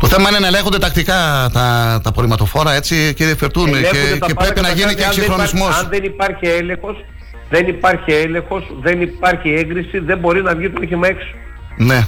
Το 0.00 0.06
θέμα 0.06 0.28
είναι 0.28 0.38
να 0.38 0.46
ελέγχονται 0.46 0.78
τακτικά 0.78 1.14
τα, 1.52 2.00
τα 2.02 2.08
απορριμματοφόρα, 2.08 2.72
έτσι, 2.72 3.14
κύριε 3.14 3.34
Φερτούν, 3.34 3.68
Ελέγχονται 3.68 4.12
και, 4.12 4.18
τα 4.18 4.26
και 4.26 4.34
πάντα 4.34 4.44
πρέπει 4.52 4.60
να 4.60 4.68
τα 4.68 4.74
γίνει 4.74 4.94
κράτη. 4.94 5.00
και 5.00 5.04
Αν 5.04 5.10
δεν 5.14 5.24
υπάρχει- 5.24 5.42
εξυγχρονισμό. 5.42 5.66
Αν 5.66 5.88
δεν 5.90 6.04
υπάρχει 6.04 6.46
έλεγχος, 6.46 7.04
δεν 7.50 7.68
υπάρχει 7.68 8.12
έλεγχος, 8.12 8.64
δεν 8.80 9.00
υπάρχει 9.02 9.48
έγκριση, 9.54 9.98
δεν 9.98 10.18
μπορεί 10.18 10.42
να 10.42 10.54
βγει 10.54 10.70
το 10.70 10.80
όχημα 10.84 11.06
έξω. 11.06 11.28
Ναι. 11.76 12.06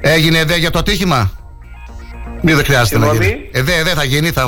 Έγινε 0.00 0.38
ΕΔΕ 0.38 0.56
για 0.56 0.70
το 0.70 0.78
ατύχημα; 0.78 1.30
Μη 2.42 2.52
δεν 2.52 2.64
χρειάζεται 2.64 2.98
να 2.98 3.04
Συγγνώμη; 3.06 3.26
γίνει. 3.34 3.48
ΕΔΕ, 3.52 3.74
ΕΔΕ 3.74 3.90
θα 3.90 4.04
γίνει, 4.04 4.30
θα. 4.30 4.44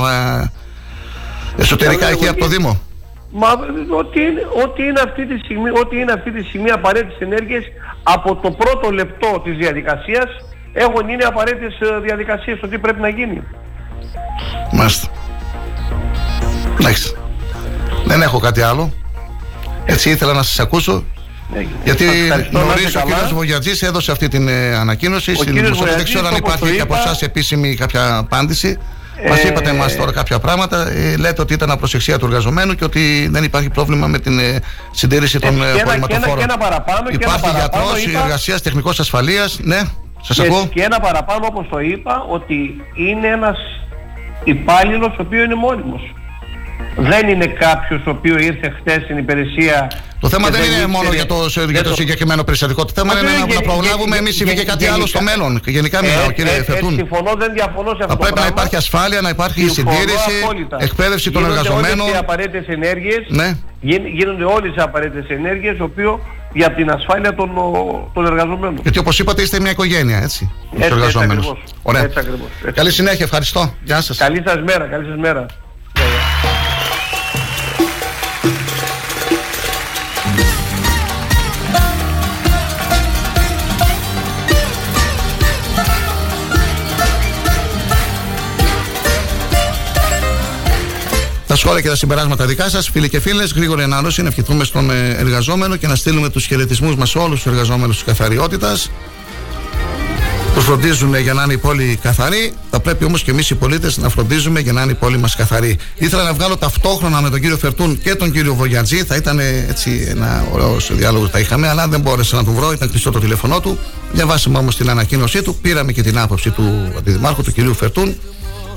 Εσωτερικά 1.57 2.05
Εγώ 2.07 2.17
εκεί 2.17 2.27
από 2.27 2.39
το 2.39 2.47
τι- 2.47 2.55
Δήμο. 2.55 2.81
Μα 3.33 3.47
ό,τι 3.97 4.19
είναι, 4.21 4.41
ό,τι 4.63 4.83
είναι 4.83 4.99
αυτή 5.05 5.25
τη 5.27 5.37
στιγμή, 5.43 5.69
ό,τι 5.69 5.99
είναι 5.99 6.11
αυτή 6.11 6.31
τη 6.31 6.43
στιγμή 6.43 6.69
απαραίτητες 6.71 7.19
ενέργειες 7.19 7.63
από 8.03 8.35
το 8.35 8.51
πρώτο 8.51 8.89
λεπτό 8.91 9.41
της 9.43 9.57
διαδικασίας 9.57 10.25
έχουν 10.73 11.09
είναι 11.09 11.23
απαραίτητες 11.23 11.79
ε, 11.89 11.99
διαδικασίες 11.99 12.59
το 12.59 12.67
τι 12.67 12.77
πρέπει 12.77 12.99
να 13.01 13.07
γίνει. 13.09 13.41
Μάλιστα. 14.71 15.07
Εντάξει. 16.79 17.15
Δεν 18.05 18.21
έχω 18.21 18.39
κάτι 18.39 18.61
άλλο. 18.61 18.93
Έτσι 19.85 20.09
ήθελα 20.09 20.33
να 20.33 20.43
σας 20.43 20.59
ακούσω. 20.59 21.03
Γιατί 21.83 22.03
Σας 22.05 22.15
ευχαριστώ, 22.15 22.57
να 22.59 22.63
νωρί 22.65 22.83
είστε 22.83 22.97
ο 22.97 23.01
καλά. 23.07 23.27
κ. 23.29 23.33
Βογιατζής 23.33 23.81
έδωσε 23.81 24.11
αυτή 24.11 24.27
την 24.27 24.47
ε, 24.47 24.75
ανακοίνωση. 24.75 25.35
Στην 25.35 25.45
κύριος 25.45 25.61
Δημοσιογραφία. 25.61 25.95
Δεν 25.97 26.05
ξέρω 26.05 26.27
αν 26.27 26.33
Βογιατζής, 26.33 26.39
όπως 26.39 26.53
υπάρχει 26.53 26.71
το 26.71 26.75
και 26.75 26.81
από 26.81 26.93
είπα, 26.93 27.03
εσάς 27.03 27.21
επίσημη 27.21 27.75
κάποια 27.75 28.17
απάντηση. 28.17 28.77
Ε, 29.23 29.29
Μα 29.29 29.39
είπατε 29.39 29.69
εμά 29.69 29.85
τώρα 29.97 30.11
κάποια 30.11 30.39
πράγματα. 30.39 30.87
Ε, 30.91 31.15
λέτε 31.17 31.41
ότι 31.41 31.53
ήταν 31.53 31.71
απροσεξία 31.71 32.17
του 32.19 32.25
εργαζομένου 32.25 32.75
και 32.75 32.83
ότι 32.83 33.27
δεν 33.31 33.43
υπάρχει 33.43 33.69
πρόβλημα 33.69 34.07
με 34.07 34.19
την 34.19 34.39
ε, 34.39 34.59
συντήρηση 34.91 35.39
των 35.39 35.55
Ε, 35.55 35.57
και 35.59 35.63
ε, 35.63 35.69
ένα- 35.69 35.73
και 35.75 35.81
ένα- 35.81 35.91
απορριμματοφόρων. 35.93 36.37
και 36.37 36.43
ένα 36.43 36.57
παραπάνω, 36.57 37.09
και 37.09 37.15
ένα 37.21 37.23
Υπάρχει 37.25 37.41
παραπάνω 37.51 37.83
γιατρός 37.85 38.03
είπα- 38.05 38.23
εργασίας, 38.23 38.61
τεχνικός 38.61 38.99
ασφαλείας. 38.99 39.59
Ναι, 39.63 39.81
σας 40.21 40.35
και, 40.37 40.45
ακούω. 40.45 40.67
και 40.73 40.81
ένα 40.81 40.99
παραπάνω 40.99 41.45
όπως 41.45 41.67
το 41.69 41.79
είπα 41.79 42.25
ότι 42.29 42.55
είναι 42.95 43.27
ένας 43.27 43.57
υπάλληλος 44.43 45.09
ο 45.17 45.21
οποίος 45.21 45.45
είναι 45.45 45.55
μόνιμος. 45.55 46.01
Δεν 46.97 47.29
είναι 47.29 47.45
κάποιος 47.45 48.01
ο 48.05 48.09
οποίος 48.09 48.41
ήρθε 48.41 48.73
χτες 48.79 49.03
στην 49.03 49.17
υπηρεσία 49.17 49.91
Το 50.19 50.29
θέμα 50.29 50.45
και 50.45 50.51
δεν 50.51 50.61
είναι 50.61 50.69
ήξερε- 50.71 50.87
μόνο 50.95 51.09
για 51.13 51.25
το, 51.25 51.35
για 51.69 51.83
το 51.83 51.89
το- 51.89 51.95
συγκεκριμένο 51.95 52.43
περιστατικό. 52.43 52.85
Το 52.85 52.91
θέμα 52.95 53.13
Μα 53.13 53.19
είναι 53.19 53.27
δεν 53.29 53.37
να, 53.39 53.43
είναι 53.45 53.53
να 53.53 53.59
γε- 53.59 53.63
προλάβουμε 53.69 54.15
γε- 54.15 54.19
εμείς 54.19 54.35
γε- 54.41 54.53
και 54.59 54.65
κάτι 54.65 54.85
άλλο 54.87 55.05
στο 55.05 55.17
γενικά. 55.17 55.37
μέλλον. 55.37 55.61
Γενικά 55.65 55.97
μιλάω, 56.01 56.29
Ε, 56.29 56.33
κύριε 56.33 56.51
ε, 56.53 56.57
ε, 56.57 56.63
Φερτούν. 56.63 56.93
συμφωνώ, 56.95 57.31
δεν 57.37 57.49
διαφωνώ 57.53 57.89
σε 57.97 58.01
αυτό 58.05 58.11
Θα 58.13 58.15
το 58.15 58.17
πρέπει 58.23 58.35
να 58.35 58.41
πράγμα. 58.41 58.53
υπάρχει 58.55 58.75
ασφάλεια, 58.75 59.21
να 59.21 59.29
υπάρχει 59.29 59.61
Συμφωνώ 59.69 59.97
συντήρηση, 59.97 60.33
απόλυτα. 60.43 60.77
εκπαίδευση 60.79 61.31
των 61.31 61.41
Γίνονται 61.41 61.59
εργαζομένων. 61.59 61.99
Όλες 61.99 62.13
οι 62.15 62.17
απαραίτητες 62.25 62.65
ενέργειες, 62.77 63.21
Ναι. 63.27 63.49
γίν- 63.89 64.07
γίνονται 64.17 64.45
όλες 64.55 64.71
οι 64.77 64.81
απαραίτητες 64.89 65.25
ενέργειες, 65.37 65.77
το 65.77 65.83
οποίο 65.83 66.09
για 66.53 66.69
την 66.77 66.87
ασφάλεια 66.91 67.31
των, 67.35 67.49
ο, 67.57 67.65
των 68.13 68.25
εργαζομένων. 68.25 68.79
Γιατί 68.83 68.99
όπως 68.99 69.19
είπατε, 69.19 69.41
είστε 69.41 69.59
μια 69.59 69.71
οικογένεια, 69.71 70.17
έτσι. 70.27 70.41
με 70.43 70.57
τους 70.69 70.79
Έτσι, 70.79 70.83
έτσι 70.85 70.93
εργαζόμενους. 70.97 71.45
ακριβώς. 71.47 71.73
Ωραία. 71.81 72.01
Έτσι 72.01 72.19
ακριβώς. 72.19 72.49
Έτσι. 72.61 72.73
Καλή 72.79 72.91
συνέχεια, 72.91 73.25
ευχαριστώ. 73.25 73.73
Γεια 73.83 74.01
σας. 74.01 74.17
Καλή 74.17 74.41
σας 74.45 74.59
μέρα, 74.69 74.85
καλή 74.85 75.05
σας 75.09 75.17
μέρα. 75.17 75.45
Σχόλια 91.61 91.81
και 91.81 91.87
τα 91.87 91.95
συμπεράσματα 91.95 92.45
δικά 92.45 92.69
σας, 92.69 92.89
φίλοι 92.89 93.09
και 93.09 93.19
φίλες, 93.19 93.53
γρήγορη 93.53 93.83
ανάρρωση, 93.83 94.21
να 94.21 94.27
ευχηθούμε 94.27 94.63
στον 94.63 94.91
ε, 94.91 95.15
εργαζόμενο 95.17 95.75
και 95.75 95.87
να 95.87 95.95
στείλουμε 95.95 96.29
τους 96.29 96.45
χαιρετισμούς 96.45 96.95
μας 96.95 97.09
σε 97.09 97.17
όλους 97.17 97.41
τους 97.41 97.51
εργαζόμενους 97.51 97.95
της 97.95 98.05
καθαριότητας. 98.05 98.91
Τους 100.55 100.63
φροντίζουν 100.63 101.15
για 101.15 101.33
να 101.33 101.43
είναι 101.43 101.53
η 101.53 101.57
πόλη 101.57 101.99
καθαρή. 102.01 102.53
Θα 102.69 102.79
πρέπει 102.79 103.03
όμως 103.05 103.23
και 103.23 103.31
εμείς 103.31 103.49
οι 103.49 103.55
πολίτες 103.55 103.97
να 103.97 104.09
φροντίζουμε 104.09 104.59
για 104.59 104.73
να 104.73 104.81
είναι 104.81 104.91
η 104.91 104.95
πόλη 104.95 105.17
μας 105.17 105.35
καθαρή. 105.35 105.77
Ήθελα 105.95 106.23
να 106.23 106.33
βγάλω 106.33 106.57
ταυτόχρονα 106.57 107.21
με 107.21 107.29
τον 107.29 107.39
κύριο 107.39 107.57
Φερτούν 107.57 108.01
και 108.01 108.15
τον 108.15 108.31
κύριο 108.31 108.53
Βογιατζή. 108.53 109.03
Θα 109.03 109.15
ήταν 109.15 109.39
ε, 109.39 109.65
έτσι 109.69 110.05
ένα 110.09 110.47
ωραίο 110.51 110.77
διάλογο 110.91 111.23
που 111.25 111.31
θα 111.31 111.39
είχαμε, 111.39 111.67
αλλά 111.67 111.87
δεν 111.87 111.99
μπόρεσα 111.99 112.35
να 112.35 112.43
τον 112.43 112.53
βρω. 112.53 112.71
Ήταν 112.71 112.89
κλειστό 112.89 113.11
το 113.11 113.19
τηλέφωνό 113.19 113.59
του. 113.59 113.77
Διαβάσαμε 114.11 114.57
όμως 114.57 114.75
την 114.75 114.89
ανακοίνωσή 114.89 115.41
του. 115.41 115.55
Πήραμε 115.55 115.91
και 115.91 116.01
την 116.01 116.19
άποψη 116.19 116.49
του 116.49 116.93
αντιδημάρχου, 116.97 117.43
του 117.43 117.51
κυρίου 117.51 117.73
Φερτούν. 117.73 118.15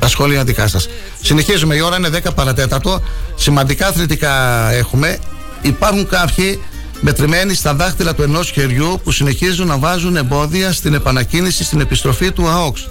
Τα 0.04 0.10
σχόλια 0.10 0.44
δικά 0.44 0.68
σας. 0.68 0.88
Συνεχίζουμε. 1.22 1.74
Η 1.74 1.80
ώρα 1.80 1.96
είναι 1.96 2.08
10 2.08 2.34
παρατέταρτο. 2.34 3.02
Σημαντικά 3.34 3.86
αθλητικά 3.86 4.70
έχουμε. 4.72 5.18
Υπάρχουν 5.62 6.08
κάποιοι 6.08 6.62
μετρημένοι 7.00 7.54
στα 7.54 7.74
δάχτυλα 7.74 8.14
του 8.14 8.22
ενός 8.22 8.50
χεριού 8.50 9.00
που 9.04 9.12
συνεχίζουν 9.12 9.66
να 9.66 9.78
βάζουν 9.78 10.16
εμπόδια 10.16 10.72
στην 10.72 10.94
επανακίνηση 10.94 11.64
στην 11.64 11.80
επιστροφή 11.80 12.32
του 12.32 12.48
ΑΟΚΣ. 12.48 12.88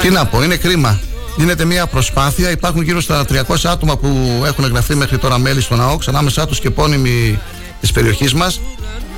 Τι 0.00 0.10
να 0.10 0.26
πω, 0.26 0.42
είναι 0.42 0.56
κρίμα. 0.56 1.00
Γίνεται 1.36 1.64
μια 1.64 1.86
προσπάθεια. 1.86 2.50
Υπάρχουν 2.50 2.82
γύρω 2.82 3.00
στα 3.00 3.24
300 3.24 3.68
άτομα 3.70 3.96
που 3.96 4.42
έχουν 4.46 4.64
εγγραφεί 4.64 4.94
μέχρι 4.94 5.18
τώρα 5.18 5.38
μέλη 5.38 5.60
στον 5.60 5.80
ΑΟΚΣ, 5.80 6.08
ανάμεσά 6.08 6.46
τους 6.46 6.60
και 6.60 6.68
επώνυμοι 6.68 7.38
της 7.80 7.92
περιοχής 7.92 8.34
μας. 8.34 8.60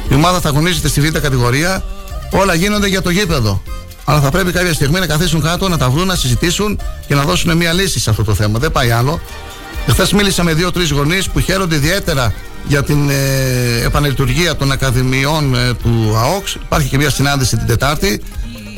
Η 0.08 0.14
ομάδα 0.14 0.40
θα 0.40 0.48
αγωνίζεται 0.48 0.88
στη 0.88 1.00
β' 1.00 1.18
κατηγορία. 1.18 1.84
Όλα 2.30 2.54
γίνονται 2.54 2.86
για 2.86 3.02
το 3.02 3.10
γήπεδο. 3.10 3.62
Αλλά 4.08 4.20
θα 4.20 4.30
πρέπει 4.30 4.52
κάποια 4.52 4.72
στιγμή 4.72 4.98
να 4.98 5.06
καθίσουν 5.06 5.40
κάτω, 5.40 5.68
να 5.68 5.78
τα 5.78 5.90
βρουν, 5.90 6.06
να 6.06 6.14
συζητήσουν 6.14 6.80
και 7.06 7.14
να 7.14 7.22
δώσουν 7.22 7.56
μια 7.56 7.72
λύση 7.72 8.00
σε 8.00 8.10
αυτό 8.10 8.24
το 8.24 8.34
θέμα. 8.34 8.58
Δεν 8.58 8.72
πάει 8.72 8.90
άλλο. 8.90 9.20
Χθε 9.88 10.08
μίλησα 10.12 10.42
με 10.42 10.54
δύο-τρει 10.54 10.88
γονείς 10.88 11.28
που 11.28 11.40
χαίρονται 11.40 11.74
ιδιαίτερα 11.74 12.34
για 12.68 12.82
την 12.82 13.10
ε, 13.10 13.84
επανελειτουργία 13.84 14.56
των 14.56 14.72
ακαδημιών 14.72 15.54
ε, 15.54 15.74
του 15.82 16.16
ΑΟΚΣ. 16.16 16.54
Υπάρχει 16.54 16.88
και 16.88 16.96
μια 16.96 17.10
συνάντηση 17.10 17.56
την 17.56 17.66
Τετάρτη. 17.66 18.22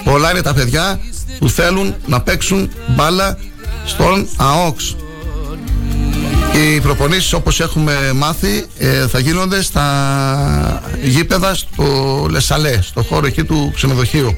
Πολλά 0.05 0.31
είναι 0.31 0.43
τα 0.43 0.55
παιδιά 0.55 1.01
που 1.39 1.49
θέλουν 1.49 1.95
να 2.07 2.21
παίξουν 2.21 2.71
μπάλα 2.89 3.39
στον 3.85 4.29
ΑΟΚΣ. 4.37 4.97
Και 6.53 6.75
οι 6.75 6.81
προπονήσεις 6.81 7.33
όπως 7.33 7.61
έχουμε 7.61 8.13
μάθει 8.15 8.65
ε, 8.79 9.07
θα 9.07 9.19
γίνονται 9.19 9.63
στα 9.63 10.83
γήπεδα 11.03 11.55
στο 11.55 12.27
Λεσαλέ, 12.31 12.81
στο 12.83 13.03
χώρο 13.03 13.27
εκεί 13.27 13.45
του 13.45 13.73
ξενοδοχείου. 13.75 14.37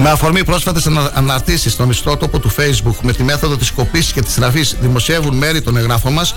Με 0.00 0.10
αφορμή 0.10 0.44
πρόσφατες 0.44 0.86
αναρτήσεις 1.14 1.72
στον 1.72 1.90
ιστότοπο 1.90 2.38
του 2.38 2.50
Facebook 2.56 2.96
με 3.02 3.12
τη 3.12 3.22
μέθοδο 3.22 3.56
της 3.56 3.70
κοπής 3.70 4.12
και 4.12 4.22
της 4.22 4.36
ραφής 4.36 4.76
δημοσιεύουν 4.80 5.36
μέρη 5.36 5.62
των 5.62 5.76
εγγράφων 5.76 6.12
μας 6.12 6.34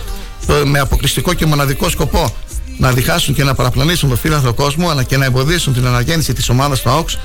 με 0.66 0.80
αποκλειστικό 0.80 1.34
και 1.34 1.46
μοναδικό 1.46 1.90
σκοπό 1.90 2.34
να 2.78 2.92
διχάσουν 2.92 3.34
και 3.34 3.44
να 3.44 3.54
παραπλανήσουν 3.54 4.10
το 4.10 4.16
φύλαθρο 4.16 4.54
κόσμο 4.54 4.90
αλλά 4.90 5.04
και 5.04 5.18
να 5.18 5.26
εμποδίσουν 5.26 5.74
την 5.74 5.86
αναγέννηση 5.88 6.34
της 6.34 6.50
ομάδας 6.50 6.82
του 6.82 6.90
ΑΟΚΣ. 6.90 7.18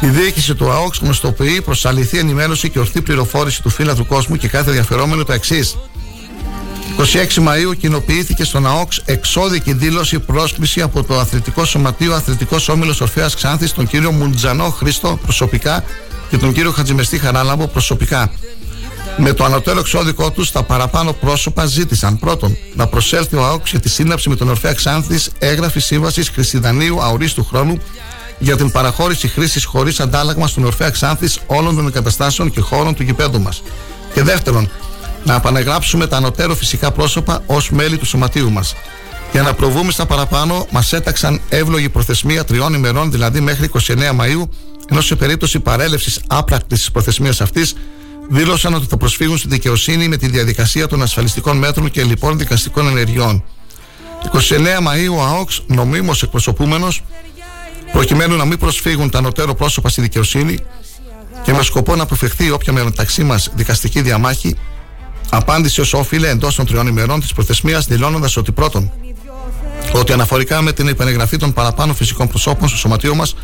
Η 0.00 0.06
διοίκηση 0.06 0.54
του 0.54 0.70
ΑΟΚΣ 0.70 0.98
γνωστοποιεί 0.98 1.60
προ 1.60 1.74
αληθή 1.82 2.18
ενημέρωση 2.18 2.68
και 2.70 2.78
ορθή 2.78 3.02
πληροφόρηση 3.02 3.62
του 3.62 3.70
φύλαθρου 3.70 4.06
κόσμου 4.06 4.36
και 4.36 4.48
κάθε 4.48 4.68
ενδιαφερόμενο 4.68 5.24
το 5.24 5.32
εξής. 5.32 5.76
26 6.96 7.48
Μαΐου 7.48 7.76
κοινοποιήθηκε 7.78 8.44
στον 8.44 8.66
ΑΟΚΣ 8.66 9.02
εξώδικη 9.04 9.72
δήλωση 9.72 10.18
πρόσκληση 10.18 10.80
από 10.82 11.04
το 11.04 11.18
Αθλητικό 11.18 11.64
Σωματείο 11.64 12.14
Αθλητικός 12.14 12.68
Όμιλος 12.68 13.00
Ορφέας 13.00 13.34
Ξάνθης 13.34 13.72
τον 13.72 13.86
κύριο 13.86 14.12
Μουντζανό 14.12 14.70
Χρήστο 14.70 15.18
προσωπικά 15.22 15.84
και 16.30 16.36
τον 16.36 16.52
κύριο 16.52 16.70
Χατζημεστή 16.72 17.18
Χαράλαμπο 17.18 17.66
προσωπικά. 17.66 18.30
Με 19.16 19.32
το 19.32 19.44
ανωτέρω 19.44 19.78
εξώδικό 19.78 20.30
τους, 20.30 20.50
τα 20.52 20.62
παραπάνω 20.62 21.12
πρόσωπα 21.12 21.66
ζήτησαν 21.66 22.18
πρώτον 22.18 22.56
να 22.74 22.86
προσέλθει 22.86 23.36
ο 23.36 23.44
ΑΟΚΣ 23.44 23.70
για 23.70 23.80
τη 23.80 23.88
σύναψη 23.88 24.28
με 24.28 24.36
τον 24.36 24.48
Ορφέα 24.48 24.72
Ξάνθης 24.72 25.30
έγγραφη 25.38 25.80
σύμβασης 25.80 26.28
Χρυσιδανίου 26.28 27.02
αορίστου 27.02 27.44
χρόνου 27.44 27.78
για 28.38 28.56
την 28.56 28.70
παραχώρηση 28.70 29.28
χρήσης 29.28 29.64
χωρίς 29.64 30.00
αντάλλαγμα 30.00 30.46
στον 30.46 30.64
Ορφέα 30.64 30.90
Ξάνθης 30.90 31.38
όλων 31.46 31.76
των 31.76 31.86
εγκαταστάσεων 31.86 32.50
και 32.50 32.60
χώρων 32.60 32.94
του 32.94 33.02
γηπέδου 33.02 33.40
μας. 33.40 33.62
Και 34.14 34.22
δεύτερον, 34.22 34.70
να 35.28 35.34
επαναγράψουμε 35.34 36.06
τα 36.06 36.16
ανωτέρω 36.16 36.54
φυσικά 36.54 36.90
πρόσωπα 36.90 37.42
ως 37.46 37.70
μέλη 37.70 37.96
του 37.96 38.06
σωματείου 38.06 38.50
μας. 38.50 38.74
Για 39.32 39.42
να 39.42 39.54
προβούμε 39.54 39.92
στα 39.92 40.06
παραπάνω, 40.06 40.66
μας 40.70 40.92
έταξαν 40.92 41.40
εύλογη 41.48 41.88
προθεσμία 41.88 42.44
τριών 42.44 42.74
ημερών, 42.74 43.10
δηλαδή 43.10 43.40
μέχρι 43.40 43.70
29 43.86 44.12
Μαου, 44.14 44.50
ενώ 44.90 45.00
σε 45.00 45.16
περίπτωση 45.16 45.60
παρέλευσης 45.60 46.20
άπρακτης 46.26 46.84
τη 46.84 46.90
προθεσμίας 46.90 47.40
αυτής, 47.40 47.74
δήλωσαν 48.28 48.74
ότι 48.74 48.86
θα 48.86 48.96
προσφύγουν 48.96 49.38
στη 49.38 49.48
δικαιοσύνη 49.48 50.08
με 50.08 50.16
τη 50.16 50.28
διαδικασία 50.28 50.86
των 50.86 51.02
ασφαλιστικών 51.02 51.56
μέτρων 51.56 51.90
και 51.90 52.02
λοιπόν 52.02 52.38
δικαστικών 52.38 52.86
ενεργειών. 52.86 53.44
29 54.32 54.80
Μαου 54.82 55.14
ο 55.16 55.22
ΑΟΚΣ, 55.22 55.62
νομίμως 55.66 56.22
εκπροσωπούμενος, 56.22 57.02
προκειμένου 57.92 58.36
να 58.36 58.44
μην 58.44 58.58
προσφύγουν 58.58 59.10
τα 59.10 59.18
ανωτέρω 59.18 59.54
πρόσωπα 59.54 59.88
στη 59.88 60.00
δικαιοσύνη 60.00 60.58
και 61.42 61.52
με 61.52 61.62
σκοπό 61.62 61.96
να 61.96 62.02
αποφευχθεί 62.02 62.50
όποια 62.50 62.72
μεταξύ 62.72 63.22
μας 63.24 63.50
δικαστική 63.54 64.00
διαμάχη, 64.00 64.56
απάντησε 65.30 65.80
ω 65.80 65.84
όφιλε 65.92 66.28
εντός 66.28 66.54
των 66.54 66.66
τριών 66.66 66.86
ημερών 66.86 67.20
της 67.20 67.32
προθεσμίας, 67.32 67.86
δηλώνοντας 67.86 68.36
ότι 68.36 68.52
πρώτον, 68.52 68.92
ότι 69.92 70.12
αναφορικά 70.12 70.62
με 70.62 70.72
την 70.72 70.88
επανεγγραφή 70.88 71.36
των 71.36 71.52
παραπάνω 71.52 71.94
φυσικών 71.94 72.28
προσώπων 72.28 72.68
στο 72.68 72.76
σωματείο 72.76 73.14
μας, 73.14 73.34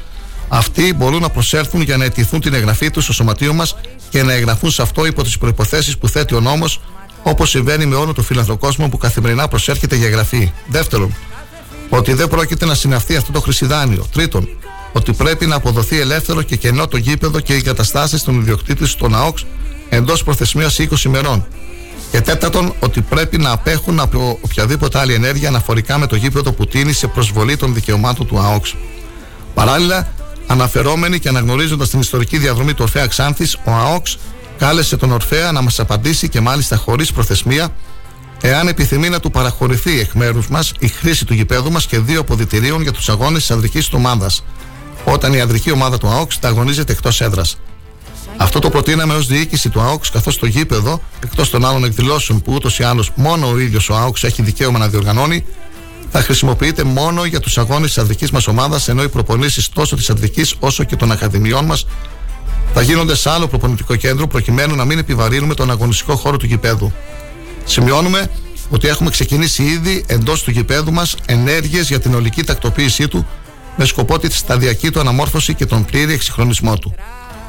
αυτοί 0.48 0.94
μπορούν 0.94 1.20
να 1.20 1.28
προσέλθουν 1.28 1.82
για 1.82 1.97
να 1.97 2.05
αιτηθούν 2.05 2.40
την 2.40 2.55
εγγραφή 2.55 2.90
τους 2.90 3.05
στο 3.05 3.12
σωματείο 3.12 3.52
μας 3.52 3.77
και 4.09 4.23
να 4.23 4.32
εγγραφούν 4.32 4.70
σε 4.70 4.82
αυτό 4.82 5.06
υπό 5.06 5.23
τις 5.23 5.39
προποθέσει 5.39 5.98
που 5.98 6.09
θέτει 6.09 6.35
ο 6.35 6.40
νόμος, 6.40 6.81
όπως 7.23 7.51
συμβαίνει 7.51 7.86
με 7.86 7.94
όλο 7.94 8.12
το 8.12 8.23
φιλανθρό 8.23 8.56
κόσμο 8.56 8.89
που 8.89 8.98
καθημερινά 8.98 9.48
προσέρχεται 9.48 9.97
για 9.97 10.06
εγγραφή. 10.06 10.52
Δεύτερον, 10.66 11.15
ότι 11.89 12.12
δεν 12.12 12.28
πρόκειται 12.28 12.65
να 12.65 12.74
συναυθεί 12.74 13.16
αυτό 13.16 13.32
το 13.32 13.40
χρυσιδάνιο. 13.40 14.06
Τρίτον, 14.12 14.48
ότι 14.93 15.12
πρέπει 15.12 15.47
να 15.47 15.55
αποδοθεί 15.55 16.01
ελεύθερο 16.01 16.43
και 16.43 16.56
κενό 16.56 16.89
το 16.89 16.97
γήπεδο 16.97 17.40
και 17.40 17.52
οι 17.52 17.56
εγκαταστάσεις 17.56 18.23
των 18.23 18.40
ιδιοκτήτης 18.40 18.94
των 18.94 19.15
ΑΟΚΣ 19.15 19.47
εντός 19.89 20.24
προθεσμίας 20.24 20.78
20 20.78 21.05
ημερών. 21.05 21.47
Και 22.11 22.20
τέταρτον, 22.20 22.74
ότι 22.78 23.01
πρέπει 23.01 23.39
να 23.39 23.51
απέχουν 23.51 24.01
από 24.01 24.39
οποιαδήποτε 24.40 24.98
άλλη 24.98 25.15
ενέργεια 25.15 25.48
αναφορικά 25.48 25.98
με 25.98 26.06
το 26.06 26.16
γήπεδο 26.16 26.52
που 26.52 26.66
τίνει 26.66 26.93
σε 26.93 27.06
προσβολή 27.06 27.56
των 27.56 27.74
δικαιωμάτων 27.74 28.27
του 28.27 28.39
ΑΟΚΣ. 28.39 28.74
Παράλληλα, 29.55 30.12
αναφερόμενοι 30.47 31.19
και 31.19 31.28
αναγνωρίζοντας 31.28 31.89
την 31.90 32.01
ιστορική 32.01 32.39
διαδρομή 32.39 32.74
του 32.74 32.82
Ορφαία 32.82 33.06
Ξάνθης, 33.06 33.55
ο 33.65 33.70
ΑΟΚΣ 33.70 34.19
κάλεσε 34.59 34.97
τον 34.97 35.12
Ορφαία 35.12 35.52
να 35.52 35.62
μας 35.62 35.81
απαντήσει 35.81 36.28
και 36.28 36.40
μάλιστα 36.40 36.77
χωρίς 36.77 37.12
προθεσμία 37.12 37.69
εάν 38.40 38.69
επιθυμεί 38.69 39.09
να 39.09 39.20
του 39.20 39.31
παραχωρηθεί 39.31 40.01
εκ 40.01 40.12
μέρους 40.12 40.48
μας 40.48 40.73
η 40.78 40.89
χρήση 40.89 41.24
του 41.24 41.35
γηπέδου 41.35 41.73
μας 41.73 41.86
και 41.86 41.98
δύο 41.98 42.20
αποδητηρίων 42.20 42.82
για 42.82 42.93
τους 42.93 43.09
αγώνες 43.09 43.40
της 43.40 43.51
ανδρικής 43.51 43.89
του 43.89 43.97
ομάδας, 43.98 44.44
όταν 45.05 45.32
η 45.32 45.40
ανδρική 45.40 45.70
ομάδα 45.70 45.98
του 45.98 46.09
ΑΟΚΣ 46.09 46.39
τα 46.39 46.48
αγωνίζεται 46.48 46.93
εκτός 46.93 47.20
έδρας. 47.20 47.59
Αυτό 48.36 48.59
το 48.59 48.70
προτείναμε 48.70 49.15
ως 49.15 49.27
διοίκηση 49.27 49.69
του 49.69 49.81
ΑΟΚΣ, 49.81 50.11
καθώς 50.11 50.39
το 50.39 50.47
γήπεδο, 50.47 51.01
εκτός 51.24 51.51
των 51.51 51.65
άλλων 51.65 51.85
εκδηλώσεων 51.85 52.43
που 52.43 52.52
ούτως 52.52 52.78
ή 52.78 52.82
άλλως 52.82 53.11
μόνο 53.15 53.48
ο 53.48 53.59
ίδιος 53.59 53.89
ο 53.89 53.94
ΑΟΚΣ 53.94 54.24
έχει 54.24 54.43
δικαίωμα 54.43 54.78
να 54.78 54.89
διοργανώνει, 54.89 55.44
θα 56.11 56.23
χρησιμοποιείται 56.23 56.85
μόνο 56.85 57.24
για 57.24 57.40
τους 57.40 57.59
αγώνες 57.59 57.89
της 57.89 57.98
ανδρική 57.98 58.27
μας 58.32 58.47
ομάδας, 58.47 58.89
ενώ 58.89 59.02
οι 59.02 59.09
προπονήσεις 59.09 59.69
τόσο 59.69 59.97
της 59.97 60.11
ανδρική 60.11 60.47
όσο 60.59 60.85
και 60.85 60.97
των 60.97 61.12
ακαδημιών 61.12 61.65
μας 61.65 61.86
θα 62.74 62.82
γίνονται 62.82 63.16
σε 63.16 63.31
άλλο 63.31 63.47
προπονητικό 63.47 63.97
κέντρο, 63.97 64.27
προκειμένου 64.27 64.74
να 64.74 64.85
μην 64.85 64.98
επιβαρύνουμε 64.98 65.55
τον 65.55 65.70
αγωνιστικό 65.70 66.16
χώρο 66.16 66.36
του 66.36 66.47
γηπέδου. 66.47 66.93
Σημειώνουμε 67.65 68.31
ότι 68.70 68.89
έχουμε 68.89 69.11
ξεκινήσει 69.11 69.62
ήδη 69.62 70.05
εντός 70.06 70.43
του 70.43 70.51
γηπέδου 70.51 70.93
μας 70.93 71.16
ενέργειες 71.27 71.89
για 71.89 72.01
την 72.01 72.15
ολική 72.15 72.43
τακτοποίησή 72.44 73.09
του 73.09 73.27
με 73.77 73.85
σκοπό 73.85 74.19
τη 74.19 74.32
σταδιακή 74.32 74.90
του 74.90 75.01
αναμόρφωση 75.01 75.55
και 75.55 75.66
τον 75.66 75.85
πλήρη 75.85 76.12
εξυγχρονισμό 76.12 76.78
του. 76.78 76.94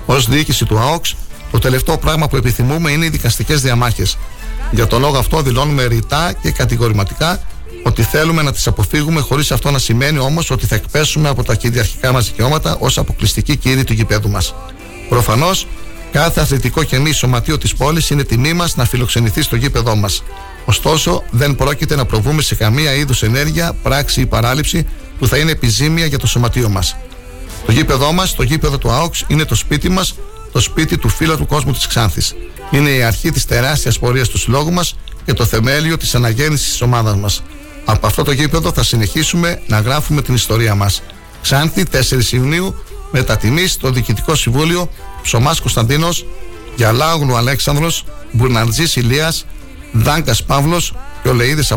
Ω 0.06 0.20
διοίκηση 0.20 0.66
του 0.66 0.80
ΑΟΚΣ, 0.80 1.16
το 1.52 1.60
τελευταίο 1.60 1.98
πράγμα 1.98 2.28
που 2.28 2.36
επιθυμούμε 2.36 2.92
είναι 2.92 3.06
οι 3.06 3.10
δικαστικές 3.10 3.62
διαμάχες. 3.62 4.18
Για 4.72 4.88
τον 4.88 5.02
λόγο 5.02 5.18
αυτό 5.18 5.42
δηλώνουμε 5.42 5.86
ρητά 5.86 6.34
και 6.42 6.52
κατηγορηματικά 6.52 7.40
ότι 7.84 8.04
θέλουμε 8.04 8.42
να 8.42 8.52
τις 8.52 8.68
αποφύγουμε 8.68 9.20
χωρίς 9.20 9.52
αυτό 9.52 9.72
να 9.72 9.80
σημαίνει 9.80 10.20
όμως 10.20 10.50
ότι 10.50 10.66
θα 10.66 10.76
εκπέσουμε 10.76 11.30
από 11.30 11.44
τα 11.44 11.56
κυριαρχικά 11.56 12.12
μας 12.12 12.26
δικαιώματα 12.26 12.78
ως 12.80 12.98
αποκλειστική 12.98 13.56
κύριοι 13.56 13.84
του 13.84 13.94
γηπέδου 13.94 14.30
μας. 14.30 14.56
Προφανώς 15.10 15.68
κάθε 16.12 16.42
αθλητικό 16.42 16.84
και 16.84 17.00
μη 17.00 17.12
σωματείο 17.12 17.58
της 17.58 17.76
πόλης 17.76 18.10
είναι 18.10 18.24
τιμή 18.24 18.54
μας 18.54 18.76
να 18.76 18.86
φιλοξενηθεί 18.86 19.42
στο 19.42 19.56
γήπεδό 19.56 19.96
μας. 19.96 20.24
Ωστόσο, 20.66 21.24
δεν 21.32 21.56
πρόκειται 21.56 21.96
να 21.96 22.06
προβούμε 22.06 22.42
σε 22.42 22.56
καμία 22.56 22.94
είδους 22.94 23.24
ενέργεια, 23.24 23.74
πράξη 23.84 24.22
ή 24.22 24.26
παράληψη 24.26 24.86
που 25.20 25.28
θα 25.28 25.38
είναι 25.38 25.52
επιζήμια 25.52 26.06
για 26.06 26.20
το 26.20 26.28
σωματείο 26.28 26.70
μας. 26.70 26.96
Το 27.66 27.72
γήπεδό 27.72 28.12
μας, 28.12 28.36
το 28.36 28.44
γήπεδο 28.44 28.78
του 28.78 28.92
ΑΟΚΣ, 28.92 29.24
είναι 29.28 29.46
το 29.46 29.56
σπίτι 29.56 29.90
μας, 29.90 30.16
το 30.52 30.60
σπίτι 30.60 30.98
του 30.98 31.10
φίλου 31.10 31.38
του 31.38 31.46
κόσμου 31.46 31.72
της 31.72 31.88
Ξάνθης. 31.88 32.36
Είναι 32.72 32.90
η 32.90 33.04
αρχή 33.04 33.32
της 33.32 33.46
τεράστιας 33.46 34.00
πορείας 34.00 34.30
του 34.30 34.38
συλλόγου 34.38 34.72
μας 34.72 34.96
και 35.26 35.34
το 35.34 35.46
θεμέλιο 35.46 35.98
της 35.98 36.16
αναγέννησης 36.16 36.70
της 36.70 36.82
ομάδας 36.82 37.16
μας. 37.16 37.44
Από 37.86 38.08
αυτό 38.08 38.24
το 38.24 38.32
γήπεδο 38.32 38.72
θα 38.72 38.84
συνεχίσουμε 38.84 39.62
να 39.68 39.80
γράφουμε 39.80 40.22
την 40.22 40.34
ιστορία 40.34 40.76
μας. 40.76 41.02
Ξάνθη, 41.42 41.86
4 41.86 42.34
Ιουνίου, 42.34 42.76
μετατιμή 43.12 43.68
στο 43.68 43.90
Διοικητικό 43.90 44.36
Συμβούλιο 44.36 44.90
Ψωμάς 45.22 45.60
Κωνσταντίνος, 45.60 46.26
Γιαλάγλου 46.76 47.36
Αλέξανδρος, 47.36 48.04
Μπουρναρτζής 48.32 48.96
Ηλίας, 48.96 49.46
Δάγκας 49.92 50.44
Παύλος 50.44 50.94
και 51.24 51.30
ο 51.30 51.34
Λεΐδης 51.34 51.72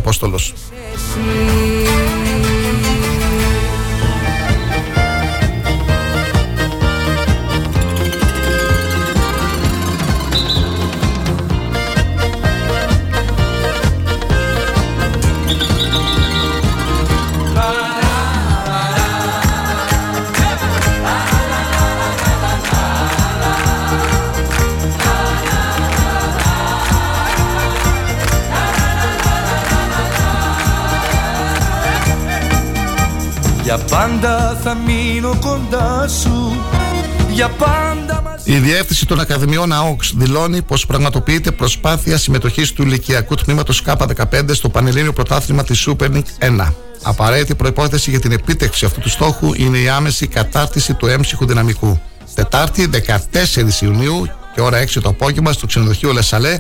Για 37.39 37.49
πάντα 37.49 38.23
μαζί 38.23 38.53
Η 38.53 38.59
Διεύθυνση 38.59 39.07
των 39.07 39.21
Ακαδημιών 39.21 39.73
ΑΟΚΣ 39.73 40.13
δηλώνει 40.17 40.63
πως 40.63 40.87
πραγματοποιείται 40.87 41.51
προσπάθεια 41.51 42.19
συμμετοχής 42.19 42.73
του 42.73 42.83
ηλικιακού 42.83 43.35
τμήματος 43.35 43.83
K15 43.87 44.43
στο 44.51 44.69
Πανελλήνιο 44.69 45.13
Πρωτάθλημα 45.13 45.65
της 45.65 45.89
Super 45.89 46.11
League 46.11 46.59
1. 46.61 46.73
Απαραίτητη 47.03 47.55
προπόθεση 47.55 48.11
για 48.11 48.21
την 48.21 48.33
επίτευξη 48.33 48.85
αυτού 48.85 49.01
του 49.01 49.09
στόχου 49.09 49.53
είναι 49.57 49.79
η 49.79 49.89
άμεση 49.89 50.27
κατάρτιση 50.27 50.95
του 50.95 51.07
έμψυχου 51.07 51.47
δυναμικού. 51.47 52.01
Τετάρτη 52.35 52.91
14 52.93 53.83
Ιουνίου 53.83 54.29
και 54.55 54.61
ώρα 54.61 54.83
6 54.83 54.87
το 55.03 55.09
απόγευμα 55.09 55.53
στο 55.53 55.67
ξενοδοχείο 55.67 56.13
Λεσαλέ 56.13 56.59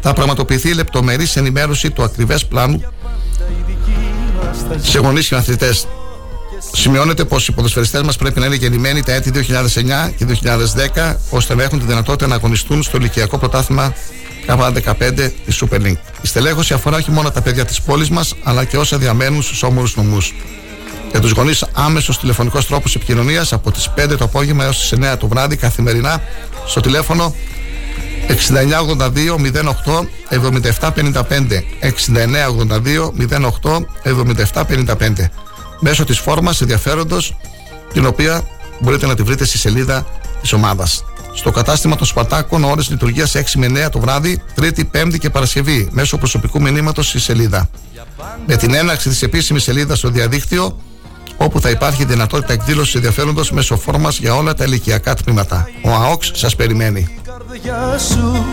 θα 0.00 0.12
πραγματοποιηθεί 0.12 0.74
λεπτομερής 0.74 1.36
ενημέρωση 1.36 1.90
του 1.90 2.02
ακριβές 2.02 2.46
πλάνου 2.46 2.82
σε 4.82 4.98
γονείς 4.98 5.28
και 5.28 5.34
αθλητέ. 5.34 5.74
Σημειώνεται 6.72 7.24
πως 7.24 7.48
οι 7.48 7.52
ποδοσφαιριστές 7.52 8.02
μας 8.02 8.16
πρέπει 8.16 8.40
να 8.40 8.46
είναι 8.46 8.54
γεννημένοι 8.54 9.02
τα 9.02 9.12
έτη 9.12 9.30
2009 9.30 10.10
και 10.16 10.26
2010 10.94 11.16
ώστε 11.30 11.54
να 11.54 11.62
έχουν 11.62 11.78
τη 11.78 11.84
δυνατότητα 11.84 12.26
να 12.26 12.34
αγωνιστούν 12.34 12.82
στο 12.82 12.96
ηλικιακό 12.96 13.38
πρωτάθλημα 13.38 13.94
K15 14.46 15.30
της 15.44 15.62
Super 15.64 15.80
League. 15.80 15.98
Η 16.22 16.26
στελέχωση 16.26 16.74
αφορά 16.74 16.96
όχι 16.96 17.10
μόνο 17.10 17.30
τα 17.30 17.40
παιδιά 17.42 17.64
της 17.64 17.80
πόλης 17.80 18.10
μας 18.10 18.34
αλλά 18.42 18.64
και 18.64 18.76
όσα 18.76 18.98
διαμένουν 18.98 19.42
στους 19.42 19.62
όμορους 19.62 19.96
νομούς. 19.96 20.34
Για 21.10 21.20
τους 21.20 21.30
γονείς, 21.30 21.64
άμεσος 21.72 22.18
τηλεφωνικός 22.18 22.66
τρόπος 22.66 22.94
επικοινωνίας 22.94 23.52
από 23.52 23.70
τις 23.70 23.90
5 23.96 24.16
το 24.16 24.24
απόγευμα 24.24 24.64
έως 24.64 24.78
τις 24.80 24.92
9 24.92 25.16
το 25.18 25.28
βράδυ 25.28 25.56
καθημερινά 25.56 26.22
στο 26.66 26.80
τηλέφωνο 26.80 27.34
6982 28.28 29.38
08 29.38 30.08
7755 30.30 31.64
6982 31.80 33.12
08 33.18 33.84
7755 34.04 35.30
μέσω 35.80 36.04
της 36.04 36.18
φόρμας 36.18 36.60
ενδιαφέροντος 36.60 37.36
την 37.92 38.06
οποία 38.06 38.42
μπορείτε 38.80 39.06
να 39.06 39.14
τη 39.14 39.22
βρείτε 39.22 39.44
στη 39.44 39.58
σελίδα 39.58 40.06
της 40.40 40.52
ομάδας. 40.52 41.04
Στο 41.34 41.50
κατάστημα 41.50 41.96
των 41.96 42.06
Σπατάκων, 42.06 42.64
ώρες 42.64 42.90
λειτουργίας 42.90 43.34
6 43.34 43.58
με 43.58 43.66
9 43.66 43.88
το 43.90 43.98
βράδυ, 43.98 44.42
Τρίτη, 44.54 44.84
Πέμπτη 44.84 45.18
και 45.18 45.30
Παρασκευή, 45.30 45.88
μέσω 45.92 46.16
προσωπικού 46.18 46.60
μηνύματος 46.60 47.08
στη 47.08 47.20
σελίδα. 47.20 47.68
Με 48.46 48.56
την 48.56 48.74
έναρξη 48.74 49.08
της 49.08 49.22
επίσημης 49.22 49.62
σελίδας 49.62 49.98
στο 49.98 50.08
διαδίκτυο, 50.08 50.76
όπου 51.36 51.60
θα 51.60 51.70
υπάρχει 51.70 52.04
δυνατότητα 52.04 52.52
εκδήλωσης 52.52 52.94
ενδιαφέροντος 52.94 53.50
μέσω 53.50 53.76
φόρμας 53.76 54.18
για 54.18 54.34
όλα 54.34 54.54
τα 54.54 54.64
ηλικιακά 54.64 55.14
τμήματα. 55.14 55.68
Ο 55.82 55.90
ΑΟΚΣ 55.90 56.30
σας 56.34 56.56
περιμένει. 56.56 57.08
καρδιά 57.22 57.98
σου 57.98 58.44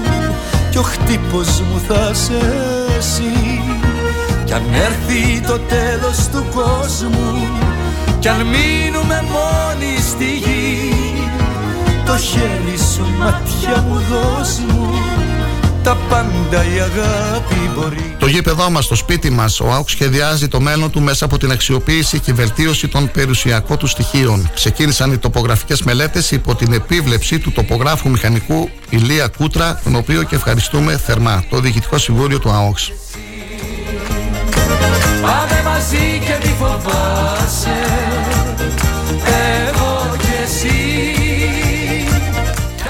Κι 0.71 0.77
ο 0.77 0.81
χτύπος 0.81 1.61
μου 1.61 1.81
θα 1.87 2.13
σε 2.13 2.33
εσύ 2.97 3.66
Κι 4.47 4.53
αν 4.53 4.73
έρθει 4.73 5.41
το 5.47 5.59
τέλος 5.59 6.27
του 6.31 6.45
κόσμου 6.55 7.47
Κι 8.19 8.27
αν 8.27 8.37
μείνουμε 8.37 9.23
μόνοι 9.31 10.01
στη 10.09 10.37
γη 10.37 10.93
Το 12.05 12.17
χέρι 12.17 12.77
σου 12.93 13.05
μάτια 13.19 13.81
μου 13.81 14.01
δώσ' 14.09 14.59
μου 14.59 14.93
Τα 15.83 15.97
πάντα 16.09 16.63
η 16.63 16.79
αγάπη 16.79 17.71
μπορεί 17.75 18.15
Το 18.19 18.27
γήπεδό 18.27 18.69
μας, 18.69 18.87
το 18.87 18.95
σπίτι 18.95 19.29
μας, 19.29 19.59
ο 19.59 19.71
ΑΟΚ 19.71 19.89
σχεδιάζει 19.89 20.47
το 20.47 20.59
μέλλον 20.59 20.91
του 20.91 21.01
μέσα 21.01 21.25
από 21.25 21.37
την 21.37 21.51
αξιοποίηση 21.51 22.19
και 22.19 22.33
βελτίωση 22.33 22.87
των 22.87 23.11
περιουσιακών 23.11 23.77
του 23.77 23.87
στοιχείων. 23.87 24.49
Ξεκίνησαν 24.53 25.11
οι 25.11 25.17
τοπογραφικές 25.17 25.81
μελέτες 25.81 26.31
υπό 26.31 26.55
την 26.55 26.73
επίβλεψη 26.73 27.39
του 27.39 27.51
τοπογράφου 27.51 28.09
μηχανικού 28.09 28.69
Ηλία 28.89 29.27
Κούτρα, 29.27 29.79
τον 29.83 29.95
οποίο 29.95 30.23
και 30.23 30.35
ευχαριστούμε 30.35 30.97
θερμά, 30.97 31.43
το 31.49 31.59
Διοικητικό 31.59 31.97
Συμβούλιο 31.97 32.39
του 32.39 32.49
ΑΟΚΣ. 32.49 32.91
Πάμε 35.21 35.61
μαζί 35.65 36.21
και 36.25 36.47
μη 36.47 36.55
φοβάσαι 36.59 37.77
Εγώ 39.67 40.15
και 40.17 40.43
εσύ 40.43 41.07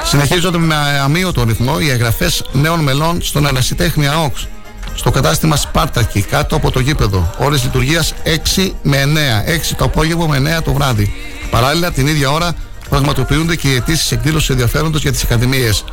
Συνεχίζονται 0.04 0.58
με 0.58 0.76
αμύωτο 1.04 1.44
ρυθμό 1.44 1.76
οι 1.80 1.90
εγγραφές 1.90 2.44
νέων 2.52 2.80
μελών 2.80 3.22
στον 3.22 3.46
ερασιτέχνη 3.46 4.08
ΑΟΚΣ. 4.08 4.48
Στο 4.96 5.12
κατάστημα 5.12 5.56
Σπάρτακη, 5.56 6.22
κάτω 6.22 6.56
από 6.56 6.72
το 6.72 6.80
γήπεδο. 6.80 7.34
Ώρες 7.38 7.64
λειτουργίας 7.64 8.14
6 8.24 8.74
με 8.82 9.02
9. 9.02 9.44
6 9.46 9.76
το 9.76 9.84
απόγευμα 9.84 10.28
με 10.28 10.38
9 10.38 10.62
το 10.64 10.74
βράδυ. 10.74 11.14
Παράλληλα, 11.50 11.92
την 11.92 12.08
ίδια 12.08 12.32
ώρα 12.32 12.56
πραγματοποιούνται 12.90 13.56
και 13.56 13.68
οι 13.68 13.76
αιτήσεις 13.76 14.12
εκδήλωσης 14.12 14.50
ενδιαφέροντος 14.50 15.02
για 15.02 15.12
τις 15.12 15.24
ακαδημίες. 15.24 15.84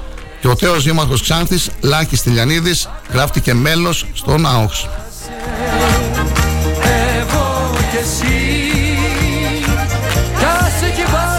Και 0.40 0.48
ο 0.48 0.54
τέος 0.54 0.84
δήμαρχος 0.84 1.22
Ξάνθης, 1.22 1.70
Λάκης 1.80 2.22
Τηλιανίδης, 2.22 2.88
γράφτηκε 3.12 3.54
μέλος 3.54 4.06
στον 4.12 4.46
ΑΟΚΣ. 4.46 4.88
Εγώ 7.18 7.70
και 7.90 7.98
εσύ. 7.98 8.36
Κι 10.38 10.44
άσε 10.44 10.90
και 10.96 11.04
βάσανα 11.12 11.33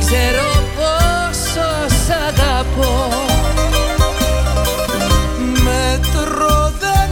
Δεν 0.00 0.06
ξέρω 0.06 0.48
πόσο 0.76 1.94
σ' 2.04 2.10
αγαπώ. 2.28 3.08
Μέτρο 5.64 6.72
δεν 6.78 7.10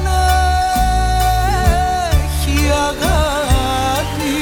έχει 2.12 2.70
αγάπη. 2.70 4.34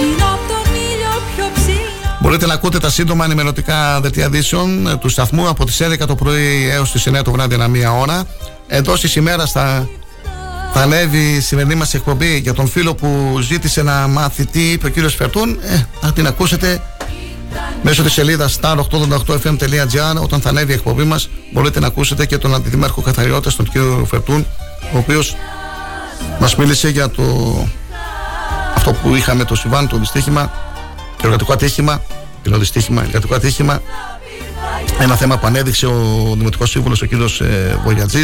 Είναι 0.00 0.22
απ' 0.22 0.48
τον 0.48 0.74
ήλιο 0.74 1.22
πιο 1.36 1.50
ψηλά. 1.54 2.18
Μπορείτε 2.20 2.46
να 2.46 2.54
ακούτε 2.54 2.78
τα 2.78 2.90
σύντομα 2.90 3.24
ενημερωτικά 3.24 4.00
δελτία 4.00 4.24
ειδήσεων 4.26 4.86
ε, 4.86 4.96
του 4.96 5.08
σταθμού 5.08 5.48
από 5.48 5.64
τις 5.64 5.82
11 5.82 6.06
το 6.06 6.14
πρωί 6.14 6.68
έως 6.70 6.92
τις 6.92 7.08
9 7.08 7.20
το 7.24 7.30
βράδυ 7.30 7.54
ένα 7.54 7.68
μία 7.68 7.92
ώρα. 7.92 8.24
Εντός 8.66 9.00
της 9.00 9.16
ημέρας 9.16 9.50
θα, 9.50 9.88
θα 10.72 10.80
ανέβει 10.80 11.18
η 11.18 11.40
σημερινή 11.40 11.74
μας 11.74 11.94
εκπομπή 11.94 12.38
για 12.38 12.54
τον 12.54 12.68
φίλο 12.68 12.94
που 12.94 13.38
ζήτησε 13.40 13.82
να 13.82 14.06
μάθει 14.06 14.46
τι 14.46 14.70
είπε 14.70 14.86
ο 14.86 14.90
κύριος 14.90 15.14
Φερτούν. 15.14 15.58
Ε, 15.62 15.82
θα 16.00 16.12
την 16.12 16.26
ακούσετε 16.26 16.82
Μέσω 17.82 18.02
της 18.02 18.12
σελίδας 18.12 18.58
star888fm.gr, 18.62 20.22
όταν 20.22 20.40
θα 20.40 20.48
ανέβει 20.48 20.70
η 20.70 20.74
εκπομπή 20.74 21.04
μας, 21.04 21.28
μπορείτε 21.52 21.80
να 21.80 21.86
ακούσετε 21.86 22.26
και 22.26 22.38
τον 22.38 22.54
αντιδήμαρχο 22.54 23.00
καθαριότητα, 23.00 23.56
τον 23.56 23.68
κύριο 23.68 24.06
Φερτούν, 24.10 24.46
ο 24.94 24.98
οποίος 24.98 25.36
μας 26.40 26.56
μίλησε 26.56 26.88
για 26.88 27.10
το 27.10 27.22
αυτό 28.74 28.92
που 28.92 29.14
είχαμε 29.14 29.44
το 29.44 29.54
Σιβάν, 29.54 29.88
το 29.88 29.96
δυστύχημα, 29.96 30.52
το 31.16 31.22
εργατικό 31.24 31.52
ατύχημα, 31.52 32.02
το 32.42 32.58
δυστύχημα, 32.58 33.02
εργατικό 33.02 33.34
ατύχημα. 33.34 33.82
Ένα 35.00 35.16
θέμα 35.16 35.38
που 35.38 35.46
ανέδειξε 35.46 35.86
ο 35.86 36.34
Δημοτικός 36.36 36.70
Σύμβουλος, 36.70 37.02
ο 37.02 37.06
κύριος 37.06 37.40
ε, 37.40 37.80
Βογιατζή, 37.84 38.22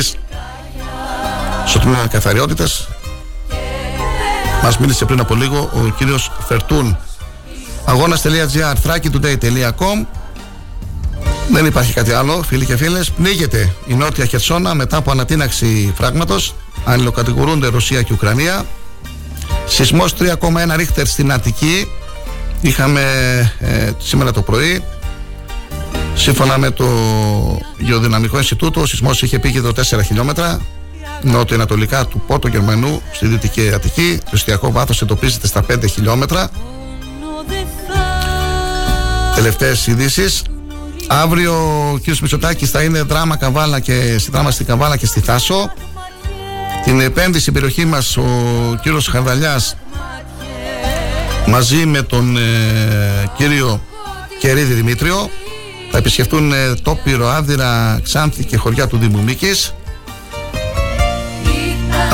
στο 1.68 1.78
τμήμα 1.78 2.06
καθαριότητας. 2.06 2.88
Μας 4.62 4.78
μίλησε 4.78 5.04
πριν 5.04 5.20
από 5.20 5.34
λίγο 5.34 5.58
ο 5.58 5.94
κύριος 5.96 6.30
Φερτούν. 6.46 6.96
Αγώνα.gr, 7.84 8.74
thrakitoday.com 8.84 10.06
Δεν 11.52 11.66
υπάρχει 11.66 11.92
κάτι 11.92 12.12
άλλο, 12.12 12.42
φίλοι 12.42 12.64
και 12.64 12.76
φίλες. 12.76 13.10
Πνίγεται 13.10 13.72
η 13.86 13.94
Νότια 13.94 14.24
Χερσόνα 14.24 14.74
μετά 14.74 14.96
από 14.96 15.10
ανατείναξη 15.10 15.92
φράγματος. 15.96 16.54
Αλληλοκατηγορούνται 16.84 17.68
Ρωσία 17.68 18.02
και 18.02 18.12
Ουκρανία. 18.12 18.64
Σεισμός 19.66 20.14
3,1 20.18 20.76
ρίχτερ 20.76 21.06
στην 21.06 21.32
Αττική. 21.32 21.88
Είχαμε 22.60 23.02
ε, 23.58 23.90
σήμερα 23.98 24.32
το 24.32 24.42
πρωί. 24.42 24.84
Σύμφωνα 26.14 26.58
με 26.58 26.70
το 26.70 26.86
Γεωδυναμικό 27.78 28.36
Ινστιτούτο, 28.36 28.80
ο 28.80 28.86
σεισμός 28.86 29.22
είχε 29.22 29.38
πήγε 29.38 29.60
το 29.60 29.72
4 29.90 30.00
χιλιόμετρα 30.04 30.60
νότιο-ανατολικά 31.22 32.06
του 32.06 32.22
Πόρτο 32.26 32.48
Γερμανού 32.48 33.02
στη 33.12 33.26
Δυτική 33.26 33.70
Αττική. 33.74 34.18
Το 34.24 34.30
εστιακό 34.32 34.72
βάθος 34.72 35.02
εντοπίζεται 35.02 35.46
στα 35.46 35.64
5 35.70 35.86
χιλιόμετρα. 35.90 36.50
Τελευταίες 39.34 39.86
ειδήσεις. 39.86 40.42
Αύριο 41.06 41.54
ο 41.92 41.98
κ. 41.98 42.06
Μητσοτάκης 42.06 42.70
θα 42.70 42.82
είναι 42.82 43.02
δράμα 43.02 43.36
Καβάλα 43.36 43.80
και 43.80 44.18
στη 44.18 44.30
δράμα 44.30 44.50
στην 44.50 44.66
Καβάλα 44.66 44.96
και 44.96 45.06
στη 45.06 45.20
Θάσο. 45.20 45.72
Την 46.84 47.00
επένδυση 47.00 47.40
στην 47.40 47.52
περιοχή 47.52 47.84
μας 47.84 48.16
ο 48.16 48.24
κύριος 48.82 49.06
Χαρδαλιά 49.06 49.60
μαζί 51.46 51.86
με 51.86 52.02
τον 52.02 52.36
ε, 52.36 52.42
κύριο 53.36 53.80
Κερίδη 54.40 54.74
Δημήτριο 54.74 55.30
θα 55.90 55.98
επισκεφτούν 55.98 56.52
ε, 56.52 56.74
Τόπιρο, 56.82 57.28
Άδυρα, 57.28 58.00
Ξάνθη 58.02 58.44
και 58.44 58.56
χωριά 58.56 58.86
του 58.86 58.96
Δήμου 58.98 59.22
Μίκης. 59.22 59.74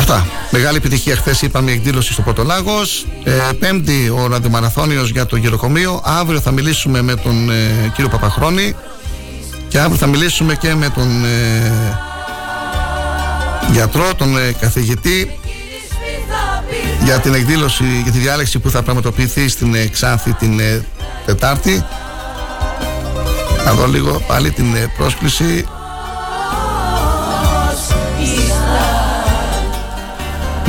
Αυτά. 0.07 0.27
Μεγάλη 0.51 0.77
επιτυχία 0.77 1.17
χθες 1.17 1.43
είπαμε 1.43 1.71
η 1.71 1.75
εκδήλωση 1.75 2.13
στο 2.13 2.23
Πρωτολάγο. 2.23 2.81
Ε, 3.25 3.33
πέμπτη 3.59 4.09
ο 4.09 4.27
ραδιομαραθώνιος 4.27 5.11
για 5.11 5.27
το 5.27 5.37
γεροκομείο. 5.37 6.01
Αύριο 6.05 6.41
θα 6.41 6.51
μιλήσουμε 6.51 7.03
με 7.03 7.15
τον 7.15 7.51
ε, 7.51 7.93
κύριο 7.95 8.11
Παπαχρόνη. 8.11 8.75
Και 9.69 9.79
αύριο 9.79 9.97
θα 9.97 10.07
μιλήσουμε 10.07 10.55
και 10.55 10.75
με 10.75 10.89
τον 10.89 11.25
ε, 11.25 11.99
γιατρό, 13.73 14.15
τον 14.15 14.39
ε, 14.39 14.53
καθηγητή 14.61 15.39
για 17.05 17.19
την 17.21 17.35
εκδήλωση, 17.35 17.85
για 18.03 18.13
τη 18.13 18.19
διάλεξη 18.19 18.59
που 18.59 18.71
θα 18.71 18.83
πραγματοποιηθεί 18.83 19.49
στην 19.49 19.75
ε, 19.75 19.87
Ξάνθη 19.87 20.33
την 20.33 20.61
ε, 20.61 20.85
Τετάρτη. 21.27 21.85
Να 23.65 23.73
δω 23.73 23.87
λίγο 23.87 24.23
πάλι 24.27 24.51
την 24.51 24.75
ε, 24.75 24.93
πρόσκληση. 24.97 25.65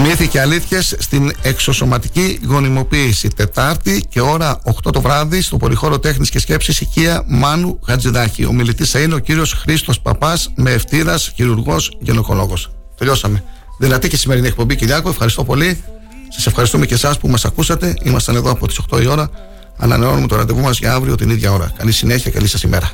Μύθοι 0.07 0.27
και 0.27 0.40
αλήθειες 0.40 0.95
στην 0.99 1.32
εξωσωματική 1.41 2.40
γονιμοποίηση. 2.48 3.27
Τετάρτη 3.27 4.06
και 4.10 4.22
ώρα 4.22 4.60
8 4.64 4.91
το 4.91 5.02
βράδυ 5.02 5.41
στο 5.41 5.57
Πολυχώρο 5.57 5.99
Τέχνης 5.99 6.30
και 6.30 6.40
Σκέψης 6.40 6.80
οικία 6.80 7.23
Μάνου 7.27 7.80
Χατζηδάκη. 7.86 8.45
Ο 8.45 8.53
μιλητής 8.53 8.91
θα 8.91 8.99
είναι 8.99 9.15
ο 9.15 9.19
κύριος 9.19 9.53
Χρήστος 9.53 9.99
Παπάς 9.99 10.52
με 10.56 10.72
ευθύρα 10.72 11.18
χειρουργός 11.18 11.98
γενοκολόγο. 11.99 12.53
Τελειώσαμε. 12.98 13.44
Δυνατή 13.80 14.07
και 14.07 14.18
σημερινή 14.18 14.48
εκπομπή, 14.48 14.76
Κυριάκο. 14.76 15.10
Ευχαριστώ 15.10 15.44
πολύ. 15.44 15.84
Σας 16.30 16.45
ευχαριστούμε 16.45 16.86
και 16.86 16.94
εσάς 16.94 17.18
που 17.18 17.27
μας 17.27 17.45
ακούσατε. 17.45 17.94
Ήμασταν 18.03 18.36
εδώ 18.36 18.52
από 18.52 18.68
τις 18.68 18.77
8 18.77 19.02
η 19.02 19.07
ώρα. 19.07 19.30
Ανανεώνουμε 19.77 20.27
το 20.27 20.36
ραντεβού 20.36 20.61
μας 20.61 20.80
για 20.80 20.94
αύριο 20.94 21.15
την 21.15 21.30
ίδια 21.30 21.52
ώρα. 21.52 21.72
Καλή 21.77 21.91
συνέχεια, 21.91 22.32
καλή 22.32 22.48
σας 22.48 22.64
ημέρα. 22.64 22.91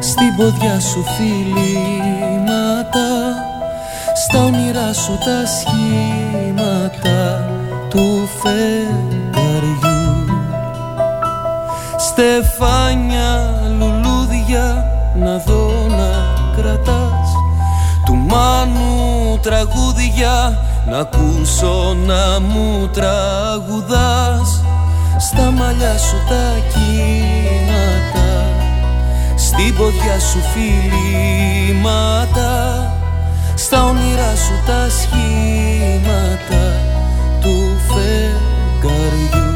Στην 0.00 0.36
ποδιά 0.36 0.80
σου 0.80 1.04
φιλήματα 1.16 2.07
Στα 4.30 4.44
όνειρά 4.44 4.92
σου 4.92 5.18
τα 5.18 5.46
σχήματα 5.46 7.44
Του 7.88 8.28
φεγγαριού. 8.40 10.26
Στεφάνια 11.98 13.60
λουλούδια 13.78 14.84
Να 15.14 15.38
δω 15.38 15.86
να 15.88 16.10
κρατάς. 16.56 17.28
Του 18.04 18.14
μάνου 18.14 19.38
τραγούδια 19.42 20.58
Να 20.86 20.98
ακούσω 20.98 21.96
να 22.06 22.40
μου 22.40 22.88
τραγουδάς. 22.92 24.64
Στα 25.18 25.50
μαλλιά 25.50 25.98
σου 25.98 26.16
τα 26.28 26.52
κύματα 26.72 28.48
στην 29.36 29.74
ποδιά 29.74 30.20
σου 30.20 30.38
φιλήματα 30.52 32.08
Στα 33.70 33.84
όνειρά 33.84 34.36
σου 34.36 34.62
τα 34.66 34.88
σχήματα 34.88 36.64
Του 37.40 37.80
φεγγαριού. 37.88 39.54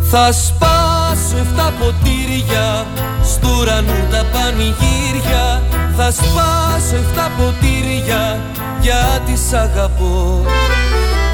Θα 0.00 0.32
σπάσω 0.32 1.36
εφτά 1.36 1.72
ποτήρια 1.78 2.86
Στου 3.22 3.48
ουρανού 3.60 4.06
τα 4.10 4.24
πανηγύρια. 4.32 5.62
Θα 5.96 6.10
σπάσω 6.10 6.96
εφτά 6.96 7.30
ποτήρια 7.38 8.40
Γιατί 8.80 9.36
σ' 9.36 9.52
αγαπώ 9.52 10.44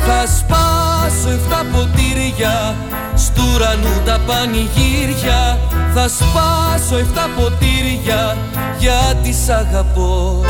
θα 0.07 0.27
σπάσω 0.39 1.31
εφτά 1.31 1.65
ποτήρια 1.73 2.75
Στου 3.15 3.43
ουρανού 3.55 4.03
τα 4.05 4.21
πανηγύρια. 4.27 5.59
Θα 5.95 6.09
σπάσω 6.09 6.97
εφτά 6.97 7.29
ποτήρια 7.37 8.37
Γιατί 8.79 9.33
σ' 9.33 9.49
αγαπώ. 9.49 10.41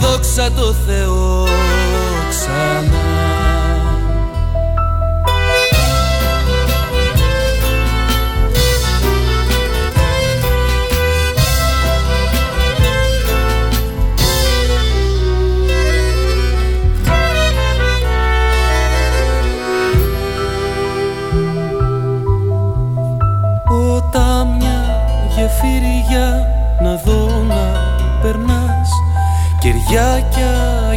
Δόξα 0.00 0.52
τω 0.52 0.72
Θεώ 0.86 1.46
ξανά 2.28 3.01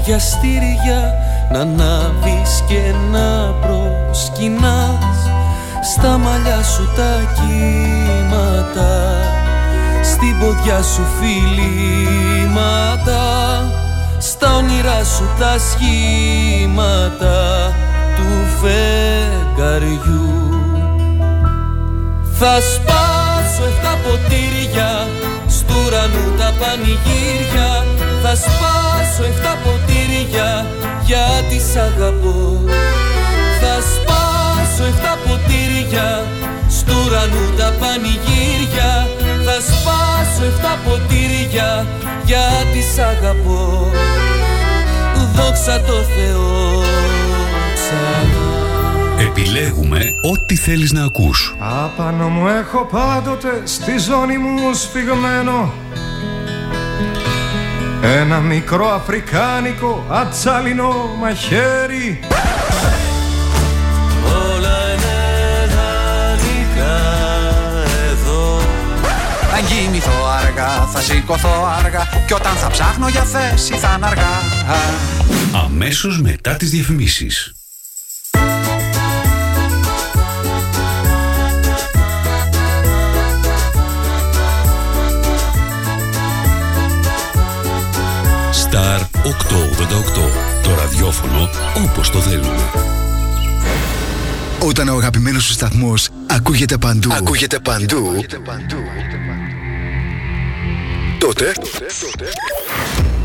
για 0.05 0.19
στήρια 0.19 1.13
να 1.51 1.59
ανάβεις 1.59 2.63
και 2.67 2.93
να 3.11 3.53
προσκυνάς 3.61 5.29
Στα 5.93 6.17
μαλλιά 6.17 6.63
σου 6.63 6.89
τα 6.95 7.33
κύματα 7.35 9.19
Στην 10.03 10.39
ποδιά 10.39 10.81
σου 10.81 11.05
φιλήματα 11.19 13.23
Στα 14.17 14.55
όνειρά 14.55 15.03
σου 15.03 15.29
τα 15.39 15.55
σχήματα 15.69 17.73
Του 18.15 18.27
φεγγαριού. 18.61 20.33
Θα 22.39 22.61
σπάσω 22.61 23.63
εφτά 23.67 23.93
ποτήρια 24.03 25.07
Στου 25.47 25.75
ουρανού 25.85 26.37
τα 26.37 26.53
πανηγύρια 26.59 27.84
Θα 28.27 28.35
σπάσω 28.35 29.23
εφτά 29.23 29.57
ποτήρια 29.63 30.65
Γιατί 31.05 31.59
σ' 31.59 31.75
αγαπώ. 31.75 32.61
Θα 33.61 33.75
σπάσω 33.91 34.83
εφτά 34.83 35.17
ποτήρια 35.25 36.27
Στου 36.69 36.93
ουρανού 37.05 37.55
τα 37.57 37.73
πανηγύρια. 37.79 39.07
Θα 39.45 39.57
σπάσω 39.69 40.43
εφτά 40.45 40.79
ποτήρια 40.85 41.85
Γιατί 42.25 42.81
σ' 42.93 42.99
αγαπώ. 42.99 43.91
Δόξα 45.35 45.81
τω 45.81 45.93
Θεώ 45.93 46.81
ξανά. 47.73 48.43
Επιλέγουμε 49.29 50.15
ό,τι 50.21 50.55
θέλεις 50.55 50.91
να 50.91 51.03
ακούς. 51.03 51.55
Απάνω 51.59 52.27
μου 52.27 52.47
έχω 52.47 52.87
πάντοτε 52.91 53.61
στη 53.63 53.97
ζώνη 53.97 54.37
μου 54.37 54.73
σφιγμένο 54.73 55.73
ένα 58.07 58.39
μικρό 58.39 58.87
αφρικάνικο 58.87 60.05
ατσαλινό 60.09 61.15
μαχαίρι. 61.19 62.19
Όλα 64.25 64.93
είναι 64.93 65.73
δανεικά 65.75 66.97
εδώ. 68.11 68.59
Θα 69.51 69.59
κοιμηθώ 69.67 70.25
αργά, 70.43 70.85
θα 70.93 71.01
σηκωθώ 71.01 71.65
αργά 71.83 72.07
Κι 72.27 72.33
όταν 72.33 72.55
θα 72.55 72.69
ψάχνω 72.69 73.07
για 73.07 73.23
θέση 73.23 73.73
θα 73.73 73.93
είναι 73.97 74.05
αργά. 74.05 74.41
Αμέσως 75.65 76.21
μετά 76.21 76.55
τις 76.55 76.69
διαφημίσεις. 76.69 77.54
Το 90.63 90.75
ραδιόφωνο 90.75 91.49
όπως 91.85 92.09
το 92.09 92.19
θέλουμε. 92.19 92.69
Όταν 94.59 94.87
ο 94.87 94.95
αγαπημένος 94.95 95.43
σου 95.43 95.51
σταθμός 95.51 96.09
ακούγεται 96.27 96.77
παντού, 96.77 97.13
ακούγεται 97.13 97.59
παντού, 97.59 98.25
τότε 101.19 101.51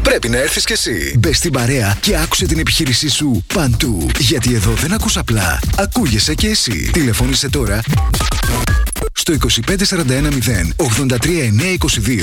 πρέπει 0.03 0.29
να 0.29 0.37
έρθεις 0.37 0.65
κι 0.65 0.73
εσύ. 0.73 1.15
Μπες 1.19 1.37
στην 1.37 1.53
παρέα 1.53 1.97
και 2.01 2.17
άκουσε 2.17 2.47
την 2.47 2.59
επιχείρησή 2.59 3.09
σου 3.09 3.45
παντού. 3.55 4.07
Γιατί 4.19 4.55
εδώ 4.55 4.73
δεν 4.73 4.93
ακούς 4.93 5.17
απλά, 5.17 5.61
ακούγεσαι 5.77 6.35
κι 6.35 6.47
εσύ. 6.47 6.91
Τηλεφώνησε 6.93 7.49
τώρα 7.49 7.81
στο 9.37 9.49
25410 9.49 10.87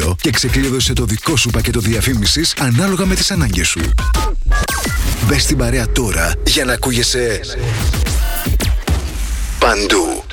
83922 0.10 0.16
και 0.22 0.30
ξεκλείδωσε 0.30 0.94
το 0.94 1.06
δικό 1.06 1.36
σου 1.36 1.50
πακέτο 1.50 1.80
διαφήμισης 1.80 2.54
ανάλογα 2.60 3.06
με 3.06 3.16
τις 3.16 3.32
ανάγκες 3.32 3.68
σου. 3.68 3.82
Μπες 5.28 5.42
στην 5.44 5.58
παρέα 5.58 5.92
τώρα 5.92 6.34
για 6.46 6.66
να 6.66 6.74
ακούγεσαι 6.74 7.40
παντού. 9.60 10.24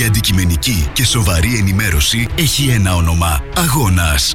Η 0.00 0.04
αντικειμενική 0.04 0.88
και 0.92 1.04
σοβαρή 1.04 1.56
ενημέρωση 1.58 2.26
έχει 2.34 2.68
ένα 2.68 2.94
όνομα. 2.94 3.42
Αγώνας. 3.56 4.34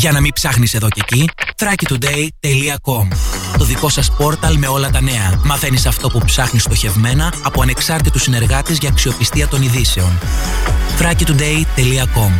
Για 0.00 0.12
να 0.12 0.20
μην 0.20 0.32
ψάχνεις 0.32 0.74
εδώ 0.74 0.88
και 0.88 1.00
εκεί, 1.04 1.28
thrakitoday.com 1.56 3.08
Το 3.58 3.64
δικό 3.64 3.88
σας 3.88 4.10
πόρταλ 4.10 4.56
με 4.56 4.66
όλα 4.66 4.90
τα 4.90 5.00
νέα. 5.00 5.40
Μαθαίνεις 5.44 5.86
αυτό 5.86 6.08
που 6.08 6.20
ψάχνεις 6.24 6.62
στοχευμένα 6.62 7.32
από 7.42 7.62
ανεξάρτητους 7.62 8.22
συνεργάτες 8.22 8.78
για 8.78 8.88
αξιοπιστία 8.88 9.48
των 9.48 9.62
ειδήσεων. 9.62 10.18
thrakitoday.com 10.98 12.30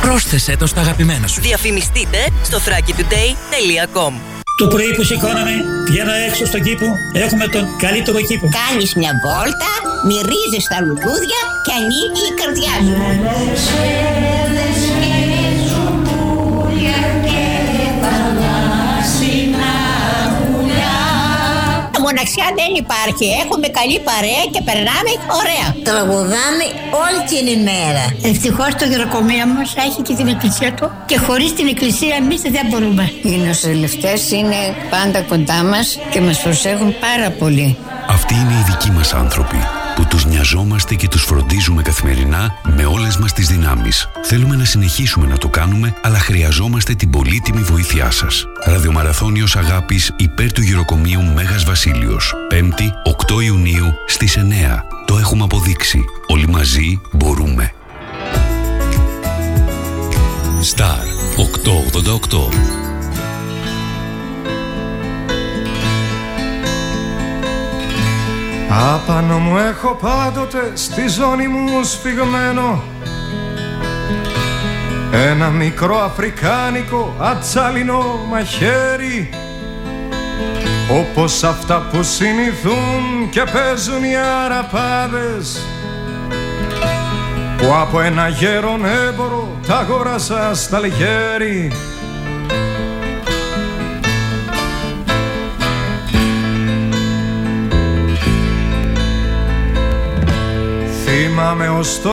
Πρόσθεσέ 0.00 0.56
το 0.56 0.66
στα 0.66 0.80
αγαπημένα 0.80 1.26
σου. 1.26 1.40
Διαφημιστείτε 1.40 2.18
στο 2.42 2.58
thrakitoday.com 2.58 4.12
Το 4.56 4.66
πρωί 4.68 4.94
που 4.94 5.02
σηκώναμε, 5.02 5.50
βγαίνω 5.88 6.12
έξω 6.12 6.46
στον 6.46 6.62
κήπο, 6.62 6.86
έχουμε 7.12 7.46
τον 7.46 7.76
καλύτερο 7.78 8.20
κήπο. 8.20 8.48
Κάνεις 8.68 8.94
μια 8.94 9.12
βόλτα, 9.24 9.72
μυρίζεις 10.06 10.64
τα 10.68 10.80
λουλούδια 10.80 11.40
και 11.64 11.72
ανοίγει 11.78 12.24
η 12.30 12.34
καρδιά 12.40 12.74
σου. 13.64 14.29
Μοναξιά 22.10 22.48
δεν 22.60 22.70
υπάρχει. 22.84 23.26
Έχουμε 23.42 23.66
καλή 23.78 23.98
παρέα 24.08 24.44
και 24.52 24.60
περνάμε 24.68 25.12
ωραία. 25.40 25.68
Τραγουδάμε 25.88 26.66
όλη 27.04 27.20
την 27.30 27.44
ημέρα. 27.58 28.04
Ευτυχώς 28.30 28.70
το 28.80 28.84
γεροκομείο 28.90 29.46
μας 29.56 29.74
έχει 29.86 30.00
και 30.06 30.14
την 30.14 30.28
εκκλησία 30.34 30.70
του 30.74 30.86
και 31.06 31.18
χωρίς 31.26 31.50
την 31.58 31.66
εκκλησία 31.66 32.14
εμείς 32.22 32.40
δεν 32.40 32.66
μπορούμε. 32.68 33.04
Οι 33.22 33.36
νοσηλευτές 33.46 34.30
είναι 34.30 34.60
πάντα 34.90 35.20
κοντά 35.22 35.62
μας 35.72 35.98
και 36.10 36.20
μας 36.20 36.42
προσέχουν 36.42 36.94
πάρα 37.06 37.30
πολύ. 37.30 37.76
Αυτοί 38.08 38.34
είναι 38.34 38.54
οι 38.58 38.64
δικοί 38.70 38.90
μας 38.90 39.14
άνθρωποι 39.14 39.79
που 40.00 40.06
τους 40.06 40.24
νοιαζόμαστε 40.24 40.94
και 40.94 41.08
τους 41.08 41.22
φροντίζουμε 41.22 41.82
καθημερινά 41.82 42.54
με 42.76 42.84
όλες 42.84 43.16
μας 43.16 43.32
τις 43.32 43.48
δυνάμεις. 43.48 44.08
Θέλουμε 44.22 44.56
να 44.56 44.64
συνεχίσουμε 44.64 45.26
να 45.26 45.38
το 45.38 45.48
κάνουμε, 45.48 45.94
αλλά 46.02 46.18
χρειαζόμαστε 46.18 46.94
την 46.94 47.10
πολύτιμη 47.10 47.62
βοήθειά 47.62 48.10
σας. 48.10 48.46
Ραδιομαραθώνιος 48.64 49.56
Αγάπης 49.56 50.12
υπέρ 50.16 50.52
του 50.52 50.62
γυροκομείου 50.62 51.22
Μέγας 51.22 51.64
Βασίλειος. 51.64 52.34
5η, 52.50 52.92
8 53.04 53.40
Ιουνίου 53.40 53.94
στις 54.06 54.36
9. 54.36 54.84
Το 55.06 55.18
έχουμε 55.18 55.44
αποδείξει. 55.44 56.04
Όλοι 56.26 56.48
μαζί 56.48 57.00
μπορούμε. 57.12 57.72
Star 60.74 61.04
888 61.36 62.89
Απάνω 68.72 69.38
μου 69.38 69.56
έχω 69.56 69.98
πάντοτε 70.00 70.72
στη 70.74 71.08
ζώνη 71.08 71.46
μου 71.48 71.82
σφιγμένο 71.82 72.82
Ένα 75.12 75.48
μικρό 75.48 75.98
αφρικάνικο 75.98 77.14
ατσάλινο 77.18 78.26
μαχαίρι 78.30 79.30
Όπως 80.90 81.42
αυτά 81.42 81.88
που 81.92 82.02
συνηθούν 82.02 83.28
και 83.30 83.42
παίζουν 83.52 84.04
οι 84.04 84.16
αραπάδες 84.44 85.60
Που 87.56 87.74
από 87.80 88.00
ένα 88.00 88.28
γέρον 88.28 88.84
έμπορο 88.84 89.58
τα 89.66 89.76
αγόρασα 89.76 90.54
στα 90.54 90.78
λιγέρι 90.78 91.72
Ti 101.10 101.28
mame 101.28 101.68
osto 101.68 102.08